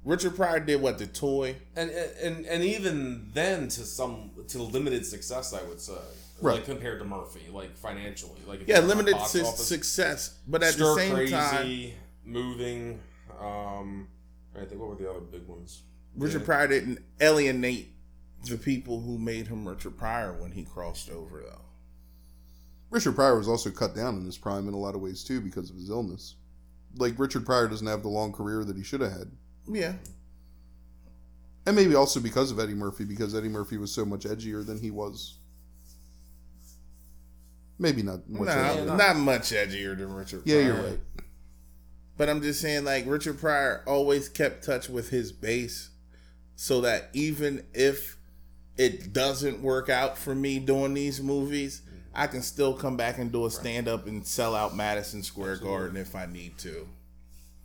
Richard 0.03 0.35
Pryor 0.35 0.59
did 0.59 0.81
what 0.81 0.97
the 0.97 1.07
toy. 1.07 1.55
and, 1.77 1.89
and 1.89 2.45
and 2.45 2.63
even 2.63 3.29
then, 3.33 3.69
to 3.69 3.85
some 3.85 4.31
to 4.49 4.61
limited 4.61 5.05
success, 5.05 5.53
I 5.53 5.63
would 5.63 5.79
say, 5.79 5.93
Right. 6.41 6.55
like 6.55 6.65
compared 6.65 6.99
to 6.99 7.05
Murphy, 7.05 7.41
like 7.51 7.77
financially, 7.77 8.41
like 8.45 8.67
Yeah, 8.67 8.79
you 8.79 8.81
look 8.87 8.97
at 8.97 8.97
limited 9.05 9.25
su- 9.27 9.45
office, 9.45 9.65
success, 9.65 10.37
but 10.45 10.61
at 10.61 10.73
the 10.73 10.95
same 10.95 11.13
crazy, 11.13 11.31
time, 11.33 11.91
moving. 12.25 12.99
Um, 13.39 14.07
I 14.55 14.65
think 14.65 14.81
what 14.81 14.89
were 14.89 14.95
the 14.95 15.09
other 15.09 15.21
big 15.21 15.47
ones? 15.47 15.83
Richard 16.17 16.41
Yeah. 16.41 16.45
Pryor 16.45 16.67
didn't 16.67 16.99
alienate 17.21 17.89
the 18.45 18.57
people 18.57 18.99
who 18.99 19.17
made 19.17 19.47
him 19.47 19.65
Richard 19.65 19.97
Pryor 19.97 20.33
when 20.33 20.51
he 20.51 20.63
crossed 20.65 21.09
over, 21.09 21.39
though. 21.41 21.61
Richard 22.93 23.15
Pryor 23.15 23.35
was 23.35 23.47
also 23.47 23.71
cut 23.71 23.95
down 23.95 24.17
in 24.17 24.23
his 24.23 24.37
prime 24.37 24.67
in 24.67 24.75
a 24.75 24.77
lot 24.77 24.93
of 24.93 25.01
ways 25.01 25.23
too 25.23 25.41
because 25.41 25.71
of 25.71 25.75
his 25.75 25.89
illness. 25.89 26.35
Like 26.95 27.17
Richard 27.17 27.43
Pryor 27.43 27.67
doesn't 27.67 27.87
have 27.87 28.03
the 28.03 28.07
long 28.07 28.31
career 28.31 28.63
that 28.63 28.77
he 28.77 28.83
should 28.83 29.01
have 29.01 29.11
had. 29.11 29.31
Yeah, 29.67 29.93
And 31.65 31.75
maybe 31.75 31.95
also 31.95 32.19
because 32.19 32.51
of 32.51 32.59
Eddie 32.59 32.75
Murphy, 32.75 33.03
because 33.05 33.33
Eddie 33.33 33.49
Murphy 33.49 33.77
was 33.77 33.91
so 33.91 34.05
much 34.05 34.25
edgier 34.25 34.63
than 34.63 34.79
he 34.79 34.91
was. 34.91 35.37
Maybe 37.79 38.03
not 38.03 38.29
much 38.29 38.49
nah, 38.49 38.53
edgier. 38.53 38.97
not 38.97 39.15
much 39.15 39.49
edgier 39.49 39.97
than 39.97 40.13
Richard. 40.13 40.43
Yeah, 40.45 40.59
you're 40.59 40.75
right. 40.75 40.99
But 42.15 42.29
I'm 42.29 42.43
just 42.43 42.61
saying, 42.61 42.83
like 42.83 43.07
Richard 43.07 43.39
Pryor 43.39 43.83
always 43.87 44.29
kept 44.29 44.63
touch 44.63 44.87
with 44.87 45.09
his 45.09 45.31
base, 45.31 45.89
so 46.55 46.81
that 46.81 47.09
even 47.13 47.65
if 47.73 48.17
it 48.77 49.13
doesn't 49.13 49.63
work 49.63 49.89
out 49.89 50.17
for 50.17 50.35
me 50.35 50.59
doing 50.59 50.93
these 50.93 51.21
movies, 51.21 51.81
I 52.15 52.27
can 52.27 52.41
still 52.41 52.73
come 52.73 52.95
back 52.95 53.17
and 53.17 53.31
do 53.31 53.45
a 53.45 53.51
stand 53.51 53.87
up 53.87 54.05
and 54.07 54.25
sell 54.25 54.55
out 54.55 54.75
Madison 54.75 55.23
Square 55.23 55.57
Garden 55.57 55.97
if 55.97 56.15
I 56.15 56.25
need 56.27 56.57
to. 56.59 56.87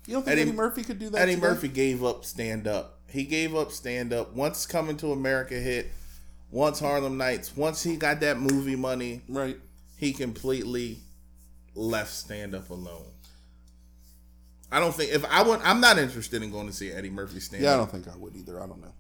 You 0.07 0.15
don't 0.15 0.23
think 0.23 0.33
Eddie- 0.33 0.43
Eddie, 0.43 0.53
Murphy 0.53 0.83
could 0.85 0.99
do 0.99 1.11
that? 1.11 1.21
Eddie 1.21 1.35
today? 1.35 1.47
Murphy 1.49 1.69
gave 1.69 2.03
up 2.03 2.25
stand 2.25 2.67
up 2.67 2.99
He 3.11 3.25
gave 3.25 3.55
up 3.55 3.73
stand 3.73 4.13
up 4.13 4.33
once 4.35 4.65
Coming 4.65 4.97
to 4.99 5.13
America 5.13 5.55
hit, 5.55 5.91
once 6.51 6.79
Harlem 6.81 7.19
Nights, 7.19 7.55
once 7.57 7.83
he 7.83 7.97
got 7.97 8.21
that 8.21 8.39
movie 8.39 8.77
money, 8.77 9.21
Right. 9.29 9.59
he 9.97 10.13
completely 10.15 11.01
left 11.75 12.13
stand 12.15 12.55
up 12.55 12.71
alone. 12.71 13.05
I 14.71 14.81
don't 14.81 14.95
think 14.95 15.13
if 15.13 15.25
I 15.27 15.43
want, 15.43 15.63
I'm 15.65 15.81
not 15.81 15.99
interested 15.99 16.43
in 16.43 16.51
going 16.51 16.67
to 16.67 16.73
see 16.73 16.91
Eddie 16.91 17.11
Murphy 17.11 17.41
stand 17.41 17.63
up. 17.63 17.67
Yeah, 17.67 17.75
I 17.75 17.77
don't 17.79 17.91
think 17.91 18.09
I 18.09 18.17
would 18.17 18.37
either. 18.37 18.63
I 18.63 18.67
don't 18.67 18.81
know. 18.81 18.93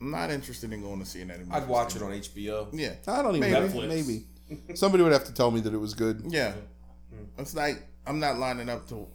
I'm 0.00 0.10
not 0.10 0.30
interested 0.30 0.70
in 0.72 0.82
going 0.82 1.00
to 1.00 1.06
see 1.06 1.22
an 1.22 1.30
Eddie 1.30 1.44
Murphy. 1.44 1.62
I'd 1.62 1.68
watch 1.68 1.88
it 1.96 1.98
stand-up. 2.00 2.10
on 2.10 2.20
HBO. 2.20 2.68
Yeah, 2.72 2.92
I 3.06 3.22
don't 3.22 3.36
even 3.36 3.50
Maybe. 3.50 3.66
know. 3.68 3.72
Netflix. 3.82 3.88
Maybe. 3.88 4.24
Somebody 4.74 5.02
would 5.02 5.12
have 5.12 5.24
to 5.24 5.34
tell 5.34 5.50
me 5.50 5.60
that 5.60 5.74
it 5.74 5.78
was 5.78 5.94
good. 5.94 6.22
yeah. 6.28 6.52
It's 7.38 7.54
like 7.54 7.82
I'm 8.06 8.20
not 8.20 8.38
lining 8.38 8.68
up 8.68 8.88
to. 8.88 9.06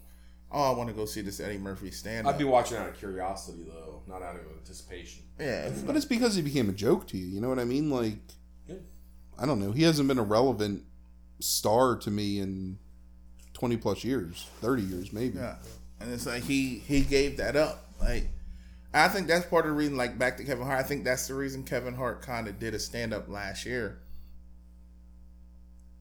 Oh, 0.54 0.74
I 0.74 0.76
want 0.76 0.90
to 0.90 0.96
go 0.96 1.06
see 1.06 1.22
this 1.22 1.40
Eddie 1.40 1.58
Murphy 1.58 1.92
stand 1.92 2.28
up. 2.28 2.34
I'd 2.34 2.38
be 2.38 2.44
watching 2.44 2.78
out 2.78 2.90
of 2.90 2.98
curiosity 2.98 3.64
though, 3.66 4.02
not 4.08 4.22
out 4.22 4.36
of 4.36 4.42
anticipation. 4.58 5.24
yeah, 5.40 5.68
it's 5.68 5.82
But 5.82 5.96
it's 5.96 6.04
because 6.06 6.36
he 6.36 6.42
became 6.42 6.68
a 6.70 6.74
joke 6.74 7.08
to 7.08 7.18
you. 7.18 7.26
You 7.28 7.40
know 7.40 7.48
what 7.50 7.58
I 7.60 7.64
mean? 7.64 7.90
Like, 7.90 8.18
Yeah. 8.68 8.76
I 9.40 9.46
don't 9.46 9.60
know. 9.60 9.72
He 9.72 9.84
hasn't 9.84 10.08
been 10.10 10.20
a 10.20 10.24
relevant 10.24 10.84
star 11.40 11.96
to 11.98 12.12
me 12.12 12.40
in 12.40 12.78
20 13.54 13.78
plus 13.78 14.04
years, 14.04 14.48
30 14.60 14.82
years, 14.84 15.14
maybe. 15.14 15.38
Yeah, 15.38 15.56
and 16.02 16.12
it's 16.14 16.26
like 16.26 16.44
he 16.44 16.80
he 16.80 17.02
gave 17.02 17.38
that 17.38 17.56
up. 17.56 17.86
Like 18.02 18.28
I 18.94 19.08
think 19.08 19.28
that's 19.28 19.46
part 19.46 19.66
of 19.66 19.72
the 19.72 19.78
reason. 19.78 19.96
Like 19.96 20.18
back 20.20 20.36
to 20.38 20.44
Kevin 20.44 20.66
Hart, 20.66 20.80
I 20.80 20.84
think 20.84 21.06
that's 21.06 21.28
the 21.28 21.34
reason 21.34 21.64
Kevin 21.64 21.94
Hart 21.96 22.22
kind 22.22 22.48
of 22.50 22.60
did 22.60 22.74
a 22.74 22.80
stand 22.80 23.14
up 23.14 23.30
last 23.30 23.66
year. 23.66 24.00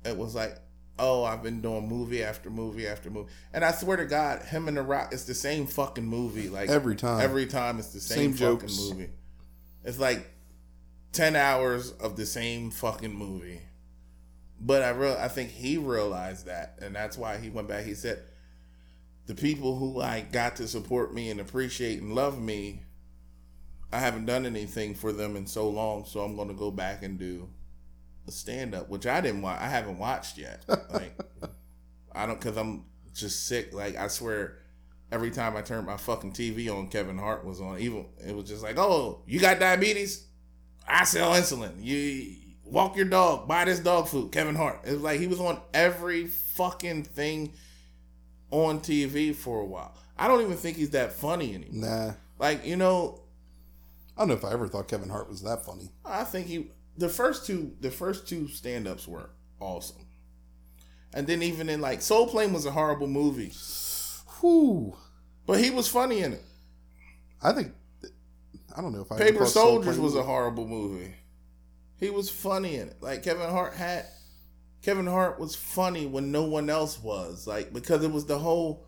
It 0.05 0.17
was 0.17 0.35
like, 0.35 0.57
oh, 0.99 1.25
I've 1.25 1.43
been 1.43 1.61
doing 1.61 1.89
movie 1.89 2.23
after 2.23 2.51
movie 2.51 2.87
after 2.87 3.11
movie, 3.11 3.31
and 3.53 3.65
I 3.65 3.73
swear 3.73 3.97
to 3.97 4.05
God, 4.07 4.43
him 4.43 4.69
and 4.69 4.77
The 4.77 4.83
Rock, 4.83 5.11
it's 5.13 5.25
the 5.25 5.35
same 5.35 5.67
fucking 5.67 6.05
movie. 6.07 6.49
Like 6.49 6.69
Every 6.69 6.97
time. 6.97 7.21
every 7.21 7.47
time 7.47 7.79
it's 7.79 7.93
the 7.93 8.01
same, 8.01 8.35
Same 8.37 8.55
fucking 8.55 8.69
jokes. 8.69 8.81
movie. 8.91 9.11
It's 9.85 9.99
like 9.99 10.31
ten 11.13 11.37
hours 11.37 11.91
of 11.93 12.17
the 12.17 12.27
same 12.27 12.71
fucking 12.71 13.15
movie. 13.15 13.61
But 14.61 14.83
I 14.83 14.91
real 14.91 15.17
I 15.19 15.29
think 15.29 15.51
he 15.51 15.79
realized 15.79 16.47
that, 16.47 16.79
and 16.83 16.95
that's 16.95 17.17
why 17.17 17.39
he 17.39 17.49
went 17.49 17.67
back. 17.69 17.85
He 17.87 17.95
said, 17.95 18.23
"The 19.27 19.35
people 19.35 19.77
who 19.79 19.99
like 19.99 20.33
got 20.33 20.57
to 20.57 20.69
support 20.69 21.15
me 21.15 21.31
and 21.31 21.41
appreciate 21.41 22.03
and 22.03 22.15
love 22.15 22.39
me, 22.39 22.83
I 23.91 24.01
haven't 24.01 24.27
done 24.27 24.45
anything 24.45 24.95
for 24.95 25.13
them 25.13 25.35
in 25.35 25.47
so 25.47 25.69
long, 25.71 26.05
so 26.05 26.21
I'm 26.21 26.37
going 26.37 26.49
to 26.49 26.55
go 26.55 26.71
back 26.71 27.03
and 27.03 27.19
do 27.19 27.49
a 28.27 28.31
stand 28.31 28.75
up, 28.75 28.89
which 28.89 29.07
I 29.07 29.21
didn't 29.21 29.43
watch. 29.43 29.61
I 29.61 29.69
haven't 29.69 29.99
watched 29.99 30.39
yet. 30.39 30.65
Like, 30.93 31.19
I 32.13 32.27
don't 32.27 32.41
because 32.41 32.57
I'm 32.57 32.85
just 33.15 33.47
sick. 33.47 33.73
Like 33.73 33.97
I 33.97 34.09
swear." 34.09 34.57
Every 35.13 35.33
time 35.33 35.57
I 35.57 35.63
turned 35.63 35.89
my 35.89 35.97
fucking 35.97 36.35
TV 36.35 36.73
on, 36.73 36.87
Kevin 36.87 37.19
Hart 37.19 37.45
was 37.45 37.61
on. 37.61 37.81
Even 37.81 38.07
it 38.25 38.33
was 38.33 38.49
just 38.49 38.63
like, 38.63 38.79
"Oh, 38.79 39.23
you 39.27 39.41
got 39.41 39.59
diabetes? 39.59 40.25
I 40.87 41.03
sell 41.03 41.33
insulin. 41.33 41.73
You 41.83 42.37
walk 42.65 42.97
your 42.97 43.07
dog, 43.07 43.49
buy 43.49 43.65
this 43.65 43.81
dog 43.81 44.09
food. 44.09 44.33
Kevin 44.33 44.55
Hart. 44.55 44.81
It 44.85 44.93
was 44.93 45.03
like 45.03 45.21
he 45.21 45.27
was 45.27 45.41
on 45.41 45.61
every 45.75 46.27
fucking 46.27 47.05
thing 47.05 47.53
on 48.51 48.81
TV 48.81 49.35
for 49.35 49.61
a 49.61 49.67
while. 49.67 49.95
I 50.19 50.29
don't 50.29 50.43
even 50.43 50.57
think 50.57 50.77
he's 50.77 50.91
that 50.91 51.13
funny 51.13 51.55
anymore. 51.55 51.91
Nah. 51.91 52.13
Like, 52.39 52.67
you 52.67 52.77
know, 52.77 53.21
I 54.17 54.23
don't 54.23 54.29
know 54.29 54.35
if 54.35 54.45
I 54.45 54.53
ever 54.53 54.69
thought 54.69 54.89
Kevin 54.89 55.09
Hart 55.09 55.29
was 55.29 55.43
that 55.43 55.65
funny. 55.65 55.91
I 56.05 56.25
think 56.25 56.47
he 56.47 56.71
the 56.97 57.09
first 57.09 57.47
two 57.47 57.75
the 57.81 57.91
first 57.91 58.29
two 58.29 58.49
stand 58.49 58.87
ups 58.87 59.07
were 59.07 59.31
awesome. 59.61 60.07
And 61.13 61.27
then 61.27 61.43
even 61.43 61.69
in 61.69 61.81
like 61.81 62.03
Soul 62.03 62.29
Plane 62.29 62.53
was 62.53 62.67
a 62.67 62.71
horrible 62.71 63.09
movie. 63.09 63.53
Whew. 64.41 64.97
But 65.47 65.61
he 65.61 65.71
was 65.71 65.89
funny 65.89 66.21
in 66.21 66.35
it. 66.35 66.45
I 67.43 67.53
think, 67.53 67.73
I 68.77 68.81
don't 68.81 68.93
know 68.93 69.01
if 69.01 69.11
I 69.11 69.19
Paper 69.19 69.47
Soul 69.47 69.65
Soldiers 69.65 69.95
Plane 69.95 70.05
was 70.05 70.15
a 70.15 70.23
horrible 70.23 70.69
movie. 70.69 71.15
He 71.99 72.11
was 72.11 72.31
funny 72.31 72.77
in 72.77 72.89
it. 72.89 72.97
Like 73.01 73.23
Kevin 73.23 73.51
Hart 73.51 73.75
had 73.75 74.07
Kevin 74.83 75.07
Hart 75.07 75.41
was 75.41 75.55
funny 75.55 76.07
when 76.07 76.31
no 76.31 76.45
one 76.45 76.71
else 76.71 77.03
was. 77.03 77.47
Like 77.47 77.73
because 77.73 78.05
it 78.05 78.13
was 78.13 78.27
the 78.27 78.39
whole 78.39 78.87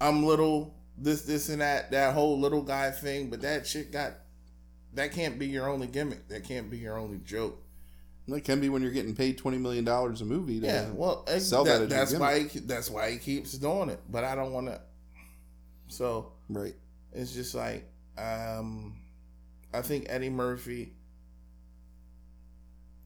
I'm 0.00 0.24
little, 0.24 0.74
this, 0.98 1.22
this 1.22 1.48
and 1.48 1.60
that, 1.60 1.90
that 1.90 2.14
whole 2.14 2.38
little 2.38 2.62
guy 2.62 2.90
thing, 2.90 3.30
but 3.30 3.40
that 3.42 3.66
shit 3.66 3.92
got 3.92 4.12
that 4.96 5.12
can't 5.12 5.38
be 5.38 5.46
your 5.46 5.68
only 5.68 5.86
gimmick. 5.86 6.28
That 6.28 6.44
can't 6.44 6.70
be 6.70 6.78
your 6.78 6.98
only 6.98 7.18
joke. 7.18 7.62
It 8.28 8.44
can 8.44 8.60
be 8.60 8.68
when 8.68 8.82
you're 8.82 8.90
getting 8.90 9.14
paid 9.14 9.38
$20 9.38 9.60
million 9.60 9.86
a 9.86 10.24
movie. 10.24 10.58
To, 10.60 10.66
Yeah, 10.66 10.90
well, 10.92 11.24
sell 11.38 11.62
that 11.64 11.78
that, 11.80 11.88
that's 11.88 12.14
why 12.14 12.42
he, 12.42 12.58
that's 12.58 12.90
why 12.90 13.12
he 13.12 13.18
keeps 13.18 13.52
doing 13.52 13.88
it. 13.88 14.00
But 14.10 14.24
I 14.24 14.34
don't 14.34 14.52
want 14.52 14.66
to. 14.66 14.80
So 15.88 16.32
Right. 16.48 16.74
it's 17.12 17.32
just 17.32 17.54
like 17.54 17.88
um, 18.18 18.96
I 19.72 19.82
think 19.82 20.06
Eddie 20.08 20.30
Murphy 20.30 20.94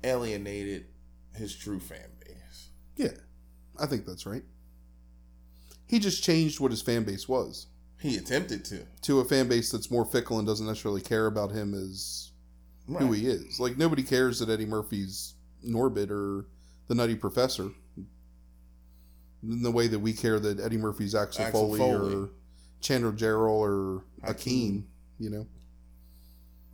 alienated 0.02 0.86
his 1.34 1.54
true 1.54 1.80
fan 1.80 2.08
base. 2.24 2.70
Yeah. 2.96 3.12
I 3.78 3.86
think 3.86 4.06
that's 4.06 4.26
right. 4.26 4.42
He 5.86 5.98
just 5.98 6.22
changed 6.22 6.60
what 6.60 6.70
his 6.70 6.82
fan 6.82 7.04
base 7.04 7.28
was 7.28 7.66
He 8.00 8.16
attempted 8.16 8.64
to. 8.66 8.86
to 9.02 9.20
a 9.20 9.24
fan 9.24 9.48
base 9.48 9.70
that's 9.70 9.90
more 9.90 10.04
fickle 10.04 10.38
and 10.38 10.46
doesn't 10.46 10.66
necessarily 10.66 11.02
care 11.02 11.26
about 11.26 11.52
him 11.52 11.74
as 11.74 12.32
who 12.86 13.12
he 13.12 13.26
is. 13.26 13.60
Like 13.60 13.76
nobody 13.76 14.02
cares 14.02 14.38
that 14.38 14.48
Eddie 14.48 14.66
Murphy's 14.66 15.34
Norbit 15.66 16.10
or 16.10 16.46
the 16.88 16.94
Nutty 16.94 17.14
Professor. 17.14 17.70
In 19.42 19.62
the 19.62 19.70
way 19.70 19.86
that 19.86 19.98
we 19.98 20.12
care 20.12 20.38
that 20.38 20.60
Eddie 20.60 20.76
Murphy's 20.76 21.14
Axel, 21.14 21.44
Axel 21.44 21.68
Foley, 21.68 21.78
Foley. 21.78 22.14
or 22.14 22.30
Chandler 22.80 23.12
Jarrell 23.12 23.48
or 23.50 24.04
Hakeem. 24.22 24.82
Akeem, 24.82 24.84
you 25.18 25.30
know. 25.30 25.46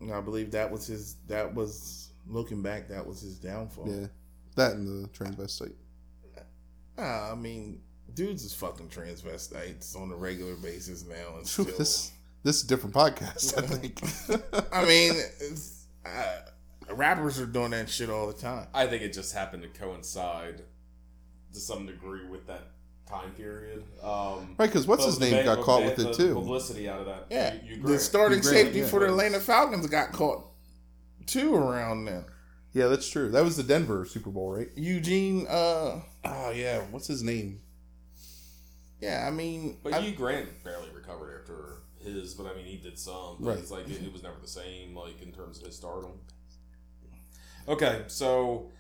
And 0.01 0.12
I 0.12 0.20
believe 0.20 0.51
that 0.53 0.70
was 0.70 0.86
his. 0.86 1.16
That 1.28 1.55
was 1.55 2.11
looking 2.27 2.62
back. 2.62 2.89
That 2.89 3.07
was 3.07 3.20
his 3.20 3.39
downfall. 3.39 3.89
Yeah. 3.89 4.07
That 4.57 4.73
and 4.73 5.05
the 5.05 5.09
transvestite. 5.09 5.74
Ah, 6.98 7.31
I 7.31 7.35
mean, 7.35 7.82
dudes 8.17 8.43
is 8.43 8.53
fucking 8.55 8.89
transvestites 8.89 9.95
on 9.95 10.11
a 10.11 10.17
regular 10.17 10.57
basis 10.57 11.05
now, 11.07 11.37
and 11.37 11.47
still. 11.47 11.67
this 11.67 12.11
this 12.43 12.57
is 12.59 12.65
a 12.65 12.67
different 12.67 12.95
podcast, 12.95 13.57
I 13.57 13.67
think. 13.67 14.01
I 14.73 14.85
mean, 14.85 15.13
it's, 15.41 15.87
uh, 16.05 16.41
rappers 16.95 17.39
are 17.41 17.47
doing 17.47 17.71
that 17.73 17.89
shit 17.89 18.09
all 18.11 18.27
the 18.27 18.33
time. 18.33 18.67
I 18.75 18.87
think 18.87 19.03
it 19.03 19.13
just 19.13 19.35
happened 19.35 19.63
to 19.63 19.69
coincide 19.69 20.63
to 21.53 21.61
some 21.61 21.87
degree 21.87 22.27
with 22.29 22.47
that 22.47 22.69
time 23.09 23.31
period. 23.33 23.83
Um, 24.03 24.55
right, 24.59 24.67
because 24.67 24.87
what's 24.87 25.05
his 25.05 25.19
name 25.21 25.33
bad- 25.33 25.45
got 25.45 25.61
caught 25.61 25.83
bad- 25.83 25.97
with 25.99 26.07
it 26.07 26.15
too. 26.15 26.35
Publicity 26.35 26.89
out 26.89 27.01
of 27.01 27.07
that. 27.07 27.27
Yeah, 27.31 27.55
You- 27.65 27.77
you 27.77 27.83
the 27.83 27.99
starting 27.99 28.39
You 28.39 28.45
safety 28.45 28.81
yeah. 28.81 28.87
for 28.87 29.01
the 29.01 29.07
Atlanta 29.07 29.41
Falcons 29.41 29.87
got 29.89 30.13
caught 30.13 30.45
too 31.27 31.55
around 31.55 32.05
now. 32.05 32.25
Yeah, 32.73 32.89
that's 32.89 33.09
true. 33.09 33.31
That 33.31 33.43
was 33.43 33.57
the 33.57 33.63
Denver 33.63 34.05
Super 34.05 34.31
Bowl, 34.31 34.53
right? 34.53 34.69
Eugene, 34.77 35.47
uh, 35.49 36.01
Oh 36.25 36.51
yeah, 36.51 36.83
what's 36.91 37.07
his 37.07 37.23
name? 37.23 37.61
Yeah, 39.01 39.24
I 39.27 39.31
mean, 39.31 39.78
But 39.82 39.94
I- 39.94 40.01
Hugh 40.01 40.16
Grant 40.16 40.62
barely 40.64 40.89
recovered 40.94 41.40
after 41.40 41.78
his, 42.02 42.35
but 42.35 42.47
I 42.47 42.55
mean, 42.55 42.64
he 42.66 42.77
did 42.77 42.98
some. 42.98 43.36
But 43.40 43.48
Right. 43.48 43.59
it's 43.59 43.70
like 43.70 43.89
it, 43.89 44.02
it 44.02 44.12
was 44.12 44.23
never 44.23 44.36
the 44.40 44.48
same, 44.48 44.94
like 44.97 45.20
in 45.23 45.32
terms 45.32 45.59
of 45.60 45.66
his 45.66 45.77
stardom. 45.77 46.12
Okay, 47.68 48.05
so 48.06 48.70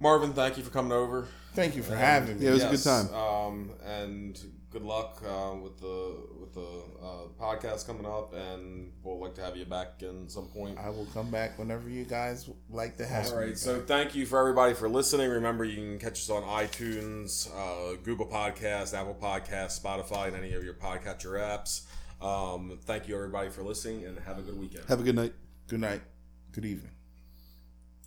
Marvin, 0.00 0.32
thank 0.32 0.56
you 0.56 0.62
for 0.64 0.70
coming 0.70 0.92
over. 0.92 1.28
thank 1.54 1.76
you 1.76 1.82
for 1.82 1.94
having 1.94 2.38
me. 2.38 2.44
Yeah, 2.46 2.50
it 2.50 2.54
was 2.54 2.62
a 2.64 2.70
good 2.70 2.82
time. 2.82 3.14
Um, 3.14 3.70
and 3.84 4.40
good 4.74 4.82
luck 4.82 5.22
uh, 5.24 5.54
with 5.54 5.78
the 5.78 6.16
with 6.40 6.52
the 6.52 6.82
uh, 7.00 7.28
podcast 7.40 7.86
coming 7.86 8.04
up, 8.04 8.34
and 8.34 8.92
we'll 9.04 9.20
like 9.20 9.34
to 9.36 9.40
have 9.40 9.56
you 9.56 9.64
back 9.64 10.02
in 10.02 10.28
some 10.28 10.48
point. 10.48 10.76
I 10.78 10.90
will 10.90 11.06
come 11.14 11.30
back 11.30 11.58
whenever 11.60 11.88
you 11.88 12.04
guys 12.04 12.50
like 12.68 12.96
to 12.96 13.06
have 13.06 13.26
All 13.26 13.38
me. 13.40 13.46
right, 13.46 13.58
so 13.58 13.80
thank 13.80 14.16
you 14.16 14.26
for 14.26 14.40
everybody 14.40 14.74
for 14.74 14.88
listening. 14.88 15.30
Remember, 15.30 15.64
you 15.64 15.76
can 15.76 15.98
catch 16.00 16.18
us 16.18 16.28
on 16.28 16.42
iTunes, 16.42 17.48
uh, 17.54 17.96
Google 18.02 18.26
Podcasts, 18.26 18.92
Apple 18.98 19.16
Podcasts, 19.20 19.80
Spotify, 19.80 20.26
and 20.26 20.36
any 20.36 20.54
of 20.54 20.64
your 20.64 20.74
podcatcher 20.74 21.38
apps. 21.38 21.82
Um, 22.20 22.80
thank 22.82 23.06
you, 23.06 23.14
everybody, 23.14 23.50
for 23.50 23.62
listening, 23.62 24.04
and 24.04 24.18
have 24.18 24.38
a 24.38 24.42
good 24.42 24.58
weekend. 24.58 24.84
Have 24.88 25.00
a 25.00 25.04
good 25.04 25.14
night. 25.14 25.34
Good 25.68 25.80
night. 25.80 26.02
Good 26.50 26.64
evening. 26.64 26.93